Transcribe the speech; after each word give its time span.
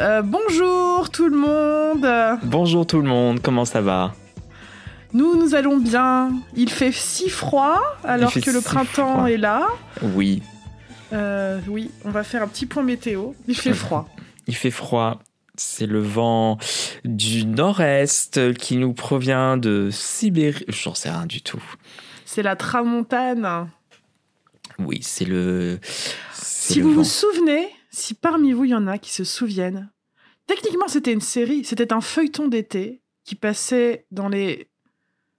Euh, 0.00 0.22
bonjour 0.22 1.10
tout 1.10 1.28
le 1.28 1.36
monde. 1.36 2.06
Bonjour 2.44 2.86
tout 2.86 3.00
le 3.00 3.08
monde, 3.08 3.40
comment 3.42 3.64
ça 3.64 3.80
va? 3.80 4.14
Nous, 5.12 5.36
nous 5.36 5.54
allons 5.54 5.76
bien. 5.78 6.30
Il 6.56 6.70
fait 6.70 6.92
si 6.92 7.28
froid 7.28 7.80
alors 8.04 8.32
que 8.32 8.50
le 8.50 8.60
si 8.60 8.64
printemps 8.64 9.14
froid. 9.16 9.30
est 9.30 9.36
là. 9.36 9.66
Oui, 10.02 10.42
Euh, 11.12 11.58
oui, 11.68 11.90
on 12.04 12.10
va 12.10 12.22
faire 12.22 12.42
un 12.42 12.46
petit 12.46 12.66
point 12.66 12.84
météo. 12.84 13.32
Il 13.48 13.56
fait 13.56 13.72
froid. 13.84 14.08
il 14.46 14.54
fait 14.54 14.70
froid. 14.70 15.18
C'est 15.56 15.86
le 15.86 16.00
vent 16.00 16.56
du 17.04 17.44
nord-est 17.44 18.54
qui 18.54 18.76
nous 18.76 18.94
provient 18.94 19.56
de 19.58 19.90
Sibérie. 19.90 20.64
J'en 20.68 20.94
sais 20.94 21.10
rien 21.10 21.26
du 21.26 21.42
tout. 21.42 21.62
C'est 22.24 22.42
la 22.42 22.56
tramontane. 22.56 23.68
Oui, 24.78 25.00
c'est 25.02 25.26
le. 25.26 25.78
Si 26.32 26.78
le 26.78 26.84
vous 26.84 26.94
vous 26.94 27.04
souvenez, 27.04 27.68
si 27.90 28.14
parmi 28.14 28.52
vous 28.52 28.64
il 28.64 28.70
y 28.70 28.74
en 28.74 28.86
a 28.86 28.98
qui 28.98 29.12
se 29.12 29.24
souviennent, 29.24 29.90
techniquement 30.46 30.88
c'était 30.88 31.12
une 31.12 31.20
série, 31.20 31.64
c'était 31.64 31.92
un 31.92 32.00
feuilleton 32.00 32.48
d'été 32.48 33.02
qui 33.24 33.34
passait 33.34 34.06
dans 34.10 34.28
les 34.28 34.68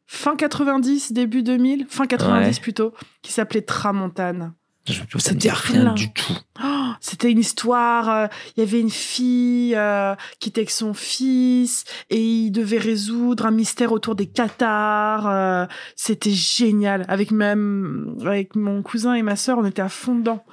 fin 0.07 0.35
90, 0.35 1.13
début 1.13 1.41
2000, 1.43 1.85
fin 1.89 2.05
90 2.07 2.45
Ouais. 2.57 2.61
plutôt, 2.61 2.93
qui 3.21 3.31
s'appelait 3.31 3.61
Tramontane. 3.61 4.53
Je- 4.87 5.01
ça 5.19 5.33
me 5.33 5.37
dit 5.39 5.49
rien 5.49 5.81
plein. 5.83 5.93
du 5.93 6.11
tout. 6.11 6.33
Oh, 6.63 6.89
c'était 6.99 7.31
une 7.31 7.37
histoire. 7.37 8.09
euh, 8.09 8.27
Il 8.57 8.61
y 8.61 8.63
avait 8.63 8.79
une 8.81 8.89
fille 8.89 9.75
euh, 9.75 10.15
qui 10.39 10.49
était 10.49 10.61
avec 10.61 10.71
son 10.71 10.93
fils 10.95 11.83
et 12.09 12.19
il 12.19 12.51
devait 12.51 12.79
résoudre 12.79 13.45
un 13.45 13.51
mystère 13.51 13.91
autour 13.91 14.15
des 14.15 14.25
cathares. 14.27 15.27
euh, 15.27 15.65
c'était 15.95 16.31
génial. 16.31 17.05
Avec 17.09 17.29
même 17.31 18.15
avec 18.21 18.55
mon 18.55 18.81
cousin 18.81 19.13
et 19.13 19.21
ma 19.21 19.35
sœur, 19.35 19.59
on 19.59 19.65
était 19.65 19.83
à 19.83 19.89
fond 19.89 20.15
dedans. 20.15 20.43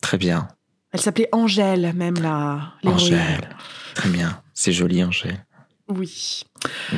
Très 0.00 0.16
bien. 0.16 0.48
Elle 0.92 1.00
s'appelait 1.00 1.28
Angèle, 1.32 1.92
même 1.94 2.16
la. 2.22 2.72
Angèle. 2.84 3.48
Très 3.94 4.08
bien. 4.08 4.40
C'est 4.54 4.72
joli, 4.72 5.04
Angèle. 5.04 5.44
Oui. 5.88 6.42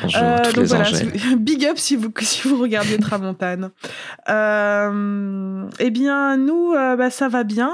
Bonjour 0.01 0.21
Euh, 0.21 0.39
toutes 0.39 0.55
donc 0.55 0.63
les 0.63 0.69
voilà, 0.69 0.89
Angèles. 0.89 1.13
big 1.39 1.65
up 1.65 1.79
si 1.79 1.95
vous, 1.95 2.13
si 2.21 2.49
vous 2.49 2.61
regardez 2.61 2.99
Tramontane. 2.99 3.71
Euh, 4.29 5.65
eh 5.81 5.91
bien, 5.91 6.37
nous, 6.37 6.73
euh, 6.73 6.95
bah, 6.95 7.11
ça 7.11 7.29
va 7.29 7.43
bien. 7.43 7.73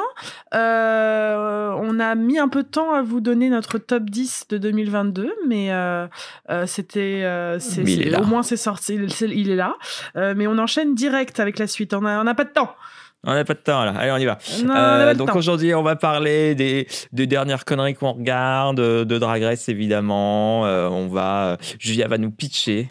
On 0.52 2.00
a 2.00 2.14
mis 2.14 2.38
un 2.38 2.48
peu 2.48 2.62
de 2.62 2.68
temps 2.68 2.94
à 2.94 3.02
vous 3.02 3.20
donner 3.20 3.50
notre 3.50 3.76
top 3.76 4.04
10 4.04 4.46
de 4.48 4.58
2022, 4.58 5.34
mais 5.46 5.70
c'était. 6.66 7.26
Au 8.18 8.24
moins, 8.24 8.42
c'est 8.42 8.56
sorti, 8.56 8.94
il, 8.94 9.50
est 9.50 9.56
là. 9.56 9.76
Mais 10.34 10.46
on 10.46 10.56
enchaîne 10.56 10.94
direct 10.94 11.40
avec 11.40 11.58
la 11.58 11.66
suite. 11.66 11.92
On 11.92 12.00
n'a 12.00 12.22
on 12.22 12.26
a 12.26 12.34
pas 12.34 12.44
de 12.44 12.52
temps. 12.52 12.74
On 13.24 13.34
n'a 13.34 13.44
pas 13.44 13.54
de 13.54 13.58
temps 13.58 13.84
là. 13.84 13.92
Allez, 13.96 14.12
on 14.12 14.16
y 14.18 14.24
va. 14.24 14.38
Non, 14.64 14.74
Euh, 14.74 15.14
donc 15.14 15.34
aujourd'hui, 15.34 15.74
on 15.74 15.82
va 15.82 15.96
parler 15.96 16.54
des, 16.54 16.86
des 17.12 17.26
dernières 17.26 17.64
conneries 17.64 17.94
qu'on 17.94 18.12
regarde, 18.12 18.76
de, 18.76 19.04
de 19.04 19.18
Drag 19.18 19.42
Race 19.42 19.68
évidemment. 19.68 20.64
Euh, 20.66 20.88
on 20.88 21.08
va, 21.08 21.56
Julia 21.80 22.06
va 22.06 22.18
nous 22.18 22.30
pitcher 22.30 22.88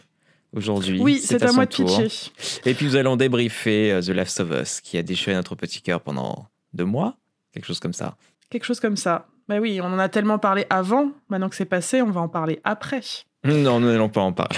aujourd'hui. 0.54 1.00
Oui, 1.02 1.20
c'est 1.24 1.42
à 1.44 1.48
son 1.50 1.56
moi 1.56 1.66
de 1.66 1.72
tour. 1.72 1.86
pitcher. 1.86 2.32
Et 2.66 2.74
puis 2.74 2.86
nous 2.86 2.96
allons 2.98 3.16
débriefer 3.16 3.94
euh, 3.94 4.02
The 4.02 4.10
Last 4.10 4.40
of 4.42 4.50
Us, 4.52 4.82
qui 4.82 4.98
a 4.98 5.04
déchiré 5.04 5.36
notre 5.36 5.56
petit 5.56 5.82
cœur 5.82 6.02
pendant 6.02 6.48
deux 6.74 6.86
mois, 6.86 7.16
quelque 7.54 7.66
chose 7.66 7.80
comme 7.80 7.94
ça. 7.94 8.16
Quelque 8.50 8.66
chose 8.66 8.80
comme 8.82 8.98
ça. 8.98 9.28
Bah 9.48 9.58
oui, 9.60 9.80
on 9.82 9.86
en 9.86 10.00
a 10.00 10.10
tellement 10.10 10.40
parlé 10.40 10.66
avant. 10.70 11.12
Maintenant 11.30 11.50
que 11.50 11.56
c'est 11.56 11.66
passé, 11.66 12.02
on 12.02 12.10
va 12.12 12.20
en 12.20 12.28
parler 12.30 12.60
après. 12.64 13.02
Non, 13.46 13.80
nous 13.80 13.88
n'allons 13.88 14.10
pas 14.10 14.22
en 14.22 14.34
parler. 14.34 14.58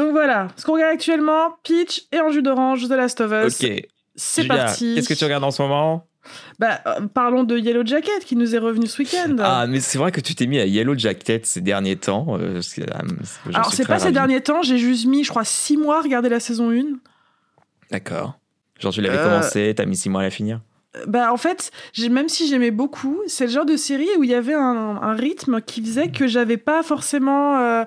Donc 0.00 0.12
voilà, 0.12 0.48
ce 0.56 0.64
qu'on 0.64 0.72
regarde 0.72 0.94
actuellement, 0.94 1.56
Peach 1.62 2.06
et 2.10 2.20
en 2.20 2.30
jus 2.30 2.40
d'orange, 2.42 2.88
The 2.88 2.92
Last 2.92 3.20
of 3.20 3.32
Us. 3.32 3.62
Ok. 3.62 3.70
C'est 4.14 4.44
parti. 4.44 4.94
Qu'est-ce 4.94 5.08
que 5.10 5.14
tu 5.14 5.24
regardes 5.24 5.44
en 5.44 5.50
ce 5.50 5.60
moment? 5.60 6.06
Bah, 6.58 6.80
euh, 6.86 7.06
Parlons 7.12 7.44
de 7.44 7.58
Yellow 7.58 7.84
Jacket 7.84 8.24
qui 8.24 8.34
nous 8.36 8.54
est 8.54 8.58
revenu 8.58 8.86
ce 8.86 9.02
week-end. 9.02 9.36
Ah, 9.40 9.66
mais 9.68 9.80
c'est 9.80 9.98
vrai 9.98 10.10
que 10.10 10.20
tu 10.22 10.34
t'es 10.34 10.46
mis 10.46 10.58
à 10.58 10.64
Yellow 10.64 10.96
Jacket 10.96 11.44
ces 11.44 11.60
derniers 11.60 11.96
temps. 11.96 12.38
euh, 12.38 12.62
c'est- 12.62 12.86
j'en 13.46 13.58
Alors 13.58 13.74
c'est 13.74 13.86
pas 13.86 13.98
ces 13.98 14.10
derniers 14.12 14.40
temps, 14.40 14.62
j'ai 14.62 14.78
juste 14.78 15.04
mis, 15.06 15.22
je 15.24 15.28
crois, 15.30 15.44
six 15.44 15.76
mois 15.76 15.98
à 15.98 16.02
regarder 16.02 16.28
la 16.30 16.40
saison 16.40 16.70
1. 16.70 16.98
D'accord. 17.90 18.38
Genre 18.78 18.92
tu 18.92 19.00
l'avais 19.02 19.18
Euh, 19.18 19.24
commencé, 19.24 19.74
t'as 19.76 19.84
mis 19.84 19.96
six 19.96 20.08
mois 20.08 20.20
à 20.22 20.24
la 20.24 20.30
finir? 20.30 20.60
Euh, 20.96 21.04
Bah 21.06 21.32
en 21.32 21.36
fait, 21.36 21.70
même 22.10 22.28
si 22.28 22.48
j'aimais 22.48 22.70
beaucoup, 22.70 23.18
c'est 23.26 23.46
le 23.46 23.52
genre 23.52 23.66
de 23.66 23.76
série 23.76 24.08
où 24.18 24.24
il 24.24 24.30
y 24.30 24.34
avait 24.34 24.54
un, 24.54 24.98
un 25.02 25.12
rythme 25.14 25.60
qui 25.60 25.82
faisait 25.82 26.08
que 26.10 26.26
j'avais 26.26 26.56
pas 26.56 26.82
forcément 26.82 27.58
euh, 27.58 27.84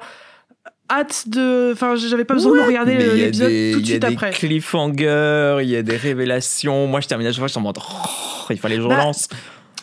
hâte 0.93 1.27
de... 1.27 1.71
Enfin, 1.73 1.95
j'avais 1.95 2.25
pas 2.25 2.35
besoin 2.35 2.55
de 2.55 2.65
regarder 2.65 2.97
l'épisode 2.97 3.47
tout 3.47 3.51
de 3.51 3.51
il 3.51 3.75
y 3.75 3.81
a 3.81 3.85
suite 3.85 3.99
des 4.01 4.13
après. 4.13 4.31
cliffhangers, 4.31 5.57
il 5.61 5.69
y 5.69 5.75
a 5.75 5.81
des 5.83 5.97
révélations. 5.97 6.87
Moi, 6.87 7.01
je 7.01 7.07
termine 7.07 7.27
à 7.27 7.31
chaque 7.31 7.39
fois, 7.39 7.47
je 7.47 7.51
suis 7.51 7.59
en 7.59 7.63
mode, 7.63 7.77
oh, 7.79 8.45
il 8.49 8.57
fallait 8.57 8.75
que 8.77 8.83
je 8.83 8.87
Bah, 8.87 8.95
relance. 8.95 9.27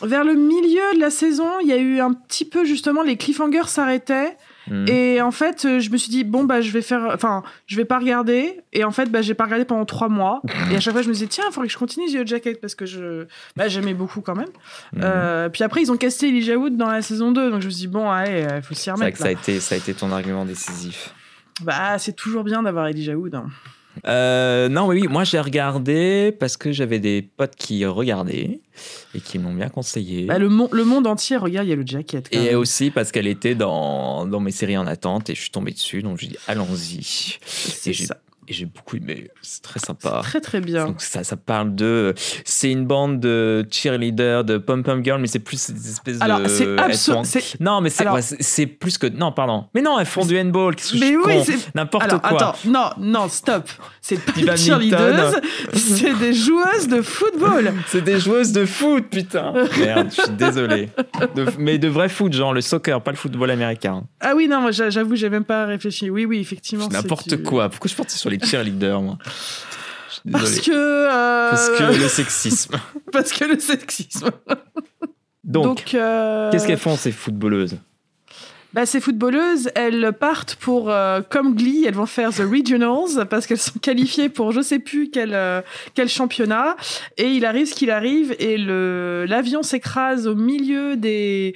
Vers 0.03 0.23
le 0.23 0.33
milieu 0.33 0.81
de 0.95 0.99
la 0.99 1.11
saison, 1.11 1.47
il 1.61 1.67
y 1.67 1.73
a 1.73 1.77
eu 1.77 1.99
un 1.99 2.13
petit 2.13 2.45
peu 2.45 2.65
justement 2.65 3.03
les 3.03 3.17
cliffhangers 3.17 3.67
s'arrêtaient 3.67 4.35
Hmm. 4.71 4.87
Et 4.87 5.21
en 5.21 5.31
fait, 5.31 5.65
euh, 5.65 5.79
je 5.81 5.89
me 5.89 5.97
suis 5.97 6.09
dit 6.09 6.23
bon 6.23 6.45
bah 6.45 6.61
je 6.61 6.71
vais 6.71 6.81
faire, 6.81 7.09
enfin 7.13 7.43
je 7.67 7.75
vais 7.75 7.83
pas 7.83 7.99
regarder. 7.99 8.61
Et 8.71 8.85
en 8.85 8.91
fait, 8.91 9.11
bah 9.11 9.21
j'ai 9.21 9.33
pas 9.33 9.43
regardé 9.43 9.65
pendant 9.65 9.83
trois 9.83 10.07
mois. 10.07 10.41
Et 10.71 10.75
à 10.77 10.79
chaque 10.79 10.93
fois, 10.93 11.01
je 11.01 11.09
me 11.09 11.13
disais 11.13 11.27
tiens, 11.27 11.43
il 11.49 11.51
faudrait 11.53 11.67
que 11.67 11.73
je 11.73 11.77
continue 11.77 12.07
The 12.07 12.25
Jacket 12.25 12.61
parce 12.61 12.73
que 12.75 12.85
je, 12.85 13.25
bah 13.57 13.67
j'aimais 13.67 13.93
beaucoup 13.93 14.21
quand 14.21 14.35
même. 14.35 14.47
Hmm. 14.93 15.01
Euh, 15.03 15.49
puis 15.49 15.63
après, 15.63 15.81
ils 15.81 15.91
ont 15.91 15.97
casté 15.97 16.29
Elijah 16.29 16.55
Wood 16.57 16.77
dans 16.77 16.89
la 16.89 17.01
saison 17.01 17.33
2 17.33 17.51
donc 17.51 17.59
je 17.61 17.65
me 17.65 17.71
suis 17.71 17.81
dit 17.81 17.87
bon 17.87 18.09
allez, 18.09 18.47
il 18.55 18.61
faut 18.61 18.73
s'y 18.73 18.83
C'est 18.83 18.91
vrai 18.91 18.99
remettre. 19.01 19.17
que 19.17 19.23
ça 19.23 19.27
a, 19.29 19.31
été, 19.31 19.59
ça 19.59 19.75
a 19.75 19.77
été 19.77 19.93
ton 19.93 20.09
argument 20.13 20.45
décisif. 20.45 21.13
Bah 21.63 21.99
c'est 21.99 22.15
toujours 22.15 22.45
bien 22.45 22.63
d'avoir 22.63 22.87
Elijah 22.87 23.15
Wood. 23.17 23.35
hein. 23.35 23.47
Euh, 24.07 24.69
non, 24.69 24.87
oui, 24.87 25.01
oui, 25.01 25.07
moi 25.07 25.23
j'ai 25.23 25.39
regardé 25.39 26.35
parce 26.39 26.57
que 26.57 26.71
j'avais 26.71 26.99
des 26.99 27.21
potes 27.21 27.55
qui 27.55 27.85
regardaient 27.85 28.61
et 29.13 29.19
qui 29.19 29.37
m'ont 29.37 29.53
bien 29.53 29.69
conseillé. 29.69 30.25
Bah, 30.25 30.39
le, 30.39 30.49
mon- 30.49 30.69
le 30.71 30.83
monde 30.85 31.07
entier 31.07 31.37
regarde 31.37 31.67
Yellow 31.67 31.83
Jacket. 31.85 32.29
quand 32.31 32.39
et 32.39 32.45
même. 32.51 32.55
aussi 32.57 32.89
parce 32.89 33.11
qu'elle 33.11 33.27
était 33.27 33.55
dans, 33.55 34.25
dans 34.25 34.39
mes 34.39 34.51
séries 34.51 34.77
en 34.77 34.87
attente 34.87 35.29
et 35.29 35.35
je 35.35 35.41
suis 35.41 35.51
tombé 35.51 35.71
dessus, 35.71 36.01
donc 36.03 36.19
je 36.19 36.27
dis 36.27 36.37
allons-y. 36.47 37.03
c'est 37.45 37.89
Et 37.89 37.93
j'ai 37.93 38.05
ça. 38.05 38.17
Et 38.47 38.53
j'ai 38.53 38.65
beaucoup 38.65 38.97
aimé, 38.97 39.29
c'est 39.41 39.61
très 39.61 39.79
sympa. 39.79 40.21
Très 40.23 40.41
très 40.41 40.61
bien. 40.61 40.85
Donc 40.87 41.01
ça, 41.01 41.23
ça 41.23 41.37
parle 41.37 41.75
de, 41.75 42.13
c'est 42.43 42.71
une 42.71 42.85
bande 42.85 43.19
de 43.19 43.65
cheerleaders, 43.69 44.43
de 44.43 44.57
pom 44.57 44.83
pom 44.83 45.03
girls, 45.03 45.21
mais 45.21 45.27
c'est 45.27 45.39
plus 45.39 45.69
des 45.71 45.89
espèces 45.89 46.19
de. 46.19 46.23
Alors 46.23 46.39
c'est 46.47 46.67
c'est- 47.23 47.59
Non, 47.59 47.81
mais 47.81 47.89
c'est 47.89 48.01
Alors- 48.01 48.15
ouais, 48.15 48.65
plus 48.67 48.97
que 48.97 49.07
non, 49.07 49.31
pardon. 49.31 49.65
Mais 49.73 49.81
non, 49.81 49.99
elles 49.99 50.05
font 50.05 50.25
du 50.25 50.37
handball. 50.39 50.75
Qu'est-ce 50.75 50.93
que 50.93 50.99
Mais 50.99 51.15
oui, 51.15 51.43
c'est 51.45 51.75
N'importe 51.75 52.09
quoi. 52.19 52.29
attends, 52.51 52.55
non, 52.65 52.89
non, 52.99 53.29
stop. 53.29 53.69
C'est 54.01 54.19
pas 54.23 54.31
des 54.33 54.57
cheerleaders, 54.57 55.33
c'est 55.73 56.17
des 56.17 56.33
joueuses 56.33 56.87
de 56.87 57.01
football. 57.01 57.73
C'est 57.87 58.03
des 58.03 58.19
joueuses 58.19 58.51
de 58.51 58.65
foot, 58.65 59.05
putain. 59.09 59.53
Merde, 59.79 60.07
je 60.15 60.21
suis 60.23 60.31
désolé. 60.31 60.89
De- 61.35 61.45
mais 61.59 61.77
de 61.77 61.87
vrai 61.87 62.09
foot, 62.09 62.33
genre 62.33 62.53
le 62.53 62.61
soccer, 62.61 63.01
pas 63.01 63.11
le 63.11 63.17
football 63.17 63.51
américain. 63.51 64.03
Ah 64.19 64.33
oui, 64.35 64.47
non, 64.47 64.69
j'avoue, 64.71 65.15
j'ai 65.15 65.29
même 65.29 65.45
pas 65.45 65.65
réfléchi. 65.65 66.09
Oui, 66.09 66.25
oui, 66.25 66.39
effectivement. 66.39 66.87
N'importe 66.89 67.29
du- 67.35 67.43
quoi. 67.43 67.69
Pourquoi 67.69 67.89
je 67.89 67.95
parti 67.95 68.17
sur 68.17 68.29
les 68.29 68.37
cheerleaders, 68.43 69.01
moi. 69.01 69.17
Parce 70.31 70.59
que. 70.59 70.71
euh, 70.71 71.49
Parce 71.51 71.69
que 71.69 71.83
le 72.01 72.07
sexisme. 72.07 72.75
parce 73.11 73.31
que 73.33 73.45
le 73.45 73.59
sexisme. 73.59 74.29
Donc, 75.43 75.93
euh, 75.95 76.51
qu'est-ce 76.51 76.67
qu'elles 76.67 76.77
font 76.77 76.95
ces 76.95 77.11
footballeuses? 77.11 77.77
Bah, 78.73 78.85
Ces 78.85 79.01
footballeuses, 79.01 79.69
elles 79.75 80.13
partent 80.17 80.55
pour. 80.55 80.89
euh, 80.89 81.21
comme 81.27 81.55
Glee, 81.55 81.83
elles 81.85 81.95
vont 81.95 82.05
faire 82.05 82.31
The 82.31 82.43
Regionals 82.49 83.25
parce 83.29 83.45
qu'elles 83.47 83.57
sont 83.57 83.79
qualifiées 83.79 84.29
pour 84.29 84.51
je 84.53 84.61
sais 84.61 84.79
plus 84.79 85.09
quel, 85.09 85.31
euh, 85.33 85.61
quel 85.93 86.07
championnat. 86.07 86.77
Et 87.17 87.27
il 87.31 87.45
arrive 87.45 87.65
ce 87.67 87.73
qu'il 87.75 87.91
arrive 87.91 88.33
et 88.39 88.57
le 88.57 89.25
l'avion 89.27 89.61
s'écrase 89.63 90.25
au 90.27 90.35
milieu 90.35 90.95
des. 90.95 91.53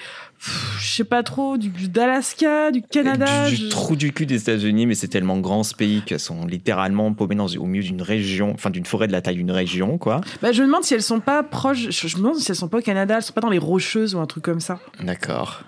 Je 0.80 0.88
sais 0.98 1.04
pas 1.04 1.24
trop, 1.24 1.58
du 1.58 1.70
d'Alaska, 1.88 2.72
du 2.72 2.82
Canada. 2.82 3.50
du, 3.50 3.56
du 3.56 3.62
je- 3.66 3.70
trou 3.70 3.96
du 3.96 4.12
cul 4.14 4.26
des 4.26 4.42
États-Unis, 4.42 4.86
mais 4.86 4.94
c'est 4.96 5.08
tellement 5.08 5.38
grand 5.40 5.64
ce 5.64 5.74
pays 5.74 6.02
qu'elles 6.06 6.20
sont 6.20 6.46
littéralement 6.46 7.12
paumées 7.14 7.36
dans, 7.36 7.47
au 7.47 7.66
milieu 7.66 7.84
d'une 7.84 8.02
région, 8.02 8.52
enfin 8.53 8.70
d'une 8.70 8.86
forêt 8.86 9.08
de 9.08 9.12
la 9.12 9.22
taille 9.22 9.36
d'une 9.38 9.52
région, 9.52 9.97
quoi. 9.97 10.22
Bah, 10.42 10.52
je 10.52 10.62
me 10.62 10.68
demande 10.68 10.84
si 10.84 10.94
elles 10.94 11.02
sont 11.02 11.20
pas 11.20 11.42
proches. 11.44 11.90
Je, 11.90 12.08
je 12.08 12.16
me 12.18 12.22
demande 12.22 12.36
si 12.38 12.52
elles 12.52 12.56
sont 12.58 12.68
pas 12.68 12.78
au 12.78 12.82
Canada, 12.82 13.16
elles 13.18 13.24
sont 13.24 13.34
pas 13.34 13.42
dans 13.42 13.50
les 13.50 13.58
Rocheuses 13.58 14.14
ou 14.16 14.20
un 14.20 14.26
truc 14.28 14.44
comme 14.44 14.59
ça. 14.59 14.80
D'accord. 15.02 15.62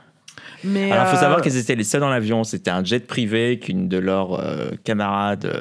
Mais 0.63 0.91
Alors, 0.91 1.05
il 1.05 1.09
faut 1.11 1.17
euh, 1.17 1.19
savoir 1.21 1.41
qu'elles 1.41 1.57
étaient 1.57 1.75
les 1.75 1.83
seules 1.83 2.01
dans 2.01 2.09
l'avion. 2.09 2.43
C'était 2.43 2.71
un 2.71 2.83
jet 2.83 3.05
privé 3.05 3.59
qu'une 3.59 3.87
de 3.87 3.97
leurs 3.97 4.33
euh, 4.39 4.71
camarades, 4.83 5.45
euh, 5.45 5.59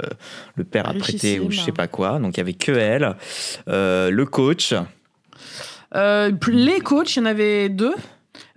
le 0.57 0.65
père 0.65 0.89
a 0.89 0.95
prêté 0.95 1.39
ou 1.41 1.51
je 1.51 1.61
sais 1.61 1.73
pas 1.73 1.87
quoi. 1.87 2.19
Donc, 2.19 2.35
il 2.37 2.39
y 2.39 2.41
avait 2.41 2.55
que 2.55 2.73
elle, 2.73 3.15
euh, 3.69 4.11
le 4.11 4.25
coach. 4.27 4.75
euh, 5.95 6.31
les 6.49 6.81
coachs, 6.81 7.15
il 7.17 7.19
y 7.21 7.23
en 7.23 7.27
avait 7.27 7.69
deux. 7.69 7.95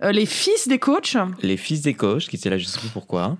Euh, 0.02 0.12
les 0.12 0.26
fils 0.26 0.68
des 0.68 0.78
coachs, 0.78 1.16
les 1.42 1.56
fils 1.56 1.82
des 1.82 1.94
coachs 1.94 2.22
qui 2.28 2.36
étaient 2.36 2.50
là, 2.50 2.58
je 2.58 2.64
sais 2.64 2.80
plus 2.80 2.88
pourquoi. 2.88 3.36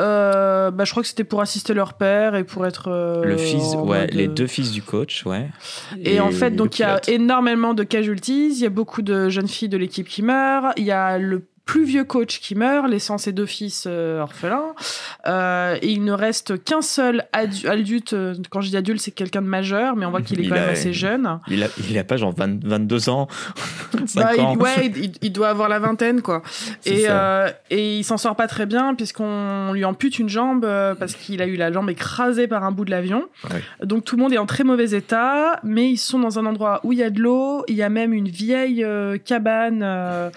euh, 0.00 0.70
bah, 0.70 0.84
je 0.84 0.90
crois 0.92 1.02
que 1.02 1.08
c'était 1.08 1.24
pour 1.24 1.40
assister 1.40 1.74
leur 1.74 1.94
père 1.94 2.34
et 2.34 2.44
pour 2.44 2.64
être. 2.66 2.88
euh, 2.88 3.24
le 3.24 3.36
fils, 3.36 3.74
ouais, 3.74 4.06
les 4.08 4.28
deux 4.28 4.46
fils 4.46 4.70
du 4.70 4.80
coach, 4.82 5.26
ouais. 5.26 5.48
Et, 6.04 6.20
en 6.20 6.30
fait, 6.30 6.52
donc 6.52 6.78
il 6.78 6.82
y 6.82 6.84
a 6.84 7.00
énormément 7.08 7.74
de 7.74 7.82
casualties. 7.82 8.50
Il 8.52 8.60
y 8.60 8.66
a 8.66 8.70
beaucoup 8.70 9.02
de 9.02 9.28
jeunes 9.28 9.48
filles 9.48 9.68
de 9.68 9.76
l'équipe 9.76 10.08
qui 10.08 10.22
meurent. 10.22 10.72
Il 10.76 10.84
y 10.84 10.92
a 10.92 11.18
le 11.18 11.48
plus 11.68 11.84
vieux 11.84 12.04
coach 12.04 12.40
qui 12.40 12.54
meurt, 12.54 12.88
laissant 12.88 13.18
ses 13.18 13.30
deux 13.32 13.44
fils 13.44 13.84
euh, 13.86 14.22
orphelins. 14.22 14.74
Euh, 15.26 15.76
et 15.82 15.88
il 15.90 16.02
ne 16.02 16.12
reste 16.12 16.64
qu'un 16.64 16.80
seul 16.80 17.26
adu- 17.34 17.68
adulte. 17.68 18.14
euh, 18.14 18.34
Quand 18.48 18.62
je 18.62 18.70
dis 18.70 18.76
adulte, 18.78 19.02
c'est 19.02 19.10
quelqu'un 19.10 19.42
de 19.42 19.48
majeur, 19.48 19.94
mais 19.94 20.06
on 20.06 20.10
voit 20.10 20.22
qu'il 20.22 20.40
est 20.40 20.44
Il 20.44 20.48
quand 20.48 20.54
même 20.54 20.70
assez 20.70 20.94
jeune. 20.94 21.28
Il 21.48 21.62
a, 21.62 21.66
il 21.90 21.98
a 21.98 22.04
pas 22.04 22.16
genre 22.16 22.32
20 22.34 22.64
22 22.64 23.10
ans, 23.10 23.28
5 24.06 24.22
Bah, 24.22 24.30
il, 24.34 24.40
ans. 24.40 24.56
ouais, 24.56 24.86
il, 24.96 25.12
il 25.20 25.30
doit 25.30 25.50
avoir 25.50 25.68
la 25.68 25.78
vingtaine, 25.78 26.22
quoi. 26.22 26.42
Et, 26.86 27.04
euh, 27.10 27.50
et 27.68 27.98
il 27.98 28.02
s'en 28.04 28.16
sort 28.16 28.34
pas 28.34 28.48
très 28.48 28.64
bien, 28.64 28.94
puisqu'on 28.94 29.72
lui 29.74 29.84
ampute 29.84 30.18
une 30.18 30.30
jambe, 30.30 30.62
parce 30.98 31.16
qu'il 31.16 31.42
a 31.42 31.46
eu 31.46 31.56
la 31.56 31.70
jambe 31.70 31.90
écrasée 31.90 32.48
par 32.48 32.64
un 32.64 32.72
bout 32.72 32.86
de 32.86 32.90
l'avion. 32.90 33.24
Ouais. 33.52 33.62
Donc 33.86 34.06
tout 34.06 34.16
le 34.16 34.22
monde 34.22 34.32
est 34.32 34.38
en 34.38 34.46
très 34.46 34.64
mauvais 34.64 34.92
état, 34.96 35.60
mais 35.64 35.90
ils 35.90 35.98
sont 35.98 36.18
dans 36.18 36.38
un 36.38 36.46
endroit 36.46 36.80
où 36.82 36.94
il 36.94 36.98
y 36.98 37.02
a 37.02 37.10
de 37.10 37.20
l'eau, 37.20 37.62
il 37.68 37.74
y 37.74 37.82
a 37.82 37.90
même 37.90 38.14
une 38.14 38.28
vieille 38.28 38.86
cabane 39.26 39.82
euh, 39.84 40.30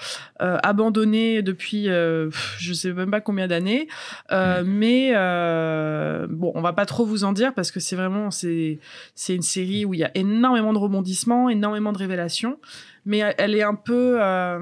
depuis 1.42 1.90
euh, 1.90 2.30
je 2.58 2.74
sais 2.74 2.92
même 2.94 3.12
pas 3.12 3.22
combien 3.22 3.48
d'années. 3.48 3.88
Euh, 4.32 4.64
Mais 4.66 5.12
euh, 5.16 6.28
bon, 6.30 6.52
on 6.56 6.62
va 6.62 6.74
pas 6.74 6.86
trop 6.86 7.06
vous 7.06 7.24
en 7.24 7.32
dire 7.34 7.54
parce 7.54 7.72
que 7.72 7.80
c'est 7.80 7.96
vraiment 7.96 8.32
c'est 8.32 8.80
c'est 9.16 9.36
une 9.36 9.42
série 9.42 9.86
où 9.86 9.94
il 9.94 10.00
y 10.00 10.04
a 10.04 10.12
énormément 10.16 10.74
de 10.74 10.78
rebondissements, 10.80 11.50
énormément 11.50 11.92
de 11.94 11.98
révélations, 11.98 12.58
mais 13.06 13.20
elle- 13.38 13.56
est 13.56 13.64
un 13.64 13.76
peu 13.76 14.18
euh, 14.22 14.60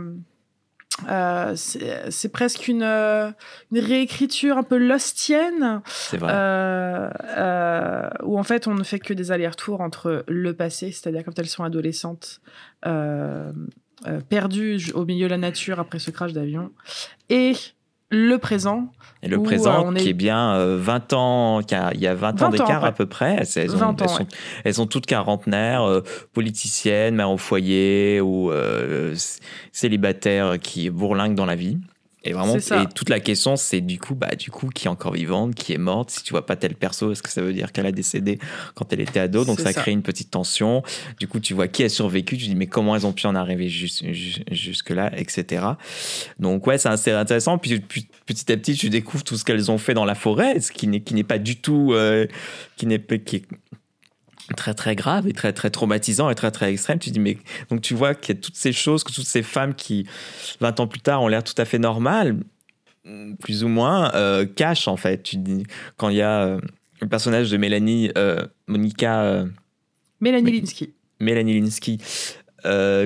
euh, 1.10 1.54
c'est 1.56 2.32
presque 2.32 2.68
une, 2.68 2.84
une 2.84 3.80
réécriture 3.80 4.58
un 4.58 4.64
peu 4.64 4.78
lostienne 4.78 5.82
C'est 5.86 6.18
vrai. 6.18 6.32
euh, 6.34 7.10
euh, 7.38 8.10
où 8.24 8.38
en 8.38 8.44
fait 8.44 8.68
on 8.68 8.74
ne 8.76 8.84
fait 8.84 9.00
que 9.00 9.14
des 9.14 9.32
allers-retours 9.32 9.80
entre 9.82 10.26
le 10.28 10.54
passé, 10.54 10.92
c'est-à-dire 10.92 11.24
quand 11.24 11.38
elles 11.40 11.48
sont 11.48 11.64
adolescentes, 11.64 12.42
euh, 14.08 14.20
perdues 14.28 14.92
au 14.94 15.06
milieu 15.06 15.26
de 15.28 15.32
la 15.32 15.38
nature 15.38 15.80
après 15.80 16.00
ce 16.00 16.12
crash 16.12 16.34
d'avion, 16.34 16.72
et 17.30 17.54
le 18.12 18.38
présent. 18.38 18.92
Et 19.22 19.28
le 19.28 19.38
où, 19.38 19.44
présent, 19.44 19.86
euh, 19.86 19.90
on 19.90 19.94
qui 19.94 20.10
est- 20.10 20.14
bien 20.14 20.56
euh, 20.56 20.78
20 20.80 21.14
ans, 21.14 21.62
qui 21.62 21.76
a- 21.76 21.92
il 21.94 22.00
y 22.02 22.08
a 22.08 22.16
20, 22.16 22.40
20 22.40 22.48
ans 22.48 22.50
d'écart 22.50 22.84
à 22.86 22.92
peu 22.92 23.06
près. 23.06 23.46
Elles, 23.56 23.70
ont- 23.72 23.78
20 23.78 24.02
ans, 24.02 24.06
elles, 24.06 24.10
sont, 24.10 24.28
elles 24.66 24.74
sont 24.74 24.88
toutes 24.88 25.06
quarantenaires, 25.06 25.84
euh, 25.84 26.02
politiciennes, 26.34 27.14
mères 27.16 27.30
au 27.30 27.38
foyer 27.38 28.20
ou 28.20 28.52
euh, 28.52 29.14
célibataires 29.72 30.58
qui 30.60 30.90
bourlinguent 30.90 31.36
dans 31.36 31.46
la 31.46 31.56
vie. 31.56 31.78
Et 32.26 32.34
vraiment, 32.34 32.58
et 32.58 32.86
toute 32.94 33.08
la 33.08 33.22
question, 33.22 33.56
c'est 33.56 33.80
du 33.80 33.98
coup, 33.98 34.14
bah, 34.14 34.36
du 34.36 34.52
coup, 34.52 34.68
qui 34.68 34.88
est 34.88 34.90
encore 34.90 35.14
vivante, 35.14 35.56
qui 35.56 35.72
est 35.72 35.78
morte. 35.78 36.10
Si 36.10 36.22
tu 36.24 36.32
vois 36.32 36.46
pas 36.46 36.58
tel 36.58 36.76
perso, 36.76 37.14
est-ce 37.14 37.24
que 37.24 37.30
ça 37.30 37.42
veut 37.42 37.54
dire 37.54 37.72
qu'elle 37.72 37.86
a 37.86 37.94
décédé 37.94 38.40
quand 38.76 38.92
elle 38.92 39.00
était 39.00 39.22
ado? 39.22 39.46
Donc 39.46 39.60
ça, 39.62 39.72
ça. 39.72 39.82
crée 39.82 39.92
une 39.92 40.02
petite 40.02 40.30
tension. 40.30 40.84
Du 41.20 41.30
coup, 41.30 41.40
tu 41.40 41.54
vois 41.54 41.70
qui 41.70 41.82
a 41.84 41.88
survécu. 41.90 42.38
Tu 42.38 42.48
dis, 42.48 42.56
mais 42.56 42.68
comment 42.68 42.94
elles 42.96 43.06
ont 43.06 43.14
pu 43.14 43.26
en 43.26 43.36
arriver 43.36 43.70
jus- 43.70 44.04
jus- 44.12 44.44
jusque-là, 44.52 45.12
etc. 45.18 45.64
Donc 46.40 46.68
ouais, 46.68 46.78
c'est 46.78 46.90
assez 46.90 47.12
intéressant. 47.12 47.58
Puis, 47.58 47.80
puis, 47.80 48.08
petit 48.26 48.52
à 48.52 48.58
petit, 48.58 48.76
tu 48.76 48.90
découvres 48.90 49.24
tout 49.24 49.38
ce 49.38 49.46
qu'elles 49.46 49.72
ont 49.72 49.78
fait 49.78 49.94
dans 49.94 50.06
la 50.06 50.16
forêt, 50.16 50.60
ce 50.60 50.72
qui 50.74 50.88
n'est 50.88 51.24
pas 51.24 51.40
du 51.40 51.56
tout, 51.56 51.94
euh, 51.94 52.28
qui 52.76 52.86
n'est 52.86 53.00
pas- 53.00 53.18
qui 53.18 53.38
est 53.38 53.44
très 54.56 54.74
très 54.74 54.96
grave 54.96 55.28
et 55.28 55.34
très 55.34 55.54
très 55.54 55.70
traumatisant 55.70 56.30
et 56.30 56.36
très 56.36 56.52
très 56.52 56.72
extrême. 56.72 57.00
Tu 57.00 57.10
dis 57.12 57.20
mais 57.20 57.38
donc 57.70 57.82
tu 57.82 57.94
vois 57.94 58.14
qu'il 58.16 58.36
y 58.36 58.38
a 58.38 58.42
toutes 58.42 58.56
ces 58.56 58.72
choses, 58.74 59.04
que 59.04 59.12
toutes 59.12 59.26
ces 59.28 59.44
femmes 59.44 59.74
qui 59.74 60.06
20 60.62 60.80
ans 60.80 60.88
plus 60.88 61.02
tard 61.02 61.22
ont 61.22 61.28
l'air 61.28 61.44
tout 61.44 61.54
à 61.58 61.66
fait 61.66 61.80
normales, 61.80 62.38
plus 63.42 63.64
ou 63.64 63.68
moins, 63.68 64.14
euh, 64.14 64.46
cachent 64.46 64.88
en 64.88 64.98
fait. 64.98 65.24
Tu 65.24 65.38
dis 65.38 65.64
quand 65.98 66.10
il 66.10 66.18
y 66.18 66.22
a 66.22 66.42
euh, 66.44 66.60
le 67.02 67.08
personnage 67.08 67.50
de 67.50 67.58
Mélanie, 67.58 68.12
euh, 68.18 68.46
Monica. 68.68 69.46
Mélanie. 70.22 70.60
Linsky. 70.60 70.94
Mélanie 71.20 71.60
Linsky 71.60 71.98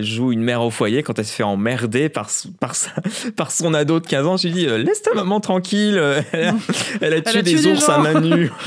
joue 0.01 0.31
une 0.31 0.41
mère 0.41 0.63
au 0.63 0.71
foyer 0.71 1.03
quand 1.03 1.19
elle 1.19 1.25
se 1.25 1.31
fait 1.33 1.43
emmerder 1.43 2.09
par, 2.09 2.27
par, 2.59 2.73
sa- 2.75 2.91
par 3.35 3.51
son 3.51 3.73
ado 3.75 3.99
de 3.99 4.07
15 4.07 4.25
ans. 4.25 4.35
Je 4.37 4.47
lui 4.47 4.53
dis, 4.55 4.65
laisse 4.65 5.03
ta 5.03 5.13
maman 5.13 5.39
tranquille, 5.39 5.95
elle 6.33 6.47
a, 6.49 6.53
elle 7.01 7.13
a 7.13 7.21
tué 7.21 7.39
a 7.39 7.41
des 7.43 7.55
tué 7.55 7.71
ours 7.71 7.87
à 7.87 7.99
main 7.99 8.19
nue. 8.19 8.51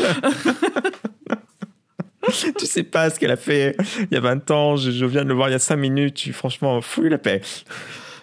tu 2.59 2.67
sais 2.67 2.83
pas 2.83 3.11
ce 3.11 3.19
qu'elle 3.21 3.31
a 3.31 3.37
fait 3.37 3.77
il 4.11 4.15
y 4.15 4.17
a 4.17 4.21
20 4.21 4.51
ans, 4.51 4.77
je, 4.77 4.91
je 4.91 5.05
viens 5.05 5.23
de 5.25 5.29
le 5.29 5.35
voir 5.35 5.49
il 5.49 5.53
y 5.53 5.55
a 5.55 5.59
5 5.59 5.77
minutes, 5.77 6.15
tu, 6.15 6.33
franchement, 6.33 6.81
fouille 6.81 7.11
la 7.11 7.19
paix. 7.19 7.41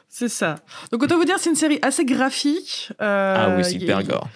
C'est 0.09 0.29
ça. 0.29 0.55
Donc 0.91 1.01
autant 1.03 1.17
vous 1.17 1.25
dire, 1.25 1.39
c'est 1.39 1.49
une 1.49 1.55
série 1.55 1.79
assez 1.81 2.05
graphique. 2.05 2.89
euh, 3.01 3.35
ah 3.37 3.53
oui, 3.55 3.61
a- 3.61 3.63
super 3.63 4.03
gore. 4.03 4.27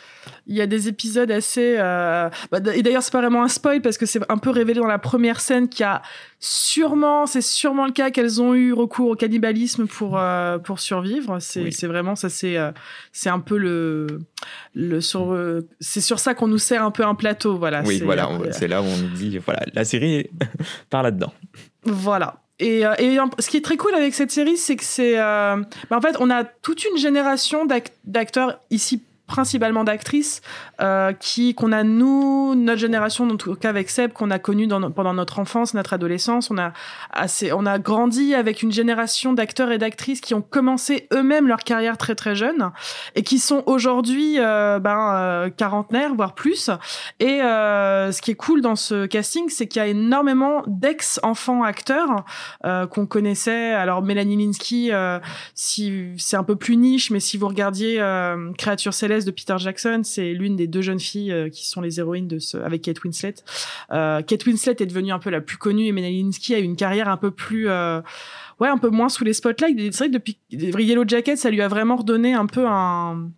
Il 0.50 0.56
y 0.56 0.62
a 0.62 0.66
des 0.68 0.88
épisodes 0.88 1.30
assez. 1.30 1.76
euh, 1.78 2.30
bah, 2.52 2.60
et 2.74 2.82
d'ailleurs, 2.82 3.04
c'est 3.04 3.12
pas 3.12 3.20
vraiment 3.20 3.44
un 3.44 3.48
spoil 3.50 3.82
parce 3.82 3.98
que 3.98 4.06
c'est 4.06 4.22
un 4.30 4.38
peu 4.38 4.50
révélé 4.50 4.80
dans 4.80 4.88
la 4.88 4.98
première 4.98 5.42
scène 5.42 5.68
qu'il 5.68 5.82
y 5.82 5.84
a 5.84 6.02
sûrement, 6.40 7.26
c'est 7.26 7.42
sûrement 7.42 7.86
le 7.86 7.92
cas 7.92 8.12
qu'elles 8.12 8.42
ont 8.42 8.54
eu 8.54 8.72
recours 8.74 9.10
au 9.10 9.16
cannibalisme 9.16 9.88
pour 9.88 10.18
euh, 10.18 10.58
pour 10.58 10.80
survivre. 10.80 11.40
C'est 11.40 11.64
Oui. 11.64 11.76
vraiment 11.84 12.16
ça, 12.16 12.30
c'est 12.30 12.58
euh, 12.58 12.72
c'est 13.12 13.30
un 13.30 13.40
peu 13.40 13.58
le 13.58 14.08
le 14.74 15.02
sur 15.02 15.38
c'est 15.80 16.02
sur 16.02 16.20
ça 16.20 16.34
qu'on 16.34 16.48
nous 16.48 16.58
sert 16.60 16.84
un 16.84 16.92
peu 16.92 17.04
un 17.04 17.16
plateau, 17.16 17.58
voilà. 17.58 17.84
Oui, 17.86 17.98
C'est- 18.00 18.06
voilà, 18.06 18.30
c'est 18.52 18.68
là 18.68 18.82
où 18.82 18.86
on 18.86 18.98
nous 18.98 19.10
dit, 19.10 19.38
voilà, 19.40 19.62
la 19.74 19.84
série 19.84 20.30
part 20.90 21.04
là-dedans. 21.04 21.34
Voilà. 21.84 22.42
Et, 22.60 22.80
et 23.00 23.18
ce 23.38 23.50
qui 23.50 23.58
est 23.58 23.62
très 23.64 23.78
cool 23.78 23.94
avec 23.94 24.14
cette 24.16 24.32
série, 24.32 24.58
c'est 24.58 24.76
que 24.78 24.84
c'est. 24.84 25.20
euh, 25.20 25.58
bah, 25.90 25.98
en 25.98 26.02
fait, 26.02 26.16
on 26.20 26.30
a 26.32 26.44
toute 26.44 26.84
une 26.86 26.98
génération 26.98 27.66
d'ac- 27.66 27.94
d'acteurs, 28.06 28.60
ici 28.72 29.04
principalement 29.28 29.84
d'actrices, 29.84 30.42
euh, 30.82 31.14
qui 31.14 31.54
qu'on 31.54 31.72
a, 31.72 31.84
nous, 31.84 32.56
notre 32.56 32.80
génération, 32.80 33.30
en 33.30 33.36
tout 33.36 33.56
cas 33.56 33.70
avec 33.70 33.90
Seb, 33.90 34.14
qu'on 34.14 34.32
a 34.32 34.40
connu 34.40 34.68
dans 34.68 34.90
pendant 34.92 35.14
notre 35.14 35.40
enfance, 35.40 35.74
notre 35.74 35.94
adolescence. 35.94 36.50
On 36.50 36.58
a, 36.58 36.72
assez, 37.12 37.52
on 37.52 37.66
a 37.66 37.78
grandi 37.78 38.34
avec 38.34 38.64
une 38.64 38.72
génération 38.72 39.34
d'acteurs 39.34 39.72
et 39.72 39.78
d'actrices 39.78 40.22
qui 40.22 40.34
ont 40.34 40.42
commencé 40.42 41.08
eux-mêmes 41.14 41.48
leur 41.48 41.60
carrière 41.60 41.98
très 41.98 42.16
très 42.16 42.36
jeunes 42.36 42.72
et 43.16 43.24
qui 43.24 43.40
sont 43.40 43.64
aujourd'hui 43.66 44.40
euh, 44.40 44.80
ben, 44.80 45.14
euh, 45.16 45.50
quarantenaires, 45.50 46.16
voire 46.16 46.34
plus. 46.34 46.70
Et 47.20 47.42
euh, 47.42 48.12
ce 48.12 48.22
qui 48.22 48.32
est 48.32 48.36
cool 48.36 48.62
dans 48.62 48.76
ce 48.76 49.06
casting, 49.06 49.50
c'est 49.50 49.68
qu'il 49.68 49.82
y 49.82 49.86
a 49.86 49.88
énormément 49.88 50.64
d'ex-enfants 50.68 51.64
acteurs 51.64 52.24
euh, 52.66 52.88
qu'on 52.88 53.06
connaissait. 53.06 53.74
Alors 53.74 54.02
Mélanie 54.02 54.38
Linsky, 54.46 54.92
euh, 54.92 55.20
si 55.54 56.14
c'est 56.18 56.38
un 56.38 56.44
peu 56.44 56.56
plus 56.56 56.78
niche, 56.78 57.12
mais 57.12 57.20
si 57.20 57.38
vous 57.38 57.48
regardiez 57.48 57.98
Créature 58.58 58.94
céleste 58.94 59.17
de 59.26 59.32
Peter 59.32 59.56
Jackson, 59.58 60.02
c'est 60.04 60.34
l'une 60.34 60.56
des 60.56 60.68
deux 60.68 60.82
jeunes 60.82 61.00
filles 61.00 61.32
euh, 61.32 61.50
qui 61.50 61.66
sont 61.68 61.82
les 61.82 62.00
héroïnes 62.00 62.28
de 62.28 62.40
ce 62.40 62.58
avec 62.58 62.82
Kate 62.84 63.04
Winslet. 63.04 63.36
Euh, 63.92 64.22
Kate 64.22 64.46
Winslet 64.46 64.76
est 64.80 64.86
devenue 64.86 65.12
un 65.12 65.20
peu 65.20 65.30
la 65.30 65.42
plus 65.42 65.58
connue 65.58 65.86
et 65.86 65.92
Mélanie 65.92 66.24
Linsky 66.24 66.56
a 66.56 66.60
une 66.60 66.76
carrière 66.76 67.10
un 67.10 67.18
peu 67.18 67.32
plus 67.32 67.70
euh, 67.70 68.02
ouais 68.60 68.68
un 68.68 68.78
peu 68.78 68.90
moins 68.90 69.10
sous 69.10 69.24
les 69.24 69.34
spotlights. 69.34 69.78
C'est 69.94 69.98
vrai 69.98 70.08
que 70.10 70.14
depuis 70.14 70.38
Yellow 70.52 71.04
Jacket, 71.08 71.38
ça 71.38 71.50
lui 71.50 71.62
a 71.62 71.68
vraiment 71.68 71.98
redonné 71.98 72.34
un 72.34 72.46
peu 72.46 72.66
un 72.68 73.30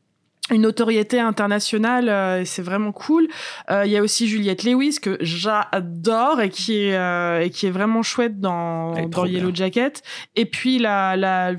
une 0.52 0.62
notoriété 0.64 1.20
internationale, 1.20 2.10
euh, 2.10 2.42
et 2.42 2.46
c'est 2.46 2.62
vraiment 2.62 2.92
cool. 2.92 3.28
Euh, 3.70 3.86
Il 3.86 3.92
y 3.92 3.98
a 3.98 4.02
aussi 4.02 4.28
Juliette 4.28 4.64
Lewis 4.64 4.98
que 5.02 5.18
j'adore 5.22 6.42
et 6.42 6.50
qui 6.50 6.78
est 6.78 6.96
euh, 6.96 7.42
et 7.42 7.50
qui 7.50 7.68
est 7.68 7.72
vraiment 7.72 8.04
chouette 8.04 8.40
dans, 8.40 8.96
Yellow 8.96 9.52
bien. 9.52 9.54
Jacket. 9.54 10.04
Et 10.36 10.46
puis 10.46 10.80
la 10.80 11.16
la 11.16 11.54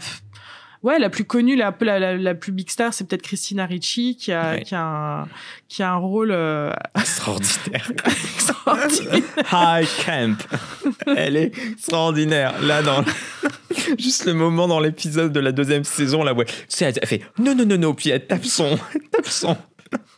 ouais 0.82 0.98
la 0.98 1.10
plus 1.10 1.24
connue, 1.24 1.56
la 1.56 1.74
la, 1.80 1.98
la, 1.98 2.16
la 2.16 2.34
plus 2.34 2.52
big 2.52 2.68
star, 2.70 2.92
c'est 2.94 3.06
peut-être 3.06 3.22
Christina 3.22 3.66
Ricci 3.66 4.16
qui 4.16 4.32
a 4.32 4.52
Ouais. 4.52 4.62
qui 4.62 4.74
a 4.74 4.82
un, 4.82 5.28
qui 5.68 5.82
a 5.82 5.92
un 5.92 5.96
rôle 5.96 6.30
euh, 6.32 6.72
Extraordinaire. 6.98 7.90
extraordinaire. 8.34 9.22
High 9.52 9.88
Camp. 10.04 10.36
Elle 11.16 11.36
est 11.36 11.52
extraordinaire. 11.72 12.60
Là, 12.62 12.82
dans. 12.82 13.04
Juste 13.98 14.24
le 14.26 14.34
moment 14.34 14.68
dans 14.68 14.80
l'épisode 14.80 15.32
de 15.32 15.40
la 15.40 15.52
deuxième 15.52 15.84
saison, 15.84 16.22
là, 16.22 16.32
ouais. 16.34 16.44
Tu 16.44 16.54
sais, 16.68 16.92
elle 17.00 17.06
fait 17.08 17.22
non, 17.38 17.54
non, 17.54 17.64
non, 17.66 17.78
non, 17.78 17.94
puis 17.94 18.10
elle 18.10 18.26
tape 18.26 18.44
son. 18.44 18.78
Elle 18.94 19.02
tape 19.10 19.26
son. 19.26 19.56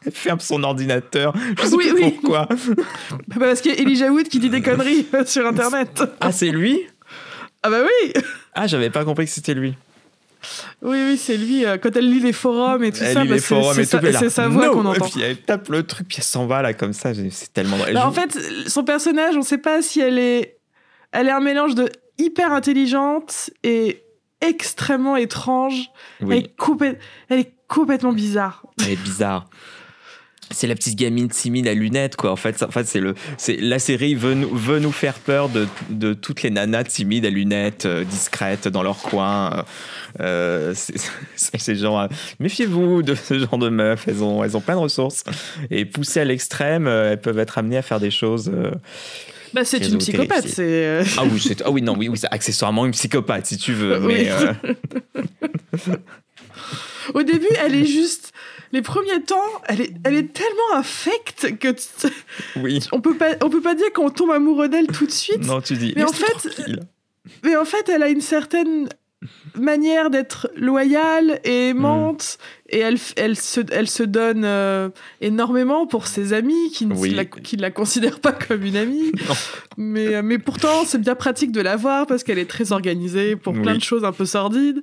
Elle 0.05 0.13
ferme 0.13 0.41
son 0.41 0.63
ordinateur. 0.65 1.35
Je 1.59 1.67
sais 1.67 1.75
Oui, 1.75 1.89
plus 1.91 2.05
oui. 2.05 2.11
pourquoi. 2.21 2.47
Parce 3.39 3.61
qu'il 3.63 3.75
y 3.75 3.79
a 3.79 3.81
Elijah 3.81 4.11
Wood 4.13 4.29
qui 4.29 4.39
dit 4.39 4.51
des 4.51 4.61
conneries 4.63 5.07
euh, 5.15 5.25
sur 5.25 5.47
internet. 5.47 6.03
Ah, 6.21 6.31
c'est 6.33 6.51
lui? 6.51 6.81
Ah 7.63 7.71
bah 7.71 7.79
oui, 7.83 8.13
Ah, 8.55 8.67
j'avais 8.67 8.91
pas 8.91 9.05
compris 9.05 9.25
que 9.27 9.31
c'était 9.31 9.55
lui. 9.55 9.75
Oui 10.83 10.99
oui 11.11 11.17
c'est 11.17 11.37
lui. 11.37 11.65
euh, 11.65 11.79
Quand 11.79 11.97
elle 11.97 12.11
lit 12.11 12.21
les 12.21 12.33
forums 12.33 12.83
et 12.85 12.93
tout 12.93 13.01
Elle 13.03 13.15
ça, 13.15 13.25
bah, 13.25 13.39
c'est- 13.39 14.31
sa- 14.31 14.49
voix 14.49 14.67
No 14.67 14.73
qu'on 14.73 14.87
entend. 14.87 15.07
Et 15.07 15.11
puis 15.11 15.21
elle 15.23 15.37
tape 15.39 15.69
le 15.69 15.83
truc, 15.85 16.09
puis 16.09 16.17
elle 16.19 16.25
s'en 16.25 16.47
va 16.47 16.63
là 16.63 16.75
comme 16.75 16.93
ça. 16.93 17.13
C'est 17.31 17.53
tellement 17.53 17.77
Bah, 17.93 18.07
en 18.07 18.13
fait, 18.13 18.39
son 18.67 18.85
personnage, 18.85 19.37
on 19.37 19.43
sait 19.43 19.59
pas 19.59 19.83
si 19.83 20.01
elle 20.01 20.19
est, 20.19 20.59
elle 21.13 21.29
est 21.29 21.33
un 21.33 21.41
mélange 21.41 21.75
de 21.75 21.89
hyper 22.19 22.53
intelligente 22.53 23.51
et 23.63 24.03
extrêmement 24.41 25.17
étrange. 25.17 25.91
Elle, 26.21 26.33
est 26.33 26.55
elle 27.29 27.39
est 27.39 27.53
complètement 27.69 28.13
bizarre. 28.13 28.63
elle 28.85 28.93
est 28.93 28.97
bizarre. 29.03 29.49
C'est 30.53 30.67
la 30.67 30.75
petite 30.75 30.97
gamine 30.99 31.29
timide 31.29 31.67
à 31.69 31.75
lunettes, 31.75 32.17
quoi. 32.17 32.31
En 32.33 32.37
fait, 32.37 32.63
en 32.63 32.71
fait 32.71 32.87
c'est 32.87 33.01
le, 33.01 33.15
c'est 33.39 33.57
la 33.57 33.79
série 33.79 34.15
veut 34.15 34.35
nous, 34.35 34.55
veut 34.55 34.79
nous 34.79 34.93
faire 34.93 35.15
peur 35.15 35.49
de, 35.49 35.67
de 35.91 36.13
toutes 36.15 36.43
les 36.43 36.51
nanas 36.51 36.85
timides 36.85 37.25
à 37.27 37.31
lunettes, 37.31 37.87
euh, 37.87 38.05
discrètes 38.05 38.69
dans 38.69 38.83
leur 38.83 38.99
coin. 38.99 39.51
euh, 39.53 39.63
euh, 40.21 40.75
c'est 41.37 41.59
ces 41.59 41.77
gens. 41.77 42.07
Méfiez-vous 42.41 43.03
de 43.03 43.15
ce 43.15 43.39
genre 43.39 43.59
de 43.59 43.69
meufs. 43.69 44.07
Elles 44.09 44.23
ont, 44.23 44.45
elles 44.45 44.57
ont 44.57 44.61
plein 44.61 44.75
de 44.75 44.81
ressources 44.81 45.25
et 45.71 45.85
poussées 45.85 46.21
à 46.21 46.25
l'extrême, 46.25 46.87
elles 46.87 47.21
peuvent 47.21 47.39
être 47.39 47.59
amenées 47.59 47.79
à 47.79 47.83
faire 47.83 48.01
des 48.01 48.11
choses. 48.11 48.51
euh, 48.55 48.71
Bah, 49.55 49.65
c'est 49.65 49.79
une 49.87 49.99
psychopathe. 49.99 50.49
C'est 50.49 51.03
Ah 51.19 51.23
oui, 51.25 51.41
c'est, 51.41 51.63
ah 51.65 51.71
oui, 51.71 51.83
non, 51.83 51.95
oui, 51.97 52.09
oui, 52.09 52.19
c'est 52.19 52.29
accessoirement 52.31 52.85
une 52.87 52.93
psychopathe 52.93 53.47
si 53.47 53.57
tu 53.57 53.73
veux, 53.73 53.99
Oui. 54.05 54.27
mais. 54.29 54.31
Au 57.15 57.23
début, 57.23 57.49
elle 57.65 57.75
est 57.75 57.85
juste. 57.85 58.32
Les 58.73 58.83
premiers 58.83 59.23
temps, 59.23 59.63
elle 59.67 59.83
est, 59.83 59.93
elle 60.05 60.15
est 60.15 60.33
tellement 60.33 60.75
affecte 60.75 61.59
que 61.59 61.75
Oui. 62.57 62.81
on 62.93 63.01
peut 63.01 63.17
pas, 63.17 63.37
on 63.43 63.51
peut 63.51 63.61
pas 63.61 63.75
dire 63.75 63.93
qu'on 63.93 64.11
tombe 64.11 64.31
amoureux 64.31 64.69
d'elle 64.69 64.87
tout 64.87 65.07
de 65.07 65.11
suite. 65.11 65.45
Non, 65.47 65.61
tu 65.61 65.75
dis. 65.77 65.93
Mais 65.95 66.05
en 66.05 66.13
fait, 66.13 66.33
tranquille. 66.33 66.81
Mais 67.45 67.57
en 67.57 67.65
fait, 67.65 67.89
elle 67.89 68.03
a 68.03 68.09
une 68.09 68.21
certaine 68.21 68.89
manière 69.55 70.11
d'être 70.11 70.51
loyale 70.57 71.41
et 71.45 71.69
aimante 71.69 72.39
et 72.69 72.79
elle, 72.79 72.97
elle, 73.17 73.37
se, 73.37 73.61
elle 73.71 73.89
se 73.89 74.03
donne 74.03 74.45
euh, 74.45 74.89
énormément 75.21 75.87
pour 75.87 76.07
ses 76.07 76.33
amis 76.33 76.71
qui 76.73 76.87
ne 76.87 76.95
Oui. 76.95 77.11
la, 77.11 77.25
qui 77.25 77.57
ne 77.57 77.63
la 77.63 77.71
considèrent 77.71 78.21
pas 78.21 78.33
comme 78.33 78.63
une 78.65 78.77
amie. 78.77 79.13
Mais, 79.79 80.15
euh, 80.17 80.23
mais 80.23 80.39
pourtant, 80.39 80.85
c'est 80.85 81.01
bien 81.01 81.15
pratique 81.15 81.51
de 81.53 81.61
la 81.63 81.77
voir 81.77 82.07
parce 82.07 82.23
qu'elle 82.25 82.39
est 82.39 82.49
très 82.51 82.73
organisée 82.73 83.37
pour 83.37 83.55
plein 83.55 83.73
Oui. 83.73 83.79
de 83.79 83.83
choses 83.83 84.05
un 84.05 84.13
peu 84.13 84.27
sordides. 84.27 84.83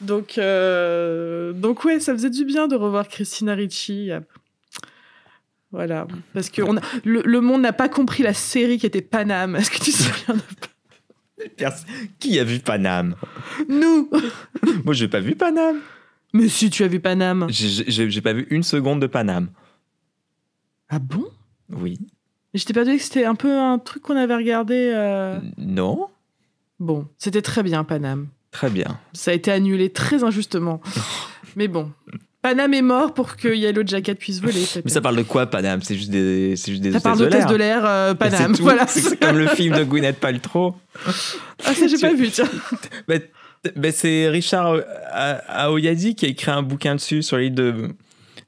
Donc, 0.00 0.38
euh, 0.38 1.52
donc 1.52 1.84
ouais, 1.84 2.00
ça 2.00 2.12
faisait 2.14 2.30
du 2.30 2.44
bien 2.46 2.66
de 2.66 2.74
revoir 2.74 3.08
Christina 3.08 3.54
Ricci. 3.54 4.10
Voilà, 5.72 6.06
parce 6.32 6.50
que 6.50 6.62
on 6.62 6.76
a- 6.76 6.80
le, 7.04 7.20
le 7.24 7.40
monde 7.40 7.62
n'a 7.62 7.72
pas 7.72 7.88
compris 7.88 8.22
la 8.22 8.32
série 8.34 8.78
qui 8.78 8.86
était 8.86 9.02
Paname. 9.02 9.56
Est-ce 9.56 9.70
que 9.70 9.78
tu 9.78 9.90
te 9.90 9.96
souviens 9.96 10.34
de 10.36 10.40
Qui 12.20 12.38
a 12.38 12.44
vu 12.44 12.58
Paname? 12.60 13.16
Nous 13.68 14.10
Moi, 14.84 14.94
j'ai 14.94 15.08
pas 15.08 15.20
vu 15.20 15.34
Paname. 15.34 15.80
Mais 16.32 16.48
si 16.48 16.70
tu 16.70 16.82
as 16.84 16.88
vu 16.88 17.00
Paname. 17.00 17.46
J'ai- 17.48 18.20
pas 18.20 18.32
vu 18.32 18.46
une 18.50 18.62
seconde 18.62 19.00
de 19.00 19.06
Paname. 19.06 19.48
Ah 20.88 20.98
bon? 20.98 21.24
Oui. 21.70 21.98
J'étais 22.54 22.72
persuadée 22.72 22.98
que 22.98 23.04
c'était 23.04 23.24
un 23.24 23.34
peu 23.34 23.58
un 23.58 23.78
truc 23.78 24.02
qu'on 24.02 24.16
avait 24.16 24.34
regardé. 24.36 24.92
euh, 24.94 25.38
Non 25.58 26.08
Bon, 26.80 27.06
c'était 27.18 27.42
très 27.42 27.62
bien 27.62 27.84
Paname. 27.84 28.28
Très 28.50 28.70
bien. 28.70 28.98
Ça 29.12 29.30
a 29.30 29.34
été 29.34 29.50
annulé 29.50 29.90
très 29.90 30.22
injustement. 30.24 30.80
Mais 31.56 31.68
bon, 31.68 31.92
Paname 32.44 32.74
est 32.74 32.82
mort 32.82 33.14
pour 33.14 33.36
que 33.36 33.48
Yellow 33.48 33.84
Jacket 33.86 34.18
puisse 34.18 34.38
voler. 34.38 34.62
Mais 34.84 34.90
ça 34.90 35.00
parle 35.00 35.16
de 35.16 35.22
quoi, 35.22 35.46
Paname? 35.46 35.80
C'est 35.80 35.94
juste 35.94 36.10
des, 36.10 36.56
c'est 36.56 36.72
juste 36.72 36.82
des 36.82 36.92
Ça 36.92 37.00
parle 37.00 37.16
d'hôtesse 37.18 37.46
de 37.46 37.54
l'air, 37.56 37.86
euh, 37.86 38.10
C'est 38.10 38.18
Paname. 38.18 38.54
tout. 38.54 38.62
Voilà. 38.62 38.86
C'est 38.86 39.18
comme 39.18 39.38
le 39.38 39.46
film 39.46 39.74
de 39.74 39.82
Gwyneth 39.82 40.20
Paltrow. 40.20 40.76
Ah, 41.64 41.72
ça, 41.72 41.86
j'ai 41.86 41.96
pas 41.96 42.12
vu, 42.12 42.28
tiens. 42.28 42.44
C'est 43.92 44.28
Richard 44.28 44.72
euh, 44.74 45.38
Aoyadi 45.48 46.14
qui 46.14 46.26
a 46.26 46.28
écrit 46.28 46.50
un 46.50 46.60
bouquin 46.62 46.96
dessus 46.96 47.22
sur 47.22 47.38
l'île 47.38 47.54
de, 47.54 47.88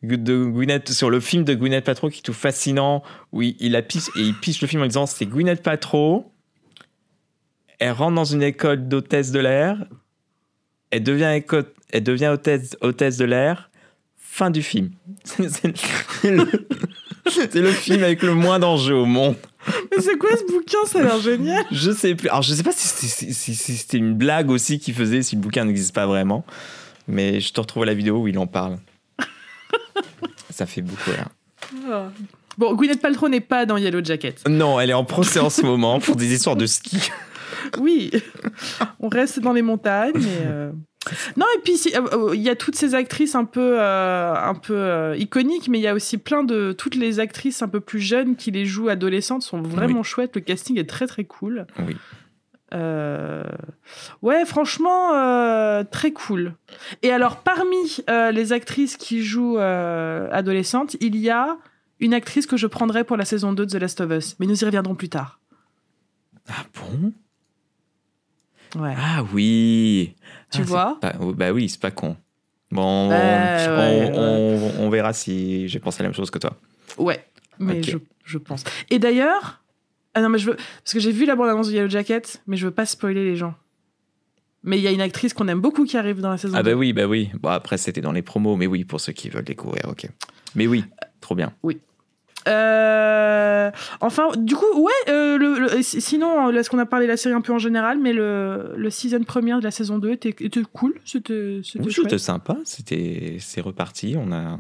de 0.03 0.45
Gwyneth, 0.45 0.93
sur 0.93 1.09
le 1.09 1.21
film 1.21 1.45
de 1.45 1.55
Gwyneth 1.55 1.85
Paltrow 1.87 2.11
qui 2.11 2.19
est 2.19 2.23
tout 2.23 2.35
fascinant, 2.35 3.03
où 3.33 3.41
il, 3.41 3.57
il, 3.61 3.77
appice- 3.77 4.11
et 4.15 4.21
il 4.21 4.35
piche 4.35 4.61
le 4.61 4.67
film 4.69 4.83
en 4.83 4.87
disant 4.87 5.07
c'est 5.07 5.25
Gwyneth 5.25 5.63
Paltrow, 5.63 6.31
elle 7.79 7.93
rentre 7.93 8.15
dans 8.17 8.27
une 8.27 8.43
école 8.43 8.89
d'hôtesse 8.89 9.31
de 9.33 9.39
l'air, 9.41 9.87
elle 10.91 11.03
devient, 11.03 11.41
elle 11.95 12.05
devient 12.05 12.29
hôtesse, 12.29 12.77
hôtesse 12.83 13.17
de 13.17 13.25
l'air, 13.25 13.71
fin 14.37 14.51
du 14.51 14.63
film. 14.63 14.91
C'est 15.25 15.73
le, 17.55 17.71
film 17.73 18.05
avec 18.05 18.23
le 18.23 18.35
moins 18.35 18.59
d'enjeux 18.59 18.95
au 18.95 19.07
monde. 19.07 19.35
Mais 19.91 20.01
c'est 20.01 20.17
quoi 20.17 20.31
ce 20.37 20.45
bouquin? 20.53 20.79
Ça 20.87 21.01
a 21.01 21.03
l'air 21.03 21.21
génial. 21.21 21.65
Je 21.73 21.91
sais 21.91 22.15
plus. 22.15 22.29
Alors, 22.29 22.43
je 22.43 22.55
sais 22.55 22.63
pas 22.63 22.71
si 22.71 22.87
c'était 22.87 23.07
si, 23.09 23.35
si- 23.35 23.55
si 23.57 23.77
c'était 23.77 23.97
une 23.97 24.15
blague 24.15 24.51
aussi 24.51 24.79
qu'il 24.79 24.95
faisait, 24.95 25.23
si 25.23 25.35
le 25.35 25.41
bouquin 25.41 25.65
n'existe 25.65 25.93
pas 25.95 26.07
vraiment. 26.07 26.45
Mais 27.09 27.41
je 27.41 27.53
te 27.53 27.61
retrouve 27.61 27.85
la 27.85 27.95
vidéo 27.95 28.19
où 28.19 28.29
il 28.29 28.39
en 28.39 28.47
parle. 28.47 28.79
Ça 30.51 30.67
fait 30.67 30.83
beaucoup 30.83 31.11
rire. 31.11 31.29
Bon, 32.59 32.75
Gwyneth 32.75 33.01
Paltrow 33.01 33.29
n'est 33.29 33.41
pas 33.41 33.67
dans 33.67 33.77
Yellow 33.77 34.05
Jacket. 34.05 34.49
Non, 34.49 34.79
elle 34.79 34.91
est 34.91 34.95
en 34.95 35.05
procès 35.05 35.41
en 35.41 35.51
ce 35.51 35.63
moment 35.63 35.99
pour 35.99 36.15
des 36.15 36.33
histoires 36.33 36.57
de 36.57 36.67
ski. 36.67 37.11
Oui, 37.81 38.13
on 39.01 39.09
reste 39.09 39.41
dans 39.41 39.53
les 39.53 39.63
montagnes. 39.63 40.13
mais, 40.15 40.47
euh, 40.47 40.71
Non, 41.37 41.47
et 41.57 41.61
puis 41.61 41.75
euh, 41.95 42.01
euh, 42.13 42.35
il 42.35 42.43
y 42.43 42.49
a 42.49 42.57
toutes 42.57 42.77
ces 42.77 42.95
actrices 42.95 43.35
un 43.35 43.45
peu, 43.45 43.79
euh, 43.81 44.35
un 44.35 44.55
peu 44.55 44.75
euh, 44.75 45.17
iconiques, 45.17 45.69
mais 45.69 45.79
il 45.79 45.83
y 45.83 45.87
a 45.89 45.95
aussi 45.95 46.19
plein 46.19 46.45
de 46.45 46.73
toutes 46.73 46.95
les 46.95 47.21
actrices 47.21 47.63
un 47.63 47.69
peu 47.69 47.81
plus 47.81 48.01
jeunes 48.01 48.37
qui 48.37 48.51
les 48.51 48.65
jouent 48.67 48.89
adolescentes 48.89 49.43
sont 49.43 49.61
vraiment 49.63 50.03
chouettes. 50.03 50.35
Le 50.35 50.41
casting 50.41 50.79
est 50.79 50.89
très 50.89 51.07
très 51.07 51.25
cool. 51.25 51.67
Oui. 51.79 51.97
Euh, 52.75 53.45
Ouais, 54.23 54.45
franchement, 54.45 55.13
très 55.85 56.13
cool. 56.13 56.55
Et 57.03 57.11
alors, 57.13 57.37
parmi 57.37 57.99
les 58.09 58.53
actrices 58.53 58.97
qui 58.97 59.23
jouent 59.23 59.59
adolescentes, 59.59 60.97
il 61.01 61.17
y 61.17 61.31
a 61.31 61.57
une 62.01 62.13
actrice 62.15 62.47
que 62.47 62.57
je 62.57 62.67
prendrais 62.67 63.05
pour 63.05 63.17
la 63.17 63.25
saison 63.25 63.53
2 63.53 63.67
de 63.67 63.71
The 63.71 63.81
Last 63.81 64.01
of 64.01 64.11
Us, 64.11 64.37
mais 64.39 64.47
nous 64.47 64.61
y 64.61 64.65
reviendrons 64.65 64.95
plus 64.95 65.09
tard. 65.09 65.41
Ah 66.49 66.65
bon? 66.75 67.13
Ouais. 68.75 68.95
Ah 68.97 69.25
oui. 69.33 70.15
Tu 70.53 70.61
Ah, 70.63 70.65
vois 70.65 70.99
pas- 71.01 71.15
Bah 71.35 71.53
oui, 71.53 71.69
c'est 71.69 71.81
pas 71.81 71.91
con. 71.91 72.17
Bon, 72.71 73.09
Ouais, 73.11 73.17
on, 73.69 73.79
ouais, 73.79 74.13
on- 74.15 74.85
on 74.87 74.91
verra 74.91 75.13
si 75.13 75.69
j'ai 75.69 75.79
pensé 75.79 76.03
la 76.03 76.09
même 76.09 76.15
chose 76.17 76.31
que 76.31 76.39
toi. 76.39 76.59
Ouais, 76.99 77.25
mais 77.59 77.83
je, 77.83 77.99
je 78.25 78.39
pense. 78.39 78.65
Et 78.91 78.99
d'ailleurs, 78.99 79.63
ah 80.15 80.21
non, 80.21 80.29
mais 80.29 80.39
je 80.39 80.51
veux. 80.51 80.57
Parce 80.57 80.93
que 80.95 81.01
j'ai 81.01 81.13
vu 81.13 81.27
la 81.27 81.37
bande-annonce 81.37 81.69
de 81.69 81.75
Yellow 81.75 81.89
Jacket, 81.89 82.43
mais 82.47 82.57
je 82.57 82.67
veux 82.67 82.73
pas 82.73 82.87
spoiler 82.87 83.25
les 83.25 83.37
gens. 83.37 83.55
Mais 84.65 84.79
il 84.79 84.83
y 84.83 84.89
a 84.89 84.91
une 84.91 85.01
actrice 85.01 85.33
qu'on 85.33 85.47
aime 85.47 85.61
beaucoup 85.61 85.85
qui 85.85 85.97
arrive 85.97 86.21
dans 86.21 86.31
la 86.31 86.39
saison. 86.39 86.55
Ah 86.59 86.63
2. 86.65 86.73
bah 86.73 86.77
oui, 86.77 86.93
bah 86.93 87.07
oui. 87.07 87.31
Bon, 87.41 87.51
après, 87.51 87.79
c'était 87.79 88.01
dans 88.01 88.11
les 88.13 88.23
promos, 88.23 88.57
mais 88.57 88.67
oui, 88.67 88.85
pour 88.85 89.01
ceux 89.01 89.13
qui 89.13 89.29
veulent 89.29 89.45
découvrir, 89.45 89.83
ok. 89.89 90.09
Mais 90.57 90.67
oui, 90.67 90.85
trop 91.21 91.37
bien. 91.37 91.53
Euh, 92.47 93.71
Enfin, 94.01 94.29
du 94.37 94.55
coup, 94.55 94.65
ouais, 94.77 94.93
euh, 95.09 95.37
le, 95.39 95.59
le- 95.59 95.83
si- 95.83 96.01
sinon, 96.01 96.49
là, 96.51 96.63
ce 96.63 96.71
qu'on 96.71 96.79
a 96.79 96.87
parlé 96.87 97.07
de 97.07 97.11
la 97.11 97.17
série 97.17 97.35
un 97.35 97.41
peu 97.41 97.53
en 97.53 97.59
général, 97.59 97.99
mais 97.99 98.13
le, 98.13 98.75
le 98.77 98.91
season 98.91 99.23
première 99.25 99.59
de 99.59 99.65
la 99.65 99.71
saison 99.71 99.99
2 99.99 100.13
était, 100.13 100.29
était 100.41 100.63
cool. 100.73 100.95
C'était 101.05 101.61
Oui, 101.81 102.19
sympa, 102.19 102.57
c'était 102.65 103.37
c'est 103.41 103.61
reparti, 103.61 104.15
on 104.19 104.31
a, 104.33 104.59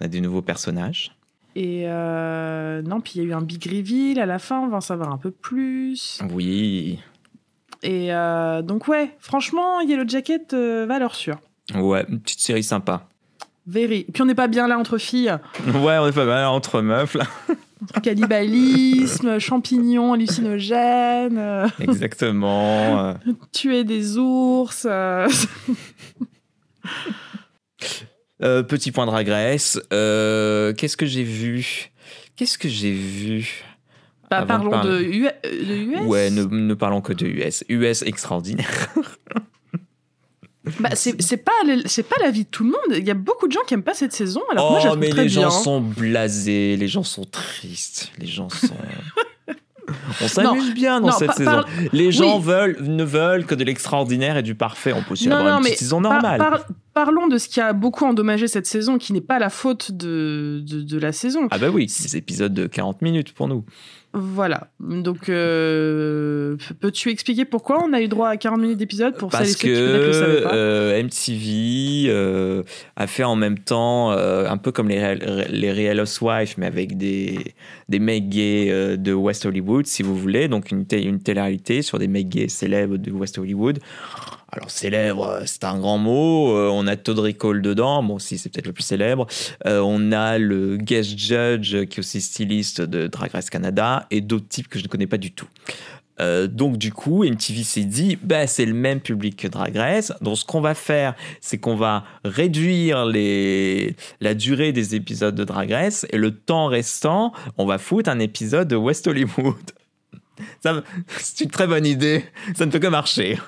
on 0.00 0.04
a 0.04 0.08
des 0.08 0.20
nouveaux 0.20 0.42
personnages. 0.42 1.12
Et 1.54 1.84
euh, 1.86 2.82
non, 2.82 3.00
puis 3.00 3.12
il 3.16 3.22
y 3.22 3.26
a 3.26 3.28
eu 3.28 3.32
un 3.32 3.40
big 3.42 3.64
reveal 3.64 4.18
à 4.20 4.26
la 4.26 4.38
fin, 4.38 4.58
on 4.60 4.68
va 4.68 4.78
en 4.78 4.80
savoir 4.80 5.12
un 5.12 5.18
peu 5.18 5.30
plus. 5.30 6.20
Oui, 6.32 6.98
Et 7.82 8.08
donc, 8.64 8.88
ouais, 8.88 9.14
franchement, 9.20 9.80
Yellow 9.80 10.06
Jacket, 10.08 10.52
valeur 10.54 11.14
sûre. 11.14 11.38
ouais, 11.74 12.04
une 12.08 12.20
petite 12.20 12.40
série 12.40 12.64
sympa. 12.64 13.08
Very. 13.70 14.04
Puis 14.12 14.22
on 14.22 14.24
n'est 14.24 14.34
pas 14.34 14.48
bien 14.48 14.66
là 14.66 14.78
entre 14.78 14.96
filles. 14.98 15.36
Ouais, 15.74 15.98
on 15.98 16.06
est 16.08 16.12
pas 16.12 16.24
mal 16.24 16.46
entre 16.46 16.80
meufs 16.80 17.14
là. 17.14 17.24
Entre 17.82 18.00
cannibalisme, 18.00 19.38
champignons 19.38 20.14
hallucinogènes, 20.14 21.36
euh, 21.38 21.68
Exactement. 21.78 23.08
euh. 23.08 23.14
tuer 23.52 23.84
des 23.84 24.16
ours. 24.16 24.86
euh. 24.88 25.28
Petit 28.40 28.92
point 28.92 29.06
de 29.06 29.10
regresse. 29.10 29.78
Euh, 29.92 30.72
Qu'est-ce 30.72 30.96
que 30.96 31.06
j'ai 31.06 31.24
vu? 31.24 31.90
Qu'est-ce 32.36 32.56
que 32.58 32.68
j'ai 32.68 32.92
vu? 32.92 33.64
Bah, 34.30 34.44
parlons 34.46 34.66
de, 34.66 34.70
parler. 34.70 35.04
U- 35.04 35.28
de 35.44 35.74
US. 35.74 36.06
Ouais, 36.06 36.30
ne, 36.30 36.44
ne 36.44 36.74
parlons 36.74 37.00
que 37.00 37.12
de 37.12 37.26
US. 37.26 37.64
US 37.68 38.02
extraordinaire. 38.02 38.88
Bah, 40.80 40.90
c'est 40.94 41.36
pas, 41.36 41.52
c'est 41.86 42.02
pas 42.02 42.16
la 42.20 42.30
vie 42.30 42.44
de 42.44 42.48
tout 42.48 42.64
le 42.64 42.70
monde. 42.70 42.96
Il 42.98 43.06
y 43.06 43.10
a 43.10 43.14
beaucoup 43.14 43.46
de 43.48 43.52
gens 43.52 43.60
qui 43.66 43.74
aiment 43.74 43.82
pas 43.82 43.94
cette 43.94 44.12
saison. 44.12 44.42
Alors 44.50 44.70
moi, 44.70 44.80
je 44.80 44.86
oh, 44.86 44.88
trouve 44.90 45.00
mais 45.00 45.08
très 45.10 45.22
les 45.24 45.28
bien. 45.28 45.42
gens 45.42 45.50
sont 45.50 45.80
blasés, 45.80 46.76
les 46.76 46.88
gens 46.88 47.02
sont 47.02 47.24
tristes, 47.24 48.10
les 48.18 48.26
gens 48.26 48.48
sont. 48.48 48.74
On 50.22 50.28
s'amuse 50.28 50.74
bien 50.74 51.00
dans 51.00 51.08
non, 51.08 51.12
cette 51.18 51.32
saison. 51.32 51.62
Les 51.92 52.12
gens 52.12 52.36
Oui. 52.38 52.44
veulent, 52.44 52.76
ne 52.82 53.04
veulent 53.04 53.46
que 53.46 53.54
de 53.54 53.64
l'extraordinaire 53.64 54.36
et 54.36 54.42
du 54.42 54.54
parfait. 54.54 54.92
On 54.92 55.02
peut 55.02 55.12
aussi 55.12 55.28
Non, 55.28 55.36
avoir 55.36 55.52
non, 55.54 55.58
une 55.60 55.64
petite 55.64 55.78
saison 55.78 56.02
Par- 56.02 56.12
normale. 56.12 56.38
par- 56.38 56.60
parlons 56.98 57.28
de 57.28 57.38
ce 57.38 57.48
qui 57.48 57.60
a 57.60 57.72
beaucoup 57.74 58.04
endommagé 58.06 58.48
cette 58.48 58.66
saison, 58.66 58.98
qui 58.98 59.12
n'est 59.12 59.20
pas 59.20 59.38
la 59.38 59.50
faute 59.50 59.92
de, 59.92 60.60
de, 60.66 60.82
de 60.82 60.98
la 60.98 61.12
saison. 61.12 61.46
Ah 61.52 61.58
bah 61.58 61.68
oui, 61.72 61.86
des 61.86 62.16
épisodes 62.16 62.52
de 62.52 62.66
40 62.66 63.02
minutes 63.02 63.32
pour 63.34 63.46
nous. 63.46 63.64
Voilà. 64.14 64.66
Donc, 64.80 65.28
euh, 65.28 66.56
peux-tu 66.80 67.10
expliquer 67.10 67.44
pourquoi 67.44 67.84
on 67.84 67.92
a 67.92 68.00
eu 68.00 68.08
droit 68.08 68.30
à 68.30 68.36
40 68.36 68.60
minutes 68.60 68.78
d'épisode 68.78 69.16
pour 69.16 69.30
celles 69.30 69.42
et 69.42 69.44
Parce 69.44 69.52
ceux 69.52 69.68
que 69.68 69.74
qui 69.74 69.80
peut-être 69.80 70.06
le 70.06 70.12
savaient 70.12 70.42
pas? 70.42 70.54
euh, 70.54 71.02
MTV 71.04 72.06
euh, 72.08 72.62
a 72.96 73.06
fait 73.06 73.22
en 73.22 73.36
même 73.36 73.58
temps 73.60 74.10
un 74.10 74.56
peu 74.56 74.72
comme 74.72 74.88
les 74.88 74.98
Real, 74.98 75.46
les 75.50 75.70
Real 75.70 76.00
Housewives, 76.00 76.54
mais 76.58 76.66
avec 76.66 76.96
des, 76.96 77.54
des 77.88 77.98
mecs 78.00 78.28
gays 78.28 78.96
de 78.96 79.12
West 79.12 79.46
Hollywood, 79.46 79.86
si 79.86 80.02
vous 80.02 80.16
voulez. 80.16 80.48
Donc 80.48 80.72
une, 80.72 80.84
une 80.90 81.20
télé-réalité 81.20 81.82
sur 81.82 82.00
des 82.00 82.08
mecs 82.08 82.28
gays 82.28 82.48
célèbres 82.48 82.96
de 82.96 83.12
West 83.12 83.38
Hollywood. 83.38 83.78
Alors 84.50 84.70
célèbre, 84.70 85.28
euh, 85.28 85.42
c'est 85.44 85.64
un 85.64 85.78
grand 85.78 85.98
mot. 85.98 86.56
Euh, 86.56 86.70
on 86.72 86.86
a 86.86 86.96
Todd 86.96 87.18
Ricole 87.18 87.60
dedans, 87.60 88.02
bon 88.02 88.18
si 88.18 88.38
c'est 88.38 88.48
peut-être 88.48 88.66
le 88.66 88.72
plus 88.72 88.82
célèbre. 88.82 89.26
Euh, 89.66 89.80
on 89.80 90.10
a 90.10 90.38
le 90.38 90.78
guest 90.78 91.18
judge 91.18 91.84
qui 91.84 91.96
est 91.96 91.98
aussi 91.98 92.20
styliste 92.22 92.80
de 92.80 93.08
Drag 93.08 93.30
Race 93.30 93.50
Canada 93.50 94.06
et 94.10 94.22
d'autres 94.22 94.48
types 94.48 94.68
que 94.68 94.78
je 94.78 94.84
ne 94.84 94.88
connais 94.88 95.06
pas 95.06 95.18
du 95.18 95.32
tout. 95.32 95.48
Donc 96.20 96.78
du 96.78 96.92
coup, 96.92 97.22
MTV 97.22 97.62
s'est 97.62 97.84
dit, 97.84 98.18
bah, 98.20 98.48
c'est 98.48 98.64
le 98.64 98.74
même 98.74 98.98
public 98.98 99.36
que 99.36 99.46
Drag 99.46 99.76
Race. 99.76 100.12
Donc 100.20 100.36
ce 100.36 100.44
qu'on 100.44 100.60
va 100.60 100.74
faire, 100.74 101.14
c'est 101.40 101.58
qu'on 101.58 101.76
va 101.76 102.02
réduire 102.24 103.06
les... 103.06 103.94
la 104.20 104.34
durée 104.34 104.72
des 104.72 104.96
épisodes 104.96 105.36
de 105.36 105.44
Drag 105.44 105.70
Race 105.70 106.06
et 106.10 106.18
le 106.18 106.32
temps 106.32 106.66
restant, 106.66 107.32
on 107.56 107.66
va 107.66 107.78
foutre 107.78 108.10
un 108.10 108.18
épisode 108.18 108.66
de 108.66 108.74
West 108.74 109.06
Hollywood. 109.06 109.54
Ça, 110.60 110.82
c'est 111.18 111.44
une 111.44 111.50
très 111.50 111.68
bonne 111.68 111.86
idée. 111.86 112.24
Ça 112.56 112.66
ne 112.66 112.72
peut 112.72 112.80
que 112.80 112.88
marcher. 112.88 113.38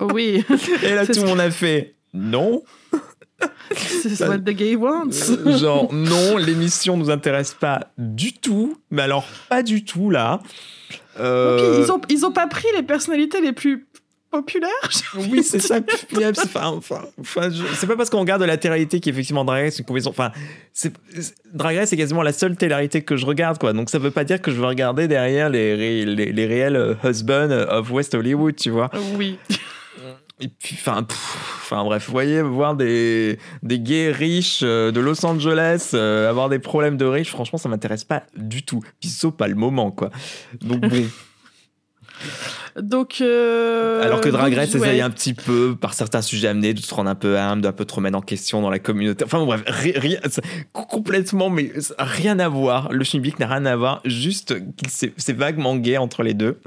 Oui. 0.00 0.44
Et 0.82 0.94
là, 0.94 1.06
tout 1.12 1.20
le 1.20 1.26
monde 1.26 1.40
a 1.40 1.50
fait 1.50 1.94
non. 2.12 2.62
C'est 3.74 4.26
what 4.26 4.38
the 4.38 4.50
gay 4.50 4.76
wants. 4.76 5.30
Euh, 5.30 5.58
Genre, 5.58 5.92
non, 5.92 6.36
l'émission 6.36 6.96
nous 6.96 7.10
intéresse 7.10 7.54
pas 7.54 7.88
du 7.98 8.32
tout. 8.32 8.78
Mais 8.90 9.02
alors, 9.02 9.26
pas 9.48 9.62
du 9.62 9.84
tout, 9.84 10.10
là. 10.10 10.40
Euh, 11.18 11.82
ils, 11.84 11.92
ont, 11.92 12.00
ils 12.08 12.24
ont 12.24 12.32
pas 12.32 12.46
pris 12.46 12.68
les 12.76 12.82
personnalités 12.82 13.40
les 13.40 13.52
plus 13.52 13.86
populaires 14.38 14.70
Oui, 15.16 15.42
c'est 15.42 15.60
ça. 15.60 15.78
Enfin, 16.30 17.04
enfin, 17.20 17.48
c'est 17.78 17.86
pas 17.86 17.96
parce 17.96 18.10
qu'on 18.10 18.20
regarde 18.20 18.40
de 18.40 18.46
la 18.46 18.56
télé-réalité 18.56 19.00
qu'effectivement 19.00 19.44
Drag 19.44 19.64
Race, 19.64 19.78
une. 19.78 20.06
Enfin, 20.08 20.32
c'est, 20.72 20.92
Drag 21.52 21.76
Race, 21.76 21.88
c'est 21.90 21.96
quasiment 21.96 22.22
la 22.22 22.32
seule 22.32 22.56
télé-réalité 22.56 23.02
que 23.02 23.16
je 23.16 23.26
regarde, 23.26 23.58
quoi. 23.58 23.72
Donc 23.72 23.90
ça 23.90 23.98
veut 23.98 24.10
pas 24.10 24.24
dire 24.24 24.42
que 24.42 24.50
je 24.50 24.56
veux 24.56 24.66
regarder 24.66 25.08
derrière 25.08 25.48
les, 25.50 25.74
ré- 25.74 26.04
les, 26.04 26.32
les 26.32 26.46
réels 26.46 26.76
euh, 26.76 26.94
husbands 27.04 27.50
of 27.50 27.90
West 27.90 28.14
Hollywood, 28.14 28.56
tu 28.56 28.70
vois. 28.70 28.90
Oui. 29.16 29.38
Et 30.40 30.48
puis, 30.48 30.76
enfin, 30.80 31.06
enfin 31.62 31.84
bref, 31.84 32.06
vous 32.06 32.12
voyez, 32.12 32.42
voir 32.42 32.74
des, 32.74 33.38
des 33.62 33.78
gays 33.78 34.10
riches 34.10 34.60
euh, 34.64 34.90
de 34.90 34.98
Los 34.98 35.24
Angeles 35.24 35.92
euh, 35.94 36.28
avoir 36.28 36.48
des 36.48 36.58
problèmes 36.58 36.96
de 36.96 37.04
riches, 37.04 37.30
franchement, 37.30 37.56
ça 37.58 37.68
m'intéresse 37.68 38.02
pas 38.04 38.24
du 38.36 38.64
tout. 38.64 38.80
Puis 39.00 39.08
sauf 39.10 39.32
pas 39.34 39.46
le 39.46 39.54
moment, 39.54 39.92
quoi. 39.92 40.10
Donc 40.60 40.80
bon. 40.80 41.04
Donc. 42.80 43.20
euh, 43.20 44.02
Alors 44.02 44.20
que 44.20 44.28
Drag 44.28 44.52
Race 44.54 44.74
ouais. 44.74 44.80
essaye 44.80 45.00
un 45.00 45.10
petit 45.10 45.34
peu, 45.34 45.76
par 45.80 45.94
certains 45.94 46.22
sujets 46.22 46.48
amenés, 46.48 46.74
de 46.74 46.80
se 46.80 46.92
rendre 46.94 47.08
un 47.10 47.14
peu 47.14 47.38
humble, 47.38 47.62
d'un 47.62 47.72
peu 47.72 47.84
te 47.84 47.94
remettre 47.94 48.18
en 48.18 48.20
question 48.20 48.60
dans 48.62 48.70
la 48.70 48.78
communauté. 48.80 49.24
Enfin 49.24 49.38
bon, 49.38 49.46
bref, 49.46 49.62
ri- 49.66 49.92
rien, 49.96 50.18
complètement, 50.72 51.50
mais 51.50 51.72
rien 51.98 52.38
à 52.38 52.48
voir. 52.48 52.92
Le 52.92 53.04
Schmilblick 53.04 53.38
n'a 53.38 53.46
rien 53.46 53.64
à 53.66 53.76
voir, 53.76 54.00
juste 54.04 54.54
qu'il 54.76 54.90
s'est- 54.90 55.12
c'est 55.16 55.36
vaguement 55.36 55.76
gay 55.76 55.96
entre 55.98 56.22
les 56.22 56.34
deux. 56.34 56.58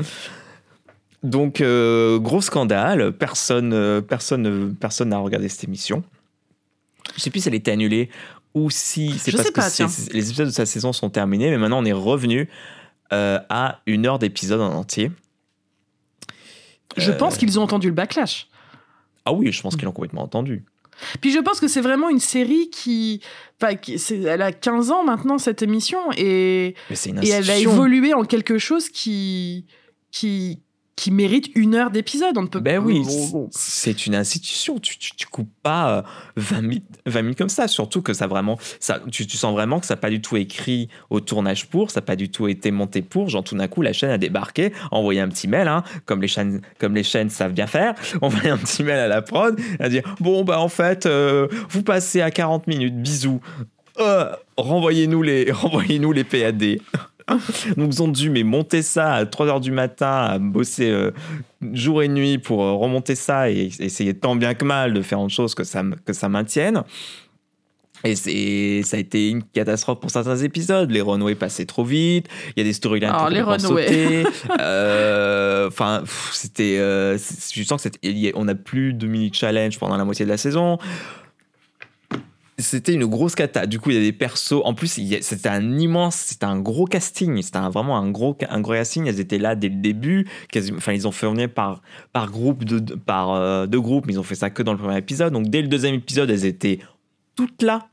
Donc, 1.24 1.62
euh, 1.62 2.20
gros 2.20 2.42
scandale, 2.42 3.12
personne 3.12 3.74
euh, 3.74 4.02
personne, 4.02 4.76
personne 4.80 5.10
n'a 5.10 5.18
regardé 5.18 5.50
cette 5.50 5.64
émission. 5.64 6.04
Je 7.16 7.22
sais 7.22 7.30
plus 7.32 7.42
si 7.42 7.48
elle 7.50 7.56
était 7.56 7.72
annulée 7.72 8.10
ou 8.54 8.70
si 8.70 9.18
c'est 9.18 9.32
parce 9.32 9.78
que 9.78 10.14
les 10.14 10.28
épisodes 10.30 10.48
de 10.48 10.54
sa 10.54 10.66
saison 10.66 10.94
sont 10.94 11.10
terminés, 11.10 11.50
mais 11.50 11.58
maintenant 11.58 11.80
on 11.82 11.86
est 11.86 11.92
revenu 11.92 12.48
euh, 13.14 13.40
à 13.50 13.80
une 13.88 14.06
heure 14.06 14.20
d'épisode 14.20 14.62
en 14.62 14.74
entier. 14.74 15.12
Je 16.96 17.12
Euh, 17.12 17.18
pense 17.18 17.38
qu'ils 17.38 17.60
ont 17.60 17.64
entendu 17.64 17.88
le 17.88 17.94
backlash. 17.94 18.48
Ah 19.26 19.34
oui, 19.34 19.52
je 19.52 19.62
pense 19.62 19.76
qu'ils 19.76 19.86
l'ont 19.86 19.92
complètement 19.92 20.24
entendu. 20.24 20.64
Puis 21.22 21.32
je 21.32 21.40
pense 21.40 21.60
que 21.60 21.68
c'est 21.68 21.82
vraiment 21.82 22.10
une 22.10 22.20
série 22.20 22.70
qui. 22.70 23.22
Enfin, 23.62 23.76
qui- 23.76 24.02
elle 24.26 24.42
a 24.42 24.52
15 24.52 24.90
ans 24.90 25.04
maintenant, 25.04 25.38
cette 25.38 25.62
émission, 25.62 26.00
et, 26.18 26.74
et 27.22 27.30
elle 27.30 27.50
a 27.50 27.58
évolué 27.58 28.14
en 28.14 28.24
quelque 28.24 28.58
chose 28.58 28.90
qui. 28.90 29.66
qui 30.12 30.60
qui 30.98 31.12
mérite 31.12 31.52
une 31.56 31.76
heure 31.76 31.92
d'épisode. 31.92 32.38
On 32.38 32.42
ne 32.42 32.48
peut 32.48 32.60
Ben 32.60 32.84
oui, 32.84 33.04
c'est 33.52 34.08
une 34.08 34.16
institution. 34.16 34.80
Tu, 34.80 34.98
tu, 34.98 35.16
tu 35.16 35.28
coupes 35.28 35.54
pas 35.62 35.98
euh, 36.00 36.02
20 36.38 36.62
minutes, 36.62 36.86
20 37.06 37.22
minutes 37.22 37.38
comme 37.38 37.50
ça. 37.50 37.68
Surtout 37.68 38.02
que 38.02 38.14
ça 38.14 38.26
vraiment, 38.26 38.58
ça, 38.80 39.00
tu, 39.12 39.28
tu 39.28 39.38
sens 39.38 39.54
vraiment 39.54 39.80
que 39.80 39.86
ça 39.86 39.94
n'a 39.94 40.02
pas 40.02 40.10
du 40.10 40.22
tout 40.22 40.38
écrit 40.38 40.90
au 41.12 41.20
tournage 41.20 41.68
pour, 41.68 41.92
ça 41.92 42.02
n'a 42.02 42.06
pas 42.06 42.16
du 42.16 42.30
tout 42.30 42.48
été 42.48 42.72
monté 42.72 43.04
pour. 43.04 43.30
Genre 43.30 43.44
tout 43.44 43.56
d'un 43.56 43.68
coup, 43.68 43.84
la 43.84 43.94
chaîne 43.94 44.10
a 44.10 44.18
débarqué, 44.18 44.74
envoyé 44.90 45.22
un 45.22 45.30
petit 45.30 45.48
mail, 45.48 45.68
hein, 45.68 45.84
comme 46.06 46.22
les 46.22 46.28
chaînes, 46.28 46.62
comme 46.80 46.96
les 46.96 47.04
chaînes 47.04 47.30
savent 47.30 47.54
bien 47.54 47.68
faire, 47.68 47.94
envoyé 48.22 48.50
un 48.50 48.58
petit 48.58 48.84
mail 48.84 48.98
à 48.98 49.08
la 49.08 49.22
prod, 49.22 49.58
à 49.80 49.90
dire 49.90 50.02
bon 50.20 50.44
bah 50.44 50.60
en 50.60 50.70
fait, 50.70 51.06
euh, 51.06 51.48
vous 51.70 51.84
passez 51.84 52.22
à 52.22 52.32
40 52.32 52.66
minutes, 52.66 53.00
bisous. 53.00 53.40
Euh, 54.00 54.32
renvoyez-nous 54.58 55.22
les, 55.22 55.52
renvoyez-nous 55.52 56.12
les 56.12 56.24
PAD. 56.24 56.80
Donc 57.76 57.94
ils 57.94 58.02
ont 58.02 58.08
dû 58.08 58.30
mais 58.30 58.44
monter 58.44 58.82
ça 58.82 59.14
à 59.14 59.26
3h 59.26 59.60
du 59.60 59.72
matin, 59.72 60.26
à 60.30 60.40
bosser 60.40 60.90
euh, 60.90 61.12
jour 61.74 62.02
et 62.02 62.08
nuit 62.08 62.38
pour 62.38 62.64
euh, 62.64 62.74
remonter 62.74 63.16
ça 63.16 63.50
et 63.50 63.70
essayer 63.80 64.14
tant 64.14 64.36
bien 64.36 64.54
que 64.54 64.64
mal 64.66 64.94
de 64.94 65.02
faire 65.02 65.20
autre 65.20 65.34
chose 65.34 65.54
que 65.56 65.64
ça, 65.64 65.84
que 66.06 66.14
ça 66.14 66.30
maintienne. 66.30 66.84
Et 68.04 68.84
ça 68.84 68.98
a 68.98 69.00
été 69.00 69.30
une 69.30 69.44
catastrophe 69.44 70.00
pour 70.00 70.12
certains 70.12 70.38
épisodes. 70.38 70.92
Les 70.92 71.02
runways 71.02 71.36
passaient 71.36 71.66
trop 71.66 71.84
vite. 71.84 72.28
Il 72.56 72.60
y 72.60 72.62
a 72.62 72.64
des 72.64 72.74
storylines 72.74 73.10
Alors, 73.10 73.28
qui 73.28 73.34
les 73.34 73.42
runways. 73.42 74.24
Euh, 74.60 75.68
Enfin, 75.68 76.04
c'était. 76.32 76.78
euh, 76.78 77.18
je 77.18 77.64
sens 77.64 77.84
que 77.84 77.90
on 78.36 78.48
a 78.48 78.56
plus 78.56 78.94
de 78.94 79.08
mini 79.08 79.32
challenge 79.34 79.80
pendant 79.80 79.98
la 79.98 80.06
moitié 80.06 80.26
de 80.26 80.30
la 80.30 80.38
saison. 80.38 80.78
C'était 82.60 82.94
une 82.94 83.06
grosse 83.06 83.36
cata. 83.36 83.68
Du 83.68 83.80
coup, 83.80 83.92
il 83.92 83.98
y 83.98 84.00
a 84.00 84.02
des 84.02 84.14
persos. 84.14 84.62
En 84.64 84.74
plus, 84.74 85.00
c'était 85.22 85.50
un 85.50 85.78
immense, 85.78 86.16
c'était 86.16 86.46
un 86.46 86.60
gros 86.60 86.86
casting. 86.86 87.40
C'était 87.44 87.60
vraiment 87.60 87.98
un 87.98 88.10
gros, 88.10 88.36
un 88.50 88.62
gros 88.62 88.74
casting. 88.74 89.06
Elles 89.06 89.20
étaient 89.20 89.38
là 89.38 89.56
dès 89.56 89.70
le 89.70 89.76
début. 89.76 90.28
Enfin, 90.76 90.94
ils 90.94 91.08
ont 91.08 91.12
venir 91.12 91.50
par, 91.50 91.82
par 92.14 92.32
groupe 92.32 92.64
de, 92.64 92.96
par 92.96 93.32
euh, 93.32 93.68
deux 93.68 93.82
groupes, 93.82 94.08
mais 94.08 94.14
ils 94.14 94.20
ont 94.20 94.24
fait 94.24 94.36
ça 94.36 94.50
que 94.50 94.64
dans 94.64 94.74
le 94.74 94.80
premier 94.80 94.98
épisode. 94.98 95.34
Donc, 95.34 95.50
dès 95.50 95.62
le 95.62 95.68
deuxième 95.68 95.94
épisode, 95.94 96.32
elles 96.32 96.46
étaient 96.46 96.80
toutes 97.36 97.62
là. 97.62 97.90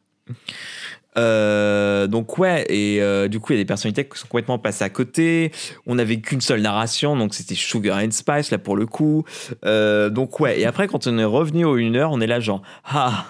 Euh, 1.16 2.08
donc 2.08 2.38
ouais 2.38 2.66
et 2.68 3.00
euh, 3.00 3.28
du 3.28 3.38
coup 3.38 3.52
il 3.52 3.56
y 3.56 3.58
a 3.60 3.62
des 3.62 3.66
personnalités 3.66 4.04
qui 4.04 4.18
sont 4.18 4.26
complètement 4.26 4.58
passées 4.58 4.82
à 4.82 4.88
côté 4.88 5.52
on 5.86 5.94
n'avait 5.94 6.18
qu'une 6.18 6.40
seule 6.40 6.60
narration 6.60 7.16
donc 7.16 7.34
c'était 7.34 7.54
Sugar 7.54 7.98
and 7.98 8.10
Spice 8.10 8.50
là 8.50 8.58
pour 8.58 8.74
le 8.74 8.86
coup 8.86 9.24
Euh, 9.64 10.10
donc 10.10 10.40
ouais 10.40 10.58
et 10.58 10.66
après 10.66 10.88
quand 10.88 11.06
on 11.06 11.16
est 11.16 11.24
revenu 11.24 11.64
aux 11.64 11.76
une 11.76 11.94
heure 11.94 12.10
on 12.10 12.20
est 12.20 12.26
là 12.26 12.40
genre 12.40 12.62
ah 12.84 13.26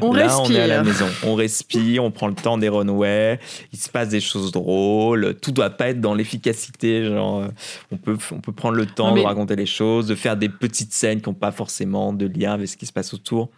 On 0.00 0.12
là 0.12 0.24
respire. 0.26 0.44
on 0.44 0.50
est 0.54 0.60
à 0.60 0.66
la 0.66 0.82
maison 0.82 1.06
on 1.24 1.34
respire 1.34 2.02
on 2.04 2.10
prend 2.10 2.26
le 2.28 2.34
temps 2.34 2.56
des 2.58 2.68
runways 2.68 3.38
il 3.72 3.78
se 3.78 3.88
passe 3.90 4.08
des 4.08 4.20
choses 4.20 4.50
drôles 4.52 5.34
tout 5.42 5.52
doit 5.52 5.70
pas 5.70 5.88
être 5.90 6.00
dans 6.00 6.14
l'efficacité 6.14 7.04
genre 7.04 7.40
euh, 7.42 7.48
on 7.92 7.96
peut 7.96 8.16
on 8.32 8.40
peut 8.40 8.52
prendre 8.52 8.76
le 8.76 8.86
temps 8.86 9.12
mais- 9.14 9.20
de 9.20 9.26
raconter 9.26 9.56
les 9.56 9.66
choses 9.66 10.06
de 10.06 10.14
faire 10.14 10.36
des 10.36 10.48
petites 10.48 10.92
scènes 10.92 11.20
qui 11.20 11.28
n'ont 11.28 11.34
pas 11.34 11.52
forcément 11.52 12.12
de 12.12 12.26
lien 12.26 12.52
avec 12.52 12.68
ce 12.68 12.76
qui 12.76 12.86
se 12.86 12.92
passe 12.92 13.12
autour 13.14 13.48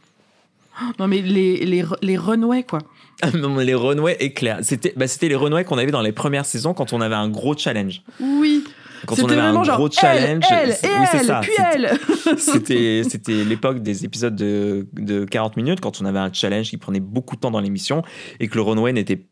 Non, 0.99 1.07
mais 1.09 1.21
les, 1.21 1.65
les, 1.67 1.85
les 2.03 2.17
runways, 2.17 2.63
quoi. 2.65 2.79
Ah 3.23 3.31
non, 3.33 3.51
mais 3.51 3.67
les 3.67 3.75
runways 3.75 4.17
éclairs. 4.19 4.61
C'était 4.63 4.95
bah, 4.97 5.07
c'était 5.07 5.29
les 5.29 5.35
runways 5.37 5.65
qu'on 5.65 5.77
avait 5.77 5.91
dans 5.91 6.01
les 6.01 6.13
premières 6.13 6.47
saisons 6.47 6.73
quand 6.73 6.95
on 6.95 7.03
avait 7.03 7.15
un 7.17 7.29
gros 7.29 7.55
challenge. 7.55 8.01
Oui. 8.19 8.65
Quand 9.07 9.19
on 9.23 9.29
avait 9.29 9.41
un 9.41 9.53
gros 9.63 9.91
challenge. 9.91 10.45
elle, 10.51 10.69
elle, 10.71 10.75
c'est- 10.75 10.87
et 10.87 10.91
oui, 10.91 11.07
elle, 11.13 11.25
ça. 11.25 11.41
puis 11.41 11.51
C'était- 11.57 11.75
elle. 11.75 12.39
C'était 12.39 13.03
c'était 13.09 13.45
l'époque 13.45 13.81
des 13.83 14.05
épisodes 14.05 14.35
de, 14.37 14.87
de 14.93 15.25
40 15.25 15.57
minutes 15.57 15.81
quand 15.81 16.01
on 16.01 16.05
avait 16.05 16.19
un 16.19 16.33
challenge 16.33 16.69
qui 16.71 16.77
prenait 16.77 17.01
beaucoup 17.01 17.37
de 17.37 17.41
temps 17.41 17.51
dans 17.51 17.61
l'émission 17.61 18.03
et 18.41 18.49
que 18.49 18.55
le 18.57 18.63
runway 18.63 18.93
n'était 18.93 19.25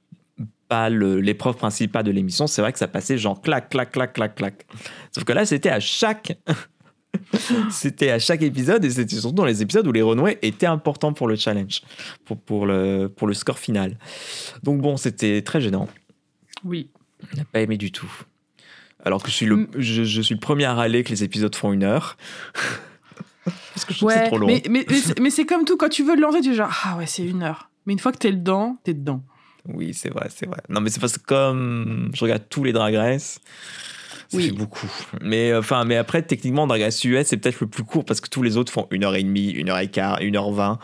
pas 0.69 0.91
l'épreuve 0.91 1.57
principale 1.57 2.05
de 2.05 2.11
l'émission. 2.11 2.47
C'est 2.47 2.61
vrai 2.63 2.73
que 2.73 2.79
ça 2.79 2.89
passait 2.89 3.17
genre 3.19 3.41
clac, 3.41 3.71
clac, 3.71 3.91
clac, 3.93 4.13
clac, 4.13 4.35
clac. 4.35 4.67
Sauf 5.13 5.25
que 5.25 5.33
là, 5.33 5.45
c'était 5.47 5.71
à 5.71 5.81
chaque. 5.81 6.39
c'était 7.71 8.11
à 8.11 8.19
chaque 8.19 8.43
épisode 8.43 8.85
et 8.85 8.91
c'était 8.91 9.17
surtout 9.17 9.35
dans 9.35 9.45
les 9.47 9.63
épisodes 9.63 9.87
où 9.87 9.93
les 9.93 10.03
runways 10.03 10.39
étaient 10.43 10.67
importants 10.67 11.13
pour 11.13 11.27
le 11.27 11.37
challenge, 11.37 11.83
pour, 12.25 12.39
pour, 12.39 12.67
le, 12.67 13.09
pour 13.09 13.27
le 13.27 13.35
score 13.35 13.59
final. 13.59 13.97
Donc 14.63 14.81
bon, 14.81 14.97
c'était 14.97 15.41
très 15.43 15.61
gênant. 15.61 15.89
Oui. 16.65 16.91
On 17.33 17.37
n'a 17.39 17.45
pas 17.45 17.61
aimé 17.61 17.77
du 17.77 17.91
tout. 17.91 18.11
Alors 19.05 19.23
que 19.23 19.31
je 19.31 19.35
suis 19.35 19.47
le, 19.47 19.57
Mm. 19.57 19.69
je, 19.79 20.05
je 20.05 20.21
suis 20.23 20.35
le 20.35 20.41
premier 20.41 20.65
à 20.65 20.75
râler 20.75 21.05
que 21.05 21.11
les 21.11 21.25
épisodes 21.25 21.55
font 21.55 21.73
une 21.73 21.85
heure. 21.85 22.17
Parce 23.75 23.85
que 23.87 23.95
je 23.95 23.99
trouve 23.99 24.09
que 24.11 24.15
c'est 24.15 24.21
Ouais, 24.23 24.27
trop 24.29 24.39
long. 24.39 24.47
mais, 24.47 24.63
mais, 24.69 24.85
mais 25.21 25.31
c'est- 25.31 25.47
comme 25.47 25.65
tout, 25.65 25.77
quand 25.77 25.89
tu 25.89 26.03
veux 26.05 26.15
le 26.17 26.21
lancer, 26.23 26.41
tu 26.41 26.51
dis 26.51 26.55
genre, 26.55 26.71
ah 26.85 26.97
ouais, 26.99 27.07
c'est 27.07 27.25
une 27.25 27.43
heure. 27.43 27.71
Mais 27.87 27.93
une 27.95 27.99
fois 27.99 28.13
que 28.13 28.19
t'es 28.19 28.33
dedans, 28.33 28.77
t'es 28.85 28.93
dedans. 28.93 29.23
Oui, 29.67 29.95
c'est 29.95 30.11
vrai, 30.11 30.29
c'est 30.35 30.47
vrai. 30.47 30.61
Non, 30.69 30.81
mais 30.81 30.91
c'est 30.91 31.01
parce 31.01 31.17
que 31.17 31.25
comme 31.25 32.11
je 32.15 32.21
regarde 32.25 32.43
tous 32.51 32.65
les 32.65 32.73
Drag 32.73 32.95
Race, 32.95 33.41
ça 34.29 34.37
Oui. 34.37 34.47
fait 34.47 34.53
beaucoup. 34.53 34.91
Mais 35.23 35.53
euh, 35.53 35.61
enfin, 35.61 35.85
mais 35.85 35.97
après, 35.97 36.23
techniquement, 36.23 36.67
Drag 36.67 36.83
Race 36.83 37.03
US, 37.05 37.27
c'est 37.27 37.37
peut-être 37.39 37.61
le 37.61 37.67
plus 37.67 37.85
court 37.85 38.05
parce 38.05 38.21
que 38.21 38.29
tous 38.29 38.43
les 38.43 38.57
autres 38.59 38.73
font 38.73 38.87
une 38.91 39.05
heure 39.05 39.15
et 39.15 39.23
demie, 39.23 39.51
une 39.51 39.71
heure 39.71 39.79
et 39.79 39.89
quart, 39.91 40.19
une 40.21 40.37
heure 40.37 40.51
vingt. 40.51 40.79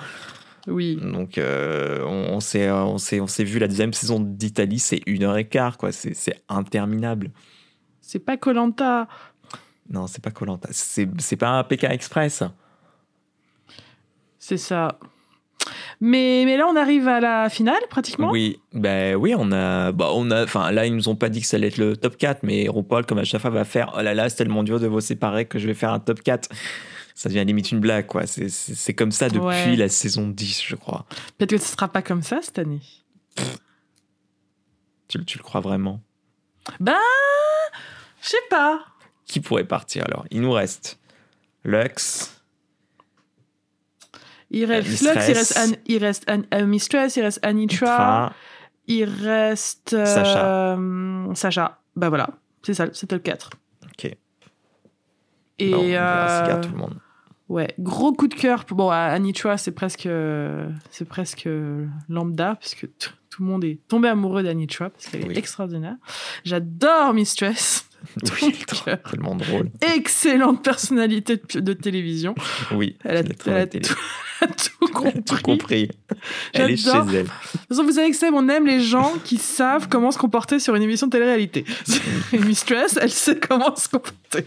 Oui. 0.66 0.96
Donc, 1.02 1.36
euh, 1.36 2.02
on, 2.04 2.34
on 2.36 2.40
s'est, 2.40 2.68
euh, 2.68 2.84
on 2.84 2.96
s'est, 2.96 3.20
on 3.20 3.26
s'est 3.26 3.44
vu 3.44 3.58
la 3.58 3.68
deuxième 3.68 3.92
saison 3.92 4.18
d'Italie, 4.20 4.78
c'est 4.78 5.02
une 5.06 5.24
heure 5.24 5.36
et 5.36 5.46
quart, 5.46 5.76
quoi. 5.76 5.92
C'est, 5.92 6.14
c'est 6.14 6.42
interminable. 6.48 7.30
C'est 8.06 8.18
pas 8.18 8.36
Colanta. 8.36 9.08
Non, 9.88 10.06
c'est 10.06 10.22
pas 10.22 10.30
Colanta. 10.30 10.68
C'est, 10.72 11.36
pas 11.36 11.48
un 11.48 11.64
Pékin 11.64 11.88
Express. 11.90 12.42
C'est 14.38 14.58
ça. 14.58 14.98
Mais, 16.00 16.42
mais 16.44 16.58
là, 16.58 16.66
on 16.68 16.76
arrive 16.76 17.08
à 17.08 17.20
la 17.20 17.48
finale, 17.48 17.80
pratiquement. 17.88 18.30
Oui, 18.30 18.60
ben 18.74 19.14
oui, 19.16 19.34
on 19.36 19.50
a, 19.52 19.90
bah 19.92 20.10
on 20.12 20.30
a, 20.30 20.44
enfin 20.44 20.70
là 20.70 20.84
ils 20.84 20.94
nous 20.94 21.08
ont 21.08 21.16
pas 21.16 21.30
dit 21.30 21.40
que 21.40 21.46
ça 21.46 21.56
allait 21.56 21.68
être 21.68 21.78
le 21.78 21.96
top 21.96 22.18
4, 22.18 22.42
mais 22.42 22.68
RuPaul 22.68 23.06
comme 23.06 23.18
à 23.18 23.24
chaque 23.24 23.40
fois 23.40 23.48
va 23.50 23.64
faire, 23.64 23.94
oh 23.96 24.02
là 24.02 24.12
là, 24.12 24.28
c'est 24.28 24.36
tellement 24.36 24.62
dur 24.64 24.78
de 24.80 24.86
vous 24.86 25.00
séparer 25.00 25.46
que 25.46 25.58
je 25.58 25.66
vais 25.66 25.72
faire 25.74 25.92
un 25.92 26.00
top 26.00 26.20
4. 26.22 26.50
Ça 27.14 27.28
devient 27.30 27.44
limite 27.46 27.72
une 27.72 27.80
blague, 27.80 28.06
quoi. 28.06 28.26
C'est, 28.26 28.92
comme 28.94 29.12
ça 29.12 29.28
depuis 29.30 29.46
Ouais. 29.46 29.76
la 29.76 29.88
saison 29.88 30.28
10, 30.28 30.62
je 30.66 30.76
crois. 30.76 31.06
Peut-être 31.38 31.50
que 31.52 31.58
ce 31.58 31.72
sera 31.72 31.88
pas 31.88 32.02
comme 32.02 32.22
ça 32.22 32.40
cette 32.42 32.58
année. 32.58 32.82
Tu, 35.08 35.16
le- 35.18 35.24
tu 35.24 35.38
le 35.38 35.44
crois 35.44 35.60
vraiment? 35.60 36.00
Ben, 36.80 36.94
je 38.24 38.28
sais 38.30 38.36
pas. 38.50 38.84
Qui 39.26 39.40
pourrait 39.40 39.64
partir 39.64 40.04
alors? 40.06 40.24
Il 40.30 40.40
nous 40.40 40.50
reste 40.52 40.98
Lux, 41.64 42.40
Il 44.50 44.64
reste. 44.66 44.88
Lux, 45.02 45.02
il 45.28 45.34
reste, 45.34 45.58
An- 45.58 45.76
il 45.86 45.98
reste 46.04 46.30
An- 46.30 46.42
euh, 46.54 46.66
Mistress, 46.66 47.16
il 47.16 47.22
reste 47.22 47.44
Anitra, 47.44 47.86
Tra, 47.86 48.32
il 48.86 49.04
reste 49.04 49.92
euh, 49.94 50.04
Sacha. 50.04 50.76
Sacha. 51.34 51.80
Bah 51.96 52.08
voilà, 52.08 52.28
c'est 52.62 52.74
ça, 52.74 52.86
c'était 52.92 53.14
le 53.16 53.20
4. 53.22 53.50
Ok. 53.84 54.16
Et 55.58 55.70
Bon, 55.70 55.78
on 55.78 55.86
verra 55.86 56.46
euh, 56.48 56.60
tout 56.62 56.70
le 56.70 56.76
monde. 56.76 56.98
Ouais, 57.48 57.74
gros 57.78 58.12
coup 58.12 58.26
de 58.28 58.34
cœur. 58.34 58.64
pour- 58.64 58.76
Bon, 58.76 58.90
à 58.90 58.96
Annie 58.98 59.34
Choi, 59.34 59.56
c'est 59.58 59.72
presque, 59.72 60.06
euh, 60.06 60.68
c'est 60.90 61.04
presque 61.06 61.46
euh, 61.46 61.86
lambda, 62.08 62.54
parce 62.54 62.74
que 62.74 62.86
tout 62.86 63.10
le 63.42 63.44
monde 63.44 63.64
est 63.64 63.80
tombé 63.88 64.08
amoureux 64.08 64.42
d'Annie 64.42 64.66
Choi, 64.70 64.88
parce 64.90 65.06
qu'elle 65.06 65.26
Oui. 65.28 65.34
est 65.34 65.38
extraordinaire. 65.38 65.96
J'adore 66.44 67.12
Mistress. 67.14 67.86
Oui, 68.42 68.54
tellement 69.10 69.34
drôle. 69.34 69.70
Excellente 69.80 70.62
personnalité 70.62 71.40
de, 71.54 71.60
de 71.60 71.72
télévision. 71.72 72.34
Oui, 72.72 72.98
Elle 73.02 73.16
a, 73.16 73.20
elle 73.46 73.54
a 73.54 73.66
tout, 73.66 73.94
a 74.42 74.46
tout 74.46 74.92
compris. 74.92 75.24
tout 75.24 75.38
compris. 75.42 75.88
Elle 76.52 76.72
est 76.72 76.76
chez 76.76 76.90
J'adore. 76.90 77.08
elle. 77.14 77.24
De 77.24 77.28
toute 77.30 77.60
façon, 77.70 77.82
vous 77.84 77.92
savez 77.92 78.10
que 78.10 78.16
Seb, 78.16 78.34
on 78.34 78.46
aime 78.50 78.66
les 78.66 78.80
gens 78.80 79.14
qui 79.24 79.38
savent 79.38 79.88
comment 79.88 80.10
se 80.10 80.18
comporter 80.18 80.58
sur 80.58 80.74
une 80.74 80.82
émission 80.82 81.06
de 81.06 81.12
télé-réalité. 81.12 81.64
Et 82.34 82.38
Mistress, 82.40 82.98
elle 83.00 83.10
sait 83.10 83.38
comment 83.38 83.74
se 83.74 83.88
comporter. 83.88 84.44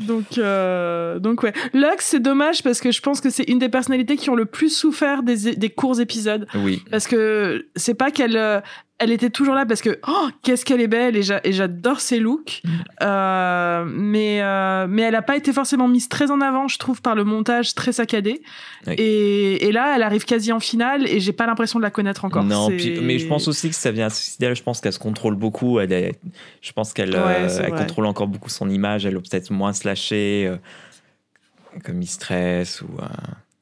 Donc, 0.00 0.38
euh, 0.38 1.18
donc 1.18 1.42
ouais. 1.42 1.52
Lux, 1.72 2.04
c'est 2.04 2.20
dommage 2.20 2.62
parce 2.62 2.80
que 2.80 2.90
je 2.90 3.00
pense 3.00 3.20
que 3.20 3.30
c'est 3.30 3.44
une 3.44 3.58
des 3.58 3.68
personnalités 3.68 4.16
qui 4.16 4.30
ont 4.30 4.34
le 4.34 4.46
plus 4.46 4.70
souffert 4.70 5.22
des, 5.22 5.54
des 5.56 5.70
courts 5.70 6.00
épisodes. 6.00 6.46
Oui, 6.54 6.82
Parce 6.90 7.06
que 7.06 7.66
c'est 7.76 7.94
pas 7.94 8.10
qu'elle 8.10 8.36
euh, 8.36 8.60
elle 9.00 9.10
était 9.10 9.28
toujours 9.30 9.54
là 9.54 9.66
parce 9.66 9.82
que 9.82 9.98
oh, 10.06 10.28
qu'est-ce 10.42 10.64
qu'elle 10.64 10.80
est 10.80 10.86
belle 10.86 11.16
et 11.16 11.22
j'a- 11.22 11.40
et 11.42 11.52
j'adore 11.52 12.00
ses 12.00 12.20
looks. 12.20 12.62
Mm. 12.64 12.68
Euh, 13.02 13.84
mais, 13.86 14.40
euh, 14.40 14.86
mais 14.88 15.02
elle 15.02 15.16
a 15.16 15.22
pas 15.22 15.36
été 15.36 15.52
forcément 15.52 15.88
mise 15.88 16.08
très 16.08 16.30
en 16.30 16.40
avant, 16.40 16.68
je 16.68 16.78
trouve, 16.78 17.02
par 17.02 17.14
le 17.14 17.24
montage 17.24 17.74
très 17.74 17.92
saccadé. 17.92 18.40
Oui. 18.86 18.94
Et, 18.96 19.66
et 19.66 19.72
là, 19.72 19.94
elle 19.96 20.02
arrive 20.02 20.24
quasi 20.24 20.52
en 20.52 20.60
finale 20.60 21.08
et 21.08 21.18
j'ai 21.20 21.32
pas 21.32 21.46
l'impression 21.46 21.78
de 21.80 21.84
la 21.84 21.90
connaître 21.90 22.24
encore. 22.24 22.44
Non, 22.44 22.68
puis- 22.68 23.00
mais 23.00 23.18
je 23.18 23.26
pense 23.26 23.48
aussi 23.48 23.68
que 23.68 23.74
ça 23.74 23.90
vient 23.90 24.08
d'elle. 24.38 24.54
Je 24.54 24.62
pense 24.62 24.80
qu'elle 24.80 24.92
se 24.92 24.98
contrôle 25.00 25.34
beaucoup. 25.34 25.80
Elle 25.80 25.92
est- 25.92 26.20
je 26.62 26.72
pense 26.72 26.92
qu'elle 26.92 27.10
Ouais, 27.10 27.16
euh, 27.50 27.62
elle 27.64 27.72
contrôle 27.74 28.06
encore 28.06 28.28
beaucoup 28.28 28.48
son 28.50 28.70
image. 28.70 29.04
Elle 29.06 29.14
peut-être 29.20 29.50
moins 29.50 29.72
se 29.72 29.86
lâcher, 29.88 30.52
comme 31.84 31.96
Mistress 31.96 32.80
ou. 32.82 32.86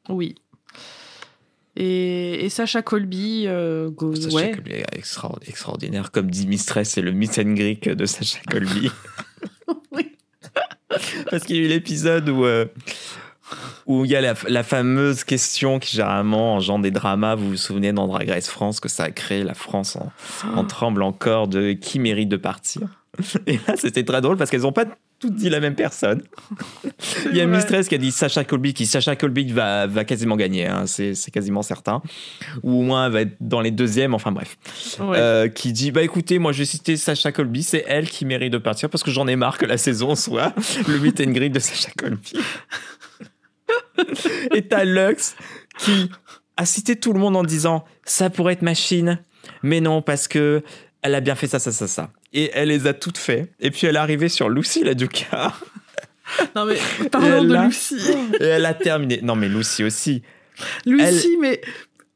Oui. 0.08 0.34
Et, 1.76 2.44
et 2.44 2.48
Sacha 2.50 2.82
Colby, 2.82 3.44
euh, 3.46 3.88
go- 3.90 4.14
Sacha 4.14 4.34
ouais. 4.36 4.50
Colby 4.52 4.72
est 4.72 4.84
extra- 4.96 5.38
extraordinaire. 5.46 6.10
Comme 6.10 6.30
dit 6.30 6.46
Mistress, 6.46 6.90
c'est 6.90 7.00
le 7.02 7.12
meet 7.12 7.38
and 7.38 7.52
greet 7.54 7.88
de 7.88 8.04
Sacha 8.06 8.38
Colby. 8.50 8.90
Oui. 9.92 10.12
Parce 11.30 11.44
qu'il 11.44 11.56
y 11.56 11.60
a 11.60 11.62
eu 11.62 11.68
l'épisode 11.68 12.28
où. 12.28 12.44
euh, 12.44 12.66
où 13.86 14.04
il 14.06 14.10
y 14.10 14.16
a 14.16 14.20
la, 14.22 14.34
la 14.48 14.62
fameuse 14.62 15.24
question 15.24 15.78
qui 15.78 15.96
généralement 15.96 16.54
engendre 16.54 16.84
des 16.84 16.90
dramas, 16.90 17.34
vous 17.34 17.50
vous 17.50 17.56
souvenez 17.56 17.92
dans 17.92 18.06
Drag 18.06 18.28
Race 18.30 18.48
France 18.48 18.80
que 18.80 18.88
ça 18.88 19.04
a 19.04 19.10
créé 19.10 19.42
la 19.44 19.52
France 19.54 19.96
en, 19.96 20.10
en 20.56 20.64
tremble 20.64 21.02
encore 21.02 21.48
de 21.48 21.72
qui 21.72 21.98
mérite 21.98 22.28
de 22.30 22.36
partir. 22.38 23.02
Et 23.46 23.58
là, 23.66 23.74
c'était 23.76 24.04
très 24.04 24.20
drôle 24.22 24.36
parce 24.38 24.50
qu'elles 24.50 24.62
n'ont 24.62 24.72
pas 24.72 24.86
toutes 25.22 25.36
dit 25.36 25.48
la 25.48 25.60
même 25.60 25.76
personne. 25.76 26.20
Il 27.30 27.36
y 27.36 27.40
a 27.40 27.46
vrai. 27.46 27.56
Mistress 27.56 27.88
qui 27.88 27.94
a 27.94 27.98
dit 27.98 28.10
Sacha 28.10 28.42
Colby, 28.42 28.74
qui 28.74 28.86
Sacha 28.86 29.14
Colby 29.14 29.52
va, 29.52 29.86
va 29.86 30.04
quasiment 30.04 30.34
gagner, 30.36 30.66
hein, 30.66 30.86
c'est 30.86 31.14
c'est 31.14 31.30
quasiment 31.30 31.62
certain. 31.62 32.02
Ou 32.64 32.80
au 32.80 32.82
moins 32.82 33.06
elle 33.06 33.12
va 33.12 33.20
être 33.20 33.36
dans 33.40 33.60
les 33.60 33.70
deuxièmes, 33.70 34.14
enfin 34.14 34.32
bref. 34.32 34.58
Ouais. 34.98 35.16
Euh, 35.16 35.48
qui 35.48 35.72
dit 35.72 35.92
Bah 35.92 36.02
écoutez, 36.02 36.40
moi 36.40 36.50
je 36.50 36.58
vais 36.58 36.64
citer 36.64 36.96
Sacha 36.96 37.30
Colby, 37.30 37.62
c'est 37.62 37.84
elle 37.86 38.10
qui 38.10 38.24
mérite 38.24 38.52
de 38.52 38.58
partir 38.58 38.90
parce 38.90 39.04
que 39.04 39.12
j'en 39.12 39.28
ai 39.28 39.36
marre 39.36 39.58
que 39.58 39.66
la 39.66 39.78
saison 39.78 40.14
soit 40.16 40.52
le 40.88 40.98
meet 40.98 41.20
and 41.20 41.30
greet 41.30 41.50
de 41.50 41.60
Sacha 41.60 41.92
Colby. 41.96 42.32
Et 44.54 44.66
t'as 44.66 44.84
Lux 44.84 45.36
qui 45.78 46.10
a 46.56 46.66
cité 46.66 46.96
tout 46.96 47.12
le 47.12 47.20
monde 47.20 47.36
en 47.36 47.44
disant 47.44 47.84
Ça 48.04 48.28
pourrait 48.28 48.54
être 48.54 48.62
machine, 48.62 49.20
mais 49.62 49.80
non, 49.80 50.02
parce 50.02 50.26
que 50.26 50.64
elle 51.02 51.14
a 51.14 51.20
bien 51.20 51.36
fait 51.36 51.46
ça, 51.46 51.60
ça, 51.60 51.70
ça, 51.70 51.86
ça. 51.86 52.10
Et 52.32 52.50
elle 52.54 52.68
les 52.68 52.86
a 52.86 52.94
toutes 52.94 53.18
fait. 53.18 53.52
Et 53.60 53.70
puis 53.70 53.86
elle 53.86 53.96
est 53.96 53.98
arrivée 53.98 54.28
sur 54.28 54.48
Lucy 54.48 54.84
la 54.84 54.94
Duca. 54.94 55.52
Non 56.56 56.64
mais 56.64 56.76
parlons 57.10 57.44
de 57.44 57.54
a- 57.54 57.66
Lucy. 57.66 57.96
Et 58.40 58.44
elle 58.44 58.64
a 58.64 58.72
terminé. 58.72 59.20
Non, 59.22 59.34
mais 59.36 59.48
Lucy 59.48 59.84
aussi. 59.84 60.22
Lucy, 60.86 61.36
mais 61.40 61.60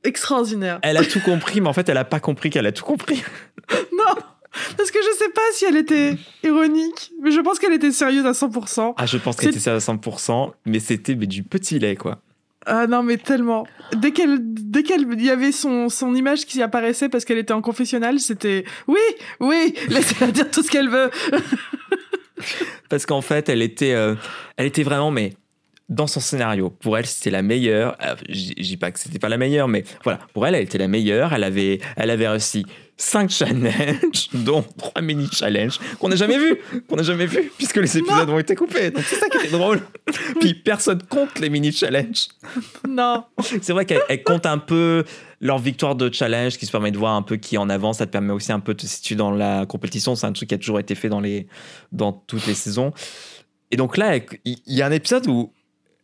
extraordinaire. 0.04 0.78
Elle 0.82 0.96
a 0.96 1.04
tout 1.04 1.20
compris, 1.20 1.60
mais 1.60 1.68
en 1.68 1.72
fait, 1.72 1.88
elle 1.88 1.96
a 1.98 2.04
pas 2.04 2.20
compris 2.20 2.48
qu'elle 2.48 2.66
a 2.66 2.72
tout 2.72 2.84
compris. 2.84 3.22
Non, 3.92 4.14
parce 4.76 4.90
que 4.92 4.98
je 5.02 5.18
sais 5.18 5.28
pas 5.30 5.40
si 5.52 5.64
elle 5.66 5.76
était 5.76 6.16
ironique, 6.44 7.10
mais 7.20 7.30
je 7.32 7.40
pense 7.40 7.58
qu'elle 7.58 7.72
était 7.72 7.90
sérieuse 7.90 8.24
à 8.24 8.30
100%. 8.30 8.94
Ah, 8.96 9.04
je 9.04 9.18
pense 9.18 9.36
qu'elle 9.36 9.50
était 9.50 9.58
ça 9.58 9.74
à 9.74 9.78
100%, 9.78 10.52
mais 10.66 10.78
c'était 10.78 11.14
du 11.16 11.42
petit 11.42 11.78
lait, 11.80 11.96
quoi. 11.96 12.20
Ah 12.66 12.88
non, 12.88 13.04
mais 13.04 13.16
tellement. 13.16 13.66
Dès 13.94 14.10
qu'elle, 14.10 14.38
dès 14.40 14.82
qu'elle, 14.82 15.06
y 15.20 15.30
avait 15.30 15.52
son, 15.52 15.88
son 15.88 16.14
image 16.16 16.46
qui 16.46 16.60
apparaissait 16.60 17.08
parce 17.08 17.24
qu'elle 17.24 17.38
était 17.38 17.52
en 17.52 17.62
confessionnal, 17.62 18.18
c'était 18.18 18.64
oui, 18.88 18.98
oui, 19.38 19.74
laissez-la 19.88 20.32
dire 20.32 20.50
tout 20.50 20.64
ce 20.64 20.70
qu'elle 20.70 20.88
veut. 20.88 21.10
Parce 22.88 23.06
qu'en 23.06 23.22
fait, 23.22 23.48
elle 23.48 23.62
était, 23.62 23.94
euh, 23.94 24.16
elle 24.56 24.66
était 24.66 24.82
vraiment, 24.82 25.12
mais 25.12 25.34
dans 25.88 26.06
son 26.06 26.20
scénario. 26.20 26.70
Pour 26.70 26.98
elle, 26.98 27.06
c'était 27.06 27.30
la 27.30 27.42
meilleure. 27.42 27.96
Euh, 28.02 28.16
Je 28.28 28.52
dis 28.54 28.76
pas 28.76 28.90
que 28.90 28.98
c'était 28.98 29.18
pas 29.18 29.28
la 29.28 29.38
meilleure, 29.38 29.68
mais 29.68 29.84
voilà. 30.02 30.18
Pour 30.34 30.46
elle, 30.46 30.54
elle 30.54 30.64
était 30.64 30.78
la 30.78 30.88
meilleure. 30.88 31.32
Elle 31.32 31.44
avait, 31.44 31.80
elle 31.96 32.10
avait 32.10 32.28
réussi 32.28 32.66
5 32.96 33.30
challenges, 33.30 34.30
dont 34.32 34.64
3 34.78 35.02
mini-challenges 35.02 35.78
qu'on 36.00 36.08
n'a 36.08 36.16
jamais 36.16 36.38
vus. 36.38 36.58
Qu'on 36.88 36.96
n'a 36.96 37.02
jamais 37.02 37.26
vus, 37.26 37.52
puisque 37.56 37.76
les 37.76 37.98
épisodes 37.98 38.28
ont 38.28 38.38
été 38.38 38.54
coupés. 38.54 38.90
Donc 38.90 39.04
c'est 39.04 39.16
ça 39.16 39.28
qui 39.28 39.38
était 39.38 39.56
drôle. 39.56 39.80
Puis 40.40 40.54
personne 40.54 41.02
compte 41.02 41.38
les 41.38 41.50
mini-challenges. 41.50 42.28
Non. 42.88 43.24
C'est 43.60 43.72
vrai 43.72 43.84
qu'elle 43.84 44.02
elle 44.08 44.22
compte 44.22 44.46
un 44.46 44.58
peu 44.58 45.04
leur 45.40 45.58
victoire 45.58 45.94
de 45.94 46.12
challenge 46.12 46.56
qui 46.56 46.66
se 46.66 46.72
permet 46.72 46.90
de 46.90 46.98
voir 46.98 47.14
un 47.14 47.22
peu 47.22 47.36
qui 47.36 47.56
est 47.56 47.58
en 47.58 47.68
avance. 47.68 47.98
Ça 47.98 48.06
te 48.06 48.12
permet 48.12 48.32
aussi 48.32 48.50
un 48.50 48.60
peu 48.60 48.74
de 48.74 48.80
te 48.80 48.86
situer 48.86 49.14
dans 49.14 49.30
la 49.30 49.66
compétition. 49.66 50.16
C'est 50.16 50.26
un 50.26 50.32
truc 50.32 50.48
qui 50.48 50.54
a 50.54 50.58
toujours 50.58 50.80
été 50.80 50.94
fait 50.94 51.08
dans, 51.08 51.20
les, 51.20 51.46
dans 51.92 52.12
toutes 52.12 52.46
les 52.46 52.54
saisons. 52.54 52.92
Et 53.70 53.76
donc 53.76 53.96
là, 53.96 54.16
il 54.44 54.56
y, 54.66 54.80
a 54.80 54.86
un 54.86 54.92
épisode 54.92 55.26
où 55.26 55.52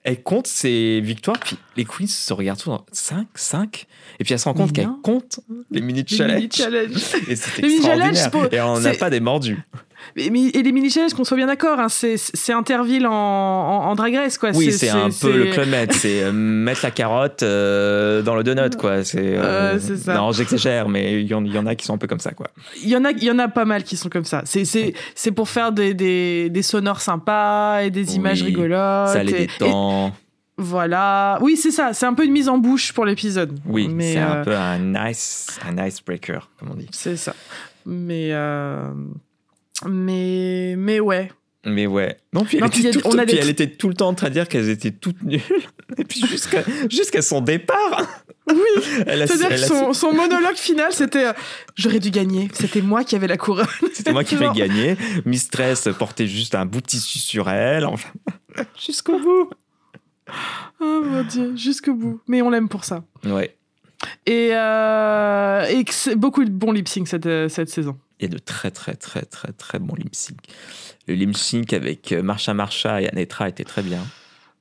elle 0.04 0.22
compte 0.22 0.46
ses 0.46 1.00
victoires, 1.00 1.38
puis 1.38 1.56
les 1.76 1.84
queens 1.84 2.06
se 2.08 2.32
regardent 2.32 2.58
tous 2.58 2.70
dans 2.70 2.84
5, 2.90 3.26
5, 3.34 3.86
et 4.18 4.24
puis 4.24 4.32
elle 4.32 4.40
se 4.40 4.44
rend 4.44 4.54
compte 4.54 4.72
qu'elle 4.72 4.88
compte 5.02 5.40
les 5.70 5.80
Les 5.80 5.86
mini-challenges. 5.86 6.36
mini-challenges. 6.40 6.96
Et 7.28 7.36
c'est 7.36 7.62
extraordinaire. 7.62 8.30
Et 8.52 8.60
on 8.60 8.80
n'a 8.80 8.94
pas 8.94 9.10
des 9.10 9.20
mordus. 9.20 9.58
Et 10.16 10.30
les 10.30 10.72
mini-challenges, 10.72 11.14
qu'on 11.14 11.24
soit 11.24 11.36
bien 11.36 11.46
d'accord, 11.46 11.78
hein, 11.80 11.88
c'est, 11.88 12.16
Interville 12.52 13.06
en, 13.06 13.12
en, 13.12 13.88
en 13.90 13.94
drag 13.94 14.14
race, 14.14 14.36
quoi. 14.38 14.50
Oui, 14.54 14.72
c'est 14.72 14.88
un 14.90 15.08
peu 15.10 15.36
le 15.36 15.46
Club 15.52 15.68
Med, 15.68 15.92
c'est 15.92 16.22
euh, 16.24 16.32
mettre 16.34 16.80
la 16.84 16.90
carotte 16.90 17.42
euh, 17.42 18.22
dans 18.22 18.34
le 18.34 18.42
donut, 18.44 18.76
quoi. 18.76 19.04
C'est, 19.04 19.34
euh. 19.36 19.78
Non, 20.08 20.32
j'exagère, 20.32 20.88
mais 20.88 21.20
il 21.22 21.26
y, 21.26 21.34
en- 21.34 21.44
il 21.44 21.52
y 21.54 21.58
en 21.58 21.66
a 21.66 21.74
qui 21.74 21.84
sont 21.86 21.94
un 21.94 21.98
peu 21.98 22.06
comme 22.06 22.20
ça, 22.20 22.32
quoi. 22.32 22.48
Il 22.82 22.88
y 22.88 22.96
en 22.96 23.04
a, 23.04 23.10
il 23.12 23.24
y 23.24 23.30
en 23.30 23.38
a 23.38 23.48
pas 23.48 23.64
mal 23.64 23.84
qui 23.84 23.96
sont 23.96 24.08
comme 24.08 24.24
ça. 24.24 24.42
C'est, 24.44 25.30
pour 25.34 25.48
faire 25.48 25.72
des, 25.72 25.94
des, 25.94 26.50
des 26.50 26.62
sonores 26.62 27.00
sympas 27.00 27.82
et 27.82 27.90
des 27.90 28.16
images 28.16 28.42
rigolotes. 28.42 29.08
Ça 29.08 29.22
les 29.24 29.32
détend. 29.32 30.08
et 30.08 30.12
voilà. 30.58 31.38
Oui, 31.40 31.56
c'est 31.56 31.70
ça. 31.70 31.92
C'est 31.94 32.06
un 32.06 32.14
peu 32.14 32.24
une 32.24 32.32
mise 32.32 32.48
en 32.48 32.58
bouche 32.58 32.92
pour 32.92 33.04
l'épisode. 33.06 33.58
Oui, 33.66 33.88
c'est 33.98 34.18
un 34.18 34.42
peu 34.44 34.54
un 34.54 34.78
nice, 34.78 35.58
un 35.66 35.84
icebreaker, 35.86 36.50
comme 36.58 36.70
on 36.72 36.74
dit. 36.74 36.88
C'est 36.92 37.16
ça. 37.16 37.34
Mais, 37.86 38.30
mais, 39.88 40.74
mais 40.76 41.00
ouais. 41.00 41.30
Mais 41.64 41.86
ouais. 41.86 42.16
Non, 42.32 42.44
puis 42.44 42.56
elle, 42.56 42.64
Non, 42.64 42.68
puis 42.68 42.80
était, 42.86 42.88
a- 42.98 43.00
tout, 43.00 43.06
on 43.06 43.18
a 43.18 43.24
puis 43.24 43.34
des 43.34 43.38
elle 43.40 43.46
tr- 43.46 43.50
était 43.50 43.66
tout 43.68 43.88
le 43.88 43.94
temps 43.94 44.08
en 44.08 44.14
train 44.14 44.28
de 44.28 44.32
dire 44.34 44.48
qu'elles 44.48 44.68
étaient 44.68 44.90
toutes 44.90 45.22
nulles. 45.22 45.40
Et 45.96 46.04
puis 46.04 46.20
jusqu'à 46.26 46.64
jusqu'à 46.90 47.22
son 47.22 47.40
départ. 47.40 48.06
Oui. 48.48 48.56
C'est-à-dire 49.06 49.50
que 49.50 49.88
a- 49.90 49.94
son, 49.94 50.12
monologue 50.12 50.56
final, 50.56 50.92
c'était 50.92 51.26
euh, 51.26 51.32
J'aurais 51.76 52.00
dû 52.00 52.10
gagner. 52.10 52.48
C'était 52.52 52.82
moi 52.82 53.04
qui 53.04 53.14
avais 53.14 53.28
la 53.28 53.36
couronne. 53.36 53.68
C'était 53.94 54.10
moi 54.12 54.24
qui 54.24 54.34
Non. 54.34 54.52
gagner. 54.52 54.96
Mistress 55.24 55.88
portait 55.96 56.26
juste 56.26 56.56
un 56.56 56.66
bout 56.66 56.80
de 56.80 56.86
tissu 56.86 57.20
sur 57.20 57.48
elle. 57.48 57.84
Enfin, 57.84 58.08
jusqu'au 58.84 59.20
bout. 59.20 59.48
Oh 60.80 61.02
mon 61.04 61.22
dieu, 61.22 61.52
jusqu'au 61.56 61.94
bout. 61.94 62.20
Mais 62.26 62.42
on 62.42 62.50
l'aime 62.50 62.68
pour 62.68 62.84
ça. 62.84 63.04
Ouais. 63.24 63.54
Et, 64.26 64.50
euh, 64.54 65.64
et 65.66 65.84
beaucoup 66.16 66.44
de 66.44 66.50
bons 66.50 66.72
lip 66.72 66.88
sync 66.88 67.06
cette, 67.06 67.26
euh, 67.26 67.48
cette 67.48 67.68
saison. 67.68 67.96
Il 68.22 68.26
y 68.26 68.28
a 68.30 68.34
de 68.34 68.38
très, 68.38 68.70
très, 68.70 68.94
très, 68.94 69.22
très, 69.22 69.50
très 69.52 69.80
bons 69.80 69.96
lip 69.96 70.14
sync. 70.14 70.38
Le 71.08 71.14
lip 71.14 71.36
sync 71.36 71.72
avec 71.72 72.12
euh, 72.12 72.22
Marsha 72.22 72.54
Marsha 72.54 73.02
et 73.02 73.08
Anetra 73.08 73.48
était 73.48 73.64
très 73.64 73.82
bien. 73.82 74.06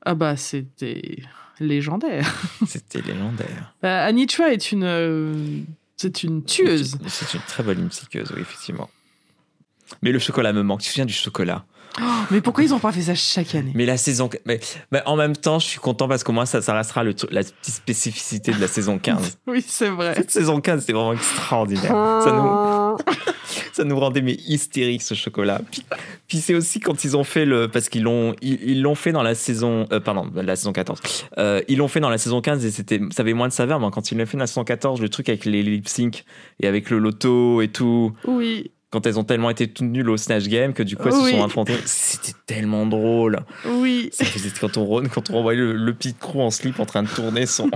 Ah 0.03 0.15
bah, 0.15 0.35
c'était 0.35 1.19
légendaire. 1.59 2.33
C'était 2.67 3.01
légendaire. 3.01 3.75
Bah, 3.83 4.11
Chua 4.27 4.51
est 4.51 4.71
une, 4.71 4.83
euh, 4.83 5.59
c'est 5.95 6.23
une 6.23 6.43
tueuse. 6.43 6.97
C'est 7.07 7.35
une 7.35 7.41
très 7.41 7.61
bonne 7.61 7.83
lip 7.83 7.93
synceuse, 7.93 8.31
oui, 8.35 8.41
effectivement. 8.41 8.89
Mais 10.01 10.11
le 10.11 10.17
chocolat 10.17 10.53
me 10.53 10.63
manque. 10.63 10.81
Tu 10.81 10.87
te 10.87 10.93
souviens 10.93 11.05
du 11.05 11.13
chocolat? 11.13 11.63
Oh, 11.99 12.03
mais 12.31 12.41
pourquoi 12.41 12.63
ils 12.63 12.73
ont 12.73 12.79
pas 12.79 12.91
fait 12.91 13.01
ça 13.01 13.15
chaque 13.15 13.55
année? 13.55 13.71
Mais 13.75 13.85
la 13.85 13.97
saison. 13.97 14.29
Mais, 14.45 14.59
mais 14.91 15.01
en 15.05 15.15
même 15.15 15.35
temps, 15.35 15.59
je 15.59 15.67
suis 15.67 15.79
content 15.79 16.07
parce 16.07 16.23
qu'au 16.23 16.31
moins, 16.31 16.45
ça, 16.45 16.61
ça 16.61 16.73
restera 16.73 17.03
le, 17.03 17.15
la 17.31 17.43
petite 17.43 17.73
spécificité 17.73 18.51
de 18.51 18.59
la 18.61 18.67
saison 18.67 18.97
15. 18.99 19.39
Oui, 19.47 19.63
c'est 19.67 19.89
vrai. 19.89 20.13
Cette 20.15 20.31
saison 20.31 20.61
15, 20.61 20.81
c'était 20.81 20.93
vraiment 20.93 21.13
extraordinaire. 21.13 21.91
Ça 22.23 22.31
nous, 22.31 23.13
ça 23.73 23.83
nous 23.83 23.99
rendait 23.99 24.21
mais 24.21 24.37
hystériques 24.47 25.01
ce 25.01 25.13
chocolat. 25.13 25.61
Puis, 25.71 25.83
puis 26.27 26.37
c'est 26.39 26.53
aussi 26.53 26.79
quand 26.79 27.03
ils 27.03 27.17
ont 27.17 27.23
fait 27.23 27.45
le. 27.45 27.67
Parce 27.67 27.89
qu'ils 27.89 28.03
l'ont 28.03 28.35
ils, 28.41 28.61
ils 28.63 28.81
l'ont 28.81 28.95
fait 28.95 29.11
dans 29.11 29.23
la 29.23 29.35
saison. 29.35 29.87
euh, 29.91 29.99
pardon, 29.99 30.29
la 30.33 30.55
saison 30.55 30.71
14. 30.71 30.99
Euh, 31.37 31.61
ils 31.67 31.77
l'ont 31.77 31.87
fait 31.89 31.99
dans 31.99 32.09
la 32.09 32.17
saison 32.17 32.41
15 32.41 32.63
et 32.65 32.71
c'était, 32.71 32.99
ça 33.11 33.21
avait 33.23 33.33
moins 33.33 33.47
de 33.47 33.53
saveur. 33.53 33.79
Mais 33.79 33.89
quand 33.91 34.11
ils 34.11 34.17
l'ont 34.17 34.25
fait 34.25 34.37
dans 34.37 34.43
la 34.43 34.47
saison 34.47 34.63
14, 34.63 35.01
le 35.01 35.09
truc 35.09 35.27
avec 35.27 35.45
les 35.45 35.63
lip 35.63 35.87
sync 35.89 36.23
et 36.61 36.67
avec 36.67 36.89
le 36.89 36.99
loto 36.99 37.61
et 37.61 37.67
tout. 37.67 38.13
Oui. 38.25 38.71
Quand 38.91 39.05
elles 39.07 39.17
ont 39.17 39.23
tellement 39.23 39.49
été 39.49 39.67
toutes 39.69 39.87
nulles 39.87 40.09
au 40.09 40.17
Snatch 40.17 40.47
Game 40.47 40.73
que 40.73 40.83
du 40.83 40.97
coup 40.97 41.07
elles 41.07 41.13
Oui. 41.15 41.31
se 41.31 41.37
sont 41.37 41.43
affrontées. 41.43 41.77
C'était 41.85 42.33
tellement 42.45 42.85
drôle. 42.85 43.39
Oui. 43.65 44.09
Ça 44.11 44.25
faisait 44.25 44.49
quand 44.59 44.77
on, 44.77 45.03
quand 45.05 45.29
on 45.31 45.49
le, 45.49 45.73
le 45.73 45.93
Pete 45.93 46.19
Crew 46.19 46.41
en 46.41 46.51
slip 46.51 46.79
en 46.79 46.85
train 46.85 47.01
de 47.03 47.07
tourner 47.07 47.45
son, 47.45 47.69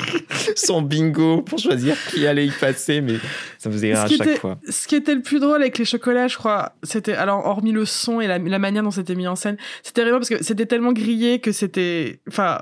son 0.56 0.82
bingo 0.82 1.42
pour 1.42 1.58
choisir 1.58 1.96
qui 2.10 2.26
allait 2.26 2.46
y 2.46 2.50
passer, 2.50 3.00
mais 3.00 3.14
ça 3.58 3.70
faisait 3.70 3.88
rire 3.94 3.98
Ce 4.08 4.14
à 4.14 4.16
chaque 4.16 4.26
était- 4.26 4.36
fois. 4.38 4.58
Ce 4.68 4.86
qui 4.88 4.96
était 4.96 5.14
le 5.14 5.22
plus 5.22 5.38
drôle 5.40 5.60
avec 5.60 5.78
les 5.78 5.84
chocolats, 5.84 6.28
je 6.28 6.36
crois, 6.36 6.72
c'était 6.82 7.14
alors 7.14 7.46
hormis 7.46 7.72
le 7.72 7.84
son 7.84 8.20
et 8.20 8.26
la, 8.26 8.38
la 8.38 8.58
manière 8.58 8.82
dont 8.82 8.90
c'était 8.90 9.14
mis 9.14 9.26
en 9.28 9.36
scène, 9.36 9.56
c'était 9.82 10.02
rigolo 10.02 10.18
parce 10.18 10.28
que 10.30 10.42
c'était 10.42 10.66
tellement 10.66 10.92
grillé 10.92 11.38
que 11.40 11.52
c'était, 11.52 12.20
enfin, 12.28 12.58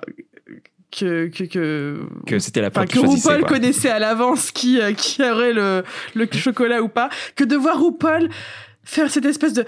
que 0.95 1.27
que 1.29 1.45
que, 1.45 2.01
Que 2.27 2.39
c'était 2.39 2.61
la 2.61 2.71
que. 2.71 2.99
RuPaul 2.99 3.41
quoi. 3.41 3.49
connaissait 3.49 3.91
à 3.91 3.99
l'avance 3.99 4.53
qui 4.53 4.81
euh, 4.81 4.93
qui 4.93 5.23
aurait 5.23 5.53
le 5.53 5.85
le 6.15 6.29
chocolat 6.33 6.83
ou 6.83 6.89
pas, 6.89 7.09
que 7.37 7.45
de 7.45 7.57
voir 7.57 7.81
RuPaul 7.81 8.29
faire 8.85 9.11
cette 9.11 9.25
espèce 9.25 9.55
de 9.55 9.65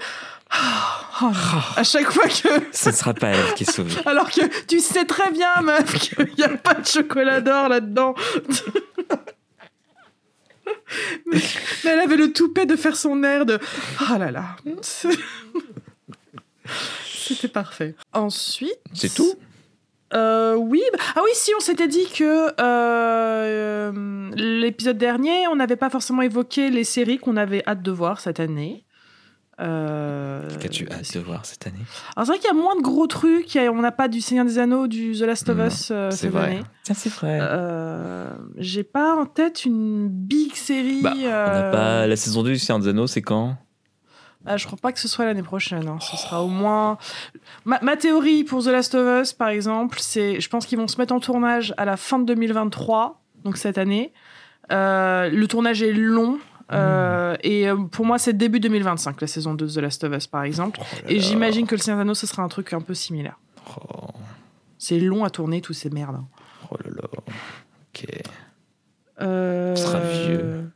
oh, 0.53 1.25
à 1.75 1.83
chaque 1.83 2.11
fois 2.11 2.27
que 2.27 2.63
Ce 2.71 2.89
ne 2.89 2.95
sera 2.95 3.13
pas 3.13 3.29
elle 3.29 3.53
qui 3.55 3.63
est 3.63 3.71
sauvée. 3.71 3.93
alors 4.05 4.29
que 4.29 4.41
tu 4.65 4.79
sais 4.79 5.05
très 5.05 5.31
bien 5.31 5.61
meuf 5.61 5.93
qu'il 5.99 6.29
n'y 6.37 6.43
a 6.43 6.49
pas 6.49 6.75
de 6.75 6.85
chocolat 6.85 7.41
d'or 7.41 7.67
là-dedans. 7.69 8.15
mais, 11.25 11.39
mais 11.83 11.89
elle 11.91 11.99
avait 11.99 12.17
le 12.17 12.31
toupet 12.31 12.65
de 12.65 12.75
faire 12.75 12.95
son 12.95 13.23
air 13.23 13.45
de 13.45 13.59
oh 14.01 14.17
là 14.17 14.31
là. 14.31 14.55
C'était 17.05 17.49
parfait. 17.49 17.95
Ensuite. 18.13 18.79
C'est 18.93 19.13
tout? 19.13 19.33
Euh, 20.13 20.55
oui, 20.55 20.81
bah- 20.93 20.99
ah 21.15 21.21
oui, 21.23 21.31
si 21.33 21.51
on 21.57 21.59
s'était 21.59 21.87
dit 21.87 22.07
que 22.15 22.47
euh, 22.47 23.91
euh, 23.91 24.31
l'épisode 24.35 24.97
dernier, 24.97 25.47
on 25.51 25.55
n'avait 25.55 25.75
pas 25.75 25.89
forcément 25.89 26.21
évoqué 26.21 26.69
les 26.69 26.83
séries 26.83 27.17
qu'on 27.17 27.35
avait 27.37 27.63
hâte 27.67 27.81
de 27.81 27.91
voir 27.91 28.19
cette 28.19 28.39
année. 28.39 28.85
Euh, 29.59 30.47
Qu'as-tu 30.59 30.87
hâte 30.91 31.13
de 31.15 31.19
voir 31.19 31.45
cette 31.45 31.65
année? 31.65 31.79
Alors 32.15 32.27
c'est 32.27 32.33
vrai 32.33 32.39
qu'il 32.39 32.47
y 32.47 32.51
a 32.51 32.53
moins 32.53 32.75
de 32.75 32.81
gros 32.81 33.07
trucs. 33.07 33.57
on 33.59 33.81
n'a 33.81 33.91
pas 33.91 34.07
du 34.07 34.21
Seigneur 34.21 34.45
des 34.45 34.59
Anneaux, 34.59 34.87
du 34.87 35.13
The 35.17 35.21
Last 35.23 35.49
of 35.49 35.57
Us 35.57 35.89
euh, 35.91 36.11
C'est 36.11 36.17
cette 36.17 36.31
vrai. 36.31 36.43
année. 36.45 36.61
Tiens, 36.83 36.95
c'est 36.95 37.11
vrai. 37.11 37.39
Euh, 37.41 38.29
J'ai 38.57 38.83
pas 38.83 39.15
en 39.15 39.25
tête 39.25 39.65
une 39.65 40.09
big 40.09 40.53
série. 40.55 41.01
Bah, 41.01 41.13
on 41.15 41.21
n'a 41.21 41.69
pas 41.71 42.07
la 42.07 42.15
saison 42.15 42.43
2 42.43 42.51
du 42.51 42.59
Seigneur 42.59 42.79
des 42.81 42.89
Anneaux, 42.89 43.07
c'est 43.07 43.23
quand? 43.23 43.57
Ah, 44.47 44.57
je 44.57 44.65
crois 44.65 44.77
pas 44.81 44.91
que 44.91 44.99
ce 44.99 45.07
soit 45.07 45.25
l'année 45.25 45.43
prochaine. 45.43 45.87
hein. 45.87 45.99
Ce 45.99 46.17
sera 46.17 46.43
au 46.43 46.47
moins. 46.47 46.97
Ma, 47.65 47.79
ma 47.81 47.95
théorie 47.97 48.43
pour 48.43 48.63
The 48.63 48.67
Last 48.67 48.95
of 48.95 49.21
Us, 49.23 49.33
par 49.33 49.49
exemple, 49.49 49.97
c'est, 49.99 50.39
je 50.41 50.49
pense 50.49 50.65
qu'ils 50.65 50.77
vont 50.77 50.87
se 50.87 50.97
mettre 50.97 51.13
en 51.13 51.19
tournage 51.19 51.73
à 51.77 51.85
la 51.85 51.97
fin 51.97 52.19
de 52.19 52.25
2023, 52.25 53.21
donc 53.43 53.57
cette 53.57 53.77
année. 53.77 54.13
Euh, 54.71 55.29
le 55.29 55.47
tournage 55.47 55.81
est 55.83 55.93
long. 55.93 56.39
euh, 56.73 57.35
et 57.43 57.69
euh, 57.69 57.75
pour 57.77 58.05
moi, 58.05 58.17
c'est 58.17 58.33
début 58.33 58.59
2025, 58.59 59.21
la 59.21 59.27
saison 59.27 59.53
2 59.53 59.65
de 59.65 59.71
The 59.71 59.77
Last 59.77 60.03
of 60.03 60.13
Us, 60.15 60.27
par 60.27 60.43
exemple. 60.43 60.79
et 61.07 61.19
j'imagine 61.19 61.65
que 61.67 61.75
le 61.75 61.81
Seigneur 61.81 61.97
des 61.99 62.01
Anneaux, 62.01 62.13
ce 62.15 62.27
sera 62.27 62.43
un 62.43 62.47
truc 62.49 62.73
un 62.73 62.81
peu 62.81 62.93
similaire. 62.93 63.39
Oh, 63.69 64.07
C'est 64.77 64.99
long 64.99 65.23
à 65.23 65.29
tourner, 65.29 65.61
tous 65.61 65.73
ces 65.73 65.89
merdes. 65.89 66.15
hein. 66.17 66.25
oh 66.71 66.75
là 66.83 66.91
là. 67.01 67.09
Ok. 67.95 68.05
Euh, 69.21 69.75
Ce 69.75 69.83
sera 69.83 69.99
vieux. 69.99 70.71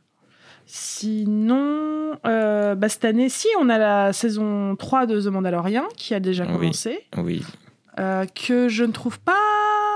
Sinon, 0.74 2.18
euh, 2.24 2.74
bah, 2.74 2.88
cette 2.88 3.04
année, 3.04 3.28
si, 3.28 3.46
on 3.60 3.68
a 3.68 3.76
la 3.76 4.14
saison 4.14 4.74
3 4.74 5.04
de 5.04 5.20
The 5.20 5.26
Mandalorian 5.26 5.84
qui 5.98 6.14
a 6.14 6.20
déjà 6.20 6.46
commencé, 6.46 7.00
Oui. 7.18 7.44
euh, 8.00 8.24
que 8.34 8.70
je 8.70 8.82
ne 8.84 8.90
trouve 8.92 9.20
pas. 9.20 9.34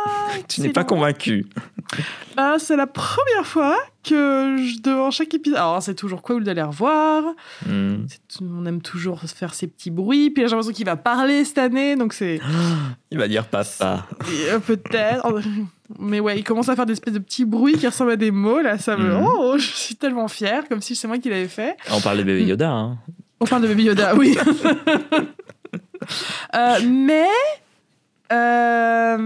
Tu 0.49 0.61
n'es 0.61 0.69
pas 0.69 0.85
convaincu. 0.85 1.47
Bah, 2.37 2.57
c'est 2.59 2.77
la 2.77 2.87
première 2.87 3.47
fois 3.47 3.75
que 4.05 4.57
je, 4.59 4.83
devant 4.83 5.11
chaque 5.11 5.33
épisode. 5.33 5.57
Alors, 5.57 5.83
c'est 5.83 5.95
toujours 5.95 6.21
cool 6.21 6.45
d'aller 6.45 6.61
revoir. 6.63 7.25
Hmm. 7.65 8.05
On 8.43 8.67
aime 8.67 8.83
toujours 8.83 9.21
faire 9.21 9.55
ces 9.55 9.67
petits 9.69 9.91
bruits. 9.91 10.29
Puis 10.31 10.43
j'ai 10.43 10.51
l'impression 10.51 10.73
qu'il 10.75 10.85
va 10.85 10.97
parler 10.97 11.45
cette 11.47 11.59
année, 11.59 11.97
donc 11.97 12.13
c'est. 12.13 12.39
Il 13.11 13.17
va 13.19 13.29
dire 13.29 13.47
papa. 13.47 14.07
Euh, 14.51 14.59
Peut-être. 14.59 15.27
Mais 15.99 16.21
ouais, 16.21 16.39
il 16.39 16.45
commence 16.45 16.69
à 16.69 16.77
faire 16.77 16.87
des 16.87 16.93
espèces 16.95 17.15
de 17.15 17.19
petits 17.19 17.45
bruits 17.45 17.75
qui 17.75 17.87
ressemblent 17.87 18.11
à 18.13 18.17
des 18.17 18.31
mots. 18.31 18.61
Là, 18.61 18.79
ça 18.79 18.97
me. 18.97 19.15
Mhm. 19.15 19.27
Oh, 19.27 19.55
je 19.59 19.67
suis 19.67 19.95
tellement 19.97 20.29
fière, 20.29 20.69
comme 20.69 20.81
si 20.81 20.95
c'est 20.97 21.07
moi 21.09 21.19
qui 21.19 21.29
l'avais 21.29 21.49
fait. 21.49 21.77
On 21.93 22.01
parle 22.01 22.19
de 22.19 22.23
bébé 22.25 22.45
Yoda. 22.45 22.71
Hein. 22.71 22.99
On 23.41 23.45
parle 23.45 23.63
de 23.63 23.69
Baby 23.69 23.85
Yoda, 23.85 24.15
oui. 24.17 24.37
Euh, 26.55 26.79
mais. 26.87 27.27
euh, 28.33 29.17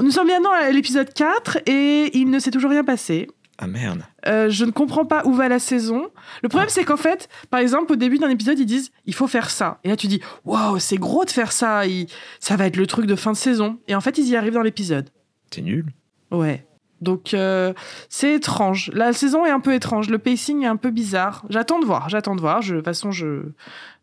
nous 0.00 0.10
sommes 0.10 0.26
maintenant 0.26 0.52
à 0.52 0.70
l'épisode 0.70 1.12
4 1.12 1.58
et 1.66 2.16
il 2.16 2.30
ne 2.30 2.38
s'est 2.38 2.50
toujours 2.50 2.70
rien 2.70 2.84
passé. 2.84 3.28
Ah 3.58 3.66
merde. 3.66 4.02
Euh, 4.26 4.50
je 4.50 4.66
ne 4.66 4.70
comprends 4.70 5.06
pas 5.06 5.22
où 5.24 5.32
va 5.32 5.48
la 5.48 5.58
saison. 5.58 6.08
Le 6.42 6.48
problème, 6.50 6.68
c'est 6.68 6.84
qu'en 6.84 6.98
fait, 6.98 7.28
par 7.50 7.60
exemple, 7.60 7.92
au 7.92 7.96
début 7.96 8.18
d'un 8.18 8.28
épisode, 8.28 8.58
ils 8.58 8.66
disent 8.66 8.90
il 9.06 9.14
faut 9.14 9.26
faire 9.26 9.48
ça. 9.48 9.78
Et 9.82 9.88
là, 9.88 9.96
tu 9.96 10.06
dis 10.08 10.20
waouh, 10.44 10.78
c'est 10.78 10.98
gros 10.98 11.24
de 11.24 11.30
faire 11.30 11.52
ça. 11.52 11.86
il- 11.86 12.06
Ça 12.38 12.56
va 12.56 12.66
être 12.66 12.76
le 12.76 12.86
truc 12.86 13.06
de 13.06 13.14
fin 13.16 13.32
de 13.32 13.36
saison. 13.36 13.78
Et 13.88 13.94
en 13.94 14.00
fait, 14.02 14.18
ils 14.18 14.28
y 14.28 14.36
arrivent 14.36 14.52
dans 14.54 14.62
l'épisode. 14.62 15.08
C'est 15.50 15.62
nul. 15.62 15.86
Ouais. 16.30 16.66
Donc, 17.00 17.34
euh, 17.34 17.74
c'est 18.08 18.34
étrange. 18.34 18.90
La 18.94 19.12
saison 19.12 19.44
est 19.44 19.50
un 19.50 19.60
peu 19.60 19.74
étrange. 19.74 20.08
Le 20.08 20.18
pacing 20.18 20.62
est 20.62 20.66
un 20.66 20.76
peu 20.76 20.90
bizarre. 20.90 21.44
J'attends 21.50 21.78
de 21.78 21.84
voir. 21.84 22.08
J'attends 22.08 22.34
de 22.34 22.40
voir. 22.40 22.62
Je, 22.62 22.74
de 22.74 22.78
toute 22.78 22.86
façon, 22.86 23.10
je... 23.12 23.42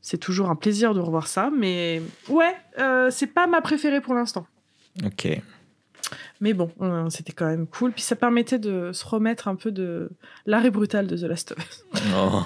c'est 0.02 0.20
toujours 0.20 0.50
un 0.50 0.56
plaisir 0.56 0.94
de 0.94 1.00
revoir 1.00 1.28
ça. 1.28 1.50
Mais 1.58 2.02
ouais, 2.30 2.56
euh, 2.80 3.10
c'est 3.10 3.28
pas 3.28 3.48
ma 3.48 3.62
préférée 3.62 4.00
pour 4.00 4.14
l'instant. 4.14 4.46
Ok. 5.04 5.28
Mais 6.40 6.54
bon, 6.54 6.70
c'était 7.10 7.32
quand 7.32 7.48
même 7.48 7.66
cool. 7.66 7.94
Puis 7.94 8.04
ça 8.04 8.16
permettait 8.16 8.60
de 8.60 8.92
se 8.92 9.06
remettre 9.06 9.48
un 9.48 9.56
peu 9.56 9.72
de 9.72 10.12
l'arrêt 10.46 10.70
brutal 10.70 11.08
de 11.08 11.18
The 11.18 11.24
Last 11.24 11.54
of 11.54 11.58
Us. 11.58 11.86
Oh. 12.16 12.44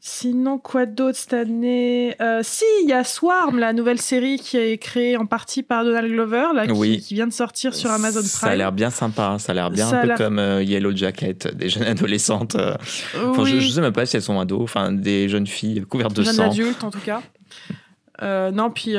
Sinon, 0.00 0.58
quoi 0.58 0.86
d'autre 0.86 1.16
cette 1.18 1.32
année? 1.32 2.14
Euh, 2.20 2.40
Si, 2.42 2.64
il 2.82 2.88
y 2.88 2.92
a 2.92 3.04
Swarm, 3.04 3.58
la 3.58 3.72
nouvelle 3.72 4.00
série 4.00 4.38
qui 4.38 4.56
est 4.56 4.78
créée 4.78 5.16
en 5.16 5.26
partie 5.26 5.62
par 5.62 5.84
Donald 5.84 6.10
Glover, 6.10 6.46
là, 6.54 6.66
qui, 6.66 6.72
Oui. 6.72 7.00
qui 7.00 7.14
vient 7.14 7.26
de 7.26 7.32
sortir 7.32 7.74
sur 7.74 7.90
Amazon 7.90 8.20
Prime. 8.20 8.28
Ça 8.28 8.46
a 8.48 8.56
l'air 8.56 8.72
bien 8.72 8.90
sympa. 8.90 9.26
hein. 9.28 9.38
Ça 9.38 9.52
a 9.52 9.54
l'air 9.54 9.70
bien 9.70 9.88
Ça 9.88 10.00
un 10.00 10.06
peu 10.08 10.14
comme 10.16 10.38
euh, 10.38 10.62
Yellow 10.62 10.94
Jacket, 10.94 11.48
des 11.56 11.68
jeunes 11.68 11.84
adolescentes. 11.84 12.54
euh. 12.56 12.74
Enfin, 13.28 13.42
oui. 13.42 13.50
je, 13.50 13.60
je 13.60 13.70
sais 13.70 13.80
même 13.80 13.92
pas 13.92 14.06
si 14.06 14.16
elles 14.16 14.22
sont 14.22 14.38
ados. 14.38 14.62
Enfin, 14.62 14.92
des 14.92 15.28
jeunes 15.28 15.46
filles 15.46 15.82
couvertes 15.82 16.14
de 16.14 16.22
Jeune 16.22 16.34
sang. 16.34 16.50
adulte 16.50 16.84
en 16.84 16.90
tout 16.90 17.00
cas. 17.00 17.20
Non, 18.52 18.70
puis 18.70 18.94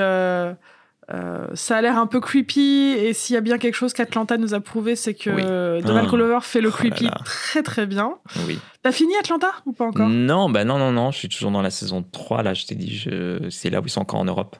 euh, 1.13 1.47
ça 1.53 1.77
a 1.77 1.81
l'air 1.81 1.97
un 1.99 2.07
peu 2.07 2.19
creepy. 2.19 2.95
Et 2.97 3.13
s'il 3.13 3.33
y 3.35 3.37
a 3.37 3.41
bien 3.41 3.57
quelque 3.57 3.75
chose 3.75 3.93
qu'Atlanta 3.93 4.37
nous 4.37 4.53
a 4.53 4.59
prouvé, 4.59 4.95
c'est 4.95 5.13
que 5.13 5.29
Oui. 5.29 5.83
Donald 5.83 6.07
Ah. 6.07 6.11
Glover 6.15 6.39
fait 6.41 6.61
le 6.61 6.69
Oh 6.69 6.71
creepy 6.71 7.05
là. 7.05 7.17
très 7.25 7.61
très 7.63 7.85
bien. 7.85 8.15
Oui. 8.47 8.59
T'as 8.81 8.91
fini 8.91 9.15
Atlanta 9.17 9.51
ou 9.65 9.71
pas 9.73 9.85
encore? 9.85 10.09
Non, 10.09 10.49
bah 10.49 10.63
non, 10.63 10.77
non, 10.79 10.91
non. 10.91 11.11
Je 11.11 11.17
suis 11.19 11.29
toujours 11.29 11.51
dans 11.51 11.61
la 11.61 11.69
saison 11.71 12.03
3. 12.03 12.43
Là, 12.43 12.53
je 12.53 12.65
t'ai 12.65 12.75
dit, 12.75 12.95
je... 12.95 13.47
c'est 13.49 13.69
là 13.69 13.81
où 13.81 13.85
ils 13.85 13.89
sont 13.89 14.01
encore 14.01 14.19
en 14.19 14.25
Europe. 14.25 14.55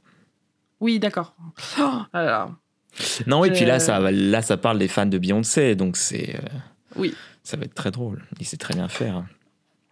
Oui, 0.80 1.00
d'accord. 1.00 1.36
Oh, 1.80 1.82
ah 1.82 2.08
là 2.14 2.24
là. 2.26 2.50
Non, 3.28 3.40
oui, 3.42 3.50
puis 3.52 3.66
là, 3.66 3.76
Euh. 3.76 3.80
ça, 3.80 4.00
là, 4.12 4.42
ça 4.42 4.58
parle 4.58 4.78
des 4.80 4.88
fans 4.88 5.06
de 5.06 5.18
Beyoncé. 5.18 5.76
Donc, 5.76 5.98
c'est. 5.98 6.36
euh, 6.36 6.48
Oui. 6.96 7.14
Ça 7.44 7.58
va 7.58 7.64
être 7.66 7.74
très 7.76 7.92
drôle. 7.92 8.24
Il 8.40 8.46
sait 8.46 8.58
très 8.58 8.74
bien 8.74 8.88
faire. 8.88 9.24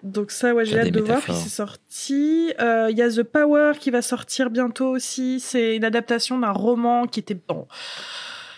Donc 0.04 0.32
ça, 0.32 0.54
ouais, 0.54 0.66
j'ai 0.66 0.80
hâte 0.80 0.92
de 0.92 1.00
voir. 1.00 1.22
Puis 1.22 1.34
c'est 1.34 1.50
sorti. 1.50 2.52
Euh, 2.60 2.90
Il 2.92 2.98
y 2.98 3.02
a 3.02 3.10
The 3.10 3.24
Power 3.24 3.72
qui 3.80 3.90
va 3.90 4.02
sortir 4.02 4.50
bientôt 4.50 4.90
aussi. 4.90 5.40
C'est 5.40 5.76
une 5.78 5.86
adaptation 5.86 6.38
d'un 6.38 6.52
roman 6.52 7.08
qui 7.08 7.22
était 7.22 7.40
bon, 7.48 7.68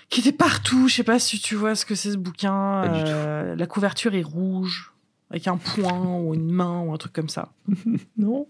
qui 0.09 0.21
était 0.21 0.31
partout. 0.31 0.87
Je 0.87 0.95
sais 0.95 1.03
pas 1.03 1.19
si 1.19 1.39
tu 1.39 1.55
vois 1.55 1.75
ce 1.75 1.85
que 1.85 1.93
c'est 1.95 2.11
ce 2.11 2.17
bouquin. 2.17 2.81
Pas 2.83 2.87
du 2.89 3.03
Euh, 3.05 3.55
la 3.55 3.67
couverture 3.67 4.15
est 4.15 4.23
rouge 4.23 4.91
avec 5.31 5.47
un 5.47 5.57
point 5.57 6.17
ou 6.19 6.33
une 6.33 6.51
main 6.51 6.81
ou 6.81 6.93
un 6.93 6.97
truc 6.97 7.13
comme 7.13 7.29
ça. 7.29 7.49
Non. 8.17 8.47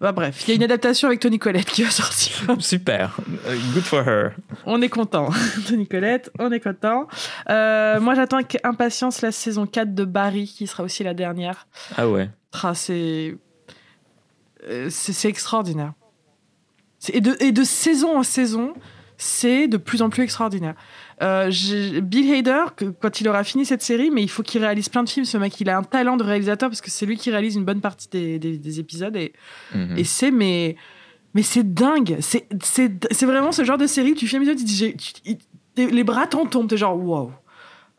Bah 0.00 0.12
bref, 0.12 0.42
il 0.46 0.50
y 0.50 0.52
a 0.52 0.54
une 0.56 0.62
adaptation 0.62 1.06
avec 1.08 1.20
Tony 1.20 1.38
Collette 1.38 1.70
qui 1.70 1.82
va 1.84 1.90
sortir. 1.90 2.56
Super. 2.58 3.16
Euh, 3.46 3.56
Good 3.74 3.82
for 3.84 4.08
her. 4.08 4.30
On 4.66 4.80
est 4.82 4.88
content. 4.88 5.28
Tony 5.68 5.86
Collette, 5.86 6.30
on 6.38 6.50
est 6.50 6.60
content. 6.60 7.06
Euh, 7.48 8.00
moi, 8.00 8.14
j'attends 8.14 8.38
avec 8.38 8.58
impatience 8.64 9.22
la 9.22 9.30
saison 9.32 9.66
4 9.66 9.94
de 9.94 10.04
Barry 10.04 10.46
qui 10.46 10.66
sera 10.66 10.82
aussi 10.82 11.04
la 11.04 11.14
dernière. 11.14 11.66
Ah 11.96 12.08
ouais. 12.08 12.30
Ah, 12.62 12.74
c'est... 12.74 13.36
euh, 14.68 14.88
c'est 14.90 15.12
c'est 15.12 15.28
extraordinaire. 15.28 15.92
Et 17.12 17.20
de, 17.20 17.36
et 17.40 17.52
de 17.52 17.64
saison 17.64 18.18
en 18.18 18.22
saison, 18.22 18.74
c'est 19.16 19.68
de 19.68 19.76
plus 19.76 20.02
en 20.02 20.10
plus 20.10 20.22
extraordinaire. 20.22 20.74
Euh, 21.22 21.50
Bill 22.02 22.32
Hader, 22.34 22.64
que- 22.76 22.86
quand 22.86 23.20
il 23.20 23.28
aura 23.28 23.44
fini 23.44 23.66
cette 23.66 23.82
série, 23.82 24.10
mais 24.10 24.22
il 24.22 24.28
faut 24.30 24.42
qu'il 24.42 24.60
réalise 24.62 24.88
plein 24.88 25.02
de 25.02 25.08
films. 25.08 25.26
Ce 25.26 25.36
mec, 25.36 25.60
il 25.60 25.68
a 25.68 25.76
un 25.76 25.82
talent 25.82 26.16
de 26.16 26.24
réalisateur 26.24 26.70
parce 26.70 26.80
que 26.80 26.90
c'est 26.90 27.04
lui 27.06 27.16
qui 27.18 27.30
réalise 27.30 27.56
une 27.56 27.64
bonne 27.64 27.80
partie 27.82 28.08
des, 28.10 28.38
des- 28.38 28.56
des 28.58 28.80
épisodes. 28.80 29.14
Et, 29.16 29.32
Mhm. 29.74 29.98
et 29.98 30.04
c'est 30.04 30.30
mais, 30.30 30.76
mais 31.34 31.42
c'est 31.42 31.74
dingue. 31.74 32.16
C'est 32.20 33.26
vraiment 33.26 33.52
ce 33.52 33.64
genre 33.64 33.76
de 33.78 33.86
série 33.86 34.12
où 34.12 34.14
tu 34.14 34.26
fais 34.28 34.38
un 34.38 34.42
épisode, 34.42 35.36
les 35.76 36.04
bras 36.04 36.26
t'en 36.26 36.46
tombent. 36.46 36.68
T'es 36.68 36.76
genre 36.78 36.96
wow. 36.96 37.32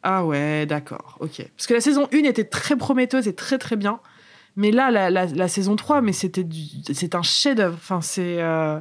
Ah 0.04 0.26
ouais, 0.26 0.66
d'accord, 0.66 1.18
ok. 1.20 1.46
Parce 1.56 1.68
que 1.68 1.76
la 1.76 1.82
saison 1.82 2.08
1 2.12 2.24
était 2.24 2.44
très 2.44 2.76
prometteuse 2.76 3.28
et 3.28 3.36
très 3.36 3.60
très 3.60 3.76
bien. 3.76 4.00
Mais 4.56 4.72
là, 4.72 4.90
la, 4.90 5.12
la, 5.12 5.28
la 5.28 5.48
saison 5.48 5.76
3, 5.76 6.02
mais 6.02 6.12
c'était 6.12 6.46
c'est 6.92 7.14
un 7.14 7.22
chef-d'œuvre. 7.22 7.76
Enfin, 7.78 8.02
c'est. 8.02 8.42
euh, 8.42 8.80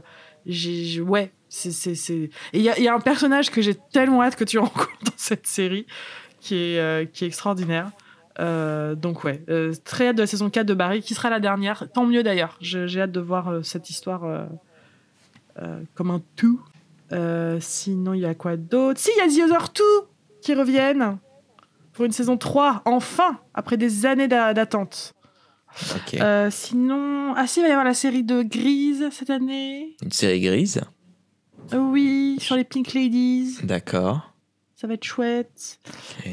ouais, 1.06 1.30
c'est. 1.50 1.70
c'est- 1.72 1.94
c'est- 1.94 2.14
Et 2.14 2.30
il 2.54 2.60
y 2.62 2.82
y 2.82 2.88
a 2.88 2.94
un 2.94 3.00
personnage 3.00 3.50
que 3.50 3.60
j'ai 3.60 3.74
tellement 3.92 4.22
hâte 4.22 4.36
que 4.36 4.44
tu 4.44 4.58
rencontres 4.64 4.88
dans 5.04 5.12
cette 5.18 5.46
série 5.46 5.86
qui 6.40 6.54
est, 6.54 6.78
euh, 6.80 7.04
qui 7.04 7.24
est 7.24 7.26
extraordinaire. 7.26 7.90
Euh, 8.38 8.94
donc 8.94 9.24
ouais, 9.24 9.42
euh, 9.50 9.74
très 9.84 10.08
hâte 10.08 10.16
de 10.16 10.22
la 10.22 10.26
saison 10.26 10.48
4 10.48 10.64
de 10.66 10.72
Barry, 10.72 11.02
qui 11.02 11.12
sera 11.14 11.28
la 11.28 11.40
dernière. 11.40 11.84
Tant 11.92 12.06
mieux 12.06 12.22
d'ailleurs. 12.22 12.56
J'ai 12.62 13.00
hâte 13.02 13.12
de 13.12 13.20
voir 13.20 13.62
cette 13.62 13.90
histoire 13.90 14.22
comme 15.94 16.10
un 16.10 16.22
tout. 16.36 16.60
Sinon, 17.60 18.14
il 18.14 18.20
y 18.20 18.24
a 18.26 18.34
quoi 18.34 18.56
d'autre? 18.56 18.98
Si, 19.00 19.10
il 19.14 19.18
y 19.18 19.42
a 19.42 19.46
The 19.46 19.50
Other 19.50 19.72
Two 19.72 19.84
qui 20.40 20.54
reviennent 20.54 21.18
pour 21.92 22.04
une 22.06 22.12
saison 22.12 22.38
3, 22.38 22.80
enfin, 22.86 23.38
après 23.52 23.76
des 23.76 24.06
années 24.06 24.28
d'a- 24.28 24.54
d'attente. 24.54 25.12
Sinon, 26.50 27.34
ah 27.36 27.46
si, 27.46 27.60
il 27.60 27.62
va 27.64 27.68
y 27.68 27.72
avoir 27.72 27.84
la 27.84 27.94
série 27.94 28.24
de 28.24 28.42
Grise 28.42 29.08
cette 29.10 29.30
année. 29.30 29.96
Une 30.02 30.12
série 30.12 30.40
grise. 30.40 30.80
Oui, 31.74 32.36
sur 32.40 32.56
les 32.56 32.64
Pink 32.64 32.92
Ladies. 32.94 33.58
D'accord. 33.62 34.32
Ça 34.76 34.86
va 34.86 34.94
être 34.94 35.04
chouette. 35.04 35.78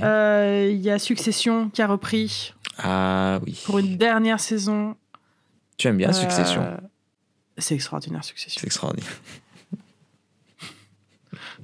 Euh, 0.02 0.70
Il 0.72 0.80
y 0.80 0.90
a 0.90 1.00
Succession 1.00 1.70
qui 1.70 1.82
a 1.82 1.88
repris 1.88 2.54
Ah 2.78 3.40
oui. 3.46 3.62
pour 3.66 3.80
une 3.80 3.98
dernière 3.98 4.40
saison. 4.40 4.96
Tu 5.78 5.88
aimes 5.88 5.98
bien 5.98 6.10
Euh, 6.10 6.14
Succession. 6.14 6.66
C'est 7.58 7.76
extraordinaire, 7.76 8.24
Succession. 8.24 8.60
C'est 8.62 8.68
extraordinaire. 8.68 9.10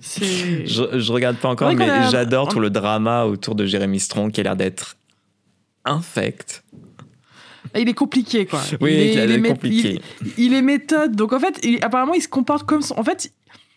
Je, 0.01 0.99
je 0.99 1.11
regarde 1.13 1.37
pas 1.37 1.47
encore, 1.49 1.69
Ouais, 1.69 1.75
mais 1.75 1.89
a- 1.89 2.09
j'adore 2.09 2.49
tout 2.49 2.59
le 2.59 2.69
drama 2.69 3.23
autour 3.25 3.55
de 3.55 3.65
Jeremy 3.65 3.99
Strong 3.99 4.31
qui 4.31 4.41
a 4.41 4.43
l'air 4.43 4.55
d'être 4.55 4.97
infect. 5.85 6.63
Il 7.75 7.87
est 7.87 7.93
compliqué, 7.93 8.45
quoi. 8.45 8.61
Oui, 8.81 8.91
il 8.93 8.99
est, 8.99 9.13
il 9.25 9.31
il 9.31 9.43
compliqué. 9.43 10.01
Il, 10.37 10.45
il 10.45 10.53
est 10.53 10.61
méthode. 10.61 11.15
Donc, 11.15 11.31
en 11.33 11.39
fait, 11.39 11.59
apparemment, 11.81 12.13
il 12.13 12.21
se 12.21 12.27
comporte 12.27 12.65
comme 12.67 12.81
son. 12.81 12.99
En 12.99 13.03
fait, 13.03 13.31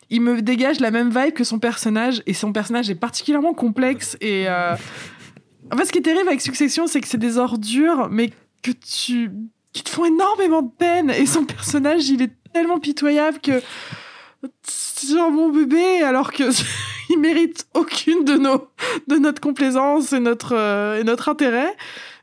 il 0.09 0.21
me 0.21 0.41
dégage 0.41 0.79
la 0.79 0.91
même 0.91 1.09
vibe 1.09 1.33
que 1.33 1.43
son 1.43 1.59
personnage. 1.59 2.23
Et 2.25 2.33
son 2.33 2.51
personnage 2.53 2.89
est 2.89 2.95
particulièrement 2.95 3.53
complexe. 3.53 4.17
Et. 4.21 4.47
euh, 4.47 4.75
En 5.71 5.77
fait, 5.77 5.85
ce 5.85 5.91
qui 5.91 5.99
est 5.99 6.03
terrible 6.03 6.27
avec 6.27 6.41
Succession, 6.41 6.87
c'est 6.87 7.01
que 7.01 7.07
c'est 7.07 7.17
des 7.17 7.37
ordures, 7.37 8.07
mais 8.09 8.31
que 8.63 8.71
tu. 8.71 9.31
qui 9.73 9.83
te 9.83 9.89
font 9.89 10.05
énormément 10.05 10.61
de 10.61 10.71
peine. 10.77 11.09
Et 11.09 11.25
son 11.25 11.43
personnage, 11.45 12.09
il 12.09 12.21
est 12.21 12.31
tellement 12.53 12.79
pitoyable 12.79 13.39
que. 13.39 13.61
Genre 15.09 15.31
mon 15.31 15.49
bébé, 15.49 16.01
alors 16.03 16.31
que. 16.31 16.43
il 17.09 17.19
mérite 17.19 17.67
aucune 17.73 18.25
de 18.25 18.33
nos 18.33 18.67
de 19.07 19.15
notre 19.15 19.41
complaisance 19.41 20.13
et 20.13 20.19
notre 20.19 20.53
euh, 20.53 20.99
et 20.99 21.03
notre 21.03 21.29
intérêt 21.29 21.73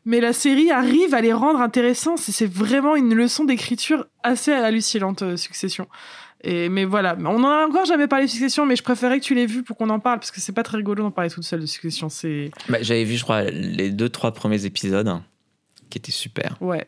mais 0.05 0.20
la 0.20 0.35
série 0.35 0.70
arrive 0.70 1.14
à 1.14 1.23
les 1.23 1.33
rendre 1.33 1.61
intéressants 1.62 2.18
c'est 2.18 2.33
c'est 2.33 2.51
vraiment 2.51 2.94
une 2.94 3.14
leçon 3.14 3.44
d'écriture 3.44 4.05
assez 4.23 4.53
hallucinante 4.53 5.23
euh, 5.23 5.37
Succession 5.38 5.88
et 6.44 6.68
mais 6.68 6.85
voilà 6.85 7.16
on 7.18 7.42
en 7.42 7.48
a 7.48 7.66
encore 7.66 7.85
jamais 7.87 8.07
parlé 8.07 8.26
de 8.26 8.30
Succession 8.30 8.66
mais 8.66 8.76
je 8.76 8.83
préférais 8.83 9.18
que 9.18 9.24
tu 9.24 9.35
l'aies 9.35 9.46
vu 9.46 9.62
pour 9.62 9.76
qu'on 9.76 9.90
en 9.90 9.98
parle 9.98 10.18
parce 10.20 10.30
que 10.30 10.40
c'est 10.40 10.52
pas 10.52 10.62
très 10.62 10.76
rigolo 10.76 11.02
d'en 11.02 11.11
parler 11.11 11.30
toute 11.30 11.42
seule 11.44 11.61
de 11.61 11.66
Succession 11.66 12.09
c'est 12.09 12.50
Bah, 12.68 12.78
J'avais 12.83 13.04
vu, 13.04 13.16
je 13.16 13.24
crois, 13.24 13.42
les 13.44 13.90
deux, 13.90 14.09
trois 14.09 14.33
premiers 14.33 14.64
épisodes 14.66 15.20
qui 15.90 15.98
étaient 15.98 16.12
super. 16.12 16.57
ouais 16.61 16.87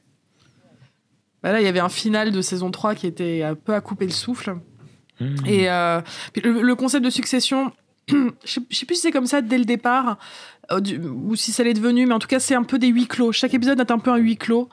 bah 1.42 1.52
là 1.52 1.60
il 1.60 1.64
y 1.64 1.68
avait 1.68 1.80
un 1.80 1.88
final 1.88 2.30
de 2.32 2.40
saison 2.40 2.70
3 2.70 2.94
qui 2.94 3.06
était 3.06 3.42
un 3.42 3.54
peu 3.54 3.74
à 3.74 3.80
couper 3.80 4.04
le 4.06 4.12
souffle 4.12 4.56
Hmm. 5.20 5.34
Et 5.46 5.70
euh, 5.70 6.00
le, 6.44 6.60
le 6.60 6.74
concept 6.74 7.04
de 7.04 7.10
succession, 7.10 7.72
je 8.08 8.14
sais, 8.44 8.60
je 8.68 8.76
sais 8.76 8.86
plus 8.86 8.96
si 8.96 9.00
c'est 9.00 9.12
comme 9.12 9.26
ça 9.26 9.40
dès 9.40 9.58
le 9.58 9.64
départ 9.64 10.18
euh, 10.70 10.80
ou 11.08 11.36
si 11.36 11.52
ça 11.52 11.64
l'est 11.64 11.74
devenu, 11.74 12.06
mais 12.06 12.14
en 12.14 12.18
tout 12.18 12.28
cas 12.28 12.38
c'est 12.40 12.54
un 12.54 12.64
peu 12.64 12.78
des 12.78 12.88
huis 12.88 13.06
clos. 13.06 13.32
Chaque 13.32 13.54
épisode 13.54 13.80
est 13.80 13.90
un 13.90 13.98
peu 13.98 14.10
un 14.10 14.18
huis 14.18 14.36
clos. 14.36 14.68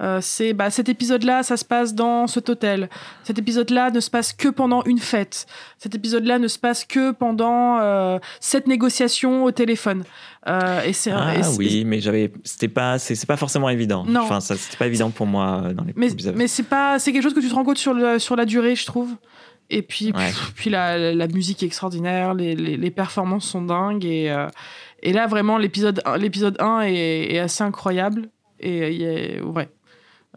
Euh, 0.00 0.20
c'est 0.22 0.54
bah, 0.54 0.70
cet 0.70 0.88
épisode-là, 0.88 1.42
ça 1.42 1.56
se 1.58 1.64
passe 1.66 1.94
dans 1.94 2.26
cet 2.26 2.48
hôtel. 2.48 2.88
Cet 3.24 3.38
épisode-là 3.38 3.90
ne 3.90 4.00
se 4.00 4.08
passe 4.08 4.32
que 4.32 4.48
pendant 4.48 4.82
une 4.84 4.98
fête. 4.98 5.46
Cet 5.78 5.94
épisode-là 5.94 6.38
ne 6.38 6.48
se 6.48 6.58
passe 6.58 6.84
que 6.86 7.10
pendant 7.10 7.78
euh, 7.78 8.18
cette 8.40 8.66
négociation 8.66 9.44
au 9.44 9.50
téléphone. 9.50 10.04
Euh, 10.48 10.82
et 10.82 10.94
c'est 10.94 11.10
Ah 11.12 11.36
et 11.36 11.42
c'est- 11.42 11.58
oui, 11.58 11.84
mais 11.84 12.00
j'avais, 12.00 12.32
c'était 12.42 12.68
pas, 12.68 12.98
c'est 12.98 13.14
c'est 13.14 13.26
pas 13.26 13.36
forcément 13.36 13.68
évident. 13.68 14.04
Non. 14.06 14.22
Enfin, 14.22 14.40
ça, 14.40 14.56
c'était 14.56 14.78
pas 14.78 14.86
évident 14.86 15.10
pour 15.10 15.26
moi 15.26 15.62
euh, 15.66 15.72
dans 15.74 15.84
les 15.84 15.92
Mais, 15.94 16.08
épisodes. 16.10 16.34
mais 16.36 16.48
c'est 16.48 16.62
pas, 16.64 16.98
c'est 16.98 17.12
quelque 17.12 17.22
chose 17.22 17.34
que 17.34 17.40
tu 17.40 17.48
te 17.50 17.54
rends 17.54 17.64
compte 17.64 17.78
sur, 17.78 17.92
le, 17.92 18.18
sur 18.18 18.34
la 18.34 18.46
durée, 18.46 18.74
je 18.74 18.86
trouve. 18.86 19.14
Et 19.68 19.82
puis, 19.82 20.06
Ouais. 20.06 20.26
pff, 20.28 20.52
puis 20.56 20.70
la, 20.70 21.14
la 21.14 21.26
musique 21.28 21.62
est 21.62 21.66
extraordinaire, 21.66 22.32
les, 22.34 22.56
les, 22.56 22.76
les 22.78 22.90
performances 22.90 23.44
sont 23.46 23.62
dingues. 23.62 24.04
Et, 24.06 24.30
euh, 24.30 24.48
et 25.02 25.12
là, 25.12 25.26
vraiment, 25.26 25.58
l'épisode, 25.58 26.02
l'épisode 26.18 26.56
1 26.60 26.80
est, 26.80 27.34
est 27.34 27.38
assez 27.38 27.62
incroyable. 27.62 28.30
Et 28.58 28.82
euh, 28.82 29.36
il 29.38 29.42
ouais. 29.44 29.68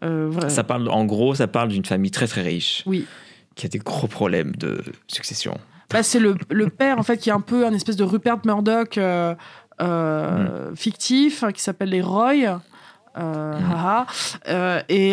Euh, 0.04 0.48
Ça 0.48 0.64
parle, 0.64 0.88
en 0.90 1.04
gros, 1.04 1.34
ça 1.34 1.46
parle 1.48 1.68
d'une 1.68 1.84
famille 1.84 2.10
très 2.10 2.26
très 2.26 2.42
riche 2.42 2.82
Oui. 2.86 3.06
qui 3.54 3.66
a 3.66 3.68
des 3.68 3.78
gros 3.78 4.06
problèmes 4.08 4.54
de 4.56 4.82
succession. 5.08 5.58
Bah, 5.90 6.02
c'est 6.02 6.18
le, 6.20 6.34
le 6.50 6.68
père, 6.68 6.98
en 6.98 7.02
fait, 7.02 7.16
qui 7.18 7.30
est 7.30 7.32
un 7.32 7.40
peu 7.40 7.64
un 7.66 7.72
espèce 7.72 7.96
de 7.96 8.04
Rupert 8.04 8.38
Murdoch 8.44 8.98
euh, 8.98 9.34
euh, 9.80 10.74
fictif, 10.74 11.42
hein, 11.44 11.52
qui 11.52 11.62
s'appelle 11.62 11.90
les 11.90 12.02
Roy. 12.02 12.60
Euh, 13.18 13.58
haha. 13.58 14.06
Euh, 14.48 14.80
et 14.88 15.12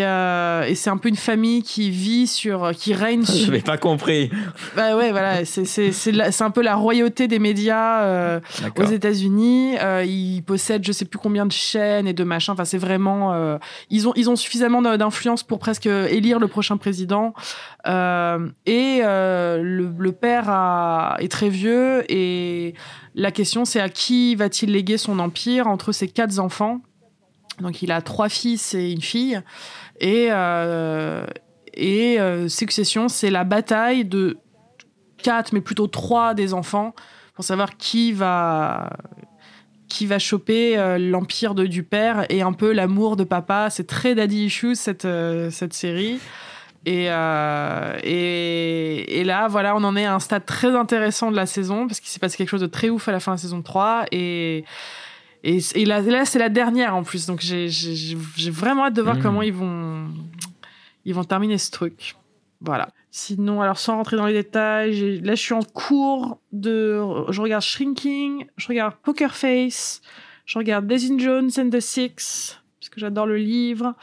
et 0.70 0.76
c'est 0.76 0.90
un 0.90 0.98
peu 0.98 1.10
une 1.10 1.16
famille 1.16 1.64
qui 1.64 1.90
vit 1.90 2.28
sur, 2.28 2.72
qui 2.76 2.94
règne 2.94 3.26
Je 3.26 3.32
sur, 3.32 3.48
n'avais 3.52 3.62
pas 3.64 3.78
compris. 3.78 4.30
Bah 4.76 4.96
ouais, 4.98 5.12
voilà, 5.12 5.46
c'est 5.46 6.42
un 6.42 6.52
peu 6.52 6.62
la 6.62 6.76
royauté 6.76 7.28
des 7.28 7.40
médias 7.40 8.02
euh, 8.04 8.40
aux. 8.78 8.84
États-Unis. 8.84 9.78
Euh, 9.80 10.04
ils 10.06 10.42
possèdent 10.42 10.86
je 10.86 10.92
sais 10.92 11.06
plus 11.06 11.20
combien 11.20 11.46
de 11.46 11.52
chaînes 11.52 12.08
et 12.08 12.14
de 12.14 12.24
machins. 12.24 12.54
Enfin, 12.54 12.66
c'est 12.66 12.78
vraiment 12.78 13.34
euh, 13.34 13.58
ils 13.90 14.08
ont 14.08 14.14
ils 14.16 14.30
ont 14.30 14.36
suffisamment 14.36 14.82
d'influence 14.82 15.44
pour 15.44 15.60
presque 15.60 15.86
élire 15.86 16.40
le 16.40 16.48
prochain 16.48 16.78
président. 16.78 17.34
Euh, 17.88 18.48
et 18.66 19.00
euh, 19.04 19.62
le, 19.62 19.94
le 19.98 20.12
père 20.12 20.50
a- 20.50 21.16
est 21.20 21.32
très 21.32 21.50
vieux 21.50 22.04
et 22.12 22.74
la 23.16 23.32
question 23.32 23.66
c'est 23.66 23.80
à 23.82 23.90
qui 23.90 24.36
va-t-il 24.36 24.72
léguer 24.72 24.98
son 24.98 25.20
empire 25.20 25.68
entre 25.68 25.92
ses 25.92 26.08
quatre 26.08 26.40
enfants? 26.40 26.80
Donc 27.60 27.82
il 27.82 27.92
a 27.92 28.02
trois 28.02 28.30
fils 28.30 28.74
et 28.74 28.92
une 28.92 29.02
fille 29.02 29.42
et 30.00 30.28
euh, 30.32 31.26
et 31.74 32.20
euh, 32.20 32.48
Succession, 32.50 33.08
c'est 33.08 33.32
la 33.32 33.44
bataille 33.44 34.06
de 34.06 34.38
quatre, 35.18 35.54
mais 35.54 35.62
plutôt 35.62 35.88
trois 35.88 36.34
des 36.34 36.54
enfants 36.54 36.94
pour 37.36 37.44
savoir 37.44 37.78
qui 37.78 38.12
va 38.12 38.90
qui 39.88 40.06
va 40.06 40.20
choper 40.20 40.78
euh, 40.78 40.98
l'empire 40.98 41.56
de 41.56 41.66
du 41.66 41.84
père 41.84 42.26
et 42.30 42.42
un 42.42 42.54
peu 42.54 42.74
l'amour 42.74 43.16
de 43.16 43.24
papa. 43.24 43.70
C'est 43.70 43.88
très 43.88 44.16
daddy 44.16 44.46
issues 44.46 44.76
cette 44.76 45.08
cette 45.52 45.74
série. 45.74 46.20
Et, 46.86 47.06
et, 48.04 49.20
et 49.20 49.24
là, 49.24 49.48
voilà, 49.48 49.74
on 49.74 49.86
en 49.86 49.96
est 49.96 50.04
à 50.04 50.16
un 50.16 50.20
stade 50.20 50.46
très 50.46 50.76
intéressant 50.76 51.32
de 51.32 51.38
la 51.38 51.46
saison 51.46 51.88
parce 51.88 52.02
qu'il 52.02 52.10
s'est 52.10 52.20
passé 52.20 52.36
quelque 52.36 52.50
chose 52.50 52.60
de 52.60 52.68
très 52.68 52.90
ouf 52.90 53.08
à 53.08 53.14
la 53.14 53.22
fin 53.22 53.32
de 53.32 53.38
la 53.38 53.42
saison 53.42 53.62
3. 53.62 54.08
Et, 54.12 54.66
et, 55.44 55.60
et 55.76 55.86
là, 55.86 56.02
là 56.02 56.26
c'est 56.26 56.40
la 56.40 56.50
dernière 56.50 56.96
en 56.96 57.04
plus. 57.04 57.26
Donc, 57.26 57.42
j'ai- 57.42 57.68
vraiment 58.50 58.86
hâte 58.86 58.94
de 58.94 59.02
voir 59.02 59.16
Mhm. 59.18 59.22
comment 59.22 59.42
ils 59.42 59.54
vont, 59.54 60.08
ils 61.06 61.14
vont 61.14 61.24
terminer 61.24 61.58
ce 61.58 61.72
truc. 61.72 62.16
Voilà. 62.62 62.90
Sinon, 63.12 63.62
alors 63.62 63.78
sans 63.78 63.98
rentrer 63.98 64.16
dans 64.18 64.26
les 64.26 64.34
détails, 64.34 65.20
là 65.22 65.36
je 65.36 65.42
suis 65.42 65.54
en 65.54 65.62
cours 65.64 66.40
de. 66.52 67.00
Je 67.30 67.42
regarde 67.42 67.62
Shrinking, 67.64 68.46
je 68.58 68.68
regarde 68.70 68.96
Poker 69.04 69.36
Face, 69.36 70.02
je 70.46 70.58
regarde 70.58 70.88
Daisy 70.88 71.20
Jones 71.20 71.52
and 71.60 71.70
the 71.70 71.80
Six, 71.80 72.58
parce 72.80 72.90
que 72.90 73.00
j'adore 73.00 73.26
le 73.28 73.38
livre. 73.38 73.94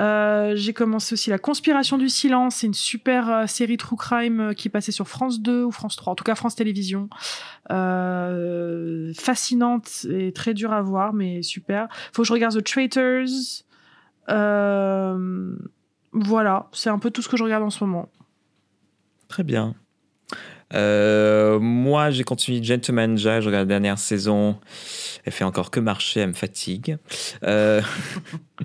Euh, 0.00 0.54
j'ai 0.56 0.72
commencé 0.72 1.12
aussi 1.12 1.30
La 1.30 1.38
Conspiration 1.38 1.98
du 1.98 2.08
Silence, 2.08 2.56
c'est 2.56 2.66
une 2.66 2.74
super 2.74 3.30
euh, 3.30 3.46
série 3.46 3.76
true 3.76 3.96
crime 3.96 4.40
euh, 4.40 4.52
qui 4.54 4.68
passait 4.68 4.92
sur 4.92 5.06
France 5.06 5.40
2 5.40 5.64
ou 5.64 5.70
France 5.70 5.96
3, 5.96 6.12
en 6.12 6.16
tout 6.16 6.24
cas 6.24 6.34
France 6.34 6.54
Télévisions. 6.54 7.08
Euh, 7.70 9.12
fascinante 9.14 10.06
et 10.10 10.32
très 10.32 10.54
dure 10.54 10.72
à 10.72 10.82
voir, 10.82 11.12
mais 11.12 11.42
super. 11.42 11.88
Faut 12.12 12.22
que 12.22 12.28
je 12.28 12.32
regarde 12.32 12.56
The 12.56 12.64
Traitors. 12.64 13.64
Voilà, 16.14 16.68
c'est 16.72 16.90
un 16.90 16.98
peu 16.98 17.10
tout 17.10 17.22
ce 17.22 17.28
que 17.28 17.36
je 17.36 17.44
regarde 17.44 17.62
en 17.62 17.70
ce 17.70 17.82
moment. 17.84 18.08
Très 19.28 19.44
bien. 19.44 19.74
Euh, 20.74 21.58
moi, 21.58 22.10
j'ai 22.10 22.24
continué 22.24 22.62
Gentleman 22.62 23.16
Jack, 23.16 23.42
je 23.42 23.48
regarde 23.48 23.68
la 23.68 23.74
dernière 23.74 23.98
saison. 23.98 24.58
Elle 25.24 25.32
fait 25.32 25.44
encore 25.44 25.70
que 25.70 25.80
marcher, 25.80 26.20
elle 26.20 26.28
me 26.28 26.34
fatigue. 26.34 26.98
Euh, 27.44 27.80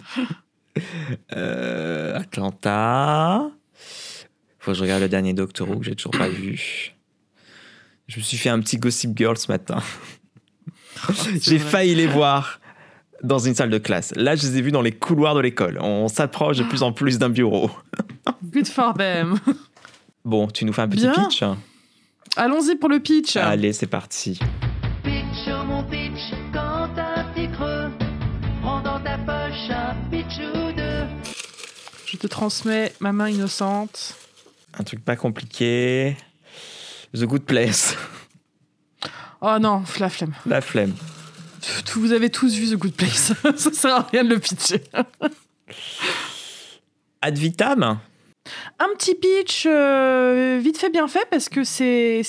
euh, 1.36 2.18
Atlanta. 2.18 3.50
Faut 4.60 4.72
que 4.72 4.78
je 4.78 4.82
regarde 4.82 5.02
le 5.02 5.10
dernier 5.10 5.34
Doctor 5.34 5.70
Who 5.70 5.80
que 5.80 5.86
j'ai 5.86 5.96
toujours 5.96 6.12
pas 6.12 6.30
vu. 6.30 6.94
Je 8.08 8.18
me 8.20 8.24
suis 8.24 8.38
fait 8.38 8.50
un 8.50 8.60
petit 8.60 8.78
Gossip 8.78 9.18
Girl 9.18 9.38
ce 9.38 9.52
matin. 9.52 9.82
J'ai 11.42 11.58
vrai. 11.58 11.70
failli 11.70 11.96
les 11.96 12.08
voir 12.08 12.60
dans 13.24 13.40
une 13.40 13.54
salle 13.54 13.70
de 13.70 13.78
classe. 13.78 14.14
Là, 14.16 14.36
je 14.36 14.48
les 14.48 14.58
ai 14.58 14.62
vus 14.62 14.72
dans 14.72 14.82
les 14.82 14.92
couloirs 14.92 15.36
de 15.36 15.42
l'école. 15.42 15.78
On 15.82 16.08
s'approche 16.08 16.58
de 16.58 16.64
plus 16.64 16.84
en 16.84 16.92
plus 16.92 17.20
d'un 17.20 17.30
bureau. 17.30 17.70
Good 18.44 18.68
for 18.68 18.94
them. 18.94 19.38
Bon, 20.26 20.48
tu 20.48 20.66
nous 20.66 20.74
fais 20.74 20.82
un 20.82 20.88
petit 20.88 21.02
Bien. 21.02 21.14
pitch? 21.14 21.44
Allons-y 22.36 22.76
pour 22.76 22.90
le 22.90 23.00
pitch. 23.00 23.36
Allez, 23.38 23.74
c'est 23.74 23.88
parti. 23.88 24.40
Pitch, 25.04 25.50
oh 25.50 25.64
mon 25.66 25.84
pitch, 25.84 26.34
Je 32.08 32.16
te 32.16 32.26
transmets 32.26 32.94
ma 33.02 33.12
main 33.12 33.30
innocente. 33.30 34.16
Un 34.80 34.84
truc 34.86 35.04
pas 35.04 35.18
compliqué. 35.18 36.16
The 37.14 37.26
Good 37.26 37.44
Place. 37.44 37.98
Oh 39.42 39.58
non, 39.60 39.84
la 40.00 40.10
flemme. 40.10 40.34
La 40.46 40.62
flemme. 40.62 40.94
vous 41.96 42.14
avez 42.14 42.30
tous 42.30 42.56
vu 42.56 42.74
The 42.74 42.80
Good 42.80 42.94
Place. 42.94 43.34
ça 43.58 43.74
sert 43.74 43.94
à 43.94 44.02
rien 44.10 44.24
de 44.24 44.30
le 44.30 44.40
pitcher. 44.40 44.84
Ad 47.22 47.38
vitam 47.38 48.00
Un 48.80 48.88
petit 48.98 49.16
pitch 49.16 49.66
euh, 49.66 50.62
vite 50.64 50.78
fait, 50.78 50.90
bien 50.90 51.10
fait, 51.10 51.28
parce 51.30 51.50
que 51.50 51.66
c'est 51.66 52.22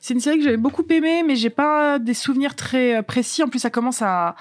c'est 0.00 0.12
une 0.12 0.20
série 0.20 0.38
que 0.38 0.44
j'avais 0.44 0.56
beaucoup 0.56 0.84
aimée, 0.90 1.22
mais 1.22 1.36
j'ai 1.36 1.50
pas 1.50 2.00
des 2.00 2.14
souvenirs 2.14 2.56
très 2.56 3.00
précis. 3.04 3.44
En 3.44 3.48
plus, 3.48 3.60
ça 3.60 3.70
commence 3.70 4.02
à, 4.02 4.34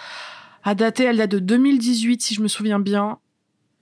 à 0.64 0.74
dater. 0.74 1.04
Elle 1.04 1.18
date 1.18 1.30
de 1.30 1.40
2018, 1.40 2.24
si 2.24 2.34
je 2.34 2.42
me 2.42 2.48
souviens 2.48 2.80
bien. 2.80 3.20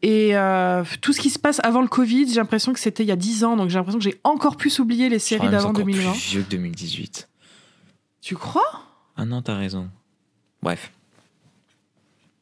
Et 0.03 0.35
euh, 0.37 0.83
tout 1.01 1.11
ce 1.11 1.19
qui 1.19 1.29
se 1.31 1.39
passe 1.39 1.59
avant 1.63 1.81
le 1.81 1.87
Covid, 1.87 2.27
j'ai 2.29 2.35
l'impression 2.35 2.71
que 2.71 2.79
c'était 2.79 3.03
il 3.03 3.07
y 3.07 3.11
a 3.11 3.15
10 3.15 3.43
ans, 3.43 3.57
donc 3.57 3.69
j'ai 3.69 3.77
l'impression 3.77 3.97
que 3.97 4.03
j'ai 4.03 4.19
encore 4.23 4.55
plus 4.55 4.79
oublié 4.79 5.09
les 5.09 5.17
séries 5.19 5.49
d'avant 5.49 5.69
encore 5.69 5.85
2020. 5.85 6.11
plus 6.11 6.19
vieux 6.29 6.41
que 6.43 6.49
2018. 6.51 7.27
Tu 8.21 8.35
crois? 8.35 8.81
Ah 9.15 9.25
non, 9.25 9.41
t'as 9.41 9.55
raison. 9.55 9.89
Bref. 10.61 10.91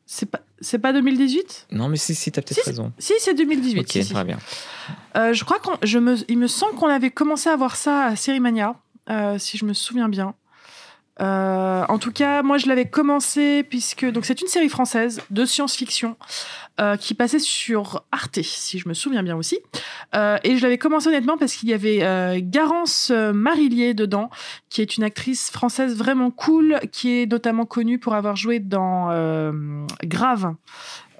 C'est 0.05 0.25
pas, 0.25 0.41
c'est 0.59 0.79
pas 0.79 0.93
2018 0.93 1.67
Non, 1.71 1.87
mais 1.89 1.97
si, 1.97 2.13
si, 2.13 2.31
t'as 2.31 2.41
peut-être 2.41 2.61
Si, 2.63 2.69
raison. 2.69 2.91
Si, 2.97 3.13
c'est 3.19 3.33
2018. 3.33 3.79
Ok, 3.79 3.87
si, 3.89 4.13
très 4.13 4.23
bien. 4.23 4.37
Euh, 5.17 5.33
je 5.33 5.43
crois 5.45 5.59
qu'on, 5.59 5.77
je 5.81 5.97
me, 5.97 6.15
il 6.29 6.37
me 6.37 6.47
semble 6.47 6.75
qu'on 6.75 6.87
avait 6.87 7.09
commencé 7.09 7.49
à 7.49 7.55
voir 7.55 7.75
ça 7.75 8.05
à 8.05 8.15
Sérimania, 8.15 8.75
euh, 9.09 9.39
si 9.39 9.57
je 9.57 9.65
me 9.65 9.73
souviens 9.73 10.09
bien. 10.09 10.35
Euh, 11.21 11.85
en 11.87 11.97
tout 11.97 12.11
cas, 12.11 12.43
moi, 12.43 12.57
je 12.57 12.67
l'avais 12.67 12.85
commencé 12.85 13.63
puisque 13.63 14.05
donc 14.05 14.25
c'est 14.25 14.41
une 14.41 14.47
série 14.47 14.69
française 14.69 15.21
de 15.29 15.45
science-fiction 15.45 16.17
euh, 16.81 16.97
qui 16.97 17.13
passait 17.13 17.39
sur 17.39 18.03
Arte, 18.11 18.41
si 18.41 18.79
je 18.79 18.89
me 18.89 18.93
souviens 18.93 19.23
bien 19.23 19.37
aussi. 19.37 19.59
Euh, 20.13 20.37
et 20.43 20.57
je 20.57 20.63
l'avais 20.63 20.77
commencé 20.77 21.07
honnêtement 21.07 21.37
parce 21.37 21.55
qu'il 21.55 21.69
y 21.69 21.73
avait 21.73 22.03
euh, 22.03 22.39
Garance 22.41 23.11
euh, 23.11 23.31
Marillier 23.31 23.93
dedans, 23.93 24.29
qui 24.69 24.81
est 24.81 24.97
une 24.97 25.03
actrice 25.03 25.51
française 25.51 25.95
vraiment 25.95 26.31
cool, 26.31 26.79
qui 26.91 27.21
est 27.21 27.31
notamment 27.31 27.65
connue 27.65 27.97
pour 27.97 28.13
avoir 28.13 28.35
joué 28.35 28.59
dans 28.59 29.09
euh, 29.11 29.53
Grave. 30.03 30.53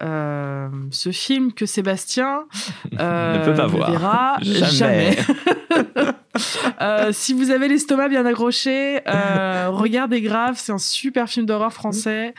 Euh, 0.02 0.68
ce 0.92 1.14
film 1.14 1.54
que 1.54 1.66
Sébastien 1.66 2.44
euh, 3.00 3.40
Ne 3.40 3.46
peut 3.46 3.54
pas 3.54 3.68
voir. 3.68 3.92
verra 3.92 4.38
Jamais. 4.42 5.18
Euh, 6.82 7.12
si 7.14 7.34
vous 7.34 7.52
avez 7.52 7.68
l'estomac 7.68 8.10
bien 8.10 8.26
accroché, 8.26 9.00
euh, 9.08 9.70
regardez 9.70 10.22
Grave, 10.22 10.56
c'est 10.58 10.74
un 10.74 10.78
super 10.78 11.30
film 11.30 11.46
d'horreur 11.46 11.72
français 11.72 12.34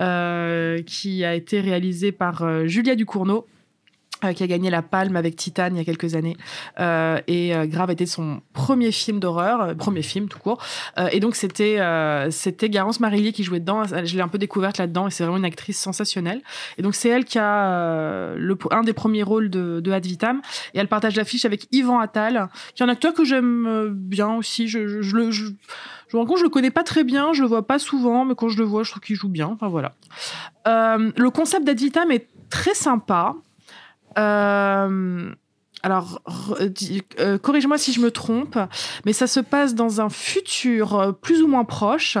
euh, 0.00 0.82
qui 0.82 1.24
a 1.24 1.34
été 1.34 1.60
réalisé 1.60 2.10
par 2.10 2.66
Julia 2.66 2.96
Ducournau. 2.96 3.46
Euh, 4.24 4.32
qui 4.32 4.42
a 4.42 4.46
gagné 4.46 4.70
la 4.70 4.82
Palme 4.82 5.16
avec 5.16 5.36
Titane 5.36 5.74
il 5.74 5.78
y 5.78 5.82
a 5.82 5.84
quelques 5.84 6.14
années. 6.14 6.36
Euh, 6.80 7.20
et 7.26 7.54
euh, 7.54 7.66
Grave 7.66 7.90
était 7.90 8.06
son 8.06 8.40
premier 8.52 8.92
film 8.92 9.20
d'horreur, 9.20 9.60
euh, 9.60 9.74
premier 9.74 10.02
film 10.02 10.28
tout 10.28 10.38
court. 10.38 10.62
Euh, 10.98 11.08
et 11.12 11.20
donc 11.20 11.36
c'était 11.36 11.78
c'était 12.30 12.68
Garance 12.68 13.00
Marillier 13.00 13.32
qui 13.32 13.44
jouait 13.44 13.60
dedans. 13.60 13.84
Je 13.84 14.16
l'ai 14.16 14.22
un 14.22 14.28
peu 14.28 14.38
découverte 14.38 14.78
là-dedans 14.78 15.08
et 15.08 15.10
c'est 15.10 15.24
vraiment 15.24 15.38
une 15.38 15.44
actrice 15.44 15.78
sensationnelle. 15.78 16.40
Et 16.78 16.82
donc 16.82 16.94
c'est 16.94 17.08
elle 17.08 17.24
qui 17.24 17.38
a 17.38 18.34
le, 18.36 18.56
un 18.70 18.82
des 18.82 18.92
premiers 18.92 19.22
rôles 19.22 19.50
de, 19.50 19.80
de 19.80 19.92
Ad 19.92 20.04
Vitam. 20.06 20.40
Et 20.74 20.78
elle 20.78 20.88
partage 20.88 21.16
l'affiche 21.16 21.44
avec 21.44 21.66
Yvan 21.72 21.98
Attal, 21.98 22.48
qui 22.74 22.82
est 22.82 22.86
un 22.86 22.88
acteur 22.88 23.14
que 23.14 23.24
j'aime 23.24 23.88
bien 23.90 24.34
aussi. 24.34 24.68
Je, 24.68 24.86
je, 24.86 25.02
je 25.02 25.30
je, 25.30 25.44
je 26.08 26.16
me 26.16 26.36
je 26.36 26.42
le 26.42 26.48
connais 26.48 26.70
pas 26.70 26.84
très 26.84 27.04
bien, 27.04 27.32
je 27.32 27.42
le 27.42 27.48
vois 27.48 27.66
pas 27.66 27.78
souvent, 27.78 28.24
mais 28.24 28.34
quand 28.34 28.48
je 28.48 28.58
le 28.58 28.64
vois, 28.64 28.82
je 28.82 28.90
trouve 28.90 29.02
qu'il 29.02 29.16
joue 29.16 29.28
bien. 29.28 29.48
Enfin 29.48 29.68
voilà. 29.68 29.94
Le 30.66 31.28
concept 31.28 31.64
d'Ad 31.64 31.78
Vitam 31.78 32.10
est 32.10 32.28
très 32.50 32.74
sympa. 32.74 33.34
Euh, 34.18 35.30
alors, 35.82 36.20
dis- 36.68 37.02
euh, 37.20 37.38
corrige-moi 37.38 37.78
si 37.78 37.92
je 37.92 38.00
me 38.00 38.10
trompe, 38.10 38.58
mais 39.04 39.12
ça 39.12 39.26
se 39.26 39.40
passe 39.40 39.74
dans 39.74 40.00
un 40.00 40.08
futur 40.08 40.98
euh, 40.98 41.12
plus 41.12 41.42
ou 41.42 41.46
moins 41.46 41.64
proche 41.64 42.18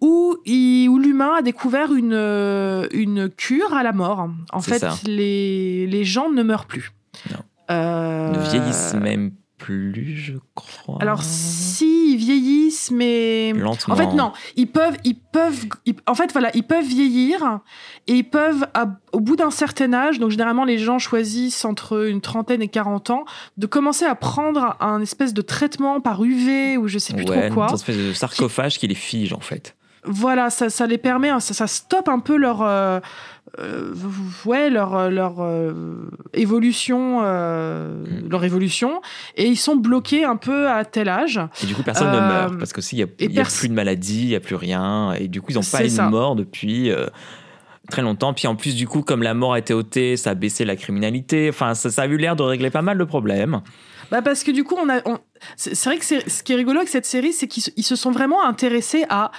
où, 0.00 0.36
l'humain 0.46 1.34
a 1.38 1.42
découvert 1.42 1.92
une, 1.92 2.14
euh, 2.14 2.86
une 2.92 3.28
cure 3.28 3.74
à 3.74 3.82
la 3.82 3.92
mort. 3.92 4.30
En 4.52 4.60
fait, 4.60 4.84
les, 5.06 5.86
les 5.86 6.04
gens 6.04 6.30
ne 6.30 6.42
meurent 6.42 6.66
plus. 6.66 6.92
Non. 7.30 7.38
Euh, 7.70 8.30
Ne 8.32 8.38
vieillissent 8.50 8.94
même 8.94 9.32
plus, 9.62 10.16
je 10.16 10.32
crois. 10.54 10.98
Alors, 11.00 11.22
si, 11.22 12.12
ils 12.14 12.16
vieillissent, 12.16 12.90
mais. 12.90 13.52
Lentement. 13.52 13.94
En 13.94 13.96
fait, 13.96 14.12
non. 14.14 14.32
Ils 14.56 14.66
peuvent, 14.66 14.96
ils 15.04 15.14
peuvent, 15.18 15.64
ils- 15.86 15.94
en 16.06 16.14
fait, 16.14 16.32
voilà, 16.32 16.50
ils 16.54 16.64
peuvent 16.64 16.84
vieillir 16.84 17.60
et 18.08 18.14
ils 18.14 18.28
peuvent, 18.28 18.66
à- 18.74 18.86
au 19.12 19.20
bout 19.20 19.36
d'un 19.36 19.50
certain 19.50 19.92
âge, 19.92 20.18
donc 20.18 20.30
généralement 20.30 20.64
les 20.64 20.78
gens 20.78 20.98
choisissent 20.98 21.64
entre 21.64 22.06
une 22.08 22.20
trentaine 22.20 22.62
et 22.62 22.68
40 22.68 23.10
ans, 23.10 23.24
de 23.56 23.66
commencer 23.66 24.04
à 24.04 24.14
prendre 24.14 24.76
un 24.80 25.00
espèce 25.00 25.32
de 25.34 25.42
traitement 25.42 26.00
par 26.00 26.24
UV 26.24 26.76
ou 26.76 26.88
je 26.88 26.98
sais 26.98 27.14
plus 27.14 27.24
ouais, 27.28 27.46
trop 27.48 27.54
quoi. 27.54 27.68
une 27.68 27.74
espèce 27.74 27.96
de 27.96 28.12
sarcophage 28.12 28.78
qui 28.78 28.88
les 28.88 28.94
fige, 28.94 29.32
en 29.32 29.40
fait. 29.40 29.76
Voilà, 30.04 30.50
ça, 30.50 30.68
ça 30.68 30.88
les 30.88 30.98
permet, 30.98 31.28
ça, 31.38 31.54
ça 31.54 31.68
stoppe 31.68 32.08
un 32.08 32.18
peu 32.18 32.36
leur, 32.36 32.62
euh, 32.62 32.98
euh, 33.58 33.92
ouais, 34.46 34.70
leur, 34.70 35.10
leur 35.10 35.36
euh, 35.40 36.08
évolution, 36.32 37.20
euh, 37.22 38.04
Mm. 38.04 38.28
leur 38.30 38.44
évolution, 38.44 39.00
et 39.36 39.46
ils 39.46 39.56
sont 39.56 39.76
bloqués 39.76 40.24
un 40.24 40.36
peu 40.36 40.68
à 40.68 40.84
tel 40.84 41.08
âge. 41.08 41.40
Et 41.62 41.66
du 41.66 41.74
coup, 41.74 41.82
personne 41.82 42.10
ne 42.10 42.16
Euh, 42.16 42.28
meurt. 42.28 42.58
Parce 42.58 42.72
que 42.72 42.80
s'il 42.80 42.98
n'y 42.98 43.04
a, 43.04 43.06
il 43.20 43.32
y 43.32 43.40
a 43.40 43.44
plus 43.44 43.68
de 43.68 43.74
maladie, 43.74 44.22
il 44.22 44.28
n'y 44.28 44.34
a 44.34 44.40
plus 44.40 44.54
rien. 44.56 45.12
Et 45.14 45.28
du 45.28 45.40
coup, 45.42 45.50
ils 45.50 45.56
n'ont 45.56 45.60
pas 45.62 45.84
une 45.84 45.90
ça. 45.90 46.08
mort 46.08 46.34
depuis 46.36 46.90
euh, 46.90 47.06
très 47.90 48.02
longtemps. 48.02 48.32
Puis 48.34 48.46
en 48.48 48.56
plus, 48.56 48.74
du 48.74 48.86
coup, 48.88 49.02
comme 49.02 49.22
la 49.22 49.34
mort 49.34 49.54
a 49.54 49.58
été 49.58 49.74
ôtée, 49.74 50.16
ça 50.16 50.30
a 50.30 50.34
baissé 50.34 50.64
la 50.64 50.76
criminalité. 50.76 51.48
Enfin, 51.50 51.74
ça, 51.74 51.90
ça 51.90 52.02
a 52.02 52.06
eu 52.06 52.16
l'air 52.16 52.36
de 52.36 52.42
régler 52.42 52.70
pas 52.70 52.82
mal 52.82 52.96
de 52.98 53.04
problèmes. 53.04 53.60
Bah 54.10 54.20
parce 54.22 54.44
que 54.44 54.50
du 54.50 54.62
coup, 54.64 54.76
on 54.78 54.88
a, 54.90 55.00
on- 55.06 55.18
c'est 55.56 55.84
vrai 55.86 55.96
que 55.98 56.04
ce 56.04 56.42
qui 56.42 56.52
est 56.52 56.56
rigolo 56.56 56.78
avec 56.78 56.88
cette 56.88 57.06
série, 57.06 57.32
c'est 57.32 57.48
qu'ils 57.48 57.62
se, 57.62 57.70
ils 57.76 57.82
se 57.82 57.96
sont 57.96 58.10
vraiment 58.10 58.44
intéressés 58.46 59.04
à 59.08 59.30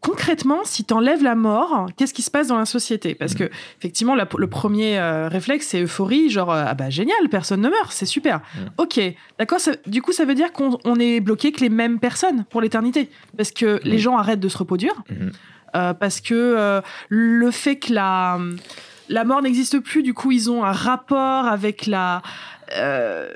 concrètement, 0.00 0.60
si 0.64 0.84
t'enlèves 0.84 1.22
la 1.22 1.34
mort, 1.34 1.86
qu'est-ce 1.96 2.14
qui 2.14 2.22
se 2.22 2.30
passe 2.30 2.46
dans 2.48 2.58
la 2.58 2.64
société? 2.66 3.14
Parce 3.14 3.34
que 3.34 3.50
effectivement, 3.78 4.14
la- 4.14 4.28
le 4.36 4.46
premier 4.46 4.98
euh, 4.98 5.28
réflexe, 5.28 5.66
c'est 5.68 5.82
euphorie, 5.82 6.30
genre 6.30 6.52
euh, 6.52 6.64
ah 6.66 6.74
bah 6.74 6.88
génial, 6.90 7.28
personne 7.30 7.60
ne 7.60 7.68
meurt, 7.68 7.90
c'est 7.92 8.06
super. 8.06 8.40
Ok, 8.78 9.00
d'accord. 9.38 9.58
Du 9.86 10.00
coup, 10.02 10.12
ça 10.12 10.24
veut 10.24 10.34
dire 10.34 10.52
qu'on 10.52 10.78
on 10.84 11.00
est 11.00 11.20
bloqué 11.20 11.50
que 11.52 11.60
les 11.60 11.68
mêmes 11.68 11.98
personnes 11.98 12.44
pour 12.50 12.60
l'éternité, 12.60 13.10
parce 13.36 13.50
que 13.50 13.80
les 13.84 13.92
Oui. 13.92 13.98
gens 13.98 14.16
arrêtent 14.16 14.40
de 14.40 14.48
se 14.48 14.58
reproduire, 14.58 14.94
euh, 15.76 15.94
parce 15.94 16.20
que 16.20 16.80
le 17.08 17.50
fait 17.50 17.76
que 17.76 17.92
la 17.92 18.38
la 19.10 19.24
mort 19.24 19.40
n'existe 19.40 19.78
plus, 19.80 20.02
du 20.02 20.12
coup, 20.12 20.32
ils 20.32 20.50
ont 20.50 20.64
un 20.64 20.72
rapport 20.72 21.46
avec 21.46 21.86
la 21.86 22.20
euh, 22.76 23.28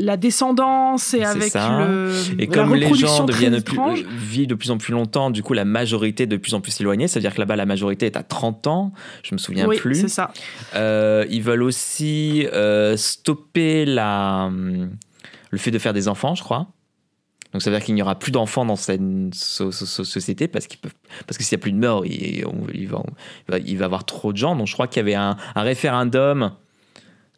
la 0.00 0.16
descendance 0.16 1.12
et 1.14 1.24
avec 1.24 1.50
ça. 1.50 1.84
le 1.86 2.10
Et 2.38 2.46
la 2.46 2.54
comme 2.54 2.74
les 2.74 2.92
gens 2.94 3.24
deviennent 3.24 3.62
plus, 3.62 4.04
vivent 4.04 4.46
de 4.46 4.54
plus 4.54 4.70
en 4.70 4.78
plus 4.78 4.92
longtemps, 4.92 5.30
du 5.30 5.42
coup, 5.42 5.52
la 5.54 5.64
majorité 5.64 6.26
de 6.26 6.36
plus 6.36 6.54
en 6.54 6.60
plus 6.60 6.80
éloignée. 6.80 7.08
C'est-à-dire 7.08 7.34
que 7.34 7.40
là-bas, 7.40 7.56
la 7.56 7.66
majorité 7.66 8.06
est 8.06 8.16
à 8.16 8.22
30 8.22 8.66
ans. 8.66 8.92
Je 9.22 9.34
me 9.34 9.38
souviens 9.38 9.66
oui, 9.66 9.76
plus. 9.78 9.94
c'est 10.00 10.08
ça. 10.08 10.32
Euh, 10.74 11.24
ils 11.30 11.42
veulent 11.42 11.62
aussi 11.62 12.46
euh, 12.52 12.96
stopper 12.96 13.84
la, 13.84 14.44
hum, 14.46 14.90
le 15.50 15.58
fait 15.58 15.70
de 15.70 15.78
faire 15.78 15.92
des 15.92 16.08
enfants, 16.08 16.34
je 16.34 16.42
crois. 16.42 16.68
Donc 17.52 17.62
ça 17.62 17.70
veut 17.70 17.76
dire 17.76 17.84
qu'il 17.86 17.94
n'y 17.94 18.02
aura 18.02 18.18
plus 18.18 18.32
d'enfants 18.32 18.66
dans 18.66 18.76
cette 18.76 19.00
so- 19.32 19.72
so- 19.72 19.86
so- 19.86 20.04
société 20.04 20.46
parce 20.46 20.66
qu'ils 20.66 20.78
peuvent 20.80 20.92
parce 21.26 21.38
que 21.38 21.44
s'il 21.44 21.56
n'y 21.56 21.60
a 21.60 21.62
plus 21.62 21.72
de 21.72 21.78
mort, 21.78 22.04
il, 22.04 22.44
on- 22.44 22.66
il 22.74 22.86
va, 22.88 23.00
il 23.64 23.78
va- 23.78 23.84
avoir 23.86 24.04
trop 24.04 24.32
de 24.32 24.36
gens. 24.36 24.54
Donc 24.56 24.66
je 24.66 24.74
crois 24.74 24.88
qu'il 24.88 24.98
y 24.98 25.00
avait 25.00 25.14
un, 25.14 25.36
un 25.54 25.62
référendum 25.62 26.52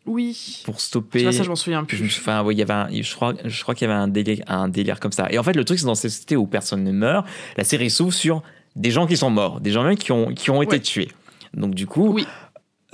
Oui. 0.09 0.63
pour 0.65 0.81
stopper. 0.81 1.23
vois, 1.23 1.33
ça, 1.33 1.43
je 1.45 1.49
m'en 1.49 1.55
souviens 1.57 1.85
plus. 1.85 2.03
enfin, 2.19 2.43
oui, 2.43 2.55
il 2.55 2.59
y 2.59 2.63
avait 2.63 2.73
un- 2.73 2.89
je 2.91 3.15
crois, 3.15 3.35
je 3.45 3.63
crois 3.63 3.75
qu'il 3.75 3.87
y 3.89 3.91
avait 3.91 4.01
un 4.01 4.09
délire, 4.09 4.43
un 4.49 4.69
délire 4.69 4.99
comme 5.01 5.13
ça. 5.13 5.27
Et 5.31 5.39
en 5.39 5.43
fait, 5.43 5.55
le 5.55 5.65
truc, 5.65 5.79
c'est 5.79 5.87
dans 5.87 5.95
cette 5.95 6.11
société 6.11 6.37
où 6.37 6.47
personne 6.47 6.83
ne 6.83 6.93
meurt, 6.93 7.27
la 7.57 7.65
série 7.65 7.91
s'ouvre 7.91 8.13
sur 8.15 8.43
des 8.77 8.91
gens 8.91 9.07
qui 9.07 9.17
sont 9.17 9.31
morts, 9.31 9.61
des 9.61 9.71
gens 9.71 9.83
même 9.85 9.97
qui 9.97 10.13
ont, 10.13 10.33
qui 10.35 10.51
ont 10.51 10.63
été 10.63 10.73
Ouais. 10.77 10.81
tués. 10.81 11.09
Donc, 11.55 11.75
du 11.75 11.87
coup, 11.87 12.13
Oui. 12.13 12.27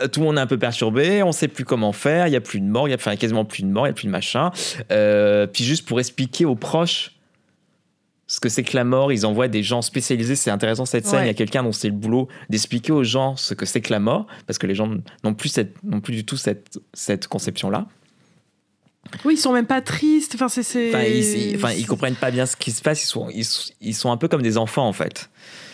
euh, 0.01 0.09
tout 0.09 0.21
le 0.21 0.27
monde 0.27 0.37
est 0.39 0.41
un 0.41 0.47
peu 0.47 0.59
perturbé, 0.59 1.23
on 1.23 1.33
sait 1.33 1.49
plus 1.49 1.65
comment 1.65 1.93
faire, 1.93 2.27
il 2.27 2.33
y 2.33 2.37
a 2.37 2.41
plus 2.41 2.61
de 2.61 2.67
morts, 2.67 2.89
il 2.89 2.91
y 2.91 2.95
a 2.95 2.97
enfin, 2.97 3.17
quasiment 3.17 3.45
plus 3.45 3.63
de 3.63 3.69
morts, 3.69 3.87
il 3.87 3.91
y 3.91 3.93
a 3.93 3.95
plus 3.95 4.07
de 4.07 4.13
machin. 4.13 4.51
Euh, 4.91 5.47
puis 5.47 5.65
juste 5.65 5.87
pour 5.87 5.99
expliquer 6.01 6.45
aux 6.45 6.55
proches 6.57 7.13
ce 8.27 8.41
que 8.41 8.49
c'est 8.49 8.63
que 8.63 8.75
la 8.77 8.85
mort, 8.85 9.13
ils 9.13 9.27
envoient 9.27 9.49
des 9.49 9.63
gens 9.63 9.83
spécialisés. 9.83 10.35
C'est 10.37 10.51
intéressant 10.51 10.87
cette 10.87 11.07
scène. 11.07 11.19
Ouais. 11.21 11.25
Il 11.25 11.29
y 11.29 11.31
a 11.31 11.35
quelqu'un 11.35 11.63
dont 11.63 11.73
c'est 11.73 11.89
le 11.89 11.95
boulot 11.95 12.29
d'expliquer 12.49 12.93
aux 12.93 13.05
gens 13.05 13.37
ce 13.37 13.53
que 13.55 13.67
c'est 13.67 13.81
que 13.83 13.93
la 13.93 14.01
mort, 14.01 14.27
parce 14.47 14.59
que 14.59 14.67
les 14.67 14.75
gens 14.75 14.89
n'ont 15.23 15.35
plus, 15.35 15.49
cette, 15.51 15.83
n'ont 15.85 16.01
plus 16.01 16.15
du 16.15 16.25
tout 16.25 16.37
cette, 16.37 16.79
cette 16.95 17.29
conception-là. 17.29 17.87
Oui, 19.27 19.35
ils 19.35 19.39
sont 19.39 19.53
même 19.53 19.67
pas 19.67 19.83
tristes. 19.83 20.35
Enfin, 20.35 20.49
c'est. 20.49 20.63
c'est- 20.63 20.89
Enfin, 20.89 21.03
ils, 21.05 21.51
ils- 21.51 21.57
enfin, 21.57 21.73
ils 21.73 21.87
comprennent 21.87 22.15
pas 22.17 22.31
bien 22.31 22.47
ce 22.47 22.57
qui 22.57 22.71
se 22.73 22.81
passe. 22.81 23.05
Ils 23.05 23.07
sont, 23.07 23.29
ils, 23.31 23.45
ils 23.83 23.95
sont 23.95 24.11
un 24.11 24.17
peu 24.17 24.29
comme 24.29 24.41
des 24.43 24.57
enfants 24.57 24.89
en 24.89 24.95
fait. 24.95 25.29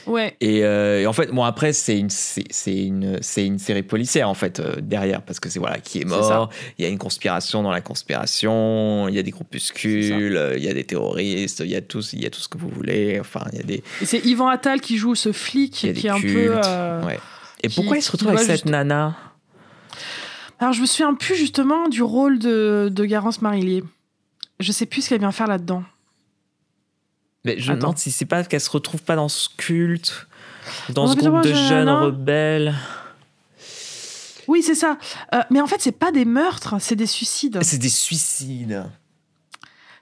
Ouais. 0.06 0.36
Et, 0.40 0.64
euh, 0.64 1.00
et 1.02 1.06
en 1.06 1.12
fait, 1.12 1.26
bon 1.30 1.42
après, 1.44 1.72
c'est 1.72 1.98
une, 1.98 2.10
c'est 2.10 2.44
c'est 2.50 2.76
une, 2.76 3.18
c'est 3.22 3.44
une 3.46 3.58
série 3.58 3.82
policière 3.82 4.28
en 4.28 4.34
fait 4.34 4.60
euh, 4.60 4.76
derrière 4.80 5.22
parce 5.22 5.40
que 5.40 5.48
c'est 5.48 5.58
voilà 5.58 5.78
qui 5.78 6.00
est 6.00 6.04
mort. 6.04 6.50
Il 6.78 6.82
y 6.84 6.86
a 6.86 6.88
une 6.88 6.98
conspiration 6.98 7.62
dans 7.62 7.70
la 7.70 7.80
conspiration. 7.80 9.08
Il 9.08 9.14
y 9.14 9.18
a 9.18 9.22
des 9.22 9.30
groupuscules. 9.30 10.36
euh, 10.36 10.56
Il 10.56 10.64
y 10.64 10.68
a 10.68 10.74
des 10.74 10.84
terroristes. 10.84 11.60
Il 11.60 11.70
y 11.70 11.76
a 11.76 11.80
tout, 11.80 12.02
il 12.12 12.22
y 12.22 12.26
a 12.26 12.30
tout 12.30 12.40
ce 12.40 12.48
que 12.48 12.58
vous 12.58 12.68
voulez. 12.68 13.18
Enfin, 13.20 13.44
il 13.52 13.58
y 13.58 13.62
a 13.62 13.64
des, 13.64 13.82
Et 14.00 14.04
c'est 14.06 14.24
Yvan 14.24 14.48
Attal 14.48 14.80
qui 14.80 14.96
joue 14.96 15.14
ce 15.14 15.32
flic 15.32 15.72
qui 15.72 15.88
est 15.88 16.08
un 16.08 16.20
peu. 16.20 16.52
euh, 16.64 17.04
ouais. 17.04 17.18
Et 17.62 17.68
qui- 17.68 17.74
pourquoi 17.74 17.96
il 17.98 18.02
se 18.02 18.10
retrouve 18.12 18.30
avec 18.30 18.40
cette 18.42 18.50
juste- 18.62 18.66
nana? 18.66 19.16
Alors, 20.58 20.72
je 20.74 20.80
me 20.82 20.86
souviens 20.86 21.14
plus 21.14 21.36
justement 21.36 21.88
du 21.88 22.02
rôle 22.02 22.38
de, 22.38 22.90
de 22.92 23.04
Garance 23.04 23.40
Marillier. 23.42 23.82
Je 24.60 24.72
sais 24.72 24.84
plus 24.86 25.02
ce 25.02 25.08
qu'elle 25.08 25.20
vient 25.20 25.32
faire 25.32 25.46
là-dedans. 25.46 25.82
Mais 27.44 27.58
je 27.58 27.68
me 27.68 27.76
Attends. 27.76 27.80
demande 27.88 27.98
si 27.98 28.10
c'est 28.10 28.26
pas 28.26 28.44
qu'elle 28.44 28.60
se 28.60 28.70
retrouve 28.70 29.02
pas 29.02 29.16
dans 29.16 29.28
ce 29.28 29.48
culte. 29.56 30.26
Dans 30.90 31.06
ce 31.06 31.16
groupe 31.16 31.42
de 31.42 31.52
un 31.52 31.68
jeunes 31.68 31.88
rebelles. 31.88 32.74
Oui, 34.46 34.62
c'est 34.62 34.74
ça. 34.74 34.98
Euh, 35.34 35.40
mais 35.50 35.60
en 35.60 35.66
fait, 35.66 35.80
c'est 35.80 35.92
pas 35.92 36.12
des 36.12 36.24
meurtres, 36.24 36.74
c'est 36.80 36.96
des 36.96 37.06
suicides. 37.06 37.62
C'est 37.62 37.78
des 37.78 37.88
suicides. 37.88 38.84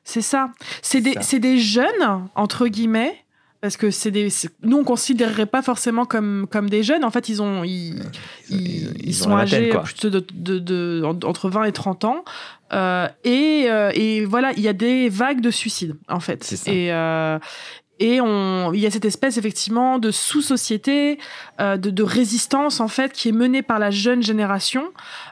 C'est 0.05 0.23
ça. 0.23 0.51
C'est 0.83 1.01
des, 1.01 1.13
ça. 1.15 1.23
c'est 1.23 1.39
des 1.39 1.59
jeunes, 1.59 2.29
entre 2.35 2.67
guillemets, 2.67 3.25
parce 3.61 3.77
que 3.77 3.91
c'est 3.91 4.11
des. 4.11 4.29
Nous, 4.63 4.77
on 4.77 4.85
considérerait 4.85 5.47
pas 5.47 5.63
forcément 5.63 6.05
comme, 6.05 6.47
comme 6.51 6.71
des 6.71 6.83
jeunes. 6.83 7.05
En 7.05 7.11
fait, 7.11 7.29
ils 7.29 7.43
ont. 7.43 7.65
Ils, 7.65 8.03
ils, 8.51 8.95
ils 9.03 9.21
ont 9.23 9.25
sont 9.31 9.37
âgés 9.37 9.71
quoi. 9.71 9.83
plutôt 9.83 10.11
de, 10.11 10.25
de, 10.33 10.59
de- 10.59 11.03
en- 11.05 11.29
entre 11.29 11.51
20 11.51 11.65
et 11.65 11.73
30 11.73 12.05
ans. 12.05 12.25
Euh, 12.73 13.09
et, 13.25 13.67
euh, 13.69 13.91
et 13.95 14.25
voilà, 14.25 14.53
il 14.57 14.63
y 14.63 14.69
a 14.69 14.73
des 14.75 15.09
vagues 15.09 15.41
de 15.41 15.51
suicides, 15.51 15.97
en 16.09 16.21
fait. 16.21 16.45
Ça. 16.45 16.71
Et. 16.71 16.93
euh, 16.93 17.39
et 18.01 18.21
on, 18.21 18.73
il 18.73 18.79
y 18.79 18.87
a 18.87 18.93
cette 18.93 19.05
espèce 19.07 19.39
effectivement 19.39 19.99
de 19.99 20.13
sous-société, 20.13 21.19
euh, 21.61 21.77
de, 21.77 21.91
de 21.91 22.03
résistance 22.05 22.79
en 22.79 22.87
fait, 22.87 23.13
qui 23.13 23.29
est 23.29 23.33
menée 23.33 23.61
par 23.63 23.81
la 23.81 23.91
jeune 23.91 24.23
génération, 24.23 24.85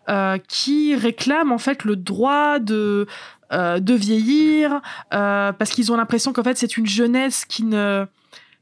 euh, 0.09 0.37
qui 0.49 0.97
réclame 0.97 1.53
en 1.53 1.59
fait 1.59 1.85
le 1.85 1.95
droit 1.95 2.59
de 2.59 3.07
euh, 3.53 3.79
de 3.81 3.95
vieillir, 3.95 4.81
euh, 5.15 5.53
parce 5.53 5.71
qu'ils 5.71 5.93
ont 5.93 5.97
l'impression 5.97 6.33
qu'en 6.33 6.43
fait 6.45 6.57
c'est 6.59 6.77
une 6.77 6.87
jeunesse 6.87 7.45
qui 7.45 7.65
ne 7.65 8.05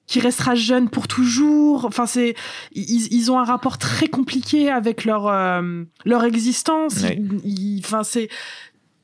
qui 0.06 0.20
restera 0.20 0.54
jeune 0.54 0.90
pour 0.90 1.08
toujours. 1.08 1.86
Enfin, 1.86 2.04
c'est 2.04 2.34
ils, 2.72 3.10
ils 3.12 3.30
ont 3.32 3.38
un 3.38 3.44
rapport 3.44 3.78
très 3.78 4.08
compliqué 4.08 4.70
avec 4.70 5.04
leur 5.06 5.26
euh, 5.28 5.82
leur 6.04 6.24
existence. 6.24 7.00
Ils- 7.02 7.40
ils- 7.44 7.80
Enfin, 7.84 8.02
c'est 8.04 8.28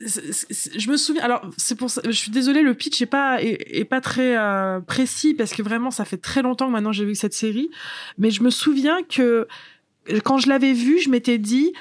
je 0.01 0.91
me 0.91 0.97
souviens. 0.97 1.22
Alors, 1.22 1.43
c'est 1.59 1.74
pour 1.74 1.91
ça. 1.91 2.01
Je 2.05 2.11
suis 2.12 2.31
désolée, 2.31 2.62
le 2.62 2.74
pitch 2.74 3.01
est 3.03 3.07
pas 3.07 3.43
est, 3.43 3.59
est 3.78 3.85
pas 3.85 4.01
très 4.01 4.37
euh, 4.39 4.81
précis 4.81 5.35
parce 5.35 5.53
que 5.53 5.62
vraiment, 5.62 5.91
ça 5.91 6.05
fait 6.05 6.16
très 6.16 6.43
longtemps 6.43 6.66
que 6.68 6.72
maintenant 6.72 6.93
j'ai 6.93 7.05
vu 7.05 7.14
cette 7.14 7.35
série. 7.35 7.70
Mais 8.18 8.31
je 8.31 8.43
me 8.43 8.51
souviens 8.51 9.03
que 9.03 9.47
quand 10.24 10.39
je 10.39 10.49
l'avais 10.49 10.72
vue, 10.72 10.99
je 11.01 11.11
m'étais 11.11 11.39
dit 11.39 11.72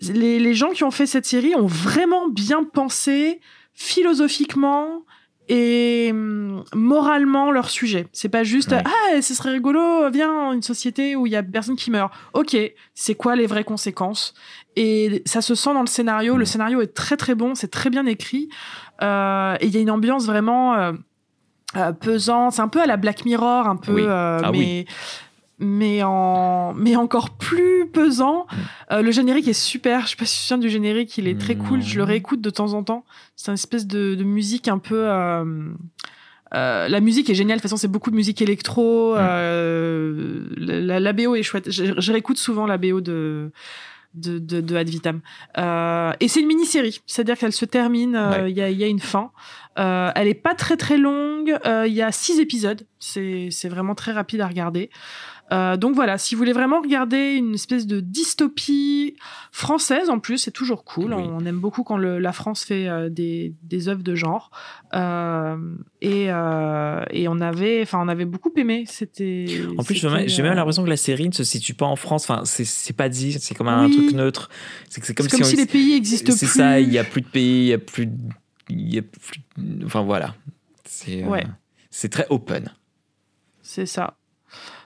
les, 0.00 0.38
les 0.38 0.54
gens 0.54 0.70
qui 0.70 0.84
ont 0.84 0.90
fait 0.90 1.06
cette 1.06 1.26
série 1.26 1.54
ont 1.54 1.66
vraiment 1.66 2.28
bien 2.28 2.64
pensé 2.64 3.40
philosophiquement 3.74 5.02
et 5.48 6.08
hum, 6.12 6.64
moralement 6.74 7.50
leur 7.52 7.70
sujet. 7.70 8.08
C'est 8.12 8.28
pas 8.28 8.42
juste 8.42 8.72
Ouais. 8.72 8.82
ah 8.84 9.22
ce 9.22 9.32
serait 9.34 9.50
rigolo, 9.52 10.10
viens 10.10 10.52
une 10.52 10.62
société 10.62 11.14
où 11.16 11.26
il 11.26 11.32
y 11.32 11.36
a 11.36 11.42
personne 11.42 11.76
qui 11.76 11.90
meurt. 11.90 12.12
Ok, 12.34 12.56
c'est 12.94 13.14
quoi 13.14 13.36
les 13.36 13.46
vraies 13.46 13.64
conséquences? 13.64 14.34
Et 14.74 15.22
ça 15.24 15.40
se 15.40 15.54
sent 15.54 15.72
dans 15.72 15.80
le 15.82 15.86
scénario. 15.86 16.36
Le 16.36 16.44
scénario 16.44 16.80
est 16.82 16.92
très 16.94 17.16
très 17.16 17.34
bon, 17.34 17.54
c'est 17.54 17.68
très 17.70 17.90
bien 17.90 18.06
écrit 18.06 18.48
Euh, 19.02 19.56
et 19.60 19.66
il 19.66 19.74
y 19.74 19.76
a 19.76 19.80
une 19.80 19.90
ambiance 19.90 20.26
vraiment 20.26 20.74
euh, 20.74 20.92
euh, 21.76 21.92
pesante. 21.92 22.54
C'est 22.54 22.62
un 22.62 22.68
peu 22.68 22.80
à 22.80 22.86
la 22.86 22.96
Black 22.96 23.24
Mirror, 23.26 23.68
un 23.68 23.76
peu, 23.76 23.92
Oui. 23.92 24.02
euh, 24.04 24.40
Ah 24.42 24.50
mais 24.52 24.58
oui. 24.58 24.86
Mais 25.58 26.02
en 26.02 26.74
mais 26.74 26.96
encore 26.96 27.30
plus 27.30 27.86
pesant. 27.92 28.46
Mm. 28.50 28.56
Euh, 28.92 29.02
le 29.02 29.10
générique 29.10 29.48
est 29.48 29.52
super. 29.52 30.02
Je 30.02 30.10
sais 30.10 30.16
pas 30.16 30.24
si 30.26 30.36
tu 30.38 30.42
souviens 30.42 30.58
du 30.58 30.68
générique. 30.68 31.16
Il 31.18 31.28
est 31.28 31.40
très 31.40 31.56
cool. 31.56 31.82
Je 31.82 31.94
le 31.96 32.02
Non. 32.02 32.08
réécoute 32.08 32.40
de 32.40 32.50
temps 32.50 32.74
en 32.74 32.82
temps. 32.82 33.04
C'est 33.36 33.48
une 33.50 33.54
espèce 33.54 33.86
de, 33.86 34.14
de 34.14 34.24
musique 34.24 34.68
un 34.68 34.78
peu. 34.78 35.04
euh, 35.08 35.44
euh, 36.54 36.88
la 36.88 37.00
musique 37.00 37.28
est 37.30 37.34
géniale. 37.34 37.58
De 37.58 37.62
toute 37.62 37.70
façon, 37.70 37.76
c'est 37.80 37.88
beaucoup 37.88 38.10
de 38.10 38.16
musique 38.16 38.40
électro. 38.42 39.14
Mm. 39.14 39.18
euh, 39.20 40.42
la, 40.56 40.80
la- 40.80 41.00
la 41.00 41.12
BO 41.12 41.34
est 41.34 41.42
chouette. 41.42 41.70
Je, 41.70 41.94
je 41.98 42.12
réécoute 42.12 42.38
souvent 42.38 42.66
la 42.66 42.78
BO 42.78 43.00
de 43.00 43.50
de, 44.14 44.38
de, 44.38 44.62
de 44.62 44.76
Ad 44.76 44.88
Vitam. 44.88 45.20
Euh, 45.58 46.10
et 46.20 46.28
c'est 46.28 46.40
une 46.40 46.46
mini-série, 46.46 47.02
c'est-à-dire 47.06 47.36
qu'elle 47.36 47.52
se 47.52 47.66
termine, 47.66 48.16
euh, 48.16 48.30
il 48.38 48.42
Ouais. 48.44 48.52
y, 48.52 48.62
a, 48.62 48.70
il 48.70 48.78
y 48.78 48.84
a 48.84 48.86
une 48.86 48.98
fin. 49.00 49.30
Euh, 49.78 50.10
elle 50.14 50.28
est 50.28 50.34
pas 50.34 50.54
très 50.54 50.76
très 50.76 50.96
longue, 50.98 51.54
euh, 51.66 51.86
il 51.86 51.92
y 51.94 52.02
a 52.02 52.10
six 52.12 52.40
épisodes, 52.40 52.86
c'est 52.98 53.48
c'est 53.50 53.68
vraiment 53.68 53.94
très 53.94 54.12
rapide 54.12 54.40
à 54.40 54.46
regarder. 54.46 54.90
Euh, 55.52 55.76
donc 55.76 55.94
voilà, 55.94 56.18
si 56.18 56.34
vous 56.34 56.40
voulez 56.40 56.52
vraiment 56.52 56.80
regarder 56.80 57.34
une 57.34 57.54
espèce 57.54 57.86
de 57.86 58.00
dystopie 58.00 59.14
française 59.52 60.10
en 60.10 60.18
plus, 60.18 60.38
c'est 60.38 60.50
toujours 60.50 60.84
cool. 60.84 61.14
Oui. 61.14 61.22
On 61.24 61.44
aime 61.46 61.58
beaucoup 61.60 61.84
quand 61.84 61.98
le- 61.98 62.18
la 62.18 62.32
France 62.32 62.64
fait 62.64 62.88
euh, 62.88 63.08
des, 63.10 63.54
des 63.62 63.88
œuvres 63.88 64.02
de 64.02 64.14
genre. 64.16 64.50
Euh, 64.94 65.56
et, 66.00 66.26
euh, 66.30 67.04
et 67.10 67.28
on 67.28 67.40
avait, 67.40 67.80
enfin, 67.82 67.98
on 68.02 68.08
avait 68.08 68.24
beaucoup 68.24 68.50
aimé. 68.56 68.84
C'était. 68.88 69.46
En 69.78 69.84
plus, 69.84 69.94
j'ai 69.94 70.08
même, 70.08 70.28
j'ai 70.28 70.42
même 70.42 70.52
euh, 70.52 70.56
l'impression 70.56 70.82
que 70.84 70.88
la 70.90 70.96
série 70.96 71.28
ne 71.28 71.34
se 71.34 71.44
situe 71.44 71.74
pas 71.74 71.86
en 71.86 71.96
France. 71.96 72.28
Enfin, 72.28 72.44
c'est- 72.44 72.64
c'est 72.64 72.92
pas 72.96 73.08
dit, 73.08 73.32
c'est 73.38 73.54
comme 73.54 73.68
un 73.68 73.86
Oui. 73.86 73.96
truc 73.96 74.12
neutre. 74.14 74.48
C'est 74.88 75.14
comme, 75.14 75.28
si, 75.28 75.44
si, 75.44 75.56
les 75.56 75.66
pays 75.66 75.94
existent 75.94 76.32
plus. 76.32 76.38
C'est 76.38 76.46
ça, 76.46 76.80
il 76.80 76.92
y 76.92 76.98
a 76.98 77.04
plus 77.04 77.20
de 77.20 77.28
pays, 77.28 77.66
il 77.66 77.68
y 77.68 77.72
a 77.72 77.78
plus, 77.78 78.06
de- 78.06 78.12
y 78.70 78.98
a 78.98 79.02
plus. 79.02 79.40
Enfin 79.84 80.02
voilà, 80.02 80.34
c'est 80.84 81.22
euh, 81.22 81.26
Ouais. 81.28 81.44
c'est 81.90 82.08
très 82.08 82.26
open. 82.30 82.70
C'est 83.62 83.86
ça. 83.86 84.16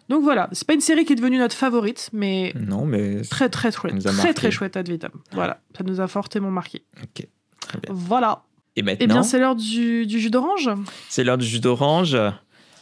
Donc 0.09 0.23
voilà, 0.25 0.49
c'est 0.53 0.67
pas 0.67 0.75
une 0.75 0.81
série 0.81 1.05
qui 1.05 1.13
est 1.13 1.17
devenue 1.17 1.39
notre 1.39 1.55
favorite, 1.57 2.11
mais 2.13 2.53
Non, 2.57 2.85
mais 2.85 3.23
très 3.23 3.49
très 3.49 3.71
chouette, 3.71 4.03
très 4.03 4.35
très 4.35 4.51
chouette 4.51 4.77
Ad 4.77 4.89
Vitam. 4.89 5.13
Voilà, 5.33 5.61
ça 5.77 5.85
nous 5.85 6.01
a 6.01 6.09
fortement 6.09 6.51
marqué. 6.51 6.83
ok. 7.03 7.27
Très 7.61 7.79
bien. 7.79 7.93
Voilà. 7.95 8.43
Et 8.75 8.81
Eh 8.81 8.83
maintenant, 8.83 9.07
bien, 9.07 9.23
c'est 9.23 9.39
l'heure 9.39 9.55
du, 9.57 10.07
du 10.07 10.19
jus 10.19 10.31
d'orange. 10.31 10.69
c'est 11.09 11.23
l'heure 11.25 11.39
du 11.39 11.47
jus 11.47 11.61
d'orange 11.61 12.17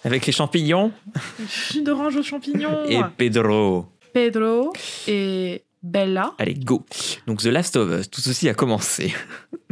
avec 0.05 0.25
les 0.27 0.33
champignons 0.33 0.93
Jus 1.73 1.83
d'orange 1.83 2.17
aux 2.17 2.23
champignons. 2.23 2.85
et 2.89 3.01
Pedro. 3.17 3.87
Pedro 4.15 4.73
et 5.07 5.65
Bella. 5.83 6.35
Allez, 6.39 6.55
go. 6.55 6.85
Donc 7.27 7.41
The 7.43 7.47
Last 7.47 7.77
of 7.77 7.91
Us, 8.01 8.09
tout 8.11 8.21
ceci 8.21 8.49
a 8.49 8.55
commencé. 8.55 9.13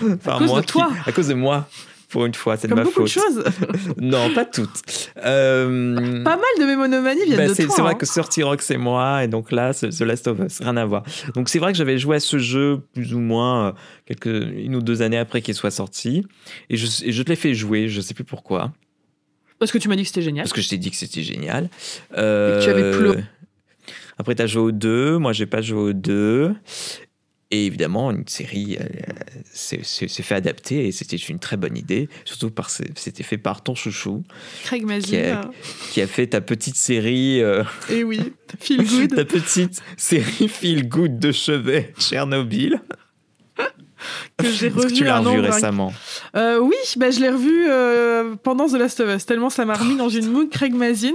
Par 0.24 0.38
cause 0.38 0.48
moi 0.48 0.60
de 0.60 0.66
toi. 0.66 0.88
À 1.06 1.12
cause 1.12 1.28
de 1.28 1.34
moi. 1.34 1.68
Pour 2.08 2.24
une 2.24 2.34
fois, 2.34 2.56
c'est 2.56 2.68
de 2.68 2.74
ma 2.74 2.84
beaucoup 2.84 3.04
faute. 3.04 3.06
de 3.06 3.10
choses. 3.10 3.44
Non, 4.00 4.32
pas 4.32 4.44
toutes. 4.44 5.10
Euh, 5.24 6.22
Pas 6.22 6.36
mal 6.36 6.44
de 6.60 6.64
mes 6.64 6.76
monomanies 6.76 7.24
viennent 7.24 7.36
Bah, 7.36 7.48
de 7.48 7.54
toi. 7.54 7.66
c'est 7.74 7.82
vrai 7.82 7.92
hein. 7.92 7.96
que 7.96 8.06
Sorty 8.06 8.44
Rock 8.44 8.62
c'est 8.62 8.76
moi 8.76 9.24
et 9.24 9.28
donc 9.28 9.50
là 9.50 9.74
The 9.74 10.00
Last 10.02 10.28
of 10.28 10.38
Us 10.38 10.60
rien 10.60 10.76
à 10.76 10.84
voir 10.84 11.02
donc 11.34 11.48
c'est 11.48 11.58
vrai 11.58 11.72
que 11.72 11.78
j'avais 11.78 11.98
joué 11.98 12.16
à 12.16 12.20
ce 12.20 12.38
jeu 12.38 12.80
plus 12.94 13.12
ou 13.12 13.18
moins 13.18 13.68
euh, 13.68 13.72
quelques 14.06 14.26
une 14.26 14.76
ou 14.76 14.82
deux 14.82 15.02
années 15.02 15.18
après 15.18 15.42
qu'il 15.42 15.54
soit 15.54 15.72
sorti 15.72 16.24
et 16.70 16.76
je, 16.76 16.86
et 17.04 17.10
je 17.10 17.22
te 17.24 17.28
l'ai 17.30 17.36
fait 17.36 17.54
jouer 17.54 17.88
je 17.88 18.00
sais 18.00 18.14
plus 18.14 18.24
pourquoi 18.24 18.72
Parce 19.58 19.72
que 19.72 19.78
tu 19.78 19.88
m'as 19.88 19.96
dit 19.96 20.02
que 20.02 20.08
c'était 20.08 20.22
génial. 20.22 20.44
parce 20.44 20.52
que 20.52 20.60
je 20.62 20.68
t'ai 20.68 20.78
dit 20.78 20.90
que 20.92 20.96
c'était 20.96 21.22
génial 21.22 21.68
Euh, 22.16 22.56
Et 22.56 22.60
que 22.60 22.64
tu 22.64 22.70
avais 22.70 22.90
pleuré. 22.96 23.24
après 24.18 24.36
t'as 24.36 24.46
joué 24.46 24.62
au 24.62 24.70
2 24.72 25.18
moi 25.18 25.32
j'ai 25.32 25.46
pas 25.46 25.60
joué 25.60 25.80
au 25.80 25.92
2 25.92 26.54
et 27.52 27.66
évidemment 27.66 28.10
une 28.10 28.26
série 28.26 28.76
euh, 28.80 28.84
c'est- 29.44 29.84
c'est 29.84 30.08
fait 30.22 30.34
adapter 30.34 30.88
et 30.88 30.92
c'était 30.92 31.16
une 31.16 31.38
très 31.38 31.56
bonne 31.56 31.76
idée 31.76 32.08
surtout 32.24 32.50
parce 32.50 32.78
que 32.78 32.84
c'était 32.96 33.22
fait 33.22 33.38
par 33.38 33.62
ton 33.62 33.74
chouchou 33.76 34.24
Craig 34.64 34.80
qui 34.80 34.86
Mazin. 34.86 35.34
a- 35.42 35.50
qui 35.92 36.00
a 36.00 36.06
fait 36.08 36.26
ta 36.26 36.40
petite 36.40 36.74
série 36.76 37.40
euh, 37.42 37.62
Et 37.88 38.02
oui, 38.02 38.20
feel 38.58 38.84
good. 38.88 39.14
ta 39.14 39.24
petite 39.24 39.80
série 39.96 40.48
feel 40.48 40.88
good 40.88 41.18
de 41.20 41.30
chevet 41.30 41.92
Tchernobyl. 41.98 42.80
que 44.36 44.50
j'ai 44.50 44.66
Est-ce 44.66 44.74
que 44.74 44.80
revu 44.82 44.92
tu 44.92 45.04
l'as 45.04 45.20
revu 45.20 45.40
récemment 45.40 45.92
Euh, 46.36 46.58
oui, 46.58 46.74
bah, 46.96 47.10
je 47.10 47.20
l'ai 47.20 47.30
revu 47.30 47.66
euh, 47.70 48.34
pendant 48.42 48.66
The 48.68 48.72
Last 48.74 49.00
of 49.00 49.14
Us, 49.16 49.24
tellement 49.24 49.50
ça 49.50 49.64
m'a 49.64 49.74
remis 49.74 49.96
dans 49.96 50.08
une 50.10 50.28
mood 50.30 50.50
Craig 50.50 50.74
Mazin 50.74 51.14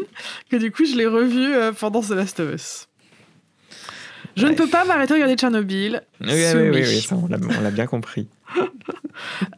que 0.50 0.56
du 0.58 0.72
coup 0.72 0.86
je 0.86 0.96
l'ai 0.96 1.06
revu 1.06 1.54
euh, 1.54 1.72
pendant 1.74 2.02
The 2.02 2.12
Last 2.12 2.40
of 2.40 2.54
Us. 2.56 2.88
Je 4.36 4.48
ne 4.48 4.54
peux 4.54 4.68
pas 4.68 4.86
m'arrêter 4.86 5.10
de 5.10 5.14
regarder 5.16 5.36
Tchernobyl. 5.36 6.02
Oui, 6.22 6.28
oui, 6.56 6.70
oui, 6.74 7.02
ça, 7.02 7.16
on 7.16 7.28
l'a 7.28 7.72
bien 7.72 7.86
compris. 7.88 8.28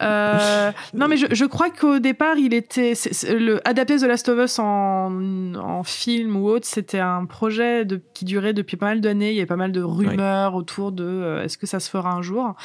Euh, 0.01 0.71
non, 0.93 1.07
mais 1.07 1.15
je, 1.15 1.27
je 1.31 1.45
crois 1.45 1.69
qu'au 1.69 1.99
départ, 1.99 2.37
il 2.37 2.53
était. 2.53 2.93
le, 3.29 3.65
adapter 3.67 3.97
The 3.97 4.03
Last 4.03 4.27
of 4.29 4.39
Us 4.43 4.59
en, 4.59 5.53
en 5.55 5.83
film 5.83 6.35
ou 6.35 6.49
autre, 6.49 6.65
c'était 6.67 6.99
un 6.99 7.25
projet 7.25 7.85
de, 7.85 8.01
qui 8.13 8.25
durait 8.25 8.53
depuis 8.53 8.77
pas 8.77 8.87
mal 8.87 9.01
d'années. 9.01 9.29
Il 9.31 9.35
y 9.35 9.39
avait 9.39 9.45
pas 9.45 9.55
mal 9.55 9.71
de 9.71 9.81
rumeurs 9.81 10.55
autour 10.55 10.91
de 10.91 11.03
euh, 11.05 11.43
est-ce 11.43 11.57
que 11.57 11.67
ça 11.67 11.79
se 11.79 11.89
fera 11.89 12.11
un 12.11 12.21
jour? 12.21 12.55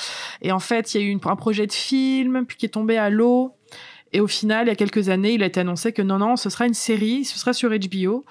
Et 0.42 0.50
en 0.50 0.58
fait, 0.58 0.94
il 0.94 1.00
y 1.00 1.04
a 1.04 1.06
eu 1.06 1.10
une- 1.10 1.20
un 1.24 1.36
projet 1.36 1.66
de 1.66 1.72
film, 1.72 2.44
puis 2.46 2.56
qui 2.56 2.66
est 2.66 2.70
tombé 2.70 2.96
à 2.96 3.10
l'eau. 3.10 3.54
Et 4.12 4.20
au 4.20 4.26
final, 4.26 4.66
il 4.66 4.70
y 4.70 4.72
a 4.72 4.76
quelques 4.76 5.10
années, 5.10 5.34
il 5.34 5.42
a 5.42 5.46
été 5.46 5.60
annoncé 5.60 5.92
que 5.92 6.00
non, 6.02 6.18
non, 6.18 6.36
ce 6.36 6.48
sera 6.48 6.66
une 6.66 6.72
série, 6.74 7.24
ce 7.26 7.38
sera 7.38 7.52
sur 7.52 7.70
HBO. 7.70 8.24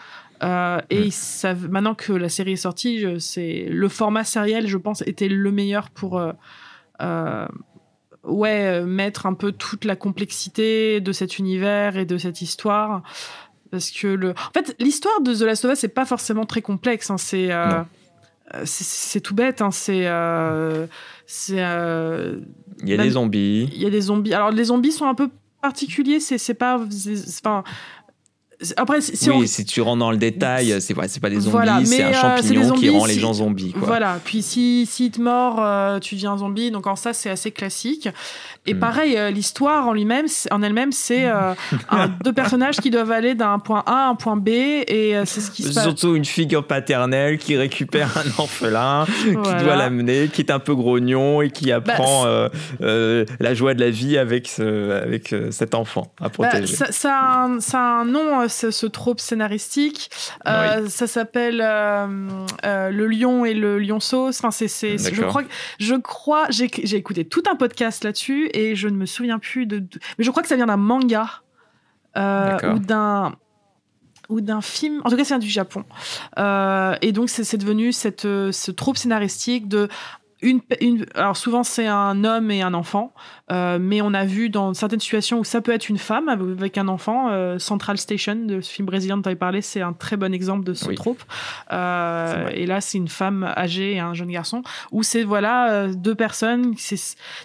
Euh, 0.43 0.79
et 0.89 1.07
Mm. 1.07 1.11
savent- 1.11 1.67
maintenant 1.69 1.95
que 1.95 2.13
la 2.13 2.29
série 2.29 2.53
est 2.53 2.55
sortie, 2.57 3.05
c'est 3.19 3.65
le 3.69 3.87
format 3.89 4.23
sériel, 4.23 4.67
je 4.67 4.77
pense, 4.77 5.01
était 5.07 5.29
le 5.29 5.51
meilleur 5.51 5.89
pour 5.89 6.19
euh, 6.19 6.31
euh, 7.01 7.47
ouais 8.23 8.81
mettre 8.83 9.25
un 9.25 9.33
peu 9.33 9.51
toute 9.51 9.85
la 9.85 9.95
complexité 9.95 10.99
de 11.01 11.11
cet 11.11 11.39
univers 11.39 11.97
et 11.97 12.05
de 12.05 12.17
cette 12.17 12.41
histoire. 12.41 13.01
Parce 13.71 13.89
que 13.91 14.07
le, 14.07 14.31
en 14.31 14.51
fait, 14.53 14.75
l'histoire 14.79 15.21
de 15.21 15.33
The 15.33 15.41
Last 15.41 15.65
of 15.65 15.73
Us 15.73 15.79
c'est 15.79 15.87
pas 15.87 16.05
forcément 16.05 16.45
très 16.45 16.61
complexe. 16.61 17.09
hein, 17.09 17.17
c'est 17.17 17.51
euh, 17.51 17.81
c'est- 18.63 19.19
tout 19.21 19.33
bête. 19.35 19.61
hein, 19.61 19.71
c'est 19.71 20.07
Il 22.83 22.89
y 22.89 22.93
a 22.93 22.97
des 22.97 23.09
zombies. 23.09 23.69
il 23.73 23.81
y 23.81 23.85
a 23.85 23.89
des 23.89 24.01
zombies. 24.01 24.33
Alors 24.33 24.51
les 24.51 24.65
zombies 24.65 24.91
sont 24.91 25.05
un 25.05 25.15
peu 25.15 25.29
particuliers. 25.61 26.19
C'est 26.19 26.53
pas. 26.53 26.79
Enfin, 26.79 27.63
Après, 28.75 29.01
si, 29.01 29.29
oui, 29.29 29.35
on- 29.43 29.45
si 29.45 29.65
tu 29.65 29.81
rentres 29.81 29.99
dans 29.99 30.09
le 30.09 30.17
détail, 30.17 30.81
c'est 30.81 30.95
c'est 31.07 31.19
pas 31.19 31.29
des 31.29 31.41
zombies, 31.41 31.51
Voilà, 31.51 31.79
c'est 31.85 32.01
un 32.01 32.07
euh, 32.09 32.13
champignon 32.13 32.71
qui 32.73 32.89
rend 32.89 33.05
les 33.05 33.13
gens 33.19 33.33
zombies. 33.33 33.71
Quoi. 33.73 33.87
Voilà, 33.87 34.19
puis 34.25 34.41
si, 34.41 34.87
si 34.89 35.11
te 35.11 35.21
mords, 35.21 35.57
euh, 35.59 35.99
tu 35.99 36.15
deviens 36.15 36.35
zombie, 36.37 36.71
donc 36.71 36.87
en 36.87 36.95
ça 36.95 37.13
c'est 37.13 37.29
assez 37.29 37.51
classique. 37.51 38.09
Et 38.65 38.73
Hmm. 38.73 38.79
pareil, 38.79 39.15
euh, 39.15 39.29
l'histoire 39.29 39.87
en 39.87 39.93
lui-même, 39.93 40.27
c'est- 40.27 40.51
en 40.51 40.63
elle-même, 40.63 40.91
c'est 40.91 41.25
euh, 41.27 41.53
deux 42.23 42.33
personnages 42.33 42.77
qui 42.77 42.89
doivent 42.89 43.11
aller 43.11 43.35
d'un 43.35 43.59
point 43.59 43.83
A 43.85 44.05
à 44.05 44.09
un 44.09 44.15
point 44.15 44.35
B, 44.35 44.47
et 44.49 45.15
euh, 45.15 45.23
c'est 45.25 45.39
ce 45.41 45.51
qui 45.51 45.61
se 45.61 45.69
C'est 45.69 45.75
passe. 45.75 45.83
surtout 45.83 46.15
une 46.15 46.25
figure 46.25 46.65
paternelle 46.65 47.37
qui 47.37 47.55
récupère 47.57 48.17
un 48.17 48.23
orphelin, 48.39 49.05
qui 49.23 49.33
doit 49.63 49.75
l'amener, 49.75 50.29
qui 50.29 50.41
est 50.41 50.49
un 50.51 50.59
peu 50.59 50.73
grognon 50.73 51.43
et 51.43 51.51
qui 51.51 51.71
apprend 51.71 52.25
euh, 52.25 52.49
euh, 52.81 53.23
la 53.39 53.53
joie 53.53 53.75
de 53.75 53.81
la 53.81 53.91
vie 53.91 54.17
avec, 54.17 54.47
ce, 54.47 55.03
avec 55.03 55.33
cet 55.51 55.75
enfant 55.75 56.11
à 56.19 56.23
Bah, 56.23 56.29
protéger. 56.29 56.75
ça, 56.75 56.91
ça 56.91 57.13
a 57.15 57.43
un, 57.43 57.59
ça 57.59 57.77
a 57.79 57.81
un 58.01 58.05
nom, 58.05 58.46
ce, 58.49 58.71
ce 58.71 58.85
trope 58.85 59.19
scénaristique. 59.19 60.09
Euh, 60.47 60.87
Ça 60.87 61.07
s'appelle 61.07 61.61
euh, 61.61 62.27
euh, 62.65 62.89
Le 62.89 63.07
Lion 63.07 63.45
et 63.45 63.53
le 63.53 63.79
Lionceau. 63.79 64.29
Enfin, 64.29 64.51
c'est, 64.51 64.67
c'est, 64.67 64.97
je 64.97 65.21
crois, 65.23 65.43
que- 65.43 65.49
je 65.79 65.95
crois, 65.95 66.45
j'ai, 66.49 66.69
j'ai 66.83 66.97
écouté 66.97 67.25
tout 67.25 67.43
un 67.49 67.55
podcast 67.55 68.03
là-dessus 68.03 68.49
et 68.53 68.75
je 68.75 68.87
ne 68.87 68.95
me 68.97 69.05
souviens 69.05 69.39
plus 69.39 69.65
de. 69.65 69.83
mais 70.17 70.23
je 70.23 70.29
crois 70.31 70.41
que 70.43 70.49
ça 70.49 70.55
vient 70.55 70.67
d'un 70.67 70.77
manga 70.77 71.29
ou 72.15 72.79
d'un 72.79 73.35
ou 74.29 74.41
d'un 74.41 74.59
film. 74.61 75.01
En 75.05 75.09
tout 75.09 75.15
cas, 75.15 75.23
c'est 75.23 75.39
du 75.39 75.47
Japon. 75.49 75.85
Euh, 76.37 76.95
et 77.01 77.13
donc, 77.13 77.29
c'est, 77.29 77.45
c'est 77.45 77.57
devenu 77.57 77.93
cette, 77.93 78.23
ce 78.23 78.71
trope 78.71 78.97
scénaristique 78.97 79.69
de 79.69 79.87
une, 80.41 80.61
une, 80.81 81.05
alors 81.15 81.35
souvent 81.35 81.63
c'est 81.63 81.87
un 81.87 82.23
homme 82.23 82.51
et 82.51 82.61
un 82.61 82.73
enfant, 82.73 83.13
euh, 83.51 83.77
mais 83.81 84.01
on 84.01 84.13
a 84.13 84.25
vu 84.25 84.49
dans 84.49 84.73
certaines 84.73 84.99
situations 84.99 85.39
où 85.39 85.43
ça 85.43 85.61
peut 85.61 85.71
être 85.71 85.89
une 85.89 85.97
femme 85.97 86.29
avec 86.29 86.77
un 86.77 86.87
enfant. 86.87 87.29
euh, 87.31 87.57
Central 87.59 87.97
Station, 87.97 88.35
de 88.35 88.61
ce 88.61 88.71
film 88.71 88.85
brésilien 88.85 89.17
dont 89.17 89.23
tu 89.23 89.29
avais 89.29 89.35
parlé, 89.35 89.61
c'est 89.61 89.81
un 89.81 89.93
très 89.93 90.15
bon 90.17 90.33
exemple 90.33 90.63
de 90.63 90.73
ce 90.73 90.87
Oui. 90.89 90.95
trope. 90.95 91.23
Euh, 91.71 92.49
et 92.53 92.65
là, 92.65 92.81
c'est 92.81 92.97
une 92.97 93.07
femme 93.07 93.43
âgée 93.55 93.93
et 93.93 93.99
un 93.99 94.13
jeune 94.13 94.31
garçon, 94.31 94.61
où 94.91 95.03
c'est 95.03 95.23
voilà 95.23 95.71
euh, 95.71 95.93
deux 95.93 96.15
personnes. 96.15 96.73
C'est 96.77 96.97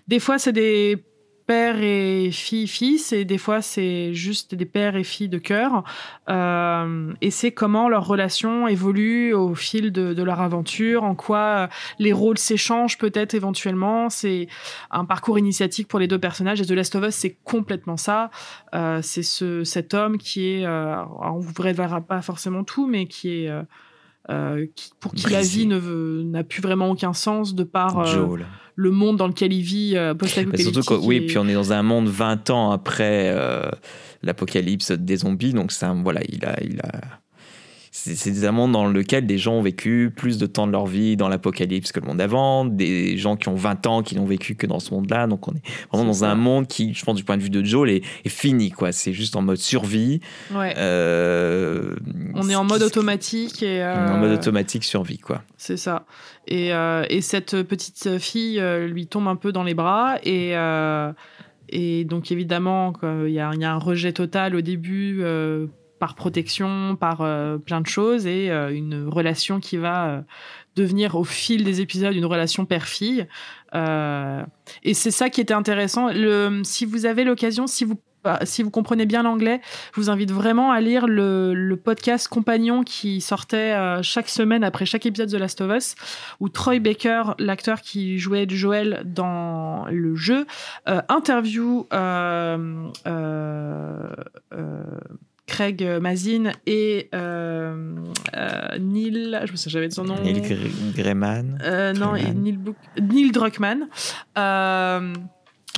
des 0.09 0.19
fois 0.19 0.39
c'est 0.39 0.53
des 0.53 1.03
pères 1.47 1.83
et 1.83 2.31
filles 2.31 2.69
fils 2.69 3.13
et 3.13 3.25
des 3.25 3.39
fois 3.39 3.63
c'est 3.63 4.15
juste 4.15 4.55
des 4.55 4.65
pères 4.65 4.97
et 4.97 5.05
filles 5.05 5.29
de 5.29 5.39
cœur. 5.39 5.85
Euh, 6.29 7.13
et 7.21 7.31
c'est 7.31 7.53
comment 7.53 7.89
leur 7.89 8.07
relation 8.07 8.69
évolue 8.69 9.33
au 9.33 9.55
fil 9.55 9.93
de, 9.93 10.23
leur 10.23 10.41
aventure 10.41 11.05
en 11.05 11.15
quoi 11.15 11.39
euh, 11.39 11.67
les 11.99 12.13
rôles 12.13 12.39
s'échangent 12.39 12.99
peut-être 12.99 13.35
éventuellement. 13.35 14.09
C'est 14.11 14.49
un 14.91 15.05
parcours 15.05 15.39
initiatique 15.39 15.89
pour 15.89 15.99
les 15.99 16.09
deux 16.09 16.19
personnages. 16.19 16.61
Et 16.61 16.67
The 16.67 16.73
Last 16.73 16.95
of 16.95 17.05
Us 17.05 17.15
c'est 17.15 17.37
complètement 17.45 17.97
ça. 17.97 18.31
Euh, 18.75 19.01
c'est 19.03 19.23
ce 19.23 19.65
cet 19.65 19.95
homme 19.95 20.19
qui 20.19 20.49
est 20.49 20.67
euh, 20.67 21.03
on 21.21 21.39
vous 21.39 21.53
révélera 21.61 22.01
pas 22.01 22.23
forcément 22.23 22.65
tout 22.65 22.87
mais 22.87 23.07
qui 23.07 23.45
est 23.45 23.51
euh, 24.31 24.67
qui- 24.75 24.91
pour 25.01 25.13
qui 25.15 25.25
la 25.31 25.43
vie 25.43 25.67
n'a 26.25 26.45
plus 26.45 26.63
vraiment 26.63 26.91
aucun 26.91 27.13
sens 27.13 27.55
de 27.55 27.65
par 27.65 27.99
euh, 28.01 28.05
le 28.77 28.91
monde 28.91 29.17
dans 29.17 29.27
lequel 29.27 29.53
il 29.53 29.63
vit 29.63 29.97
euh, 29.97 30.15
post-apocalyptique. 30.15 30.75
oui, 31.07 31.17
et- 31.17 31.27
puis 31.27 31.39
on 31.39 31.49
est 31.49 31.55
dans 31.55 31.73
un 31.73 31.83
monde 31.83 32.09
20 32.09 32.51
ans 32.51 32.71
après 32.71 33.31
l'apocalypse 34.23 34.93
des 34.93 35.17
zombies, 35.19 35.53
donc 35.53 35.73
un, 35.73 36.01
voilà, 36.03 36.21
il 36.29 36.45
a, 36.45 36.63
il 36.63 36.81
a, 36.81 37.01
c'est 38.05 38.45
un 38.47 38.53
monde 38.53 38.73
dans 38.73 38.87
lequel 38.87 39.27
des 39.27 39.39
gens 39.39 39.55
ont 39.55 39.63
vécu 39.63 40.13
plus 40.15 40.37
de 40.37 40.47
temps 40.47 40.67
de 40.67 40.73
leur 40.73 40.87
vie 40.87 41.17
dans 41.17 41.29
l'apocalypse 41.29 41.93
que 41.93 42.01
le 42.01 42.07
monde 42.07 42.17
d'avant, 42.17 42.65
des 42.65 43.17
gens 43.17 43.37
qui 43.37 43.49
ont 43.49 43.55
20 43.55 43.87
ans 43.87 44.03
qui 44.03 44.17
n'ont 44.17 44.25
vécu 44.25 44.57
que 44.57 44.67
dans 44.67 44.81
ce 44.81 44.93
monde-là, 44.93 45.29
donc 45.29 45.47
on 45.47 45.53
est 45.53 45.63
vraiment 45.93 46.07
dans 46.07 46.25
un 46.25 46.35
monde 46.35 46.67
qui, 46.67 46.95
je 46.95 47.05
pense, 47.05 47.15
du 47.15 47.23
point 47.23 47.37
de 47.37 47.43
vue 47.43 47.51
de 47.51 47.63
Joel, 47.65 47.91
est, 47.91 48.03
est 48.25 48.29
fini, 48.29 48.71
quoi. 48.71 48.91
C'est 48.91 49.13
juste 49.13 49.37
en 49.37 49.43
mode 49.43 49.59
survie. 49.59 50.21
Ouais. 50.53 50.75
euh, 50.79 51.95
on 52.35 52.49
est 52.49 52.57
en 52.57 52.65
mode 52.65 52.83
automatique 52.83 53.63
et 53.63 53.83
on 53.83 54.09
est 54.09 54.11
en 54.11 54.19
mode 54.19 54.33
automatique 54.33 54.85
survie, 54.85 55.19
quoi. 55.19 55.43
c'est 55.57 55.77
ça. 55.77 56.05
Et, 56.49 56.73
euh, 56.75 57.05
et 57.09 57.21
cette 57.21 57.63
petite 57.63 58.19
fille 58.19 58.59
euh, 58.59 58.89
lui 58.89 59.07
tombe 59.07 59.29
un 59.29 59.37
peu 59.37 59.53
dans 59.53 59.63
les 59.63 59.75
bras 59.75 60.17
et 60.25 60.55
et 61.75 62.05
donc 62.05 62.31
évidemment 62.31 62.93
il 63.03 63.33
y, 63.33 63.41
a 63.41 63.51
il 63.55 63.61
y 63.61 63.65
a 63.65 63.73
un 63.73 63.79
rejet 63.79 64.13
total 64.13 64.55
au 64.55 64.61
début 64.61 65.23
par 66.03 66.17
protection, 66.17 66.97
par 66.97 67.21
euh, 67.21 67.59
plein 67.59 67.81
de 67.81 67.87
choses 67.87 68.27
et 68.27 68.51
euh, 68.51 68.75
une 68.75 69.07
relation 69.07 69.61
qui 69.61 69.77
va 69.77 70.09
euh, 70.09 70.21
devenir 70.75 71.15
au 71.15 71.23
fil 71.23 71.63
des 71.63 71.81
épisodes 71.81 72.13
une 72.17 72.25
relation 72.25 72.65
père-fille. 72.65 73.29
Et 73.73 74.95
c'est 74.95 75.13
ça 75.13 75.31
qui 75.31 75.41
était 75.41 75.55
intéressant. 75.55 76.09
Si 76.65 76.87
vous 76.87 77.07
avez 77.07 77.23
l'occasion, 77.23 77.69
si 77.69 77.85
vous 77.85 78.01
bah, 78.25 78.41
si 78.43 78.65
vous 78.65 78.71
comprenez 78.71 79.07
bien 79.07 79.23
l'anglais, 79.23 79.61
je 79.95 80.01
vous 80.01 80.11
invite 80.11 80.33
vraiment 80.33 80.73
à 80.73 80.81
lire 80.81 81.07
le, 81.07 81.75
podcast 81.75 82.27
Compagnon 82.27 82.83
qui 82.83 83.21
sortait 83.21 83.77
chaque 84.03 84.29
semaine 84.29 84.65
après 84.65 84.87
chaque 84.87 85.07
épisode 85.07 85.31
de 85.31 85.39
Last 85.39 85.61
of 85.61 85.73
Us, 85.77 85.95
où 86.41 86.49
Troy 86.49 86.81
Baker, 86.81 87.35
l'acteur 87.39 87.81
qui 87.81 88.19
jouait 88.19 88.47
Joel 88.49 89.03
dans 89.05 89.87
le 89.89 90.17
jeu, 90.17 90.47
interview 91.09 91.87
Craig 95.53 95.87
Mazin 96.01 96.53
et 96.67 97.09
euh, 97.15 97.95
euh, 98.35 98.79
Neil, 98.81 99.39
je 99.45 99.53
me 99.53 99.57
souviens 99.57 99.73
jamais 99.73 99.89
de 99.89 99.93
son 99.93 100.05
nom. 100.05 100.17
Neil 100.23 100.41
Gre- 100.41 100.95
Gaiman. 100.97 101.59
Euh, 101.63 101.93
non, 101.93 102.17
et. 102.17 102.33
Neil, 102.33 102.59
Neil 103.01 103.31
Druckmann, 103.33 103.87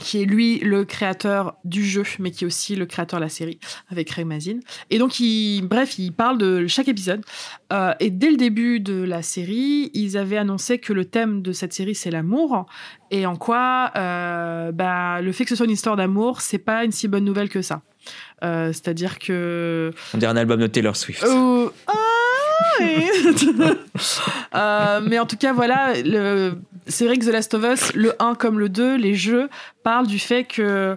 qui 0.01 0.20
est 0.22 0.24
lui 0.24 0.59
le 0.59 0.84
créateur 0.84 1.57
du 1.64 1.84
jeu, 1.84 2.03
mais 2.18 2.30
qui 2.30 2.45
est 2.45 2.47
aussi 2.47 2.74
le 2.76 2.86
créateur 2.86 3.20
de 3.20 3.24
la 3.24 3.28
série 3.28 3.59
avec 3.90 4.09
Craig 4.09 4.26
Mazin. 4.26 4.59
Et 4.90 4.99
donc, 4.99 5.20
il, 5.20 5.62
bref, 5.62 5.99
il 5.99 6.12
parle 6.12 6.38
de 6.38 6.66
chaque 6.66 6.88
épisode. 6.88 7.22
Euh, 7.72 7.95
et 8.01 8.11
dès 8.11 8.30
le 8.30 8.36
début 8.36 8.80
de 8.80 9.03
la 9.03 9.22
série, 9.22 9.90
ils 9.95 10.16
avaient 10.16 10.36
annoncé 10.36 10.78
que 10.78 10.92
le 10.92 11.05
thème 11.05 11.42
de 11.42 11.53
cette 11.53 11.72
série 11.72 11.95
c'est 11.95 12.11
l'amour, 12.11 12.66
et 13.11 13.26
en 13.26 13.36
quoi 13.36 13.92
euh, 13.97 14.72
bah, 14.72 15.20
le 15.20 15.32
fait 15.32 15.45
que 15.45 15.51
ce 15.51 15.57
soit 15.57 15.66
une 15.66 15.72
histoire 15.72 15.97
d'amour, 15.97 16.40
c'est 16.40 16.59
pas 16.59 16.84
une 16.84 16.92
si 16.92 17.09
bonne 17.09 17.24
nouvelle 17.24 17.49
que 17.49 17.62
ça. 17.62 17.82
Euh, 18.42 18.72
C'est-à-dire 18.72 19.18
que 19.18 19.92
On 20.12 20.18
dirait 20.18 20.32
un 20.32 20.36
album 20.36 20.61
de 20.61 20.66
Taylor 20.66 20.97
Swift. 20.97 21.24
Oh, 21.28 21.70
Euh, 24.55 25.01
mais 25.03 25.18
en 25.18 25.27
tout 25.27 25.37
cas, 25.37 25.53
voilà, 25.53 25.93
le- 26.05 26.55
c'est 26.87 27.07
vrai 27.07 27.16
que 27.16 27.25
The 27.25 27.29
Last 27.33 27.55
of 27.55 27.64
Us, 27.64 27.93
le 27.95 28.12
1 28.22 28.35
comme 28.35 28.59
le 28.61 28.68
2, 28.68 28.97
les 28.97 29.14
jeux 29.14 29.49
parlent 29.83 30.07
du 30.07 30.18
fait 30.18 30.45
que 30.45 30.97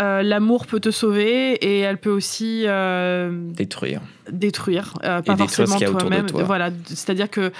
euh, 0.00 0.22
l'amour 0.22 0.66
peut 0.66 0.80
te 0.80 0.90
sauver 0.90 1.52
et 1.54 1.80
elle 1.80 1.98
peut 1.98 2.10
aussi 2.10 2.64
euh, 2.66 3.30
Détruire. 3.52 4.00
détruire, 4.30 4.94
euh, 5.04 5.22
pas 5.22 5.34
détruire 5.34 5.68
forcément 5.68 5.98
toi-même. 5.98 6.26
toi. 6.26 6.42
Voilà, 6.44 6.70
c'est-à-dire 6.86 7.30
que 7.30 7.52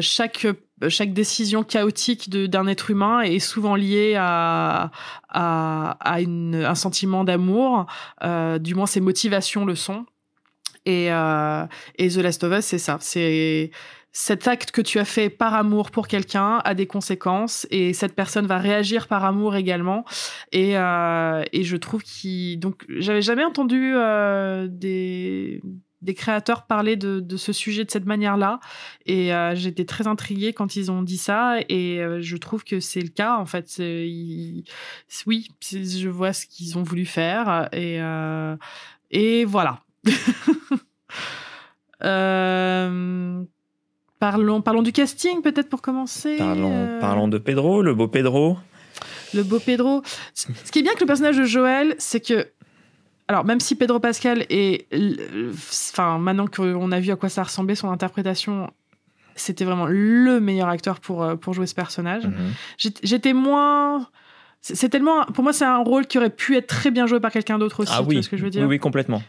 chaque 0.00 0.46
chaque 0.88 1.12
décision 1.12 1.62
chaotique 1.62 2.28
d'un 2.28 2.66
être 2.66 2.90
humain 2.90 3.20
est 3.20 3.38
souvent 3.38 3.76
liée 3.76 4.14
à 4.18 4.90
à, 5.28 5.96
à 6.00 6.20
une- 6.20 6.64
un 6.66 6.74
sentiment 6.74 7.24
d'amour. 7.24 7.86
Euh, 8.24 8.58
du 8.58 8.74
moins, 8.74 8.86
ses 8.86 9.00
motivations 9.00 9.64
le 9.64 9.74
sont. 9.76 10.04
Et, 10.86 11.12
euh, 11.12 11.64
et 11.96 12.08
The 12.08 12.16
Last 12.16 12.44
of 12.44 12.58
Us, 12.58 12.64
c'est 12.64 12.78
ça. 12.78 12.98
C'est 13.00 13.70
cet 14.12 14.46
acte 14.46 14.72
que 14.72 14.82
tu 14.82 14.98
as 14.98 15.06
fait 15.06 15.30
par 15.30 15.54
amour 15.54 15.90
pour 15.90 16.06
quelqu'un 16.06 16.58
a 16.64 16.74
des 16.74 16.86
conséquences 16.86 17.66
et 17.70 17.94
cette 17.94 18.14
personne 18.14 18.46
va 18.46 18.58
réagir 18.58 19.08
par 19.08 19.24
amour 19.24 19.56
également. 19.56 20.04
Et, 20.52 20.76
euh, 20.76 21.42
et 21.52 21.64
je 21.64 21.76
trouve 21.76 22.02
qu'il 22.02 22.60
donc 22.60 22.84
j'avais 22.88 23.22
jamais 23.22 23.44
entendu 23.44 23.92
euh, 23.94 24.68
des 24.70 25.62
des 26.02 26.14
créateurs 26.14 26.66
parler 26.66 26.96
de, 26.96 27.20
de 27.20 27.36
ce 27.36 27.52
sujet 27.52 27.84
de 27.84 27.90
cette 27.90 28.06
manière-là. 28.06 28.58
Et 29.06 29.32
euh, 29.32 29.54
j'étais 29.54 29.84
très 29.84 30.06
intriguée 30.06 30.52
quand 30.52 30.76
ils 30.76 30.90
ont 30.90 31.02
dit 31.02 31.16
ça. 31.16 31.58
Et 31.68 32.00
euh, 32.00 32.20
je 32.20 32.36
trouve 32.36 32.64
que 32.64 32.80
c'est 32.80 33.00
le 33.00 33.08
cas 33.08 33.36
en 33.36 33.46
fait. 33.46 33.80
Oui 35.26 35.48
je 35.70 36.08
vois 36.08 36.32
ce 36.32 36.46
qu'ils 36.46 36.76
ont 36.76 36.82
voulu 36.82 37.06
faire. 37.06 37.68
Et 37.72 38.00
euh, 38.00 38.56
et 39.10 39.44
voilà 39.44 39.80
Euh, 42.04 43.42
parlons, 44.18 44.60
parlons 44.60 44.82
du 44.82 44.92
casting 44.92 45.40
peut-être 45.42 45.68
pour 45.68 45.82
commencer. 45.82 46.36
Parlons, 46.36 46.72
Euh, 46.74 47.00
parlons 47.00 47.28
de 47.28 47.38
Pedro, 47.38 47.82
le 47.82 47.94
beau 47.94 48.08
Pedro. 48.08 48.58
Le 49.34 49.42
beau 49.42 49.58
Pedro. 49.60 50.02
Ce 50.34 50.46
qui 50.72 50.80
est 50.80 50.82
bien 50.82 50.90
avec 50.92 51.00
le 51.00 51.06
personnage 51.06 51.36
de 51.38 51.44
Joël, 51.44 51.94
c'est 51.98 52.20
que. 52.20 52.48
Alors, 53.28 53.44
même 53.44 53.60
si 53.60 53.76
Pedro 53.76 54.00
Pascal 54.00 54.46
est. 54.50 54.86
Enfin, 55.52 56.18
maintenant 56.18 56.46
qu'on 56.48 56.90
a 56.92 57.00
vu 57.00 57.10
à 57.12 57.16
quoi 57.16 57.28
ça 57.28 57.44
ressemblait, 57.44 57.74
son 57.76 57.90
interprétation, 57.90 58.70
c'était 59.36 59.64
vraiment 59.64 59.86
le 59.86 60.40
meilleur 60.40 60.68
acteur 60.68 61.00
pour, 61.00 61.22
euh, 61.22 61.36
pour 61.36 61.54
jouer 61.54 61.66
ce 61.66 61.74
personnage. 61.74 62.26
Mhm. 62.26 62.52
J'étais- 63.04 63.32
moins. 63.32 64.08
C'est 64.60 64.88
tellement. 64.88 65.24
Pour 65.26 65.42
moi, 65.42 65.52
c'est 65.52 65.64
un 65.64 65.78
rôle 65.78 66.06
qui 66.06 66.18
aurait 66.18 66.30
pu 66.30 66.56
être 66.56 66.66
très 66.68 66.90
bien 66.90 67.06
joué 67.06 67.18
par 67.20 67.32
quelqu'un 67.32 67.58
d'autre 67.58 67.80
aussi. 67.80 67.92
Ah 67.94 68.00
tu 68.02 68.08
oui, 68.08 68.14
vois 68.16 68.22
ce 68.22 68.28
que 68.28 68.36
je 68.36 68.44
veux 68.44 68.50
dire? 68.50 68.62
Oui, 68.62 68.68
oui, 68.68 68.78
complètement. 68.78 69.22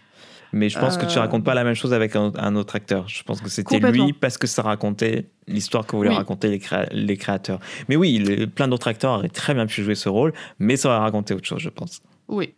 Mais 0.54 0.70
je 0.70 0.78
pense 0.80 0.98
que 0.98 1.06
tu 1.06 1.18
Euh, 1.18 1.22
racontes 1.22 1.44
pas 1.44 1.56
la 1.56 1.64
même 1.64 1.74
chose 1.74 1.94
avec 1.94 2.16
un, 2.16 2.32
un 2.38 2.56
autre 2.56 2.76
acteur. 2.76 3.08
Je 3.10 3.24
pense 3.24 3.42
que 3.42 3.50
c'était 3.50 3.80
lui 3.80 4.14
parce 4.14 4.38
que 4.38 4.46
ça 4.48 4.62
racontait 4.62 5.26
l'histoire 5.48 5.86
que 5.86 5.96
voulaient 5.96 6.10
Oui. 6.10 6.16
raconter 6.16 6.48
les, 6.48 6.60
créa- 6.60 6.88
les 6.92 7.18
créateurs. 7.18 7.60
Mais 7.90 7.96
oui, 7.96 8.20
le- 8.20 8.46
plein 8.48 8.68
d'autres 8.68 8.88
acteurs 8.88 9.14
auraient 9.18 9.30
très 9.30 9.54
bien 9.56 9.66
pu 9.66 9.84
jouer 9.84 9.96
ce 9.96 10.10
rôle, 10.10 10.32
mais 10.60 10.78
ça 10.78 10.90
aurait 10.90 11.00
raconté 11.00 11.34
autre 11.34 11.48
chose, 11.48 11.60
je 11.60 11.70
pense. 11.70 12.02
Oui. 12.28 12.54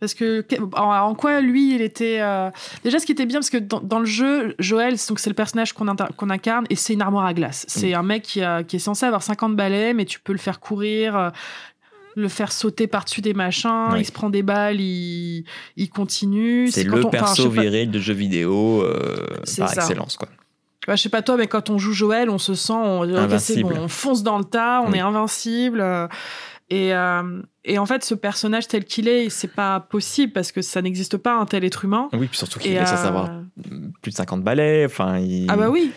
Parce 0.00 0.14
que 0.14 0.46
en, 0.76 1.12
quoi 1.16 1.40
lui, 1.40 1.74
il 1.74 1.82
était 1.82 2.18
euh, 2.20 2.50
déjà 2.84 3.00
ce 3.00 3.04
qui 3.06 3.10
était 3.10 3.26
bien 3.26 3.40
parce 3.40 3.50
que 3.50 3.56
dans, 3.58 3.80
dans 3.80 3.98
le 3.98 4.06
jeu, 4.06 4.54
Joël, 4.60 4.94
donc 5.08 5.18
c'est 5.18 5.28
le 5.28 5.34
personnage 5.34 5.72
qu'on 5.72 5.88
incarne 6.30 6.66
et 6.70 6.76
c'est 6.76 6.92
une 6.92 7.02
armoire 7.02 7.26
à 7.26 7.34
glace. 7.34 7.64
C'est 7.66 7.94
un 7.94 8.04
mec 8.04 8.22
qui, 8.22 8.40
a- 8.42 8.62
qui 8.62 8.76
est 8.76 8.78
censé 8.78 9.06
avoir 9.06 9.24
50 9.24 9.56
balais, 9.56 9.92
mais 9.94 10.04
tu 10.04 10.20
peux 10.20 10.32
le 10.32 10.38
faire 10.38 10.60
courir. 10.60 11.32
Le 12.18 12.28
faire 12.28 12.52
sauter 12.52 12.86
par-dessus 12.86 13.20
des 13.20 13.34
machins, 13.34 13.88
Oui. 13.92 14.00
il 14.00 14.04
se 14.04 14.12
prend 14.12 14.30
des 14.30 14.42
balles, 14.42 14.80
il, 14.80 15.44
il 15.76 15.88
continue. 15.90 16.70
C'est 16.70 16.84
le 16.84 17.04
on- 17.06 17.10
perso 17.10 17.48
viril 17.48 17.90
de 17.90 17.98
jeux 17.98 18.14
vidéo 18.14 18.82
euh, 18.82 19.26
par 19.58 19.68
ça. 19.70 19.74
excellence, 19.82 20.16
quoi. 20.16 20.28
Ouais, 20.86 20.96
je 20.96 21.02
sais 21.02 21.08
pas 21.10 21.20
toi, 21.22 21.36
mais 21.36 21.46
quand 21.48 21.68
on 21.70 21.76
joue 21.78 21.92
Joël, 21.92 22.30
on 22.30 22.38
se 22.38 22.54
sent, 22.54 22.72
on, 22.72 23.06
bon, 23.06 23.88
fonce 23.88 24.22
dans 24.22 24.38
le 24.38 24.44
tas, 24.44 24.82
on 24.86 24.90
Oui. 24.92 24.98
est 24.98 25.02
invincible. 25.02 25.80
euh, 25.80 26.06
Et, 26.70 26.92
euh, 26.94 27.40
et 27.64 27.78
en 27.78 27.86
fait, 27.86 28.04
ce 28.04 28.14
personnage 28.14 28.68
tel 28.68 28.84
qu'il 28.84 29.08
est, 29.08 29.30
c'est 29.30 29.52
pas 29.52 29.80
possible 29.80 30.32
parce 30.34 30.52
que 30.52 30.60
ça 30.60 30.82
n'existe 30.82 31.16
pas 31.16 31.34
un 31.34 31.46
tel 31.46 31.64
être 31.64 31.84
humain. 31.86 32.08
Oui, 32.12 32.26
puis 32.28 32.36
surtout 32.36 32.58
qu'il 32.58 32.72
Et, 32.72 32.74
est 32.74 32.84
censé 32.86 33.04
euh, 33.04 33.08
avoir 33.08 33.30
plus 34.02 34.10
de 34.10 34.16
50 34.16 34.42
balais. 34.42 34.84
Enfin, 34.84 35.18
il... 35.18 35.46
Ah 35.48 35.56
bah 35.56 35.70
oui. 35.70 35.92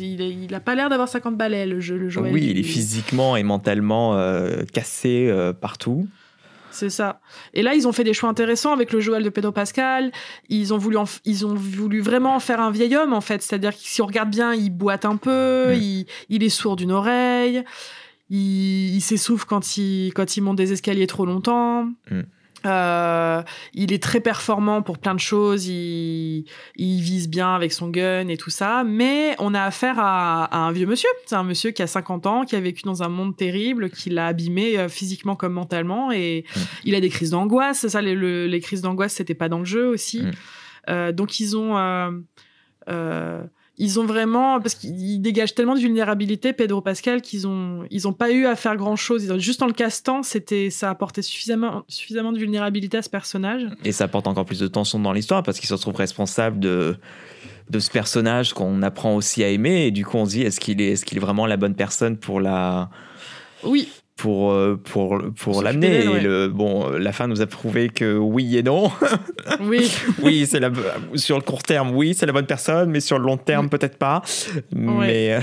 Il, 0.00 0.20
est- 0.20 0.30
il 0.30 0.54
a 0.54 0.60
pas 0.60 0.74
l'air 0.74 0.88
d'avoir 0.88 1.08
50 1.08 1.36
balais 1.36 1.66
le 1.66 1.80
jeu, 1.80 1.96
le 1.96 2.08
Joël. 2.08 2.32
Oui, 2.32 2.48
il 2.50 2.58
est 2.58 2.62
physiquement 2.62 3.36
et 3.36 3.42
mentalement 3.42 4.14
euh, 4.16 4.64
cassé 4.72 5.28
euh, 5.30 5.52
partout. 5.52 6.08
C'est 6.72 6.90
ça. 6.90 7.20
Et 7.54 7.62
là, 7.62 7.74
ils 7.74 7.88
ont 7.88 7.92
fait 7.92 8.04
des 8.04 8.12
choix 8.12 8.28
intéressants 8.28 8.72
avec 8.72 8.92
le 8.92 9.00
Joël 9.00 9.22
de 9.22 9.30
Pedro 9.30 9.50
Pascal. 9.52 10.12
Ils 10.50 10.74
ont 10.74 10.78
voulu, 10.78 10.98
ils 11.24 11.46
ont 11.46 11.54
voulu 11.54 12.00
vraiment 12.00 12.34
en 12.36 12.40
faire 12.40 12.60
un 12.60 12.70
vieil 12.70 12.94
homme, 12.96 13.14
en 13.14 13.22
fait. 13.22 13.40
C'est-à-dire 13.40 13.70
que 13.72 13.78
si 13.80 14.02
on 14.02 14.06
regarde 14.06 14.28
bien, 14.30 14.52
il 14.52 14.68
boite 14.70 15.04
un 15.06 15.16
peu, 15.16 15.74
il, 15.74 16.06
il 16.28 16.42
est 16.42 16.50
sourd 16.50 16.76
d'une 16.76 16.92
oreille, 16.92 17.64
il, 18.28 18.94
il 18.96 19.00
s'essouffle 19.00 19.46
quand 19.46 19.76
il, 19.78 20.12
quand 20.14 20.36
il 20.36 20.42
monte 20.42 20.56
des 20.56 20.72
escaliers 20.72 21.06
trop 21.06 21.24
longtemps. 21.24 21.84
Mm. 22.10 22.20
Euh, 22.66 23.42
il 23.74 23.92
est 23.92 24.02
très 24.02 24.20
performant 24.20 24.82
pour 24.82 24.98
plein 24.98 25.14
de 25.14 25.20
choses. 25.20 25.66
Il, 25.66 26.44
il 26.76 27.00
vise 27.00 27.28
bien 27.28 27.54
avec 27.54 27.72
son 27.72 27.88
gun 27.88 28.28
et 28.28 28.36
tout 28.36 28.50
ça. 28.50 28.84
Mais 28.84 29.34
on 29.38 29.54
a 29.54 29.62
affaire 29.62 29.98
à, 29.98 30.44
à 30.44 30.58
un 30.58 30.72
vieux 30.72 30.86
monsieur. 30.86 31.08
C'est 31.26 31.36
un 31.36 31.44
monsieur 31.44 31.70
qui 31.70 31.82
a 31.82 31.86
50 31.86 32.26
ans, 32.26 32.44
qui 32.44 32.56
a 32.56 32.60
vécu 32.60 32.82
dans 32.82 33.02
un 33.02 33.08
monde 33.08 33.36
terrible, 33.36 33.90
qui 33.90 34.10
l'a 34.10 34.26
abîmé 34.26 34.78
euh, 34.78 34.88
physiquement 34.88 35.36
comme 35.36 35.52
mentalement. 35.54 36.10
Et 36.12 36.44
Mm. 36.56 36.60
il 36.84 36.94
a 36.94 37.00
des 37.00 37.08
crises 37.08 37.30
d'angoisse. 37.30 37.86
Ça, 37.88 38.02
les, 38.02 38.14
le- 38.14 38.46
les 38.46 38.60
crises 38.60 38.82
d'angoisse, 38.82 39.14
c'était 39.14 39.34
pas 39.34 39.48
dans 39.48 39.58
le 39.60 39.64
jeu 39.64 39.86
aussi. 39.88 40.22
Mm. 40.22 40.30
Euh, 40.88 41.12
donc 41.12 41.40
ils 41.40 41.56
ont. 41.56 41.76
euh, 41.78 42.10
euh, 42.88 43.42
ils 43.78 44.00
ont 44.00 44.06
vraiment 44.06 44.60
parce 44.60 44.74
qu'ils 44.74 45.20
dégagent 45.20 45.54
tellement 45.54 45.74
de 45.74 45.80
vulnérabilité 45.80 46.52
Pedro 46.52 46.80
Pascal 46.80 47.20
qu'ils 47.20 47.46
ont 47.46 47.84
ils 47.90 48.08
ont 48.08 48.12
pas 48.12 48.30
eu 48.30 48.46
à 48.46 48.56
faire 48.56 48.76
grand 48.76 48.96
chose 48.96 49.24
ils 49.24 49.32
ont, 49.32 49.38
juste 49.38 49.62
en 49.62 49.66
le 49.66 49.72
castant 49.72 50.22
c'était 50.22 50.70
ça 50.70 50.90
apportait 50.90 51.22
suffisamment 51.22 51.84
suffisamment 51.88 52.32
de 52.32 52.38
vulnérabilité 52.38 52.98
à 52.98 53.02
ce 53.02 53.10
personnage. 53.10 53.66
Et 53.84 53.92
ça 53.92 54.04
apporte 54.04 54.26
encore 54.26 54.44
plus 54.44 54.60
de 54.60 54.66
tension 54.68 54.98
dans 54.98 55.12
l'histoire 55.12 55.42
parce 55.42 55.58
qu'il 55.58 55.68
se 55.68 55.74
retrouve 55.74 55.96
responsable 55.96 56.58
de, 56.58 56.96
de 57.70 57.78
ce 57.78 57.90
personnage 57.90 58.52
qu'on 58.52 58.82
apprend 58.82 59.16
aussi 59.16 59.42
à 59.42 59.48
aimer. 59.48 59.86
Et 59.86 59.90
du 59.90 60.04
coup, 60.04 60.16
on 60.16 60.26
se 60.26 60.30
dit, 60.30 60.42
est-ce 60.42 60.60
qu'il 60.60 60.80
est, 60.80 60.92
est, 60.92 61.04
qu'il 61.04 61.18
est 61.18 61.20
vraiment 61.20 61.46
la 61.46 61.56
bonne 61.56 61.74
personne 61.74 62.16
pour 62.16 62.40
la 62.40 62.90
oui 63.64 63.88
pour 64.16 64.50
euh, 64.52 64.80
pour 64.82 65.18
pour 65.36 65.56
s'occuper 65.56 65.64
l'amener. 65.64 65.90
D'elle, 65.90 66.04
et 66.04 66.08
ouais. 66.08 66.20
le 66.20 66.48
bon 66.48 66.88
la 66.90 67.12
fin 67.12 67.26
nous 67.26 67.42
a 67.42 67.46
prouvé 67.46 67.90
que 67.90 68.16
oui 68.16 68.56
et 68.56 68.62
non. 68.62 68.90
Oui. 69.60 69.90
Oui 70.22 70.46
c'est 70.46 70.58
la 70.60 70.70
sur 71.14 71.36
le 71.36 71.42
court 71.42 71.62
terme 71.62 71.94
oui 71.94 72.14
c'est 72.14 72.26
la 72.26 72.32
bonne 72.32 72.46
personne 72.46 72.90
mais 72.90 73.00
sur 73.00 73.18
le 73.18 73.24
long 73.24 73.36
terme 73.36 73.68
peut-être 73.68 73.98
pas. 73.98 74.22
Mais 74.74 75.34
euh, 75.34 75.40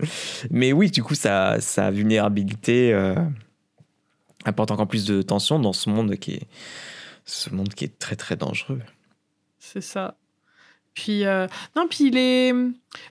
mais 0.50 0.72
oui 0.72 0.90
du 0.90 1.02
coup 1.02 1.14
sa 1.14 1.60
sa 1.60 1.90
vulnérabilité 1.90 2.92
euh, 2.94 3.16
apporte 4.44 4.70
encore 4.70 4.86
plus 4.88 5.04
de 5.04 5.20
tension 5.22 5.58
dans 5.58 5.72
ce 5.72 5.90
monde 5.90 6.16
qui 6.16 6.34
est 6.34 6.48
ce 7.24 7.50
monde 7.50 7.74
qui 7.74 7.84
est 7.84 7.98
très 7.98 8.16
très 8.16 8.36
dangereux. 8.36 8.80
C'est 9.58 9.82
ça 9.82 10.14
puis 10.94 11.24
euh, 11.24 11.46
non 11.76 11.86
puis 11.88 12.06
il 12.08 12.16
est 12.16 12.52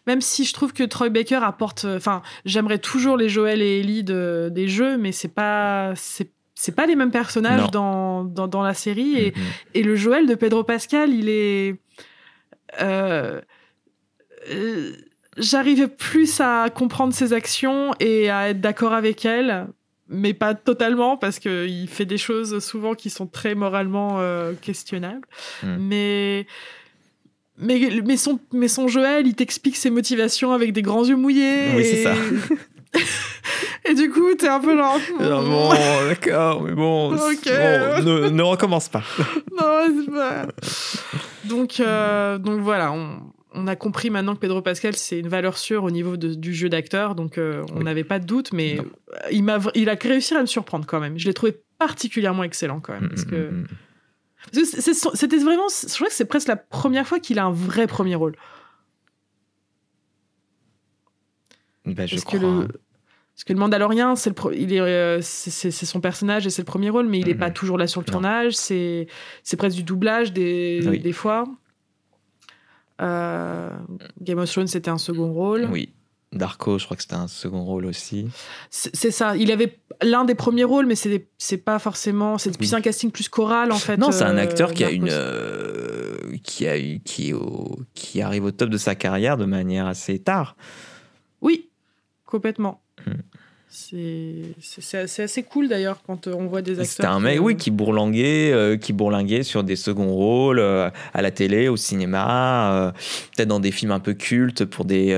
même 0.07 0.21
si 0.21 0.43
je 0.45 0.53
trouve 0.53 0.73
que 0.73 0.83
Troy 0.83 1.09
Baker 1.09 1.39
apporte 1.43 1.85
enfin 1.85 2.21
j'aimerais 2.45 2.79
toujours 2.79 3.15
les 3.17 3.29
Joël 3.29 3.61
et 3.61 3.79
Ellie 3.79 4.03
de, 4.03 4.49
des 4.51 4.67
jeux 4.67 4.97
mais 4.97 5.11
c'est 5.11 5.33
pas 5.33 5.93
c'est 5.95 6.31
c'est 6.55 6.75
pas 6.75 6.85
les 6.85 6.97
mêmes 6.97 7.11
personnages 7.11 7.71
dans, 7.71 8.25
dans, 8.25 8.49
dans 8.49 8.61
la 8.63 8.73
série 8.73 9.15
et, 9.17 9.31
Mhm. 9.31 9.43
Et 9.75 9.83
le 9.83 9.95
Joël 9.95 10.27
de 10.27 10.35
Pedro 10.35 10.65
Pascal, 10.65 11.13
il 11.13 11.29
est. 11.29 11.75
euh, 12.81 13.39
euh, 14.51 14.91
J'arrivais 15.37 15.87
plus 15.87 16.41
à 16.41 16.69
comprendre 16.69 17.13
ses 17.13 17.31
actions 17.31 17.93
et 18.01 18.29
à 18.29 18.49
être 18.49 18.59
d'accord 18.59 18.91
avec 18.91 19.23
elles, 19.23 19.67
mais 20.09 20.33
pas 20.33 20.53
totalement 20.53 21.15
parce 21.15 21.39
qu'il 21.39 21.87
fait 21.87 22.05
des 22.05 22.17
choses 22.17 22.59
souvent 22.59 22.93
qui 22.93 23.09
sont 23.09 23.27
très 23.27 23.55
moralement 23.55 24.19
euh, 24.19 24.51
questionnables. 24.61 25.25
Mm. 25.63 25.75
Mais. 25.79 26.47
Mais, 27.59 28.01
mais, 28.05 28.17
son, 28.17 28.39
mais 28.53 28.67
son 28.67 28.87
Joël, 28.87 29.27
il 29.27 29.35
t'explique 29.35 29.75
ses 29.75 29.89
motivations 29.89 30.53
avec 30.53 30.71
des 30.73 30.81
grands 30.81 31.03
yeux 31.05 31.15
mouillés. 31.17 31.67
Oui, 31.75 31.83
c'est 31.83 31.97
et- 31.99 32.03
ça. 32.03 32.13
et 33.89 33.93
du 33.93 34.09
coup, 34.09 34.33
t'es 34.35 34.47
un 34.47 34.59
peu 34.59 34.77
genre. 34.77 34.97
Ah 35.19 35.41
bon 35.41 35.69
d'accord 36.07 36.61
mais 36.63 36.73
bon, 36.73 37.13
Ok. 37.13 37.19
bon, 37.45 38.03
ne, 38.03 38.29
ne 38.29 38.41
recommence 38.43 38.89
pas 38.89 39.03
Non, 39.59 40.03
c'est 40.05 40.11
pas. 40.11 40.47
Donc, 41.45 41.79
euh, 41.79 42.37
donc 42.37 42.61
voilà, 42.61 42.91
on, 42.91 43.19
on 43.53 43.67
a 43.67 43.75
compris 43.75 44.09
maintenant 44.09 44.35
que 44.35 44.39
Pedro 44.39 44.61
Pascal, 44.61 44.95
c'est 44.95 45.19
une 45.19 45.27
valeur 45.29 45.57
sûre 45.57 45.83
au 45.83 45.91
niveau 45.91 46.17
de- 46.17 46.33
du 46.33 46.53
jeu 46.53 46.69
d'acteur. 46.69 47.15
Donc, 47.15 47.37
euh, 47.37 47.63
on 47.73 47.79
Oui. 47.79 47.83
n'avait 47.83 48.03
pas 48.03 48.19
de 48.19 48.25
doute, 48.25 48.53
mais 48.53 48.75
Non. 48.75 48.85
il, 49.31 49.43
m'a, 49.43 49.59
il 49.75 49.89
a 49.89 49.95
réussi 50.01 50.33
à 50.35 50.41
me 50.41 50.45
surprendre 50.45 50.85
quand 50.85 50.99
même. 50.99 51.17
Je 51.17 51.27
l'ai 51.27 51.33
trouvé 51.33 51.55
particulièrement 51.77 52.43
excellent 52.43 52.79
quand 52.79 52.93
même. 52.93 53.09
Parce 53.09 53.25
Mm, 53.25 53.29
mm, 53.35 53.37
mm. 53.37 53.37
parce 53.37 53.37
que 53.37 53.51
c'est- 53.53 53.65
c'est 53.65 53.67
son- 53.67 53.88
c'était 54.51 55.37
vraiment. 55.37 55.67
Je 55.69 55.93
crois 55.95 56.07
que 56.07 56.13
c'est 56.13 56.25
presque 56.25 56.47
la 56.47 56.55
première 56.55 57.07
fois 57.07 57.19
qu'il 57.19 57.39
a 57.39 57.45
un 57.45 57.51
vrai 57.51 57.87
premier 57.87 58.15
rôle. 58.15 58.35
Bah, 61.85 62.05
je 62.05 62.15
Parce 62.15 62.23
crois 62.25 62.39
que 62.39 62.45
le. 62.45 62.67
Parce 63.35 63.45
que 63.45 63.53
le 63.53 63.59
Mandalorien, 63.59 64.17
c'est 64.17 64.29
le 64.29 64.33
pro- 64.33 64.51
il 64.51 64.73
est, 64.73 64.81
euh, 64.81 65.19
c'est, 65.21 65.71
son 65.71 66.01
personnage 66.01 66.45
et 66.45 66.49
c'est 66.49 66.61
le 66.61 66.65
premier 66.65 66.89
rôle, 66.89 67.07
mais 67.07 67.19
il 67.19 67.27
n'est 67.27 67.33
Mhm. 67.35 67.39
pas 67.39 67.51
toujours 67.51 67.77
là 67.77 67.87
sur 67.87 68.01
le 68.01 68.05
Non. 68.07 68.11
tournage. 68.11 68.53
C'est, 68.57 69.07
c'est 69.43 69.55
presque 69.55 69.77
du 69.77 69.83
doublage 69.83 70.33
des, 70.33 70.81
Oui. 70.85 70.99
des 70.99 71.13
fois. 71.13 71.45
Euh, 73.01 73.69
Game 74.19 74.39
of 74.39 74.51
Thrones, 74.51 74.67
c'était 74.67 74.89
un 74.89 74.97
second 74.97 75.31
rôle. 75.31 75.69
oui 75.71 75.93
Darko 76.31 76.77
je 76.77 76.85
crois 76.85 76.95
que 76.95 77.01
c'était 77.01 77.15
un 77.15 77.27
second 77.27 77.63
rôle 77.63 77.85
aussi 77.85 78.27
C'est, 78.69 79.09
ça. 79.11 79.35
Il 79.35 79.51
avait 79.51 79.79
l'un 80.01 80.25
des 80.25 80.35
premiers 80.35 80.63
rôles, 80.63 80.85
mais 80.85 80.95
c'est, 80.95 81.57
pas 81.57 81.79
forcément. 81.79 82.37
C'est 82.37 82.55
plus 82.55 82.73
un 82.75 82.81
casting 82.81 83.09
plus 83.11 83.29
choral 83.29 83.71
en 83.71 83.77
fait. 83.77 83.97
Non, 83.97 84.11
c'est 84.11 84.23
un 84.25 84.37
euh, 84.37 84.41
acteur 84.41 84.73
qui 84.73 84.83
a 84.83 84.91
une, 84.91 85.07
euh, 85.09 86.17
qui 86.43 86.67
a 86.67 86.77
eu, 86.77 86.99
qui, 87.03 87.33
au- 87.33 87.79
qui 87.95 88.21
arrive 88.21 88.43
au 88.45 88.51
top 88.51 88.69
de 88.69 88.77
sa 88.77 88.93
carrière 88.95 89.37
de 89.37 89.45
manière 89.45 89.87
assez 89.87 90.19
tard. 90.19 90.55
Oui, 91.41 91.69
complètement. 92.25 92.81
Hmm. 93.07 93.13
C'est, 93.71 94.55
assez, 94.97 95.21
assez 95.23 95.43
cool 95.43 95.67
d'ailleurs 95.67 96.01
quand 96.05 96.27
euh, 96.27 96.33
on 96.35 96.47
voit 96.47 96.61
des 96.63 96.73
acteurs. 96.73 96.85
C'était 96.87 97.05
un 97.05 97.17
qui, 97.17 97.23
mec, 97.23 97.37
euh, 97.37 97.41
oui, 97.41 97.55
qui 97.55 97.69
bourlinguait, 97.71 98.51
euh, 98.51 98.77
qui 98.77 98.93
bourlinguait 98.93 99.43
sur 99.43 99.63
des 99.63 99.75
seconds 99.75 100.11
rôles 100.13 100.59
euh, 100.59 100.89
à 101.13 101.21
la 101.21 101.29
télé, 101.31 101.69
au 101.69 101.77
cinéma, 101.77 102.73
euh, 102.73 102.91
peut-être 103.35 103.47
dans 103.47 103.59
des 103.59 103.71
films 103.71 103.91
un 103.91 103.99
peu 103.99 104.13
cultes 104.15 104.65
pour 104.65 104.85
des 104.85 105.13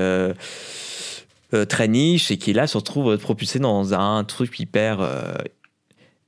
euh, 1.54 1.58
euh, 1.62 1.64
très 1.64 1.88
niches 1.88 2.30
et 2.30 2.38
qui 2.38 2.52
là 2.52 2.66
se 2.66 2.76
retrouve 2.78 3.16
propulsé 3.18 3.58
dans 3.58 3.94
un 3.94 4.24
truc 4.24 4.58
hyper. 4.60 5.00
euh, 5.00 5.34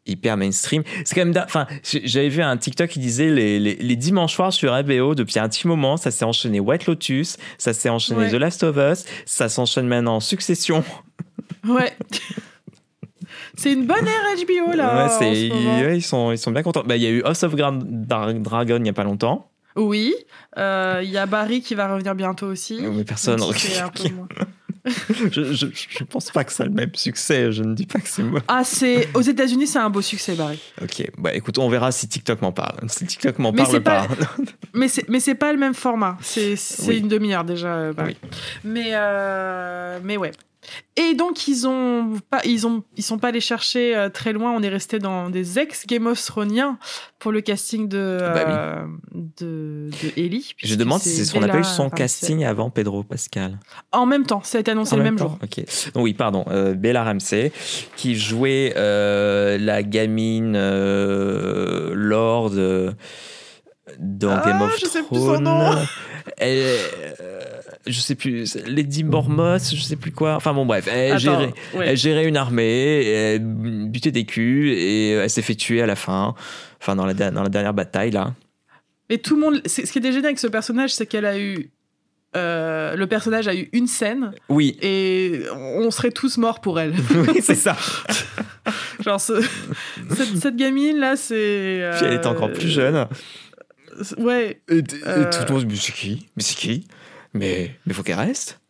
hyper 0.07 0.37
mainstream. 0.37 0.83
C'est 1.07 1.15
quand 1.15 1.25
même... 1.25 1.45
Enfin, 1.47 1.67
j'avais 1.83 2.29
vu 2.29 2.43
un 2.43 2.59
TikTok 2.59 2.91
qui 2.91 2.99
disait 2.99 3.31
les, 3.31 3.59
les, 3.59 3.75
les 3.77 3.97
dimanches 3.97 4.35
soirs 4.35 4.53
sur 4.53 4.71
HBO, 4.83 5.15
depuis 5.15 5.39
un 5.39 5.49
petit 5.49 5.67
moment, 5.67 5.97
ça 5.97 6.11
s'est 6.11 6.27
enchaîné 6.27 6.61
White 6.61 6.85
Lotus, 6.85 7.39
ça 7.57 7.73
s'est 7.73 7.89
enchaîné 7.89 8.21
Ouais. 8.21 8.31
The 8.31 8.35
Last 8.35 8.63
of 8.65 8.77
Us, 8.77 9.07
ça 9.25 9.49
s'enchaîne 9.49 9.87
maintenant 9.87 10.21
Succession. 10.21 10.85
Ouais. 11.67 11.97
c'est 13.57 13.73
une 13.73 13.87
bonne 13.87 14.07
ère 14.07 14.45
HBO 14.47 14.77
là. 14.77 14.95
Ouais, 14.95 15.03
en 15.15 15.19
c'est- 15.19 15.49
ce 15.49 15.55
moment. 15.55 15.81
ouais, 15.81 15.97
ils, 15.97 16.03
sont, 16.03 16.33
ils 16.33 16.39
sont 16.39 16.51
bien 16.51 16.63
contents. 16.63 16.83
Bah, 16.85 16.97
Il 16.97 17.03
y 17.03 17.07
a 17.07 17.11
eu 17.11 17.23
House 17.25 17.43
of 17.43 17.55
Gra- 17.55 17.73
Dra- 17.83 18.35
Dragon 18.35 18.77
il 18.77 18.83
n'y 18.83 18.91
a 18.91 18.93
pas 18.93 19.05
longtemps. 19.05 19.51
Oui, 19.77 20.15
euh, 20.59 21.01
il 21.03 21.09
y 21.11 21.17
a 21.17 21.25
Barry 21.25 21.63
qui 21.63 21.75
va 21.75 21.91
revenir 21.93 22.15
bientôt 22.15 22.47
aussi. 22.47 22.79
Mais 22.83 23.05
personne. 23.05 23.41
Même 23.41 23.49
je, 25.31 25.53
je, 25.55 25.67
je 25.73 26.05
pense 26.05 26.31
pas 26.31 26.45
que 26.45 26.53
ça 26.53 26.65
a 26.65 26.67
le 26.67 26.73
même 26.73 26.91
succès. 26.95 27.53
Je 27.53 27.63
ne 27.63 27.75
dis 27.75 27.87
pas 27.87 28.01
que 28.01 28.09
c'est 28.09 28.23
moi. 28.23 28.41
Ah, 28.49 28.63
c'est 28.65 29.09
aux 29.15 29.21
États-Unis, 29.23 29.67
c'est 29.67 29.79
un 29.79 29.89
beau 29.91 30.03
succès, 30.03 30.35
Barry. 30.35 30.61
Ok, 30.83 31.11
bah 31.19 31.33
écoute, 31.35 31.59
on 31.59 31.69
verra 31.69 31.91
si 31.93 32.07
TikTok 32.09 32.43
m'en 32.43 32.53
parle. 32.53 32.79
Si 32.89 33.07
TikTok 33.07 33.39
m'en 33.39 33.53
parle 33.53 33.83
pas. 33.83 34.07
pas- 34.07 34.17
Mais 34.75 34.89
c'est 34.89 35.09
mais 35.09 35.21
c'est 35.21 35.35
pas 35.37 35.53
le 35.53 35.59
même 35.59 35.75
format. 35.75 36.19
C'est 36.21 36.55
Oui. 36.87 36.99
une 36.99 37.09
demi-heure 37.09 37.45
déjà, 37.45 37.75
euh, 37.75 37.93
Barry. 37.93 38.17
Oui. 38.23 38.29
Mais 38.65 38.91
euh, 38.93 39.99
mais 40.03 40.17
ouais. 40.17 40.33
Et 40.97 41.15
donc 41.15 41.49
ils 41.49 41.67
ont 41.67 42.13
pas, 42.31 42.41
ils 42.45 42.67
ont, 42.67 42.83
ils 42.97 43.03
sont 43.03 43.19
pas 43.19 43.29
allés 43.29 43.41
chercher 43.41 43.97
euh, 43.97 44.09
très 44.09 44.33
loin. 44.33 44.53
On 44.53 44.63
est 44.63 44.69
resté 44.69 44.99
dans 44.99 45.29
des 45.31 45.59
ex 45.59 45.87
Game 45.87 46.07
of 46.07 46.23
Thronesiens 46.25 46.79
pour 47.19 47.33
le 47.33 47.41
casting 47.41 47.89
de 47.89 48.19
Bah 48.21 48.45
oui. 48.47 48.53
euh, 48.57 48.85
de, 49.13 49.91
de 49.91 50.13
Ellie. 50.21 50.53
Je 50.59 50.75
demande 50.77 51.01
si 51.01 51.09
c'est 51.11 51.25
ce 51.25 51.33
qu'on 51.33 51.43
appelle 51.43 51.65
son 51.65 51.91
casting 51.91 52.45
avant 52.45 52.71
Pedro 52.71 53.03
Pascal. 53.03 53.59
En 53.93 54.07
même 54.07 54.25
temps, 54.27 54.43
ça 54.45 54.59
a 54.59 54.61
été 54.61 54.71
annoncé 54.71 54.95
En 54.95 54.99
le 54.99 55.03
même 55.05 55.19
jour. 55.19 55.39
Ok. 55.43 55.65
Donc 55.95 56.05
oui, 56.05 56.15
pardon. 56.15 56.45
euh, 56.51 56.75
Bella 56.75 57.03
Ramsey, 57.05 57.53
qui 57.97 58.15
jouait 58.15 58.73
la 58.77 59.83
gamine 59.83 60.53
Lord 61.93 62.53
dans 63.99 64.31
Ah, 64.31 64.43
Game 64.47 64.63
of 64.63 64.79
je 64.81 64.87
sais 64.87 65.03
plus 65.03 65.17
son 65.19 65.41
nom. 65.41 65.75
Elle, 66.39 66.59
euh, 67.21 67.41
je 67.87 68.01
sais 68.01 68.15
plus. 68.15 68.57
Lady 68.67 69.05
Mormont, 69.05 69.59
je 69.59 69.81
sais 69.83 69.97
plus 69.97 70.11
quoi. 70.13 70.35
Enfin 70.37 70.55
bon, 70.55 70.65
bref. 70.65 70.89
Elle 70.91 71.11
Attends, 71.13 71.19
gérait, 71.19 71.55
ouais. 71.75 71.87
elle 71.89 71.97
gérait 71.97 72.25
une 72.27 72.37
armée, 72.37 73.05
elle 73.05 73.41
butait 73.41 74.11
des 74.11 74.25
culs 74.25 74.71
et 74.73 75.11
elle 75.11 75.31
s'est 75.31 75.43
fait 75.43 75.55
tuer 75.55 75.83
à 75.83 75.87
la 75.87 75.97
fin. 75.97 76.35
Enfin, 76.81 76.97
dans 76.97 77.05
la, 77.07 77.15
dans 77.15 77.43
la 77.43 77.49
dernière 77.51 77.75
bataille, 77.75 78.11
là. 78.11 78.33
Mais 79.11 79.19
tout 79.19 79.35
le 79.37 79.41
monde, 79.43 79.61
ce 79.67 79.83
qui 79.83 79.99
était 79.99 80.13
génial 80.13 80.27
avec 80.27 80.39
ce 80.39 80.47
personnage, 80.47 80.95
c'est 80.95 81.05
qu'elle 81.07 81.27
a 81.27 81.39
eu, 81.39 81.71
euh, 82.37 82.97
le 82.97 83.07
personnage 83.07 83.49
a 83.49 83.55
eu 83.55 83.69
une 83.75 83.87
scène 83.87 84.33
Oui. 84.49 84.79
et 84.81 85.43
on 85.55 85.91
serait 85.91 86.11
tous 86.11 86.39
morts 86.39 86.63
pour 86.63 86.81
elle. 86.81 86.95
oui, 87.15 87.41
c'est 87.43 87.55
ça. 87.55 87.77
Genre 89.01 89.21
ce- 89.21 89.43
cette, 90.17 90.37
cette 90.41 90.57
gamine 90.57 90.99
là, 90.99 91.17
c'est. 91.17 91.91
Puis 91.97 92.07
elle 92.07 92.15
était 92.15 92.27
encore 92.27 92.51
plus 92.51 92.69
jeune. 92.71 93.07
Ouais. 94.19 94.61
Et, 94.69 94.83
t- 94.83 94.97
et 94.97 95.01
Euh. 95.07 95.31
tout 95.31 95.45
le 95.49 95.55
monde, 95.55 95.67
mais 95.69 95.77
c'est 95.77 95.93
qui? 95.93 96.27
Mais 96.37 96.43
c'est 96.43 96.57
qui? 96.57 96.87
Mais 97.33 97.75
mais 97.87 97.93
faut 97.95 98.03
qu'elle 98.03 98.19
reste. 98.19 98.61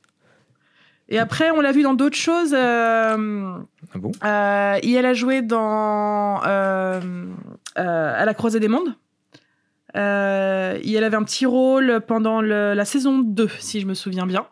Et 1.11 1.19
après, 1.19 1.51
on 1.51 1.61
l'a 1.61 1.73
vu 1.73 1.83
dans 1.83 1.93
d'autres 1.95 2.17
choses. 2.17 2.55
euh, 2.55 3.59
Ah 3.95 3.99
bon? 3.99 4.13
euh, 4.25 4.79
et 4.83 4.93
elle 4.93 5.05
a 5.07 5.13
joué 5.15 5.43
dans 5.43 6.41
euh, 6.47 7.01
À 7.77 8.25
la 8.25 8.35
croisée 8.35 8.59
des 8.61 8.69
mondes. 8.69 8.95
Et 9.95 9.99
elle 10.97 11.05
avait 11.05 11.17
un 11.17 11.23
petit 11.23 11.47
rôle 11.47 12.01
pendant 12.07 12.41
le- 12.41 12.75
la 12.75 12.85
saison 12.85 13.19
2, 13.19 13.49
si 13.59 13.81
je 13.81 13.87
me 13.87 13.95
souviens 13.95 14.27
bien. 14.27 14.47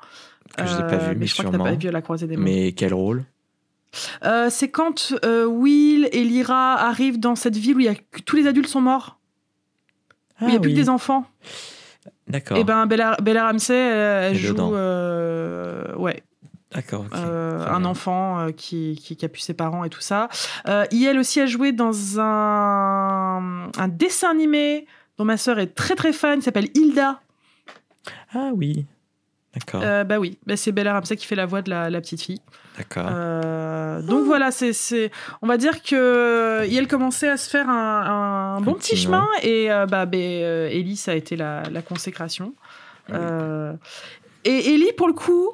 Que 0.57 0.67
je 0.67 0.77
n'ai 0.77 0.83
pas 0.83 0.99
vu, 0.99 1.17
mais 1.17 1.27
je 1.27 1.33
crois 1.33 1.47
que 1.47 1.51
sûrement. 1.51 1.65
pas 1.65 1.75
vu 1.75 1.89
À 1.89 1.93
la 1.93 2.03
croisée 2.03 2.27
des 2.27 2.37
mondes. 2.37 2.45
Mais 2.45 2.73
quel 2.73 2.93
rôle? 2.95 3.25
C'est 4.51 4.71
quand 4.71 5.15
Will 5.25 6.09
et 6.13 6.25
Lyra 6.25 6.75
arrivent 6.87 7.19
dans 7.19 7.35
cette 7.35 7.57
ville 7.57 7.77
où 7.77 7.81
il 7.81 7.87
y 7.87 7.89
a 7.89 7.95
tous 8.27 8.37
les 8.37 8.47
adultes 8.47 8.69
sont 8.69 8.81
morts, 8.83 9.19
où 10.43 10.49
il 10.49 10.51
n'y 10.51 10.57
a 10.57 10.61
plus 10.61 10.71
que 10.71 10.77
des 10.77 10.89
enfants. 10.89 11.25
D'accord. 12.29 12.57
Et 12.57 12.65
ben 12.65 12.87
Bella, 12.87 13.17
Bella 13.23 13.47
Ramsey, 13.47 13.77
elle, 13.77 14.37
joue 14.37 14.75
euh, 14.75 15.95
ouais, 15.97 16.23
D'accord. 16.75 17.05
euh, 17.15 17.67
un 17.67 17.85
enfant 17.85 18.41
euh, 18.41 18.51
qui, 18.51 18.99
qui, 19.03 19.17
qui 19.17 19.25
a 19.25 19.29
pu 19.29 19.41
ses 19.41 19.55
parents 19.55 19.85
et 19.85 19.91
tout 19.91 20.01
ça. 20.01 20.29
Euh, 20.69 20.85
et 20.91 21.03
elle 21.03 21.19
aussi 21.19 21.41
a 21.41 21.47
joué 21.47 21.73
dans 21.73 22.19
un, 22.21 23.71
un 23.77 23.89
dessin 23.89 24.31
animé 24.31 24.87
dont 25.19 25.25
ma 25.25 25.37
sœur 25.37 25.59
est 25.59 25.75
très 25.75 25.95
très 25.95 26.13
fan, 26.13 26.39
qui 26.39 26.45
s'appelle 26.45 26.69
Hilda. 26.75 27.21
Ah 28.35 28.51
oui. 28.55 28.87
D'accord. 29.55 29.83
Euh, 29.85 30.03
bah 30.05 30.19
oui, 30.19 30.39
bah, 30.47 30.57
c'est 30.57 30.73
Bella 30.73 30.95
Ramsey 30.95 31.17
qui 31.17 31.27
fait 31.27 31.35
la 31.35 31.45
voix 31.45 31.61
de 31.61 31.69
la, 31.69 31.91
la 31.91 32.01
petite 32.01 32.23
fille. 32.23 32.41
D'accord. 32.79 33.07
Euh, 33.11 34.01
donc 34.01 34.25
voilà, 34.25 34.51
c'est, 34.51 34.73
c'est, 34.73 35.11
on 35.43 35.47
va 35.47 35.59
dire 35.59 35.83
que 35.83 36.63
elle 36.63 36.89
commençait 36.89 37.29
à 37.29 37.37
se 37.37 37.51
faire 37.51 37.69
un, 37.69 38.57
un 38.57 38.61
bon 38.63 38.73
petit 38.75 38.93
petit 38.93 39.03
chemin 39.03 39.29
et 39.43 39.71
euh, 39.71 39.85
bah, 39.85 40.07
ben, 40.07 40.19
euh, 40.19 40.69
Ellie, 40.71 40.97
ça 40.97 41.13
a 41.13 41.15
été 41.15 41.37
la, 41.37 41.65
la 41.71 41.83
consécration. 41.83 42.55
Oui. 43.11 43.17
Euh, 43.19 43.75
et 44.45 44.73
Ellie, 44.73 44.93
pour 44.97 45.07
le 45.07 45.13
coup, 45.13 45.51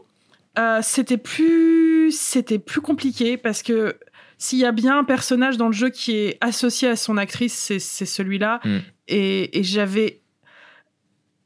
c'était 0.83 1.19
plus, 1.19 2.13
c'était 2.17 2.59
plus 2.59 2.81
compliqué 2.81 3.37
parce 3.37 3.63
que 3.63 3.97
s'il 4.39 4.59
y 4.61 4.65
a 4.65 4.73
bien 4.73 5.01
un 5.01 5.05
personnage 5.05 5.57
dans 5.57 5.67
le 5.67 5.73
jeu 5.73 5.91
qui 5.91 6.17
est 6.17 6.39
associé 6.41 6.89
à 6.89 6.97
son 6.97 7.17
actrice, 7.17 7.55
c'est, 7.55 7.81
c'est 7.81 8.07
celui-là. 8.07 8.61
Mm. 8.65 8.79
Et, 9.09 9.59
et 9.59 9.63
j'avais 9.65 10.21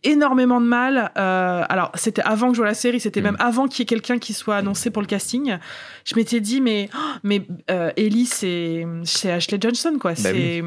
énormément 0.05 0.61
de 0.61 0.67
mal. 0.67 1.11
euh, 1.17 1.65
alors, 1.69 1.91
c'était 1.95 2.23
avant 2.23 2.49
que 2.49 2.55
je 2.55 2.59
vois 2.61 2.67
la 2.69 2.75
série, 2.75 3.01
c'était 3.01 3.21
Mm. 3.21 3.25
même 3.25 3.37
avant 3.39 3.69
qu'il 3.69 3.81
y 3.81 3.83
ait 3.83 3.87
quelqu'un 3.87 4.19
qui 4.19 4.33
soit 4.33 4.57
annoncé 4.57 4.91
pour 4.91 5.03
le 5.03 5.09
casting. 5.09 5.57
Je 6.05 6.15
m'étais 6.17 6.41
dit, 6.41 6.61
mais, 6.61 6.89
oh, 6.95 6.99
mais 7.23 7.47
euh, 7.71 7.91
Ellie, 7.97 8.27
c'est, 8.27 8.87
c'est 9.05 9.31
Ashley 9.31 9.59
Johnson, 9.61 9.97
quoi. 10.01 10.13
Bah 10.13 10.17
c'est. 10.23 10.63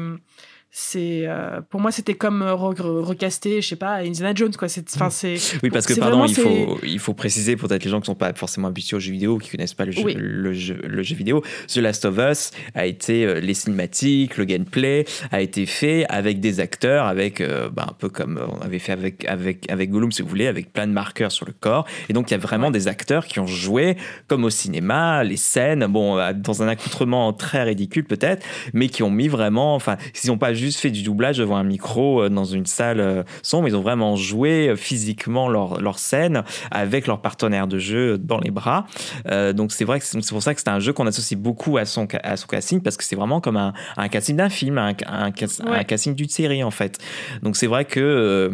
C'est 0.70 1.22
euh, 1.26 1.60
pour 1.70 1.80
moi 1.80 1.90
c'était 1.90 2.14
comme 2.14 2.42
euh, 2.42 2.52
re- 2.52 2.74
re- 2.76 3.00
recaster 3.02 3.62
je 3.62 3.68
sais 3.68 3.76
pas 3.76 3.94
Indiana 4.02 4.32
Jones 4.34 4.52
quoi 4.58 4.68
c'est 4.68 4.84
enfin 4.94 5.08
c'est 5.08 5.36
oui, 5.62 5.70
parce 5.70 5.86
que 5.86 5.94
pardon, 5.94 6.26
il 6.26 6.34
faut, 6.34 6.78
il 6.82 6.98
faut 6.98 7.14
préciser 7.14 7.56
pour 7.56 7.68
peut-être 7.68 7.84
les 7.84 7.90
gens 7.90 8.00
qui 8.00 8.06
sont 8.06 8.14
pas 8.14 8.34
forcément 8.34 8.68
habitués 8.68 8.96
aux 8.96 9.00
jeux 9.00 9.12
vidéo, 9.12 9.38
qui 9.38 9.48
connaissent 9.50 9.72
pas 9.72 9.86
le 9.86 9.92
jeu, 9.92 10.02
Oui. 10.04 10.14
le 10.18 10.52
jeu, 10.52 10.78
le 10.84 11.02
jeu 11.02 11.14
vidéo. 11.16 11.42
The 11.68 11.76
Last 11.78 12.04
of 12.04 12.18
Us 12.18 12.50
a 12.74 12.84
été 12.84 13.24
euh, 13.24 13.40
les 13.40 13.54
cinématiques, 13.54 14.36
le 14.36 14.44
gameplay 14.44 15.06
a 15.32 15.40
été 15.40 15.64
fait 15.64 16.04
avec 16.10 16.40
des 16.40 16.60
acteurs, 16.60 17.06
avec 17.06 17.40
euh, 17.40 17.70
bah, 17.70 17.86
un 17.88 17.94
peu 17.94 18.10
comme 18.10 18.38
on 18.46 18.60
avait 18.60 18.78
fait 18.78 18.92
avec 18.92 19.24
avec 19.26 19.70
avec 19.70 19.90
Gollum 19.90 20.12
si 20.12 20.20
vous 20.20 20.28
voulez, 20.28 20.46
avec 20.46 20.72
plein 20.74 20.86
de 20.86 20.92
marqueurs 20.92 21.32
sur 21.32 21.46
le 21.46 21.52
corps. 21.58 21.86
Et 22.10 22.12
donc 22.12 22.30
il 22.30 22.34
y 22.34 22.36
a 22.36 22.38
vraiment 22.40 22.70
des 22.70 22.86
acteurs 22.86 23.26
qui 23.26 23.40
ont 23.40 23.46
joué 23.46 23.96
comme 24.26 24.44
au 24.44 24.50
cinéma, 24.50 25.24
les 25.24 25.38
scènes, 25.38 25.86
bon 25.86 26.16
dans 26.34 26.62
un 26.62 26.68
accoutrement 26.68 27.32
très 27.32 27.62
ridicule 27.62 28.04
peut-être, 28.04 28.44
mais 28.74 28.88
qui 28.88 29.02
ont 29.02 29.10
mis 29.10 29.28
vraiment, 29.28 29.74
enfin, 29.74 29.96
ils 30.22 30.26
n'ont 30.28 30.36
pas 30.38 30.52
juste 30.56 30.80
fait 30.80 30.90
du 30.90 31.02
doublage 31.02 31.38
devant 31.38 31.56
un 31.56 31.64
micro 31.64 32.22
euh, 32.22 32.28
dans 32.28 32.44
une 32.44 32.66
salle 32.66 33.00
euh, 33.00 33.22
sombre, 33.42 33.68
ils 33.68 33.76
ont 33.76 33.82
vraiment 33.82 34.16
joué 34.16 34.68
euh, 34.68 34.76
physiquement 34.76 35.48
leur, 35.48 35.80
leur 35.80 35.98
scène 35.98 36.42
avec 36.70 37.06
leur 37.06 37.20
partenaire 37.20 37.66
de 37.66 37.78
jeu 37.78 38.18
dans 38.18 38.38
les 38.40 38.50
bras. 38.50 38.86
Euh, 39.30 39.52
donc 39.52 39.72
c'est 39.72 39.84
vrai 39.84 40.00
que 40.00 40.06
c'est 40.06 40.28
pour 40.30 40.42
ça 40.42 40.54
que 40.54 40.60
c'est 40.60 40.68
un 40.68 40.80
jeu 40.80 40.92
qu'on 40.92 41.06
associe 41.06 41.38
beaucoup 41.38 41.76
à 41.78 41.84
son, 41.84 42.06
à 42.22 42.36
son 42.36 42.46
casting 42.46 42.80
parce 42.80 42.96
que 42.96 43.04
c'est 43.04 43.16
vraiment 43.16 43.40
comme 43.40 43.56
un, 43.56 43.72
un 43.96 44.08
casting 44.08 44.36
d'un 44.36 44.48
film, 44.48 44.78
un, 44.78 44.94
un, 45.06 45.30
cas- 45.32 45.46
Ouais. 45.64 45.78
un 45.78 45.84
casting 45.84 46.14
d'une 46.14 46.28
série 46.28 46.62
en 46.64 46.70
fait. 46.70 46.98
Donc 47.42 47.56
c'est 47.56 47.66
vrai 47.66 47.84
que 47.84 48.00
euh, 48.00 48.50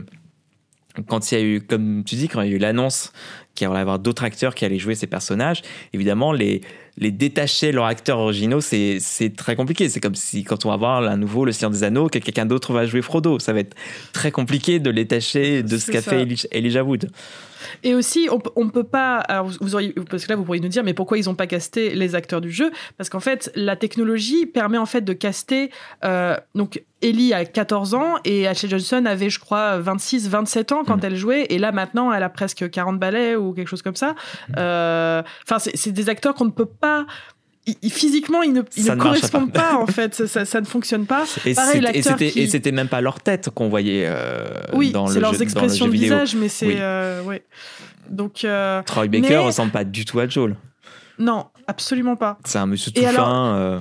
quand 1.09 1.33
il 1.33 1.39
y 1.39 1.41
a 1.41 1.45
eu, 1.45 1.61
comme 1.63 2.05
tu 2.05 2.17
dis, 2.17 2.29
quand 2.29 2.43
il 2.43 2.51
y 2.51 2.53
a 2.53 2.57
eu 2.57 2.59
l'annonce 2.59 3.13
qu'il 3.55 3.67
allait 3.67 3.79
y 3.79 3.81
avoir 3.81 3.99
d'autres 3.99 4.25
acteurs 4.25 4.55
qui 4.55 4.65
allaient 4.65 4.79
jouer 4.79 4.95
ces 4.95 5.07
personnages, 5.07 5.63
évidemment, 5.95 6.33
les, 6.33 6.61
les 6.99 7.11
détacher 7.11 7.73
leurs 7.73 7.87
acteurs 7.87 8.19
originaux, 8.19 8.61
c'est 8.61 8.99
c'est 9.01 9.35
très 9.35 9.57
compliqué. 9.57 9.89
C'est 9.89 10.01
comme 10.01 10.15
si, 10.15 10.45
quand 10.45 10.67
on 10.67 10.69
va 10.69 10.77
voir 10.77 11.03
à 11.05 11.17
nouveau 11.17 11.45
Le 11.45 11.53
Seigneur 11.53 11.71
des 11.71 11.85
Anneaux, 11.85 12.09
que 12.09 12.19
quelqu'un 12.19 12.45
d'autre 12.47 12.73
va 12.73 12.85
jouer 12.87 13.01
Frodo. 13.03 13.39
Ça 13.39 13.53
va 13.53 13.61
être 13.61 13.75
très 14.13 14.31
compliqué 14.31 14.79
de 14.79 14.91
les 14.91 15.05
détacher 15.05 15.63
de 15.63 15.79
ce 15.79 15.91
qu'a 15.91 16.03
ça. 16.03 16.11
fait 16.11 16.23
Eli- 16.23 16.47
Elijah 16.53 16.85
Wood. 16.85 17.11
Et 17.83 17.95
aussi, 17.95 18.29
on, 18.31 18.41
on 18.57 18.69
peut 18.69 18.85
pas. 18.85 19.19
Alors 19.19 19.47
vous- 19.61 19.75
auriez, 19.75 19.93
parce 20.11 20.25
que 20.25 20.31
là, 20.31 20.37
vous 20.37 20.45
pourriez 20.45 20.61
nous 20.61 20.69
dire, 20.69 20.85
mais 20.85 20.95
pourquoi 20.95 21.19
ils 21.19 21.29
ont 21.31 21.35
pas 21.35 21.47
casté 21.47 21.95
les 21.95 22.15
acteurs 22.15 22.41
du 22.41 22.51
jeu? 22.51 22.71
Parce 22.99 23.09
qu'en 23.11 23.21
fait, 23.21 23.51
la 23.55 23.77
technologie 23.77 24.47
permet 24.47 24.79
en 24.79 24.87
fait 24.87 25.03
de 25.03 25.13
caster. 25.13 25.71
euh, 26.05 26.37
donc, 26.55 26.83
Ellie 27.03 27.35
a 27.35 27.45
14 27.45 27.95
ans 27.95 28.15
et 28.25 28.47
Ashley 28.47 28.69
Johnson 28.69 29.05
avait, 29.07 29.29
je 29.29 29.41
crois, 29.41 29.79
26, 29.79 30.29
27 30.29 30.71
ans 30.71 30.85
quand 30.87 30.99
Mm. 30.99 31.07
elle 31.07 31.17
jouait. 31.17 31.47
Et 31.51 31.59
là, 31.59 31.73
maintenant, 31.73 32.13
elle 32.13 32.23
a 32.23 32.29
presque 32.29 32.71
40 32.71 32.99
ballets 33.01 33.35
ou 33.35 33.53
quelque 33.55 33.67
chose 33.69 33.83
comme 33.83 33.97
ça. 33.97 34.15
Euh, 34.57 35.23
Enfin, 35.45 35.59
c'est 35.59 35.91
des 35.93 36.09
acteurs 36.09 36.35
qu'on 36.35 36.45
ne 36.45 36.51
peut 36.51 36.65
pas. 36.67 37.07
Physiquement, 37.91 38.43
ils 38.43 38.53
ne, 38.53 38.63
ils 38.77 38.85
ne 38.87 38.95
correspondent 38.97 39.53
pas. 39.53 39.71
pas. 39.73 39.77
en 39.77 39.87
fait. 39.87 40.15
Ça, 40.15 40.27
ça- 40.27 40.45
ça 40.45 40.61
ne 40.61 40.67
fonctionne 40.67 41.07
pas. 41.07 41.25
Et 41.47 41.55
Pareil, 41.55 41.81
c'était- 42.03 42.61
qui- 42.61 42.73
même 42.73 42.89
pas 42.89 43.01
leur 43.01 43.21
tête 43.21 43.51
qu'on 43.55 43.69
voyait 43.69 44.05
euh, 44.09 44.47
Oui, 44.73 44.91
dans 44.91 45.07
le 45.07 45.13
c'est 45.15 45.21
leurs 45.21 45.33
jeu- 45.33 45.39
dans 45.39 45.45
le 45.45 45.45
expressions 45.45 45.85
jeu 45.87 45.91
de 45.93 45.97
vidéo. 45.97 46.15
visage, 46.15 46.35
mais 46.35 46.49
c'est. 46.49 46.67
Oui. 46.67 46.75
euh, 46.79 47.23
ouais. 47.23 47.45
Donc, 48.11 48.45
euh, 48.45 48.83
Troy 48.83 49.07
Baker 49.07 49.29
Mais- 49.29 49.37
ressemble 49.39 49.71
pas 49.73 49.85
du 49.85 50.05
tout 50.05 50.19
à 50.19 50.27
Joel. 50.29 50.57
non, 51.19 51.47
absolument 51.69 52.17
pas. 52.17 52.39
C'est 52.45 52.59
un 52.59 52.67
monsieur 52.67 52.91
tout 52.91 53.01
Et 53.01 53.07
fin. 53.07 53.55
euh, 53.57 53.79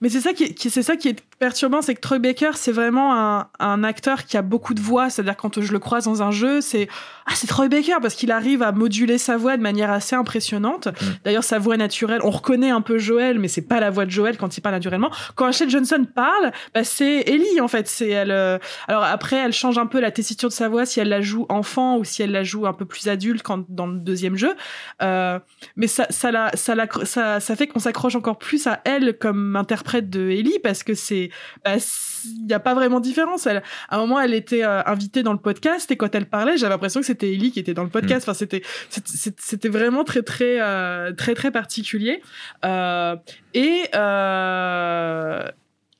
Mais 0.00 0.08
c'est 0.08 0.20
ça 0.20 0.32
qui, 0.32 0.44
est- 0.44 0.54
qui- 0.54 0.70
c'est 0.70 0.82
ça 0.82 0.96
qui 0.96 1.08
est 1.08 1.22
perturbant, 1.42 1.82
c'est 1.82 1.96
que 1.96 2.00
Troy 2.00 2.20
Baker, 2.20 2.52
c'est 2.54 2.70
vraiment 2.70 3.18
un, 3.18 3.48
un 3.58 3.82
acteur 3.82 4.26
qui 4.26 4.36
a 4.36 4.42
beaucoup 4.42 4.74
de 4.74 4.80
voix. 4.80 5.10
C'est-à-dire 5.10 5.36
quand 5.36 5.60
je 5.60 5.72
le 5.72 5.80
croise 5.80 6.04
dans 6.04 6.22
un 6.22 6.30
jeu, 6.30 6.60
c'est 6.60 6.86
ah 7.26 7.32
c'est 7.34 7.48
Troy 7.48 7.66
Baker 7.68 7.96
parce 8.00 8.14
qu'il 8.14 8.30
arrive 8.30 8.62
à 8.62 8.70
moduler 8.70 9.18
sa 9.18 9.36
voix 9.36 9.56
de 9.56 9.62
manière 9.62 9.90
assez 9.90 10.14
impressionnante. 10.14 10.86
Mm. 10.86 11.06
D'ailleurs 11.24 11.42
sa 11.42 11.58
voix 11.58 11.76
naturelle, 11.76 12.20
on 12.22 12.30
reconnaît 12.30 12.70
un 12.70 12.80
peu 12.80 12.96
Joël, 12.96 13.40
mais 13.40 13.48
c'est 13.48 13.66
pas 13.66 13.80
la 13.80 13.90
voix 13.90 14.04
de 14.04 14.10
Joël 14.10 14.36
quand 14.36 14.56
il 14.56 14.60
parle 14.60 14.76
naturellement. 14.76 15.10
Quand 15.34 15.46
Ashley 15.46 15.68
Johnson 15.68 16.06
parle, 16.14 16.52
bah, 16.74 16.84
c'est 16.84 17.22
Ellie 17.26 17.60
en 17.60 17.66
fait. 17.66 17.88
C'est 17.88 18.10
elle. 18.10 18.30
euh, 18.30 18.58
Alors 18.86 19.02
après, 19.02 19.34
elle 19.34 19.52
change 19.52 19.78
un 19.78 19.86
peu 19.86 19.98
la 19.98 20.12
tessiture 20.12 20.48
de 20.48 20.54
sa 20.54 20.68
voix 20.68 20.86
si 20.86 21.00
elle 21.00 21.08
la 21.08 21.22
joue 21.22 21.46
enfant 21.48 21.96
ou 21.98 22.04
si 22.04 22.22
elle 22.22 22.30
la 22.30 22.44
joue 22.44 22.68
un 22.68 22.72
peu 22.72 22.84
plus 22.84 23.08
adulte 23.08 23.42
quand 23.42 23.64
dans 23.68 23.88
le 23.88 23.98
deuxième 23.98 24.36
jeu. 24.36 24.54
Euh, 25.02 25.40
mais 25.74 25.88
ça, 25.88 26.06
ça, 26.10 26.30
la, 26.30 26.52
ça, 26.54 26.76
la, 26.76 26.86
ça, 27.02 27.40
ça 27.40 27.56
fait 27.56 27.66
qu'on 27.66 27.80
s'accroche 27.80 28.14
encore 28.14 28.38
plus 28.38 28.68
à 28.68 28.80
elle 28.84 29.18
comme 29.18 29.56
interprète 29.56 30.08
de 30.08 30.30
Ellie 30.30 30.60
parce 30.62 30.84
que 30.84 30.94
c'est, 30.94 31.30
bah, 31.64 31.76
il 32.24 32.46
n'y 32.46 32.52
a 32.52 32.60
pas 32.60 32.74
vraiment 32.74 33.00
de 33.00 33.04
différence. 33.04 33.46
Elle, 33.46 33.62
à 33.88 33.96
un 33.96 33.98
moment, 33.98 34.20
elle 34.20 34.34
était 34.34 34.64
euh, 34.64 34.82
invitée 34.86 35.22
dans 35.22 35.32
le 35.32 35.38
podcast 35.38 35.90
et 35.90 35.96
quand 35.96 36.14
elle 36.14 36.26
parlait, 36.26 36.56
j'avais 36.56 36.70
l'impression 36.74 37.00
que 37.00 37.06
c'était 37.06 37.32
Ellie 37.32 37.52
qui 37.52 37.60
était 37.60 37.74
dans 37.74 37.84
le 37.84 37.88
podcast. 37.90 38.28
Enfin, 38.28 38.34
c'était, 38.34 38.62
c'était- 38.88 39.68
vraiment 39.68 40.04
très, 40.04 40.22
très, 40.22 40.60
euh, 40.60 41.12
très, 41.12 41.34
très 41.34 41.50
particulier. 41.50 42.22
Euh, 42.64 43.16
et, 43.54 43.82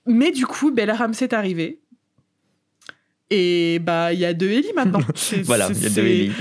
mais 0.07 0.31
du 0.33 0.47
coup, 0.47 0.71
Bella 0.73 0.95
Ramsey 0.95 1.25
est 1.27 1.33
arrivée. 1.35 1.79
Et 3.31 3.79
bah, 3.79 4.13
il 4.13 4.19
y 4.19 4.27
a 4.27 4.35
deux 4.35 4.51
Ellie 4.51 4.73
maintenant. 4.77 5.01
Voilà, 5.45 5.69
il 5.71 5.83
y 5.83 5.87
a 5.87 5.89
deux 5.89 6.03
Ellie. 6.05 6.33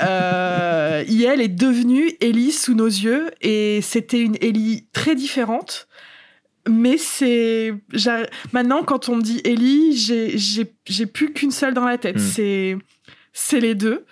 Euh, 0.00 1.04
Yael 1.08 1.40
est 1.40 1.48
devenue 1.48 2.12
Ellie 2.20 2.52
sous 2.52 2.74
nos 2.74 2.86
yeux 2.86 3.30
et 3.42 3.80
c'était 3.82 4.20
une 4.20 4.36
Ellie 4.40 4.86
très 4.92 5.14
différente. 5.14 5.87
Mais 6.68 6.98
c'est. 6.98 7.74
Maintenant, 8.52 8.82
quand 8.84 9.08
on 9.08 9.16
me 9.16 9.22
dit 9.22 9.40
Ellie, 9.44 9.96
j'ai- 9.96 11.06
plus 11.06 11.32
qu'une 11.32 11.50
seule 11.50 11.74
dans 11.74 11.84
la 11.86 11.98
tête. 11.98 12.16
Mm. 12.16 12.20
C'est 12.20 12.78
c'est 13.32 13.60
les 13.60 13.74
deux. 13.74 14.04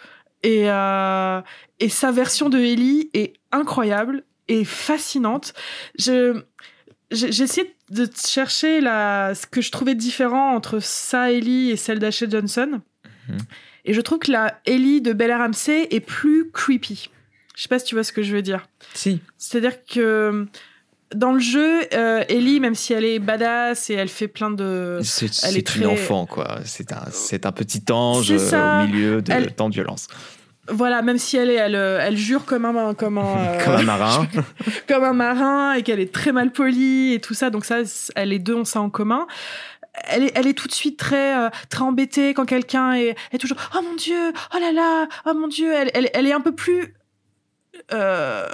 Et, 0.43 0.71
euh, 0.71 1.41
et 1.81 1.89
sa 1.89 2.13
version 2.13 2.49
de 2.49 2.59
Ellie 2.59 3.11
est 3.15 3.35
incroyable 3.53 4.25
et 4.49 4.65
fascinante. 4.65 5.53
Je. 5.99 6.43
Essayé 7.11 7.73
de 7.91 8.09
chercher 8.17 8.81
la, 8.81 9.33
ce 9.37 9.47
que 9.47 9.61
je 9.61 9.71
trouvais 9.71 9.95
différent 9.95 10.55
entre 10.57 10.81
sa 10.81 11.31
Ellie 11.31 11.71
et 11.71 11.77
celle 11.77 12.01
d'Ashley 12.01 12.29
Johnson. 12.29 12.81
Mhm. 13.29 13.39
Et 13.85 13.95
je 13.95 14.01
trouve 14.01 14.19
que 14.19 14.33
la 14.33 14.61
Ellie 14.67 15.01
de 15.01 15.13
Bella 15.13 15.39
Ramsey 15.39 15.87
est 15.93 16.01
plus 16.01 16.51
creepy. 16.51 17.11
Je 17.55 17.63
sais 17.63 17.69
pas 17.69 17.79
si 17.79 17.85
tu 17.87 17.95
vois 17.95 18.03
ce 18.03 18.13
que 18.13 18.23
je 18.25 18.35
veux 18.35 18.43
dire. 18.43 18.67
Si. 18.93 19.21
C'est-à-dire 19.39 19.85
que 19.85 20.47
dans 21.15 21.33
le 21.33 21.39
jeu, 21.39 21.83
euh, 21.95 22.25
Ellie, 22.29 22.59
même 22.61 22.75
si 22.75 22.93
elle 22.93 23.05
est 23.05 23.19
badass 23.19 23.91
et 23.91 23.95
elle 23.95 24.09
fait 24.09 24.29
plein 24.29 24.51
de... 24.51 24.99
C'est 25.03 25.27
une 25.55 25.63
très- 25.63 25.87
enfant, 25.87 26.27
quoi. 26.27 26.59
C'est 26.65 26.93
un, 26.93 27.05
c'est 27.13 27.47
un 27.47 27.53
petit 27.53 27.83
ange 27.91 28.31
euh, 28.33 28.83
au 28.83 28.87
milieu 28.87 29.23
de 29.23 29.33
Elle- 29.33 29.55
tant 29.55 29.69
de 29.69 29.75
violence. 29.75 30.09
Voilà, 30.69 31.01
même 31.03 31.17
si 31.19 31.37
elle 31.37 31.51
est, 31.51 31.55
elle, 31.55 31.77
euh, 31.77 32.01
elle 32.03 32.17
jure 32.17 32.45
comme 32.45 32.65
un, 32.65 32.93
comme 32.95 33.19
un, 33.19 33.37
euh, 33.39 33.65
Comme 33.65 33.75
un 33.75 33.83
marin. 33.83 34.27
comme 34.89 35.05
un 35.05 35.13
marin 35.13 35.75
et 35.75 35.83
qu'elle 35.85 36.01
est 36.01 36.13
très 36.13 36.33
mal 36.33 36.51
polie 36.51 37.13
et 37.13 37.21
tout 37.21 37.35
ça. 37.35 37.51
Donc 37.51 37.65
ça, 37.65 37.79
elle 38.17 38.31
les 38.31 38.41
deux 38.41 38.55
ont 38.55 38.65
ça 38.65 38.81
en 38.81 38.91
commun. 38.91 39.29
Elle 40.09 40.25
est, 40.25 40.33
elle 40.35 40.49
est 40.49 40.55
tout 40.55 40.67
de 40.67 40.73
suite 40.73 40.99
très, 40.99 41.51
très 41.71 41.83
embêtée 41.83 42.35
quand 42.35 42.45
quelqu'un 42.47 42.95
est, 42.95 43.15
est 43.33 43.39
toujours 43.39 43.57
oh 43.77 43.81
mon 43.83 43.95
dieu, 43.95 44.33
oh 44.55 44.59
là 44.61 44.73
là, 44.73 45.07
oh 45.25 45.35
mon 45.35 45.47
dieu. 45.47 45.73
Elle, 45.73 45.91
elle, 45.95 46.11
elle 46.13 46.27
est 46.27 46.33
un 46.33 46.41
peu 46.41 46.53
plus, 46.53 46.95
euh, 47.93 48.47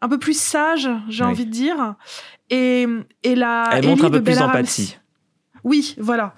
un 0.00 0.08
peu 0.08 0.18
plus 0.18 0.38
sage, 0.38 0.88
j'ai 1.08 1.24
Oui. 1.24 1.30
envie 1.30 1.46
de 1.46 1.50
dire. 1.50 1.94
Et, 2.50 2.86
et 3.24 3.34
la 3.34 3.68
Elle 3.72 3.86
montre 3.86 4.04
un 4.06 4.10
peu 4.10 4.20
de 4.20 4.24
plus 4.24 4.38
d'empathie. 4.38 4.96
Oui, 5.64 5.96
voilà. 5.98 6.34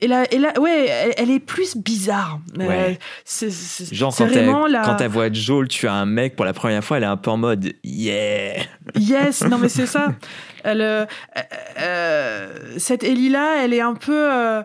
Et 0.00 0.06
là, 0.06 0.24
et 0.32 0.38
là, 0.38 0.52
ouais, 0.60 0.86
elle, 0.86 1.14
elle 1.16 1.30
est 1.30 1.40
plus 1.40 1.76
bizarre. 1.76 2.38
Euh, 2.60 2.68
Ouais. 2.68 2.98
c'est, 3.24 3.50
c'est- 3.50 3.92
Genre, 3.92 4.14
quand, 4.16 4.26
elle, 4.26 4.44
vraiment 4.44 4.68
la... 4.68 4.82
quand 4.82 5.00
elle 5.00 5.08
voit 5.10 5.32
Joel 5.32 5.66
tuer 5.66 5.88
un 5.88 6.06
mec 6.06 6.36
pour 6.36 6.44
la 6.44 6.52
première 6.52 6.84
fois, 6.84 6.98
elle 6.98 7.02
est 7.02 7.06
un 7.06 7.16
peu 7.16 7.32
en 7.32 7.36
mode 7.36 7.72
Yeah 7.82 8.62
Yes, 8.94 9.42
non 9.44 9.58
mais 9.58 9.68
c'est 9.68 9.86
ça. 9.86 10.14
Elle, 10.64 10.82
euh, 10.82 11.06
euh, 11.80 12.48
cette 12.78 13.02
Ellie 13.04 13.28
là, 13.28 13.64
elle 13.64 13.72
est 13.72 13.80
un 13.80 13.94
peu, 13.94 14.12
euh, 14.32 14.62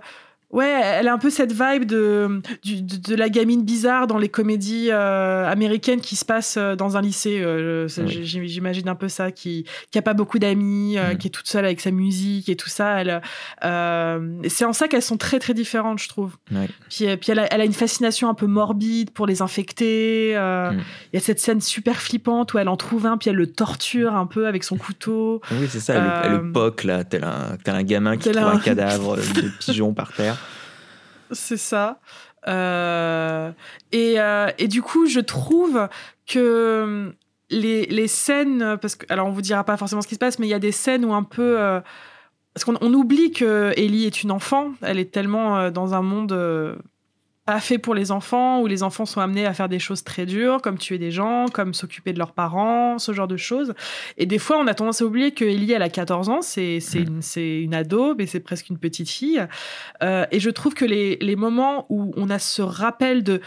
ouais, 0.53 0.81
elle 0.83 1.07
a 1.09 1.13
un 1.13 1.17
peu 1.17 1.29
cette 1.29 1.51
vibe 1.51 1.83
de 1.85 2.41
de, 2.63 3.09
de 3.09 3.15
la 3.15 3.27
gamine 3.27 3.63
bizarre 3.65 4.07
dans 4.07 4.17
les 4.17 4.29
comédies 4.29 4.87
euh, 4.91 5.45
américaines 5.49 5.99
qui 5.99 6.15
se 6.15 6.23
passent 6.23 6.55
euh, 6.57 6.75
dans 6.77 6.95
un 6.95 7.01
lycée. 7.01 7.41
euh, 7.43 7.87
Oui. 7.97 8.21
J'imagine 8.23 8.87
un 8.87 8.95
peu 8.95 9.09
ça, 9.09 9.31
qui 9.31 9.65
qui 9.91 9.97
a 9.97 10.01
pas 10.01 10.13
beaucoup 10.13 10.39
d'amis, 10.39 10.97
euh, 10.97 11.11
Mhm. 11.11 11.17
qui 11.17 11.27
est 11.27 11.31
toute 11.31 11.47
seule 11.47 11.65
avec 11.65 11.81
sa 11.81 11.91
musique 11.91 12.47
et 12.47 12.55
tout 12.55 12.69
ça. 12.69 13.03
C'est 14.47 14.65
en 14.65 14.73
ça 14.73 14.87
qu'elles 14.87 15.01
sont 15.01 15.17
très 15.17 15.39
très 15.39 15.53
différentes, 15.53 15.99
je 15.99 16.07
trouve. 16.09 16.35
Ouais. 16.51 16.67
Puis, 16.89 17.05
puis 17.17 17.31
elle, 17.31 17.39
a, 17.39 17.53
elle 17.53 17.61
a 17.61 17.65
une 17.65 17.73
fascination 17.73 18.29
un 18.29 18.33
peu 18.33 18.45
morbide 18.47 19.11
pour 19.11 19.25
les 19.27 19.41
infectés. 19.41 20.33
Mm. 20.35 20.77
Il 21.11 21.15
y 21.15 21.17
a 21.17 21.19
cette 21.19 21.39
scène 21.39 21.61
super 21.61 21.97
flippante 22.01 22.53
où 22.53 22.57
elle 22.59 22.69
en 22.69 22.77
trouve 22.77 23.05
un, 23.05 23.17
puis 23.17 23.29
elle 23.29 23.35
le 23.35 23.47
torture 23.47 24.15
un 24.15 24.25
peu 24.25 24.47
avec 24.47 24.63
son 24.63 24.77
couteau. 24.77 25.41
Oui, 25.51 25.67
c'est 25.69 25.79
ça, 25.79 25.95
elle, 25.95 26.31
elle 26.31 26.37
le 26.37 26.51
poque 26.51 26.83
là, 26.83 27.03
tel 27.03 27.23
un, 27.23 27.57
tel 27.63 27.75
un 27.75 27.83
gamin 27.83 28.17
qui 28.17 28.25
tel 28.25 28.35
trouve 28.35 28.47
un- 28.47 28.55
un 28.55 28.59
cadavre 28.59 29.15
de 29.35 29.49
pigeon 29.59 29.93
par 29.93 30.13
terre. 30.13 30.37
C'est 31.33 31.57
ça. 31.57 31.99
Euh, 32.47 33.51
et, 33.91 34.19
euh, 34.19 34.49
et 34.57 34.67
du 34.67 34.81
coup, 34.81 35.05
je 35.05 35.19
trouve 35.19 35.87
que 36.27 36.81
hum, 36.83 37.13
les, 37.49 37.85
les 37.85 38.07
scènes, 38.07 38.77
parce 38.81 38.95
que, 38.95 39.05
alors 39.09 39.27
on 39.27 39.31
vous 39.31 39.41
dira 39.41 39.63
pas 39.63 39.77
forcément 39.77 40.01
ce 40.01 40.07
qui 40.07 40.15
se 40.15 40.19
passe, 40.19 40.39
mais 40.39 40.47
il 40.47 40.49
y 40.49 40.53
a 40.55 40.59
des 40.59 40.71
scènes 40.71 41.05
où 41.05 41.13
un 41.13 41.23
peu. 41.23 41.59
euh, 41.59 41.81
parce 42.53 42.65
qu'on 42.65 42.77
on 42.81 42.93
oublie 42.93 43.31
que 43.31 43.73
Ellie 43.77 44.05
est 44.05 44.21
une 44.23 44.31
enfant, 44.31 44.73
elle 44.81 44.99
est 44.99 45.11
tellement 45.11 45.71
dans 45.71 45.95
un 45.95 46.03
monde 46.03 46.31
pas 47.45 47.59
fait 47.59 47.77
pour 47.77 47.93
les 47.93 48.11
enfants, 48.11 48.61
où 48.61 48.67
les 48.67 48.83
enfants 48.83 49.05
sont 49.05 49.19
amenés 49.19 49.45
à 49.45 49.53
faire 49.53 49.67
des 49.67 49.79
choses 49.79 50.03
très 50.03 50.25
dures, 50.25 50.61
comme 50.61 50.77
tuer 50.77 50.97
des 50.97 51.11
gens, 51.11 51.47
comme 51.53 51.73
s'occuper 51.73 52.13
de 52.13 52.17
leurs 52.17 52.31
parents, 52.31 52.99
ce 52.99 53.11
genre 53.11 53.27
de 53.27 53.37
choses. 53.37 53.73
Et 54.17 54.25
des 54.25 54.39
fois, 54.39 54.57
on 54.57 54.67
a 54.67 54.73
tendance 54.73 55.01
à 55.01 55.05
oublier 55.05 55.31
que 55.31 55.43
Ellie, 55.43 55.73
elle 55.73 55.81
a 55.81 55.89
14 55.89 56.29
ans, 56.29 56.41
c'est 56.41 56.79
c'est 56.79 57.01
Mm. 57.01 57.07
une, 57.07 57.21
c'est 57.21 57.61
une 57.61 57.73
ado, 57.73 58.15
mais 58.15 58.27
c'est 58.27 58.39
presque 58.39 58.69
une 58.69 58.77
petite 58.77 59.09
fille. 59.09 59.45
Euh, 60.03 60.25
et 60.31 60.39
je 60.39 60.49
trouve 60.49 60.73
que 60.73 60.85
les, 60.85 61.17
les 61.21 61.35
moments 61.35 61.85
où 61.89 62.13
on 62.15 62.29
a 62.29 62.39
ce 62.39 62.61
rappel 62.61 63.23
de 63.23 63.41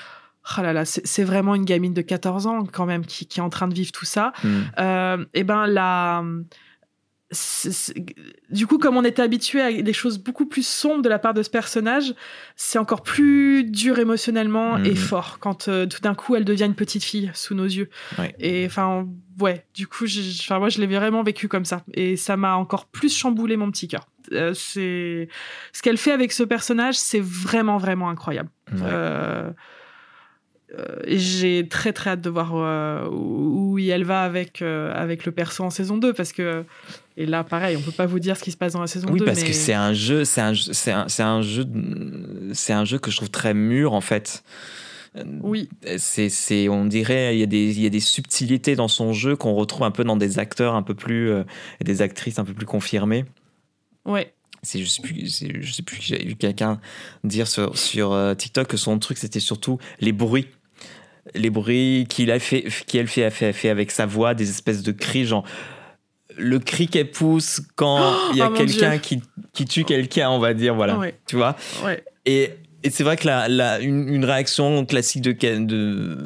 oh 0.59 0.62
là 0.62 0.72
là, 0.72 0.84
c'est 0.84 1.24
vraiment 1.24 1.55
une 1.55 1.64
gamine 1.64 1.94
de 1.94 2.03
14 2.03 2.47
ans 2.47 2.64
quand 2.70 2.86
même 2.86 3.05
qui, 3.05 3.26
qui 3.26 3.40
est 3.40 3.42
en 3.42 3.51
train 3.51 3.66
de 3.66 3.74
vivre 3.74 3.92
tout 3.92 4.05
ça. 4.05 4.32
Hmm. 4.44 4.61
Euh, 4.78 5.24
et 5.34 5.42
ben 5.42 5.66
la 5.66 6.22
du 8.50 8.66
coup, 8.66 8.78
comme 8.78 8.96
on 8.96 9.04
était 9.04 9.22
habitué 9.22 9.60
à 9.60 9.72
des 9.82 9.92
choses 9.92 10.18
beaucoup 10.18 10.46
plus 10.46 10.66
sombres 10.66 11.02
de 11.02 11.08
la 11.08 11.18
part 11.18 11.34
de 11.34 11.42
ce 11.42 11.50
personnage, 11.50 12.14
c'est 12.54 12.78
encore 12.78 13.02
plus 13.02 13.64
dur 13.64 13.98
émotionnellement 13.98 14.78
et 14.78 14.90
Mhm. 14.90 14.96
fort 14.96 15.38
quand 15.40 15.68
euh, 15.68 15.86
tout 15.86 16.00
d'un 16.00 16.14
coup 16.14 16.36
elle 16.36 16.44
devient 16.44 16.64
une 16.64 16.74
petite 16.74 17.02
fille 17.02 17.30
sous 17.34 17.54
nos 17.54 17.64
yeux. 17.64 17.88
Ouais. 18.18 18.34
Et 18.38 18.64
enfin, 18.66 19.08
ouais, 19.40 19.64
du 19.74 19.86
coup, 19.86 20.04
enfin, 20.40 20.58
moi 20.58 20.68
je 20.68 20.80
l'ai 20.80 20.86
vraiment 20.86 21.22
vécu 21.22 21.48
comme 21.48 21.64
ça. 21.64 21.82
Et 21.94 22.16
ça 22.16 22.36
m'a 22.36 22.54
encore 22.56 22.86
plus 22.86 23.14
chamboulé 23.16 23.56
mon 23.56 23.70
petit 23.70 23.88
cœur. 23.88 24.08
Euh, 24.32 24.54
c'est 24.54 25.28
ce 25.72 25.82
qu'elle 25.82 25.98
fait 25.98 26.12
avec 26.12 26.32
ce 26.32 26.42
personnage, 26.42 26.96
c'est 26.96 27.20
vraiment, 27.22 27.76
vraiment 27.78 28.08
incroyable. 28.08 28.50
Ouais. 28.72 28.80
Euh, 28.84 29.50
euh, 30.74 30.96
j'ai 31.06 31.68
très 31.68 31.92
très 31.92 32.10
hâte 32.10 32.20
de 32.20 32.30
voir 32.30 32.50
euh, 32.54 33.08
où, 33.08 33.74
où 33.74 33.78
elle 33.78 34.02
va 34.02 34.22
avec, 34.22 34.62
euh, 34.62 34.92
avec 34.94 35.24
le 35.24 35.30
perso 35.30 35.62
en 35.62 35.70
saison 35.70 35.96
2 35.96 36.12
parce 36.12 36.32
que 36.32 36.64
et 37.16 37.24
là 37.24 37.44
pareil 37.44 37.76
on 37.76 37.80
peut 37.82 37.92
pas 37.92 38.06
vous 38.06 38.18
dire 38.18 38.36
ce 38.36 38.42
qui 38.42 38.50
se 38.50 38.56
passe 38.56 38.72
dans 38.72 38.80
la 38.80 38.88
saison 38.88 39.08
Oui, 39.12 39.20
2 39.20 39.24
parce 39.24 39.42
mais 39.42 39.46
que 39.46 39.52
c'est 39.52 39.74
un 39.74 39.92
jeu, 39.92 40.24
c'est 40.24 40.40
un, 40.40 40.54
c'est 40.54 40.90
un, 40.90 41.06
un 41.20 41.42
jeu, 41.42 41.64
c'est 42.52 42.72
un 42.72 42.84
jeu 42.84 42.98
que 42.98 43.12
je 43.12 43.16
trouve 43.16 43.30
très 43.30 43.54
mûr 43.54 43.92
en 43.92 44.00
fait. 44.00 44.42
oui 45.44 45.68
C'est, 45.98 46.68
on 46.68 46.84
dirait, 46.84 47.36
il 47.36 47.38
y 47.38 47.44
a 47.44 47.46
des, 47.46 47.70
il 47.70 47.80
y 47.80 47.86
a 47.86 47.90
des 47.90 48.00
subtilités 48.00 48.74
dans 48.74 48.88
son 48.88 49.12
jeu 49.12 49.36
qu'on 49.36 49.54
retrouve 49.54 49.84
un 49.84 49.92
peu 49.92 50.02
dans 50.02 50.16
des 50.16 50.40
acteurs 50.40 50.74
un 50.74 50.82
peu 50.82 50.94
plus, 50.94 51.30
et 51.30 51.84
des 51.84 52.02
actrices 52.02 52.40
un 52.40 52.44
peu 52.44 52.54
plus 52.54 52.66
confirmées. 52.66 53.24
ouais 54.04 54.34
je 54.64 54.84
sais 54.84 55.02
plus, 55.02 55.42
je 55.61 55.72
sais 55.72 55.82
plus, 55.82 55.98
j'ai 56.00 56.18
vu 56.24 56.36
quelqu'un 56.36 56.80
dire 57.24 57.46
sur, 57.48 57.76
sur 57.78 58.12
euh, 58.12 58.34
TikTok 58.34 58.66
que 58.68 58.76
son 58.76 58.98
truc 58.98 59.18
c'était 59.18 59.40
surtout 59.40 59.78
les 60.00 60.12
bruits. 60.12 60.48
Les 61.34 61.50
bruits 61.50 62.07
qu'il 62.09 62.30
a 62.30 62.38
fait, 62.38 62.64
qu'elle 62.86 63.09
fait, 63.09 63.24
a 63.24 63.30
fait, 63.30 63.46
a 63.48 63.52
fait 63.52 63.68
avec 63.68 63.90
sa 63.90 64.07
voix, 64.07 64.34
des 64.34 64.48
espèces 64.48 64.82
de 64.82 64.92
cris, 64.92 65.24
genre 65.24 65.44
le 66.38 66.59
cri 66.59 66.86
qu'elle 66.86 67.11
pousse 67.11 67.61
quand 67.76 68.14
il 68.32 68.38
y 68.38 68.42
a 68.42 68.46
Oh 68.46 68.50
mon 68.50 68.57
quelqu'un 68.57 68.98
qui, 68.98 69.22
qui 69.52 69.64
tue 69.64 69.84
quelqu'un, 69.84 70.30
on 70.30 70.38
va 70.38 70.54
dire, 70.54 70.74
voilà. 70.74 70.98
ouais 70.98 71.18
Tu 71.26 71.34
vois 71.36 71.57
ouais 71.84 72.04
Et, 72.26 72.50
et 72.82 72.90
c'est 72.90 73.02
vrai 73.04 73.16
que 73.16 73.26
la, 73.26 73.48
la- 73.48 73.80
une, 73.80 74.09
une 74.09 74.24
réaction 74.24 74.84
classique 74.84 75.22
de, 75.22 75.32
de, 75.32 76.18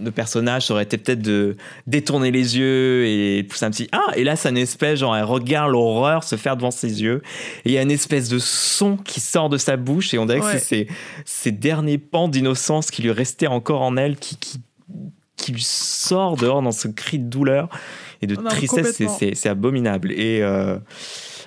de 0.00 0.10
personnage 0.10 0.66
ça 0.66 0.74
aurait 0.74 0.82
été 0.84 0.98
peut-être 0.98 1.22
de 1.22 1.56
détourner 1.86 2.30
les 2.30 2.56
yeux 2.58 3.06
et 3.06 3.42
pousser 3.44 3.64
un 3.66 3.70
petit 3.70 3.88
Ah 3.92 4.12
Et 4.16 4.24
là, 4.24 4.36
c'est 4.36 4.48
une 4.50 4.56
espèce, 4.56 4.98
genre, 5.00 5.16
elle 5.16 5.24
regarde 5.24 5.70
l'horreur 5.72 6.24
se 6.24 6.36
faire 6.36 6.56
devant 6.56 6.70
ses 6.70 7.02
yeux. 7.02 7.22
Et 7.64 7.70
il 7.70 7.72
y 7.72 7.78
a 7.78 7.82
une 7.82 7.90
espèce 7.90 8.28
de 8.28 8.38
son 8.38 8.96
qui 8.96 9.20
sort 9.20 9.48
de 9.48 9.58
sa 9.58 9.76
bouche 9.76 10.12
et 10.14 10.18
on 10.18 10.26
dirait 10.26 10.40
Ouais. 10.40 10.54
que 10.54 10.58
c'est 10.58 10.86
ces, 11.24 11.52
derniers 11.52 11.98
pans 11.98 12.28
d'innocence 12.28 12.90
qui 12.90 13.02
lui 13.02 13.12
restaient 13.12 13.46
encore 13.46 13.82
en 13.82 13.96
elle 13.96 14.16
qui, 14.16 14.36
qui, 14.36 14.60
qui 15.36 15.52
lui 15.52 15.62
sort 15.62 16.36
dehors 16.36 16.62
dans 16.62 16.72
ce 16.72 16.88
cri 16.88 17.18
de 17.18 17.28
douleur 17.28 17.68
et 18.22 18.26
de 18.26 18.36
Non, 18.36 18.48
tristesse. 18.48 19.00
C'est- 19.18 19.46
abominable. 19.48 20.12
Et 20.12 20.42
euh, 20.42 20.76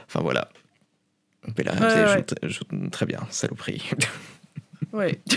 enfin 0.07 0.21
voilà. 0.21 0.49
Bella 1.55 1.73
Ouais, 1.73 2.15
ouais. 2.15 2.25
joue 2.43 2.63
joue 2.71 2.89
très 2.89 3.05
bien, 3.05 3.19
saloperie. 3.29 3.83
Ouais. 4.93 5.19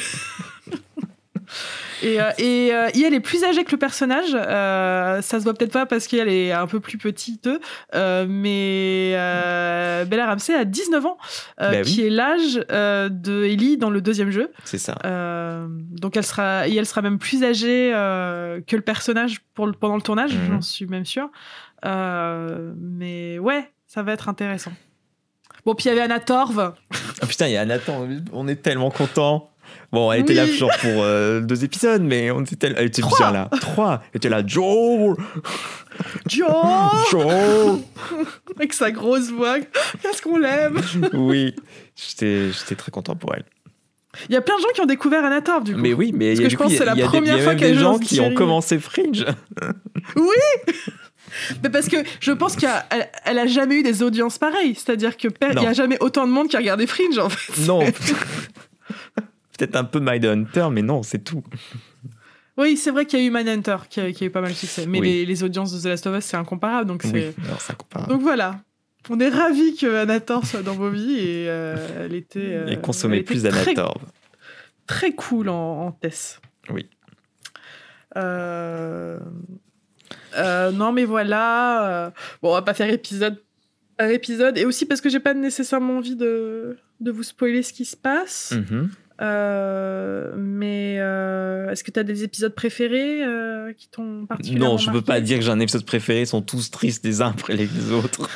et 2.02 2.20
euh, 2.20 2.30
et 2.38 2.74
euh, 2.74 2.88
elle 2.94 3.14
est 3.14 3.20
plus 3.20 3.44
âgée 3.44 3.64
que 3.64 3.72
le 3.72 3.78
personnage. 3.78 4.34
euh, 4.34 5.22
ça 5.22 5.38
se 5.38 5.44
voit 5.44 5.54
peut-être 5.54 5.72
pas 5.72 5.86
parce 5.86 6.06
qu'elle 6.06 6.28
est 6.28 6.52
un 6.52 6.66
peu 6.66 6.80
plus 6.80 6.98
petite, 6.98 7.48
euh, 7.94 8.26
mais 8.28 9.12
Bella 10.06 10.26
Ramsey 10.26 10.54
a 10.54 10.64
19 10.64 11.06
ans, 11.06 11.18
Bah 11.58 11.70
oui. 11.72 11.82
qui 11.82 12.06
est 12.06 12.10
l'âge 12.10 12.54
de 12.56 13.44
Ellie 13.44 13.76
dans 13.78 13.90
le 13.90 14.00
deuxième 14.00 14.30
jeu. 14.30 14.52
C'est 14.64 14.78
ça. 14.78 14.94
Donc 15.90 16.16
elle 16.16 16.24
sera, 16.26 16.68
et 16.68 16.74
elle 16.76 16.86
sera 16.86 17.02
même 17.02 17.18
plus 17.18 17.42
âgée 17.44 17.90
que 18.66 18.76
le 18.76 18.82
personnage 18.82 19.40
pour 19.54 19.66
le- 19.66 19.72
pendant 19.72 19.96
le 19.96 20.02
tournage, 20.02 20.34
Mhm. 20.34 20.40
j'en 20.50 20.60
suis 20.60 20.86
même 20.86 21.04
sûre. 21.06 21.28
Mais 21.84 23.38
ouais, 23.38 23.70
ça 23.86 24.02
va 24.02 24.12
être 24.12 24.28
intéressant. 24.28 24.72
Bon, 25.64 25.74
puis 25.74 25.86
il 25.86 25.88
y 25.88 25.90
avait 25.92 26.02
Anna 26.02 26.20
Torv. 26.20 26.74
Ah 27.20 27.26
putain, 27.26 27.46
il 27.48 27.52
y 27.52 27.56
a 27.56 27.64
Nathan, 27.64 28.06
on 28.32 28.46
est 28.46 28.56
tellement 28.62 28.90
content. 28.90 29.50
Bon, 29.96 30.12
elle 30.12 30.20
était 30.20 30.34
là 30.34 30.44
Oui. 30.44 30.52
genre 30.52 30.70
pour 30.82 31.02
euh, 31.02 31.40
deux 31.40 31.64
épisodes, 31.64 32.02
mais 32.02 32.30
on 32.30 32.42
était 32.42 32.66
elle 32.76 32.86
était 32.86 33.00
Trois. 33.00 33.18
bien 33.18 33.30
là. 33.32 33.48
Trois. 33.62 34.02
Elle 34.12 34.18
était 34.18 34.28
là, 34.28 34.42
Joe, 34.46 35.16
Joe 36.28 36.46
Joe. 37.10 37.78
Avec 38.56 38.74
sa 38.74 38.90
grosse 38.90 39.30
voix. 39.30 39.56
Qu'est-ce 40.02 40.20
qu'on 40.20 40.36
l'aime? 40.36 40.78
Oui, 41.14 41.54
j'étais, 41.96 42.50
très 42.76 42.90
content 42.90 43.16
pour 43.16 43.34
elle. 43.34 43.44
Il 44.28 44.34
y 44.34 44.36
a 44.36 44.42
plein 44.42 44.56
de 44.56 44.60
gens 44.60 44.68
qui 44.74 44.80
ont 44.82 44.86
découvert 44.86 45.24
Anna 45.24 45.40
du 45.60 45.74
coup. 45.74 45.80
Mais 45.80 45.94
oui, 45.94 46.12
mais 46.14 46.34
Parce 46.34 46.40
y 46.40 46.42
a 46.42 46.44
que 46.44 46.50
je 46.50 46.56
coup, 46.56 46.62
pense 46.64 46.72
que 46.72 46.78
c'est 46.78 46.84
la 46.84 46.94
y 46.94 47.02
a 47.02 47.06
première 47.06 47.40
fois 47.40 47.54
qu'il 47.54 47.66
y 47.66 47.70
a 47.70 47.72
des 47.72 47.78
gens 47.78 47.98
qui 47.98 48.20
ont 48.20 48.34
commencé 48.34 48.78
Fringe. 48.78 49.24
Mais 51.62 51.68
parce 51.70 51.88
que 51.88 51.96
je 52.20 52.32
pense 52.32 52.56
qu'elle 52.56 52.70
elle 53.24 53.38
a 53.38 53.46
jamais 53.46 53.76
eu 53.76 53.82
des 53.82 54.02
audiences 54.02 54.38
pareilles. 54.38 54.74
C'est-à-dire 54.74 55.16
que 55.16 55.28
per- 55.28 55.48
il 55.50 55.56
Non. 55.56 55.62
y 55.62 55.66
a 55.66 55.72
jamais 55.72 55.96
autant 56.00 56.26
de 56.26 56.32
monde 56.32 56.48
qui 56.48 56.56
a 56.56 56.60
regardé 56.60 56.86
Fringe 56.86 57.18
en 57.18 57.28
fait. 57.28 57.66
non. 57.66 57.80
Peut-être 59.58 59.76
un 59.76 59.84
peu 59.84 60.00
Mindhunter, 60.00 60.68
mais 60.70 60.82
non, 60.82 61.02
c'est 61.02 61.18
tout. 61.24 61.42
Oui, 62.58 62.76
c'est 62.76 62.90
vrai 62.90 63.04
qu'il 63.06 63.20
y 63.20 63.22
a 63.22 63.26
eu 63.26 63.30
Manhunter 63.30 63.76
qui 63.90 64.00
a, 64.00 64.12
qui 64.12 64.24
a 64.24 64.26
eu 64.28 64.30
pas 64.30 64.40
mal 64.40 64.50
de 64.52 64.56
succès. 64.56 64.86
Mais 64.86 64.98
Oui. 65.00 65.08
les, 65.08 65.26
les 65.26 65.44
audiences 65.44 65.72
de 65.72 65.80
The 65.80 65.86
Last 65.90 66.06
of 66.06 66.16
Us, 66.18 66.24
c'est 66.24 66.36
incomparable. 66.38 66.88
Donc, 66.88 67.02
Oui, 67.12 67.26
donc 68.08 68.22
voilà. 68.22 68.60
On 69.10 69.20
est 69.20 69.28
ravis 69.28 69.76
que 69.76 69.94
Anator 69.94 70.44
soit 70.46 70.62
dans 70.62 70.74
vos 70.74 70.90
vies 70.90 71.18
et 71.18 71.48
euh, 71.48 72.04
elle 72.06 72.14
était. 72.14 72.38
euh, 72.40 72.66
Et 72.66 72.76
consommer 72.80 73.16
elle 73.16 73.22
était 73.22 73.34
plus 73.34 73.42
très, 73.42 73.50
d'Anatorv. 73.74 74.00
Très 74.86 75.12
cool 75.12 75.48
en, 75.48 75.86
en 75.86 75.92
Tess. 75.92 76.40
Oui. 76.70 76.88
Euh, 78.16 79.18
euh, 80.36 80.70
non, 80.72 80.92
mais 80.92 81.04
voilà. 81.04 82.06
euh, 82.06 82.10
Bon, 82.42 82.50
on 82.50 82.54
va 82.54 82.62
pas 82.62 82.74
faire 82.74 82.90
épisode 82.90 83.42
par 83.96 84.08
épisode. 84.10 84.56
Et 84.58 84.64
aussi 84.64 84.86
parce 84.86 85.00
que 85.00 85.08
j'ai 85.08 85.20
pas 85.20 85.34
nécessairement 85.34 85.98
envie 85.98 86.16
de, 86.16 86.76
de 87.00 87.10
vous 87.10 87.22
spoiler 87.22 87.62
ce 87.62 87.72
qui 87.72 87.84
se 87.84 87.96
passe. 87.96 88.52
Mhm. 88.56 88.90
Euh, 89.20 90.32
mais 90.36 90.96
euh, 90.98 91.70
est-ce 91.70 91.82
que 91.82 91.90
tu 91.90 91.98
as 91.98 92.02
des 92.02 92.22
épisodes 92.22 92.54
préférés 92.54 93.22
euh, 93.24 93.72
qui 93.72 93.88
t'ont 93.88 94.26
particulièrement 94.26 94.72
Non, 94.72 94.78
je 94.78 94.90
peux 94.90 95.02
pas 95.02 95.20
dire 95.20 95.38
que 95.38 95.44
j'ai 95.44 95.50
un 95.50 95.60
épisode 95.60 95.84
préféré, 95.86 96.22
ils 96.22 96.26
sont 96.26 96.42
tous 96.42 96.70
tristes 96.70 97.04
les 97.04 97.22
uns 97.22 97.30
après 97.30 97.54
les 97.54 97.92
autres. 97.92 98.28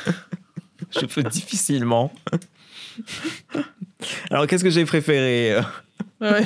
je 0.99 1.05
peux 1.05 1.23
difficilement. 1.23 2.11
Alors, 4.31 4.47
qu'est-ce 4.47 4.63
que 4.63 4.69
j'ai 4.69 4.85
préféré 4.85 5.57
Ouais. 6.19 6.45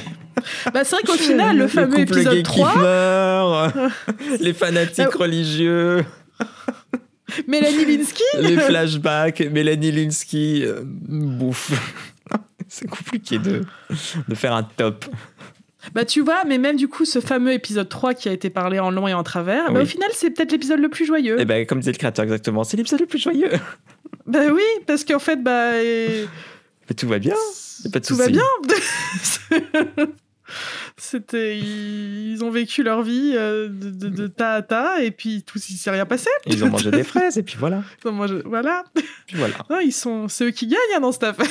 Bah, 0.73 0.83
c'est 0.83 0.95
vrai 0.95 1.03
qu'au 1.05 1.13
final, 1.17 1.57
le 1.57 1.67
fameux 1.67 1.97
couple 1.97 2.19
épisode 2.19 2.33
gay 2.33 2.43
3, 2.43 2.71
qui 2.73 2.79
meurt, 2.79 3.75
les 4.39 4.53
fanatiques 4.53 5.07
Ah. 5.13 5.17
religieux, 5.17 6.05
Mélanie 7.47 7.85
Linsky, 7.85 8.23
les 8.39 8.57
flashbacks, 8.57 9.41
Mélanie 9.51 9.91
Linsky, 9.91 10.63
euh, 10.63 10.81
bouffe. 10.83 11.71
C'est 12.69 12.89
compliqué 12.89 13.37
de, 13.39 13.61
de 14.27 14.35
faire 14.35 14.53
un 14.53 14.63
top. 14.63 15.05
bah 15.93 16.03
tu 16.05 16.21
vois, 16.21 16.43
mais 16.45 16.57
même 16.57 16.75
du 16.77 16.87
coup, 16.87 17.05
ce 17.05 17.19
fameux 17.21 17.51
épisode 17.53 17.87
3 17.89 18.13
qui 18.15 18.27
a 18.29 18.31
été 18.31 18.49
parlé 18.49 18.79
en 18.79 18.89
long 18.91 19.07
et 19.07 19.13
en 19.13 19.23
travers, 19.23 19.71
bah, 19.71 19.79
Oui. 19.79 19.83
au 19.83 19.85
final, 19.85 20.09
c'est 20.13 20.31
peut-être 20.31 20.51
l'épisode 20.51 20.79
le 20.79 20.89
plus 20.89 21.05
joyeux. 21.05 21.39
Et 21.39 21.45
ben, 21.45 21.65
comme 21.65 21.79
disait 21.79 21.91
le 21.91 21.97
créateur 21.97 22.23
exactement, 22.23 22.63
c'est 22.63 22.77
l'épisode 22.77 22.99
le 23.01 23.05
plus 23.07 23.19
joyeux. 23.19 23.51
Bah 24.27 24.47
oui, 24.51 24.63
parce 24.87 25.03
qu'en 25.03 25.19
fait, 25.19 25.35
bah. 25.43 25.79
et- 25.83 26.25
Mais 26.89 26.95
tout 26.95 27.07
va 27.07 27.19
bien. 27.19 27.35
y 27.83 27.87
a 27.87 27.91
pas 27.91 27.99
de 27.99 28.05
Tout 28.05 28.15
va 28.15 28.27
bien. 28.27 28.41
C'était, 30.97 31.57
ils, 31.57 32.31
ils 32.33 32.43
ont 32.43 32.49
vécu 32.51 32.81
leur 32.83 33.01
vie 33.03 33.33
euh, 33.35 33.67
de, 33.67 33.89
de, 33.89 34.09
de 34.09 34.27
tas 34.27 34.53
à 34.53 34.61
tas 34.61 35.01
et 35.03 35.11
puis 35.11 35.43
tout, 35.43 35.57
s'est 35.59 35.91
rien 35.91 36.05
passé. 36.05 36.29
Ils 36.45 36.63
ont 36.63 36.69
mangé 36.69 36.89
des 36.91 37.03
fraises 37.03 37.37
et 37.37 37.43
puis 37.43 37.55
voilà. 37.59 37.83
Donc, 38.03 38.13
moi, 38.15 38.27
je- 38.27 38.35
voilà. 38.45 38.83
Puis 39.27 39.37
voilà. 39.37 39.55
Non, 39.69 39.79
ils 39.79 39.91
sont, 39.91 40.27
c'est 40.27 40.45
eux 40.45 40.51
qui 40.51 40.67
gagnent 40.67 40.79
hein, 40.95 40.99
dans 41.01 41.11
cette 41.11 41.23
affaire. 41.23 41.47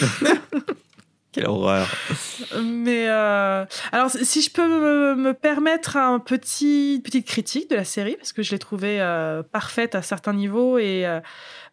Quelle 1.35 1.49
horreur. 1.49 1.89
Mais 2.63 3.09
euh, 3.09 3.65
alors, 3.91 4.09
si 4.09 4.41
je 4.41 4.51
peux 4.53 4.69
me, 4.69 5.17
me 5.17 5.35
permettre 5.35 5.97
un 5.97 6.21
petit 6.21 7.01
petite 7.05 7.27
critique 7.27 7.69
de 7.69 7.75
la 7.75 7.83
série, 7.83 8.15
parce 8.15 8.33
que 8.33 8.45
je 8.45 8.53
l'ai 8.53 8.61
trouvée 8.61 9.01
euh, 9.01 9.43
parfaite 9.43 9.97
à 9.97 10.03
certains 10.03 10.33
niveaux 10.33 10.79
et 10.79 11.05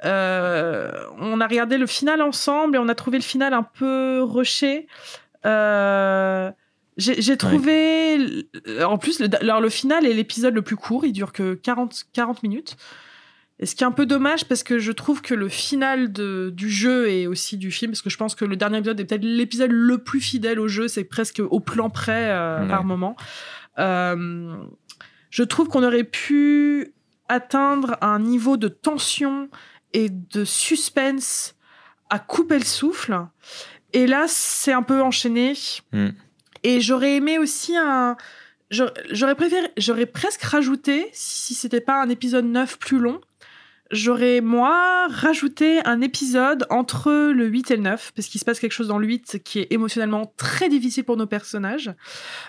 euh, 0.03 0.91
on 1.19 1.39
a 1.39 1.47
regardé 1.47 1.77
le 1.77 1.85
final 1.85 2.23
ensemble 2.23 2.75
et 2.75 2.79
on 2.79 2.89
a 2.89 2.95
trouvé 2.95 3.19
le 3.19 3.23
final 3.23 3.53
un 3.53 3.61
peu 3.61 4.23
rushé. 4.23 4.87
J'ai 6.97 7.37
trouvé, 7.37 8.47
en 8.83 8.97
plus, 8.97 9.19
le, 9.19 9.29
alors 9.41 9.61
le 9.61 9.69
final 9.69 10.07
est 10.07 10.13
l'épisode 10.13 10.55
le 10.55 10.63
plus 10.63 10.75
court, 10.75 11.05
il 11.05 11.13
dure 11.13 11.33
que 11.33 11.53
40, 11.53 12.05
40 12.13 12.41
minutes. 12.41 12.77
Et 13.61 13.65
ce 13.67 13.75
qui 13.75 13.83
est 13.83 13.87
un 13.87 13.91
peu 13.91 14.05
dommage 14.07 14.45
parce 14.45 14.63
que 14.63 14.79
je 14.79 14.91
trouve 14.91 15.21
que 15.21 15.33
le 15.35 15.47
final 15.47 16.11
de, 16.11 16.51
du 16.53 16.69
jeu 16.69 17.09
et 17.09 17.27
aussi 17.27 17.57
du 17.57 17.69
film, 17.71 17.91
parce 17.91 18.01
que 18.01 18.09
je 18.09 18.17
pense 18.17 18.33
que 18.33 18.43
le 18.43 18.55
dernier 18.55 18.79
épisode 18.79 18.99
est 18.99 19.05
peut-être 19.05 19.23
l'épisode 19.23 19.71
le 19.71 19.99
plus 19.99 20.19
fidèle 20.19 20.59
au 20.59 20.67
jeu, 20.67 20.87
c'est 20.87 21.03
presque 21.03 21.39
au 21.47 21.59
plan 21.59 21.89
près 21.91 22.31
euh, 22.31 22.63
Ouais. 22.63 22.67
par 22.67 22.83
moment. 22.83 23.15
Euh, 23.79 24.55
je 25.29 25.43
trouve 25.43 25.67
qu'on 25.67 25.83
aurait 25.83 26.03
pu 26.03 26.93
atteindre 27.29 27.97
un 28.01 28.19
niveau 28.19 28.57
de 28.57 28.67
tension 28.67 29.47
et 29.93 30.09
de 30.09 30.43
suspense 30.43 31.55
à 32.09 32.19
couper 32.19 32.57
le 32.59 32.65
souffle. 32.65 33.17
Et 33.93 34.07
là, 34.07 34.25
c'est 34.27 34.73
un 34.73 34.83
peu 34.83 35.01
enchaîné. 35.01 35.53
Mm. 35.93 36.07
Et 36.63 36.81
j'aurais 36.81 37.15
aimé 37.15 37.37
aussi 37.37 37.75
un. 37.77 38.17
j'aurais- 38.69 38.93
J'aurais 39.11 39.35
préféré, 39.35 39.67
j'aurais 39.77 40.05
presque 40.05 40.41
rajouté, 40.43 41.09
si 41.13 41.53
c'était 41.53 41.81
pas 41.81 42.01
un 42.01 42.09
épisode 42.09 42.45
9 42.45 42.77
plus 42.79 42.99
long, 42.99 43.21
j'aurais, 43.91 44.41
moi, 44.41 45.07
rajouté 45.09 45.79
un 45.85 46.01
épisode 46.01 46.65
entre 46.69 47.11
le 47.31 47.45
8 47.45 47.71
et 47.71 47.75
le 47.75 47.83
9, 47.83 48.11
parce 48.15 48.27
qu'il 48.27 48.39
se 48.39 48.45
passe 48.45 48.59
quelque 48.59 48.71
chose 48.71 48.87
dans 48.87 48.97
le 48.97 49.07
8 49.07 49.41
qui 49.43 49.59
est 49.59 49.71
émotionnellement 49.71 50.33
très 50.37 50.69
difficile 50.69 51.03
pour 51.03 51.17
nos 51.17 51.27
personnages. 51.27 51.93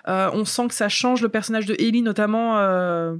Euh, 0.08 0.30
on 0.32 0.44
sent 0.44 0.68
que 0.68 0.74
ça 0.74 0.88
change 0.88 1.22
le 1.22 1.28
personnage 1.28 1.66
de 1.66 1.74
Ellie, 1.78 2.02
notamment. 2.02 2.58
euh, 2.58 3.14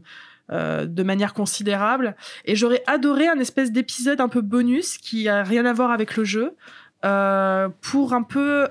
euh, 0.51 0.87
de 0.87 1.03
manière 1.05 1.35
considérable 1.35 2.17
et 2.45 2.57
j'aurais 2.57 2.83
adoré 2.89 3.29
un 3.29 3.39
espèce 3.39 3.71
d'épisode 3.71 4.21
un 4.21 4.29
peu 4.29 4.41
bonus 4.41 4.99
qui 4.99 5.29
a 5.29 5.45
rien 5.45 5.65
à 5.65 5.73
voir 5.73 5.93
avec 5.93 6.17
le 6.17 6.25
jeu 6.25 6.57
euh, 7.05 7.69
pour 7.81 8.13
un 8.13 8.25
peu 8.25 8.67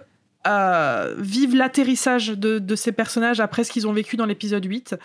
euh, 0.47 1.15
vivre 1.17 1.55
l'atterrissage 1.55 2.27
de, 2.31 2.59
de 2.59 2.75
ces 2.75 2.91
personnages 2.91 3.39
après 3.39 3.63
ce 3.63 3.71
qu'ils 3.71 3.87
ont 3.87 3.93
vécu 3.93 4.17
dans 4.17 4.25
l'épisode 4.25 4.65
8 4.65 4.95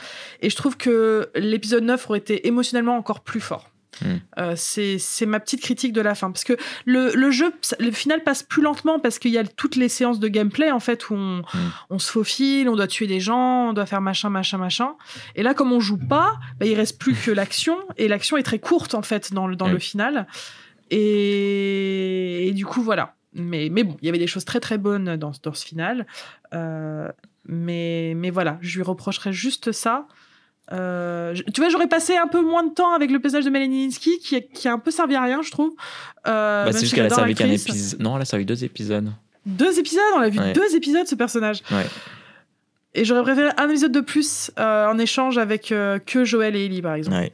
et 0.43 0.51
je 0.51 0.57
trouve 0.57 0.77
que 0.77 1.31
l'épisode 1.37 1.85
9 1.85 2.11
aurait 2.11 2.19
été 2.19 2.49
émotionnellement 2.49 2.97
encore 2.97 3.21
plus 3.21 3.41
fort 3.41 3.71
Mm. 4.03 4.07
Euh, 4.39 4.55
c'est 4.57 5.27
ma 5.27 5.41
petite 5.41 5.61
critique 5.63 5.93
de 5.93 6.01
la 6.01 6.15
fin. 6.15 6.31
Parce 6.31 6.45
que 6.45 6.55
le, 6.85 7.13
le 7.15 7.31
jeu 7.31 7.53
le 7.81 7.91
final 7.91 8.23
passe 8.23 8.43
plus 8.43 8.63
lentement 8.63 8.99
parce 9.01 9.19
qu'il 9.19 9.31
y 9.31 9.39
a 9.39 9.45
toutes 9.45 9.77
les 9.77 9.89
séances 9.89 10.21
de 10.21 10.29
gameplay 10.29 10.71
en 10.71 10.81
fait 10.81 11.09
où 11.11 11.15
on, 11.15 11.43
on 11.91 11.99
se 11.99 12.11
faufile 12.11 12.69
on 12.69 12.77
doit 12.77 12.87
tuer 12.89 13.07
des 13.07 13.21
gens 13.21 13.71
on 13.71 13.73
doit 13.73 13.87
faire 13.87 14.01
machin 14.01 14.29
machin 14.31 14.59
machin. 14.59 14.95
Et 15.35 15.43
là 15.43 15.55
comme 15.55 15.73
on 15.73 15.81
joue 15.81 15.97
pas 15.99 16.35
bah, 16.61 16.67
il 16.67 16.75
reste 16.75 16.99
plus 16.99 17.15
que 17.15 17.31
l'action. 17.31 17.77
Et 17.97 18.09
l'action 18.09 18.37
est 18.37 18.43
très 18.43 18.59
courte 18.59 18.95
en 18.95 19.03
fait 19.03 19.33
dans, 19.33 19.47
le- 19.47 19.57
dans 19.57 19.69
le 19.69 19.79
final. 19.79 20.27
Et, 20.91 22.49
et 22.49 22.53
du 22.53 22.67
coup 22.67 22.83
voilà. 22.83 23.15
Mais, 23.33 23.69
mais 23.71 23.85
bon 23.85 23.97
il 24.01 24.07
y 24.07 24.09
avait 24.09 24.19
des 24.19 24.27
choses 24.27 24.45
très 24.45 24.61
très 24.61 24.79
bonnes 24.79 25.17
dans, 25.17 25.33
dans 25.43 25.53
ce 25.55 25.65
final. 25.65 26.07
Euh, 26.55 27.11
mais, 27.47 28.15
mais 28.17 28.31
voilà 28.31 28.59
je 28.61 28.77
lui 28.77 28.83
reprocherais 28.85 29.33
juste 29.33 29.73
ça 29.73 30.07
Euh, 30.73 31.35
tu 31.55 31.61
vois, 31.61 31.71
j'aurais 31.71 31.87
passé 31.89 32.17
un 32.17 32.27
peu 32.27 32.43
moins 32.43 32.65
de 32.65 32.73
temps 32.75 32.93
avec 32.93 33.11
le 33.11 33.21
personnage 33.21 33.45
de 33.45 33.51
Melanie 33.51 33.85
Linsky, 33.87 34.19
qui, 34.19 34.43
qui 34.43 34.67
a 34.69 34.73
un 34.73 34.79
peu 34.79 34.91
servi 34.91 35.15
à 35.15 35.23
rien, 35.23 35.43
je 35.43 35.51
trouve. 35.51 35.71
Euh, 36.27 36.65
Bah, 36.65 36.73
c'est 36.73 36.81
juste 36.81 36.95
qu'elle 36.95 37.07
a 37.07 37.11
servi 37.11 37.35
qu'un 37.35 37.51
épisode. 37.51 38.01
Non, 38.01 38.17
elle 38.17 38.23
a 38.23 38.25
servi 38.25 38.45
deux 38.45 38.65
épisodes. 38.65 39.13
Deux 39.45 39.79
épisodes, 39.79 40.03
on 40.17 40.21
a 40.21 40.29
vu 40.29 40.39
Ouais. 40.41 40.53
deux 40.53 40.75
épisodes, 40.75 41.07
ce 41.07 41.15
personnage. 41.15 41.63
Ouais. 41.71 41.87
Et 42.95 43.05
j'aurais 43.05 43.23
préféré 43.23 43.51
un 43.59 43.69
épisode 43.69 43.93
de 43.93 44.01
plus 44.01 44.51
euh, 44.59 44.89
en 44.89 44.99
échange 44.99 45.39
avec 45.39 45.71
euh, 45.71 45.99
que 46.01 46.25
Joël 46.25 46.57
et 46.57 46.65
Ellie, 46.65 46.83
par 46.83 46.95
exemple. 46.95 47.17
Ouais. 47.17 47.33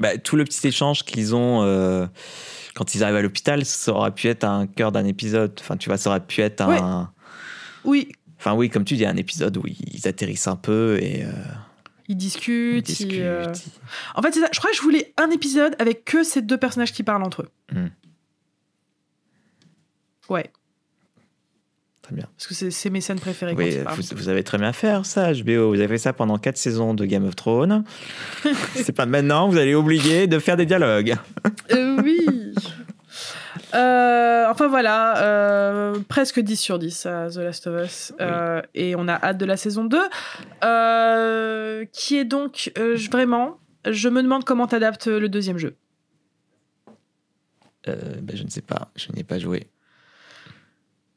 Bah, 0.00 0.16
tout 0.18 0.34
le 0.34 0.44
petit 0.44 0.66
échange 0.66 1.04
qu'ils 1.04 1.34
ont 1.36 2.08
quand 2.74 2.96
ils 2.96 3.04
arrivent 3.04 3.14
à 3.16 3.22
l'hôpital, 3.22 3.64
ça 3.64 3.92
aurait 3.92 4.10
pu 4.10 4.26
être 4.26 4.42
un 4.42 4.66
cœur 4.66 4.90
d'un 4.90 5.04
épisode. 5.04 5.52
Enfin, 5.60 5.76
tu 5.76 5.88
vois, 5.88 5.96
ça 5.96 6.10
aurait 6.10 6.24
pu 6.26 6.40
être 6.40 6.60
un. 6.62 7.12
Oui, 7.84 8.08
Enfin, 8.36 8.54
oui, 8.56 8.68
comme 8.68 8.84
tu 8.84 8.96
dis, 8.96 9.06
un 9.06 9.16
épisode 9.16 9.56
où 9.56 9.62
ils 9.66 10.06
atterrissent 10.08 10.48
un 10.48 10.56
peu 10.56 10.98
et 11.00 11.24
ils 12.08 12.12
ils 12.12 12.16
discutent. 12.16 13.00
ils, 13.00 13.20
euh, 13.22 13.52
En 14.14 14.22
fait, 14.22 14.32
c'est 14.32 14.40
ça. 14.40 14.48
Je 14.52 14.58
crois 14.58 14.70
que 14.70 14.76
je 14.76 14.82
voulais 14.82 15.12
un 15.16 15.30
épisode 15.30 15.74
avec 15.78 16.04
que 16.04 16.22
ces 16.22 16.42
deux 16.42 16.58
personnages 16.58 16.92
qui 16.92 17.02
parlent 17.02 17.22
entre 17.22 17.42
eux. 17.42 17.48
Hmm. 17.72 17.88
Ouais, 20.30 20.50
Très 22.04 22.14
bien. 22.14 22.28
parce 22.36 22.46
que 22.46 22.70
c'est 22.70 22.90
mes 22.90 23.00
scènes 23.00 23.18
préférées. 23.18 23.54
Oui, 23.54 23.78
vous, 23.96 24.16
vous 24.16 24.28
avez 24.28 24.42
très 24.44 24.58
bien 24.58 24.72
fait 24.74 24.92
ça, 25.04 25.32
HBO. 25.32 25.70
Vous 25.70 25.78
avez 25.80 25.88
fait 25.88 25.98
ça 25.98 26.12
pendant 26.12 26.36
quatre 26.38 26.58
saisons 26.58 26.92
de 26.92 27.06
Game 27.06 27.24
of 27.24 27.34
Thrones. 27.34 27.82
C'est 28.74 28.92
pas 28.92 29.06
maintenant, 29.06 29.48
vous 29.48 29.56
allez 29.56 29.74
oublier 29.74 30.26
de 30.26 30.38
faire 30.38 30.58
des 30.58 30.66
dialogues. 30.66 31.16
Euh, 31.72 32.00
oui. 32.02 32.54
Euh, 33.74 34.46
enfin 34.48 34.68
voilà, 34.68 35.18
euh, 35.22 35.98
presque 36.08 36.38
10 36.40 36.56
sur 36.56 36.78
10 36.78 37.06
à 37.06 37.28
The 37.30 37.36
Last 37.38 37.66
of 37.66 37.84
Us. 37.84 38.12
Euh, 38.20 38.62
Et 38.74 38.94
on 38.96 39.08
a 39.08 39.14
hâte 39.14 39.38
de 39.38 39.44
la 39.44 39.56
saison 39.56 39.84
2. 39.84 39.98
euh, 40.64 41.84
qui 41.92 42.16
est 42.16 42.24
donc 42.24 42.72
vraiment, 43.10 43.58
je 43.88 44.08
me 44.08 44.22
demande 44.22 44.44
comment 44.44 44.66
t'adaptes 44.66 45.06
le 45.08 45.28
deuxième 45.28 45.58
jeu. 45.58 45.76
Ben, 47.86 48.34
je 48.34 48.42
ne 48.44 48.48
sais 48.48 48.62
pas, 48.62 48.90
je 48.96 49.12
n'y 49.12 49.20
ai 49.20 49.24
pas 49.24 49.38
joué. 49.38 49.68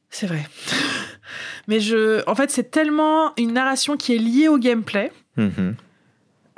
C'est 0.10 0.28
vrai. 0.28 0.46
Mais 1.68 1.80
je, 1.80 2.24
en 2.30 2.36
fait, 2.36 2.50
c'est 2.52 2.72
tellement 2.72 3.34
une 3.38 3.54
narration 3.54 3.96
qui 3.98 4.16
est 4.16 4.18
liée 4.20 4.48
au 4.48 4.58
gameplay 4.58 5.12
Mhm. 5.38 5.76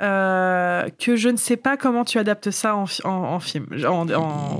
Euh, 0.02 0.88
que 0.98 1.16
je 1.16 1.28
ne 1.28 1.36
sais 1.36 1.56
pas 1.56 1.76
comment 1.76 2.04
tu 2.04 2.18
adaptes 2.18 2.50
ça 2.50 2.74
en, 2.76 2.86
fi- 2.86 3.02
en, 3.04 3.10
en 3.10 3.40
film. 3.40 3.66
En, 3.86 4.06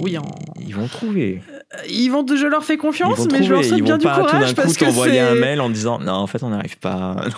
oui, 0.01 0.19
en, 0.19 0.23
Ils 0.61 0.75
vont 0.75 0.87
trouver. 0.87 1.43
Ils 1.89 2.09
vont, 2.11 2.27
je 2.27 2.47
leur 2.47 2.65
fais 2.65 2.77
confiance, 2.77 3.27
mais 3.33 3.43
je 3.43 3.51
leur 3.51 3.61
trouver, 3.61 3.63
souhaite 3.69 3.79
ils 3.79 3.83
bien 3.85 3.95
vont 3.95 3.99
du 3.99 4.05
pas 4.05 4.17
tout 4.17 4.39
d'un 4.39 4.55
coup 4.65 4.73
t'envoyer 4.75 5.21
un 5.21 5.35
mail 5.35 5.61
en 5.61 5.71
disant 5.71 5.99
non 5.99 6.13
en 6.15 6.27
fait 6.27 6.43
on 6.43 6.51
n'arrive 6.51 6.79
pas. 6.79 7.17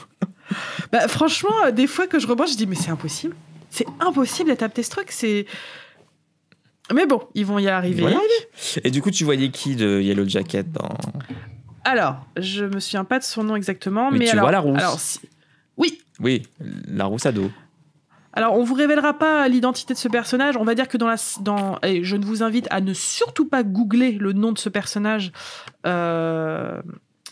Bah, 0.93 1.09
franchement, 1.09 1.55
euh, 1.65 1.71
des 1.71 1.87
fois 1.87 2.07
que 2.07 2.19
je 2.19 2.27
rebranche, 2.27 2.51
je 2.53 2.57
dis 2.59 2.67
mais 2.67 2.75
c'est 2.75 2.91
impossible. 2.91 3.35
C'est 3.71 3.87
impossible 4.01 4.51
d'adapter 4.51 4.83
ce 4.83 4.91
truc. 4.91 5.07
C'est. 5.11 5.47
Mais 6.93 7.07
bon, 7.07 7.23
ils 7.35 7.47
vont 7.47 7.59
y 7.59 7.69
arriver. 7.69 8.03
Voilà. 8.03 8.19
Et 8.85 8.91
du 8.91 9.01
coup 9.01 9.11
tu 9.11 9.25
voyais 9.25 9.49
qui 9.51 9.77
de 9.77 10.01
Yellow 10.03 10.29
Jacket 10.29 10.71
dans 10.71 10.91
Alors, 11.85 12.17
je 12.37 12.65
me 12.67 12.81
souviens 12.81 13.05
pas 13.05 13.19
de 13.19 13.25
son 13.25 13.45
nom 13.45 13.57
exactement, 13.57 14.11
Mais 14.11 14.19
mais, 14.19 14.25
tu 14.27 14.33
alors, 14.33 14.43
vois 14.45 14.53
la 14.53 14.61
rousse. 14.61 14.79
alors, 14.79 14.99
si- 15.01 15.21
Oui. 15.79 16.03
Oui, 16.21 16.43
la 16.89 17.07
rousse 17.07 17.25
à 17.25 17.33
dos. 17.33 17.51
Alors, 18.33 18.57
on 18.57 18.65
vous 18.65 18.75
révélera 18.75 19.19
pas 19.19 19.47
l'identité 19.49 19.95
de 19.95 19.99
ce 19.99 20.09
personnage. 20.09 20.57
On 20.57 20.65
va 20.65 20.75
dire 20.75 20.89
que 20.89 20.97
dans 20.97 21.09
la, 21.09 21.17
dans, 21.41 21.79
et 21.83 22.03
je 22.05 22.17
ne 22.17 22.25
vous 22.25 22.43
invite 22.43 22.67
à 22.71 22.81
ne 22.81 22.95
surtout 22.95 23.49
pas 23.49 23.63
googler 23.63 24.13
le 24.13 24.33
nom 24.33 24.53
de 24.53 24.59
ce 24.59 24.69
personnage. 24.69 25.33
euh, 25.87 26.81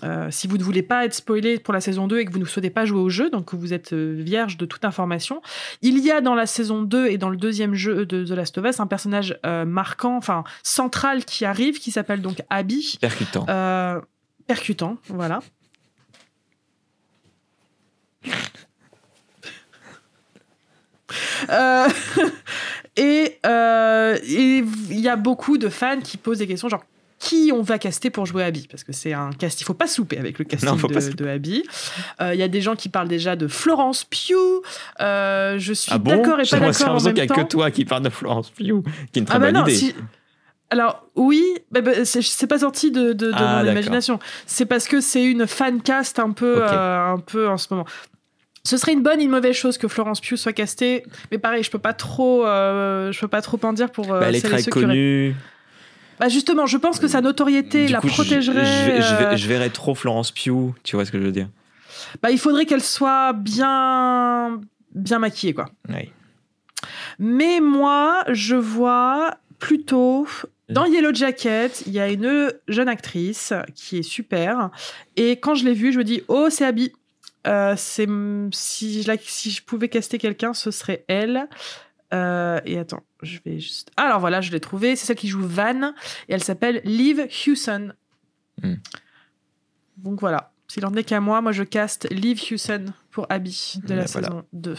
euh, 0.05 0.29
si 0.31 0.47
vous 0.47 0.57
ne 0.57 0.63
voulez 0.63 0.83
pas 0.83 1.05
être 1.05 1.15
spoilé 1.15 1.59
pour 1.59 1.75
la 1.75 1.81
saison 1.81 2.07
2 2.07 2.21
et 2.21 2.25
que 2.25 2.33
vous 2.33 2.39
ne 2.39 2.45
souhaitez 2.45 2.71
pas 2.71 2.85
jouer 2.85 3.01
au 3.01 3.11
jeu, 3.11 3.31
donc 3.31 3.47
que 3.47 3.57
vous 3.57 3.73
êtes 3.73 3.93
euh, 3.93 4.15
vierge 4.19 4.57
de 4.57 4.65
toute 4.65 4.85
information, 4.85 5.43
il 5.83 5.99
y 5.99 6.11
a 6.11 6.21
dans 6.21 6.35
la 6.35 6.47
saison 6.47 6.83
2 6.83 7.09
et 7.09 7.19
dans 7.19 7.29
le 7.29 7.37
deuxième 7.37 7.75
jeu 7.75 8.07
de 8.07 8.25
The 8.25 8.31
Last 8.31 8.57
of 8.59 8.65
Us 8.67 8.81
un 8.81 8.87
personnage 8.87 9.39
euh, 9.45 9.65
marquant, 9.65 10.17
enfin 10.17 10.45
central 10.63 11.25
qui 11.25 11.45
arrive, 11.45 11.79
qui 11.79 11.91
s'appelle 11.91 12.23
donc 12.23 12.43
Abby. 12.51 12.99
Percutant. 13.01 13.47
Percutant, 14.47 14.97
voilà. 15.09 15.41
Euh, 21.49 21.89
et 22.97 23.39
euh, 23.47 24.17
et 24.25 24.65
il 24.91 25.01
y 25.01 25.09
a 25.09 25.17
beaucoup 25.17 25.59
de 25.59 25.69
fans 25.69 26.01
qui 26.03 26.17
posent 26.17 26.39
des 26.39 26.47
questions 26.47 26.69
genre 26.69 26.85
qui 27.19 27.53
on 27.55 27.61
va 27.63 27.79
caster 27.79 28.09
pour 28.11 28.25
jouer 28.27 28.45
Abby? 28.45 28.67
Parce 28.71 28.83
que 28.83 28.93
c'est 28.93 29.13
un 29.13 29.31
cast 29.31 29.61
il 29.61 29.65
faut 29.65 29.75
pas 29.75 29.87
souper 29.87 30.17
avec 30.19 30.39
le 30.39 30.45
casting 30.47 30.69
Non, 30.71 30.77
de, 30.77 31.13
de 31.13 31.27
Abby. 31.29 31.63
Euh, 32.21 32.33
il 32.35 32.41
y 32.41 32.43
a 32.43 32.49
des 32.49 32.63
gens 32.63 32.77
qui 32.77 32.89
parlent 32.89 33.09
déjà 33.09 33.37
de 33.37 33.47
Florence 33.47 34.05
Pugh. 34.05 34.63
Euh, 35.01 35.59
je 35.59 35.73
suis 35.75 35.93
Ah 35.95 35.99
bon? 35.99 36.17
d'accord 36.17 36.41
et 36.41 36.45
pas 36.49 36.59
d'accord 36.61 36.95
en 36.95 36.97
qu'il 36.97 37.07
même 37.07 37.15
n'y 37.15 37.21
a 37.21 37.27
temps. 37.27 37.35
que 37.35 37.43
toi 37.43 37.71
qui 37.71 37.85
parle 37.85 38.03
de 38.05 38.09
Florence 38.11 38.51
Pugh, 38.51 38.65
qui 38.65 38.71
est 38.71 39.19
une 39.19 39.25
très 39.27 39.37
ah 39.37 39.39
bah 39.39 39.47
bonne 39.53 39.61
non, 39.61 39.67
idée. 39.67 39.75
si- 39.75 39.95
Alors 40.71 41.07
oui, 41.15 41.45
bah 41.71 41.83
bah, 41.83 42.05
c'est- 42.07 42.47
pas 42.47 42.61
sorti 42.61 42.91
de, 42.91 43.13
de- 43.13 43.27
de 43.27 43.33
Ah, 43.35 43.63
mon 43.65 43.71
imagination. 43.71 44.19
C'est 44.47 44.65
parce 44.65 44.89
que 44.89 45.03
c'est 45.03 45.23
une 45.25 45.47
fan 45.47 45.83
cast 45.83 46.19
un 46.19 46.31
peu, 46.31 46.63
euh, 46.63 47.13
un 47.13 47.19
peu 47.19 47.49
en 47.49 47.59
ce 47.59 47.67
moment. 47.71 47.85
Ce 48.71 48.77
serait 48.77 48.93
une 48.93 49.03
bonne, 49.03 49.21
une 49.21 49.31
mauvaise 49.31 49.57
chose 49.57 49.79
que 49.79 49.89
Florence 49.89 50.21
Pugh 50.21 50.37
soit 50.37 50.53
castée, 50.53 51.03
mais 51.33 51.39
pareil, 51.39 51.65
je 51.65 51.71
peux 51.73 51.79
pas 51.81 51.93
trop, 51.93 52.47
euh, 52.47 53.11
je 53.11 53.19
peux 53.21 53.27
pas 53.29 53.43
trop 53.43 53.59
en 53.65 53.73
dire 53.73 53.91
pour. 53.91 54.13
euh, 54.15 54.21
Bah, 54.21 54.27
elle 54.29 54.37
est 54.37 54.39
et 54.39 54.43
très 54.43 54.63
qui 54.63 54.71
connue. 54.71 55.35
Bah 56.21 56.29
justement, 56.29 56.67
je 56.67 56.77
pense 56.77 57.01
que 57.01 57.09
sa 57.09 57.21
notoriété 57.21 57.87
Du 57.87 57.93
la 57.93 58.01
coup, 58.01 58.07
protégerait. 58.09 58.65
Je, 58.65 58.91
vais- 58.91 59.03
je 59.03 59.15
vais- 59.17 59.25
euh, 59.25 59.37
je 59.37 59.49
verrais 59.49 59.71
trop 59.71 59.95
Florence 59.97 60.31
Pugh, 60.31 60.73
tu 60.85 60.95
vois 60.95 61.05
ce 61.05 61.11
que 61.11 61.19
je 61.19 61.25
veux 61.25 61.33
dire 61.33 61.49
Bah 62.23 62.31
il 62.31 62.39
faudrait 62.39 62.65
qu'elle 62.67 62.83
soit 62.83 63.33
bien, 63.33 64.61
bien 64.95 65.19
maquillée 65.19 65.55
quoi. 65.55 65.67
Ouais. 65.89 66.11
Mais 67.19 67.61
moi, 67.61 68.23
je 68.29 68.55
vois 68.57 69.35
plutôt 69.59 70.27
dans 70.69 70.85
Yellow 70.85 71.13
Jacket, 71.13 71.83
il 71.87 71.93
y 71.93 71.99
a 72.01 72.09
une 72.09 72.53
jeune 72.69 72.89
actrice 72.89 73.53
qui 73.75 73.99
est 73.99 74.03
super. 74.03 74.71
Et 75.17 75.33
quand 75.33 75.55
je 75.55 75.65
l'ai 75.65 75.75
vue, 75.75 75.93
je 75.93 75.99
me 75.99 76.05
dis 76.05 76.23
oh 76.29 76.49
c'est 76.51 76.65
Abby. 76.65 76.93
Euh, 77.47 77.75
c'est 77.77 78.07
si 78.53 79.03
je 79.03 79.09
la- 79.09 79.17
si 79.19 79.51
je 79.51 79.63
pouvais 79.63 79.89
caster 79.89 80.19
quelqu'un, 80.19 80.53
ce 80.55 80.71
serait 80.71 81.05
elle. 81.09 81.49
Euh, 82.13 82.61
et 82.65 82.79
attends, 82.79 83.03
je 83.23 83.39
vais 83.45 83.59
juste. 83.61 83.91
Ah, 83.97 84.03
alors 84.07 84.21
voilà, 84.21 84.41
je 84.41 84.51
l'ai 84.51 84.61
trouvée. 84.61 84.97
C'est 84.97 85.07
celle 85.07 85.17
qui 85.17 85.29
joue 85.29 85.47
Van 85.47 85.93
et 86.29 86.35
elle 86.35 86.43
s'appelle 86.43 86.81
Liv 86.85 87.27
Hewson. 87.47 87.93
Hmm. 88.63 88.75
Donc 89.97 90.21
voilà. 90.21 90.53
S'il 90.69 90.85
en 90.87 90.95
est 90.95 91.05
qu'à 91.05 91.21
moi, 91.21 91.41
moi 91.41 91.53
je 91.53 91.63
caste 91.63 92.09
Liv 92.11 92.41
Hewson 92.51 92.87
pour 93.11 93.27
Abby 93.31 93.75
de 93.85 93.95
la 93.95 94.03
Ben 94.05 94.11
voilà. 94.13 94.29
saison 94.29 94.43
2. 94.53 94.77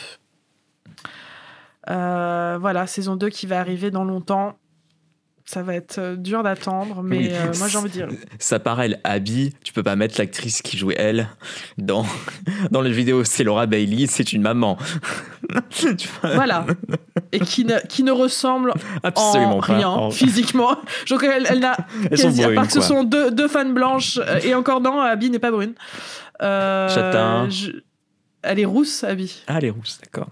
Euh, 1.89 2.57
voilà, 2.59 2.85
saison 2.87 3.15
2 3.15 3.29
qui 3.29 3.47
va 3.47 3.59
arriver 3.59 3.91
dans 3.91 4.03
longtemps. 4.03 4.57
Ça 5.45 5.63
va 5.63 5.73
être 5.75 5.97
euh, 5.97 6.15
dur 6.15 6.43
d'attendre, 6.43 7.01
mais 7.03 7.17
Oui. 7.17 7.29
euh, 7.31 7.51
moi 7.57 7.67
j'ai 7.67 7.77
envie 7.77 7.89
de 7.89 7.93
dire. 7.93 8.07
Ça 8.39 8.59
paraît 8.59 8.99
Abby, 9.03 9.53
tu 9.63 9.73
peux 9.73 9.83
pas 9.83 9.95
mettre 9.95 10.15
l'actrice 10.19 10.61
qui 10.61 10.77
jouait 10.77 10.95
elle 10.97 11.27
dans, 11.77 12.05
dans 12.71 12.81
le 12.81 12.89
vidéo, 12.89 13.23
c'est 13.23 13.43
Laura 13.43 13.65
Bailey, 13.65 14.07
c'est 14.07 14.33
une 14.33 14.41
maman. 14.43 14.77
Voilà. 16.23 16.65
Et 17.31 17.39
qui 17.39 17.65
ne, 17.65 17.77
qui 17.87 18.03
ne 18.03 18.11
ressemble 18.11 18.73
Absolument 19.03 19.57
en 19.57 19.59
rien 19.59 19.89
En- 19.89 20.11
physiquement. 20.11 20.77
Je 21.05 21.15
crois 21.15 21.27
qu'elle 21.29 21.45
elle 21.49 21.59
n'a 21.59 21.75
quasi, 22.09 22.43
à 22.43 22.51
part 22.51 22.67
que 22.67 22.73
ce 22.73 22.81
sont 22.81 23.03
deux, 23.03 23.31
deux 23.31 23.47
fans 23.47 23.65
blanches, 23.69 24.17
euh, 24.21 24.39
et 24.43 24.53
encore 24.55 24.79
non, 24.81 25.01
Abby 25.01 25.29
n'est 25.29 25.39
pas 25.39 25.51
brune. 25.51 25.73
Euh, 26.41 26.87
Châtain. 26.89 27.49
je- 27.49 27.71
Elle 28.43 28.59
est 28.59 28.65
rousse, 28.65 29.03
Abby. 29.03 29.43
Ah, 29.47 29.59
les 29.59 29.69
rousses, 29.71 29.99
d'accord. 30.03 30.29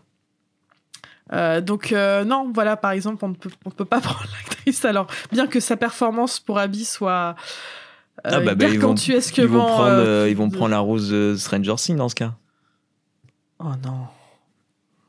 Euh, 1.31 1.61
donc 1.61 1.91
euh, 1.91 2.23
non, 2.23 2.51
voilà, 2.53 2.75
par 2.77 2.91
exemple, 2.91 3.23
on 3.23 3.29
ne 3.29 3.35
peut, 3.35 3.51
on 3.65 3.69
peut 3.71 3.85
pas 3.85 4.01
prendre 4.01 4.25
l'actrice. 4.31 4.83
Alors, 4.85 5.07
bien 5.31 5.47
que 5.47 5.59
sa 5.59 5.77
performance 5.77 6.39
pour 6.39 6.57
Abby 6.57 6.85
soit 6.85 7.35
euh, 8.25 8.31
Ah 8.35 8.39
bah, 8.39 8.55
bah, 8.55 8.65
ils 8.67 8.79
vont- 8.79 8.95
Ils 8.95 9.43
vont 9.47 9.65
prendre, 9.65 9.83
euh, 9.89 10.23
euh, 10.25 10.29
ils 10.29 10.35
vont 10.35 10.49
prendre 10.49 10.71
la 10.71 10.79
rose 10.79 11.09
de 11.11 11.35
Stranger 11.37 11.75
Things 11.77 11.97
dans 11.97 12.09
ce 12.09 12.15
cas. 12.15 12.33
Oh 13.59 13.71
non, 13.83 14.07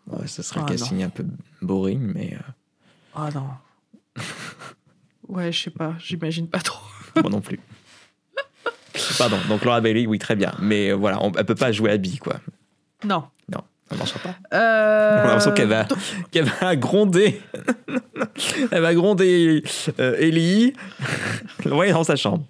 Ouais, 0.09 0.27
ce 0.27 0.43
serait 0.43 0.61
Ah, 0.61 0.65
un 0.65 0.67
casting 0.67 1.03
un 1.05 1.09
peu 1.09 1.25
boring, 1.63 2.01
mais 2.15 2.35
euh, 2.35 2.53
oh 3.17 3.29
non. 3.35 3.47
Ouais, 5.29 5.53
je 5.53 5.63
sais 5.63 5.71
pas, 5.71 5.95
j'imagine 6.01 6.49
pas 6.49 6.59
trop. 6.59 6.85
moi 7.21 7.31
non 7.31 7.41
plus. 7.41 7.61
Pardon, 9.19 9.39
donc 9.49 9.65
Laura 9.65 9.81
Bailey, 9.81 10.07
oui, 10.07 10.19
très 10.19 10.35
bien. 10.35 10.53
Mais 10.61 10.93
voilà, 10.93 11.23
on, 11.23 11.31
elle 11.33 11.45
peut 11.47 11.55
pas 11.55 11.71
jouer 11.71 11.93
Abby, 11.93 12.19
quoi. 12.19 12.35
Non. 13.05 13.25
Ça 13.91 13.97
marchera 13.97 14.21
pas. 14.21 14.35
Euh... 14.57 15.17
On 15.17 15.21
a 15.21 15.25
l'impression 15.25 15.53
qu'elle 15.53 15.69
va, 15.69 15.87
qu'elle 16.31 16.45
va 16.45 16.77
gronder. 16.77 17.43
Elle 18.71 18.83
va 18.83 18.95
gronder 18.95 19.65
euh, 19.99 20.15
Ellie. 20.19 20.75
Ouais, 21.67 21.91
dans 21.93 22.05
sa 22.05 22.15
chambre. 22.15 22.45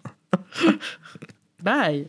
Bye. 1.62 2.08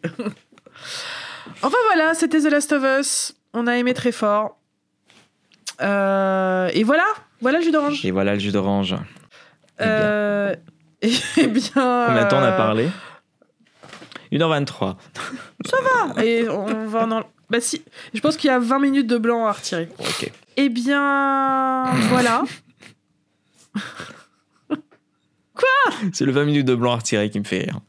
enfin 1.62 1.78
voilà, 1.88 2.14
c'était 2.14 2.41
The 2.41 2.52
Last 2.52 2.74
of 2.74 2.84
Us. 2.99 3.34
On 3.53 3.68
a 3.68 3.78
aimé 3.78 3.94
très 3.94 4.12
fort. 4.12 4.58
Euh, 5.82 6.70
et 6.74 6.84
voilà, 6.84 7.06
voilà 7.40 7.60
le 7.60 7.64
jus 7.64 7.72
d'orange. 7.72 8.06
Et 8.06 8.12
voilà 8.12 8.34
le 8.34 8.40
jus 8.40 8.52
d'orange. 8.52 8.95
Eh 9.80 9.84
bien. 9.84 9.91
Euh, 9.91 10.56
Eh 11.38 11.48
bien. 11.48 11.72
Combien 11.74 12.24
de 12.24 12.30
temps 12.30 12.38
on 12.38 12.44
a 12.44 12.52
euh, 12.52 12.58
parlé? 12.58 12.90
1h23. 14.32 14.95
Et 16.24 16.48
on 16.48 16.88
va 16.88 17.08
en. 17.08 17.24
Bah 17.52 17.60
si, 17.60 17.84
je 18.14 18.19
pense 18.22 18.38
qu'il 18.38 18.48
y 18.48 18.52
a 18.52 18.60
20 18.60 18.80
minutes 18.80 19.07
de 19.07 19.18
blanc 19.18 19.45
à 19.45 19.52
retirer. 19.52 19.90
Ok. 19.99 20.32
Eh 20.56 20.69
bien, 20.69 21.84
voilà. 22.10 22.44
C'est 26.14 26.26
le 26.26 26.32
20 26.32 26.45
minutes 26.45 26.65
de 26.65 26.76
blanc 26.76 26.94
à 26.94 26.95
retirer 26.95 27.30
qui 27.30 27.40
me 27.40 27.44
fait 27.44 27.60
rire. 27.60 27.82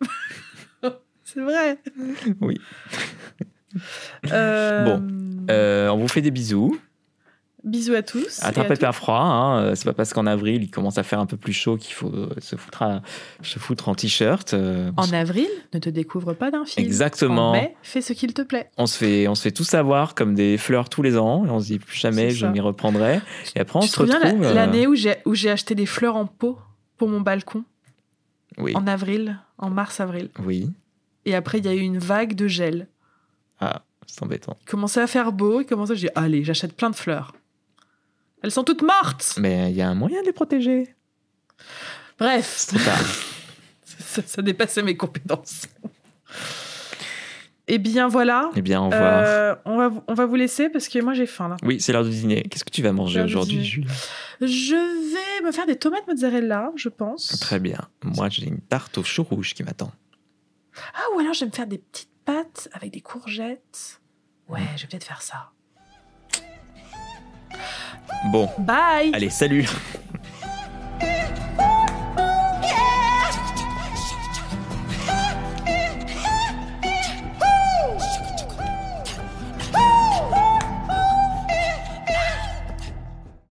C'est 1.24 1.40
vrai. 1.40 1.78
Oui. 2.40 2.58
Euh, 4.32 4.98
Euh, 5.50 5.88
on 5.90 5.98
vous 5.98 6.08
fait 6.08 6.22
des 6.22 6.30
bisous. 6.30 6.80
Bisous 7.66 7.94
à 7.94 8.02
tous. 8.02 8.40
à 8.42 8.46
Attrapez 8.46 8.74
toutes. 8.74 8.80
pas 8.80 8.92
froid. 8.92 9.18
Hein. 9.18 9.60
euh, 9.60 9.74
C'est 9.74 9.84
pas 9.84 9.92
parce 9.92 10.12
qu'en 10.14 10.24
avril 10.26 10.62
il 10.62 10.70
commence 10.70 10.98
à 10.98 11.02
faire 11.02 11.18
un 11.18 11.26
peu 11.26 11.36
plus 11.36 11.52
chaud 11.52 11.76
qu'il 11.76 11.92
faut 11.94 12.08
euh, 12.14 12.28
se 12.38 12.54
foutre, 12.56 12.82
à- 12.82 13.02
se 13.42 13.58
foutre 13.58 13.88
en 13.88 13.94
t-shirt. 13.96 14.54
euh, 14.54 14.92
En 14.96 15.12
avril, 15.12 15.48
ne 15.74 15.78
te 15.80 15.90
découvre 15.90 16.32
pas 16.32 16.50
d'un 16.52 16.64
film. 16.64 16.86
Exactement. 16.86 17.50
En 17.50 17.52
mai, 17.52 17.74
fais 17.82 18.00
ce 18.00 18.12
qu'il 18.12 18.32
te 18.34 18.42
plaît. 18.42 18.70
on 18.78 18.86
se 18.86 18.96
fait, 18.96 19.26
on 19.28 19.34
se 19.34 19.42
fait 19.42 19.50
tout 19.50 19.64
savoir 19.64 20.14
comme 20.14 20.34
des 20.36 20.56
fleurs 20.58 20.88
tous 20.88 21.02
les 21.02 21.18
ans 21.18 21.44
et 21.44 21.50
on 21.50 21.58
se 21.60 21.66
dit 21.66 21.78
plus 21.80 21.98
jamais 21.98 22.30
je 22.30 22.46
m'y 22.46 22.60
reprendrai. 22.60 23.20
Et 23.56 23.60
après 23.60 23.78
on 23.80 23.82
tu 23.82 23.88
se 23.88 23.96
te 23.96 24.02
retrouve. 24.02 24.54
l'année 24.54 24.86
où 24.86 24.94
j'ai 24.94 25.16
où 25.26 25.34
j'ai 25.34 25.50
acheté 25.50 25.74
des 25.74 25.86
fleurs 25.86 26.16
en 26.16 26.26
pot 26.26 26.58
pour 26.96 27.08
mon 27.08 27.20
balcon? 27.20 27.64
Oui. 28.58 28.72
en 28.74 28.86
avril, 28.86 29.38
en 29.58 29.68
mars-avril. 29.68 30.30
Oui. 30.42 30.70
Et 31.26 31.34
après, 31.34 31.58
il 31.58 31.66
y 31.66 31.68
a 31.68 31.74
eu 31.74 31.80
une 31.80 31.98
vague 31.98 32.34
de 32.34 32.46
gel. 32.48 32.86
Ah, 33.60 33.82
c'est 34.06 34.22
embêtant. 34.22 34.56
Il 34.62 34.70
commençait 34.70 35.00
à 35.02 35.06
faire 35.06 35.30
beau. 35.32 35.60
Il 35.60 35.66
commençait, 35.66 35.94
j'ai 35.96 36.06
dit, 36.06 36.12
allez, 36.14 36.42
j'achète 36.44 36.74
plein 36.74 36.88
de 36.88 36.94
fleurs. 36.96 37.34
Elles 38.46 38.52
sont 38.52 38.62
toutes 38.62 38.82
mortes. 38.82 39.34
Mais 39.38 39.72
il 39.72 39.76
y 39.76 39.82
a 39.82 39.88
un 39.88 39.96
moyen 39.96 40.20
de 40.20 40.26
les 40.26 40.32
protéger. 40.32 40.94
Bref, 42.16 42.54
C'est 42.58 42.76
trop 42.76 42.84
tard. 42.84 43.04
ça, 43.84 44.22
ça 44.24 44.40
dépassait 44.40 44.84
mes 44.84 44.96
compétences. 44.96 45.62
Eh 47.66 47.78
bien 47.78 48.06
voilà. 48.06 48.52
eh 48.54 48.62
bien, 48.62 48.80
au 48.80 48.84
revoir. 48.84 49.24
Euh, 49.26 49.56
on, 49.64 49.76
va, 49.76 50.04
on 50.06 50.14
va 50.14 50.26
vous 50.26 50.36
laisser 50.36 50.68
parce 50.68 50.86
que 50.88 51.00
moi 51.00 51.12
j'ai 51.12 51.26
faim 51.26 51.48
là. 51.48 51.56
Oui, 51.64 51.80
c'est 51.80 51.92
l'heure 51.92 52.04
du 52.04 52.10
dîner. 52.10 52.44
Qu'est-ce 52.44 52.64
que 52.64 52.70
tu 52.70 52.82
vas 52.82 52.92
manger 52.92 53.20
aujourd'hui. 53.20 53.64
Julie? 53.64 53.88
Je 54.40 54.76
vais 54.76 55.44
me 55.44 55.50
faire 55.50 55.66
des 55.66 55.74
tomates 55.74 56.06
mozzarella, 56.06 56.70
je 56.76 56.88
pense. 56.88 57.40
Très 57.40 57.58
bien. 57.58 57.80
Moi, 58.04 58.28
j'ai 58.28 58.46
une 58.46 58.60
tarte 58.60 58.96
au 58.98 59.02
chou 59.02 59.24
rouge 59.24 59.54
qui 59.54 59.64
m'attend. 59.64 59.90
Ah, 60.94 61.02
ou 61.16 61.18
alors 61.18 61.34
je 61.34 61.40
vais 61.40 61.46
me 61.46 61.52
faire 61.52 61.66
des 61.66 61.78
petites 61.78 62.10
pâtes 62.24 62.68
avec 62.74 62.92
des 62.92 63.00
courgettes. 63.00 64.00
Ouais, 64.48 64.60
je 64.76 64.82
vais 64.82 64.88
peut-être 64.88 65.04
faire 65.04 65.22
ça. 65.22 65.50
Bon, 68.30 68.48
Bye. 68.58 69.10
Allez, 69.12 69.30
salut 69.30 69.66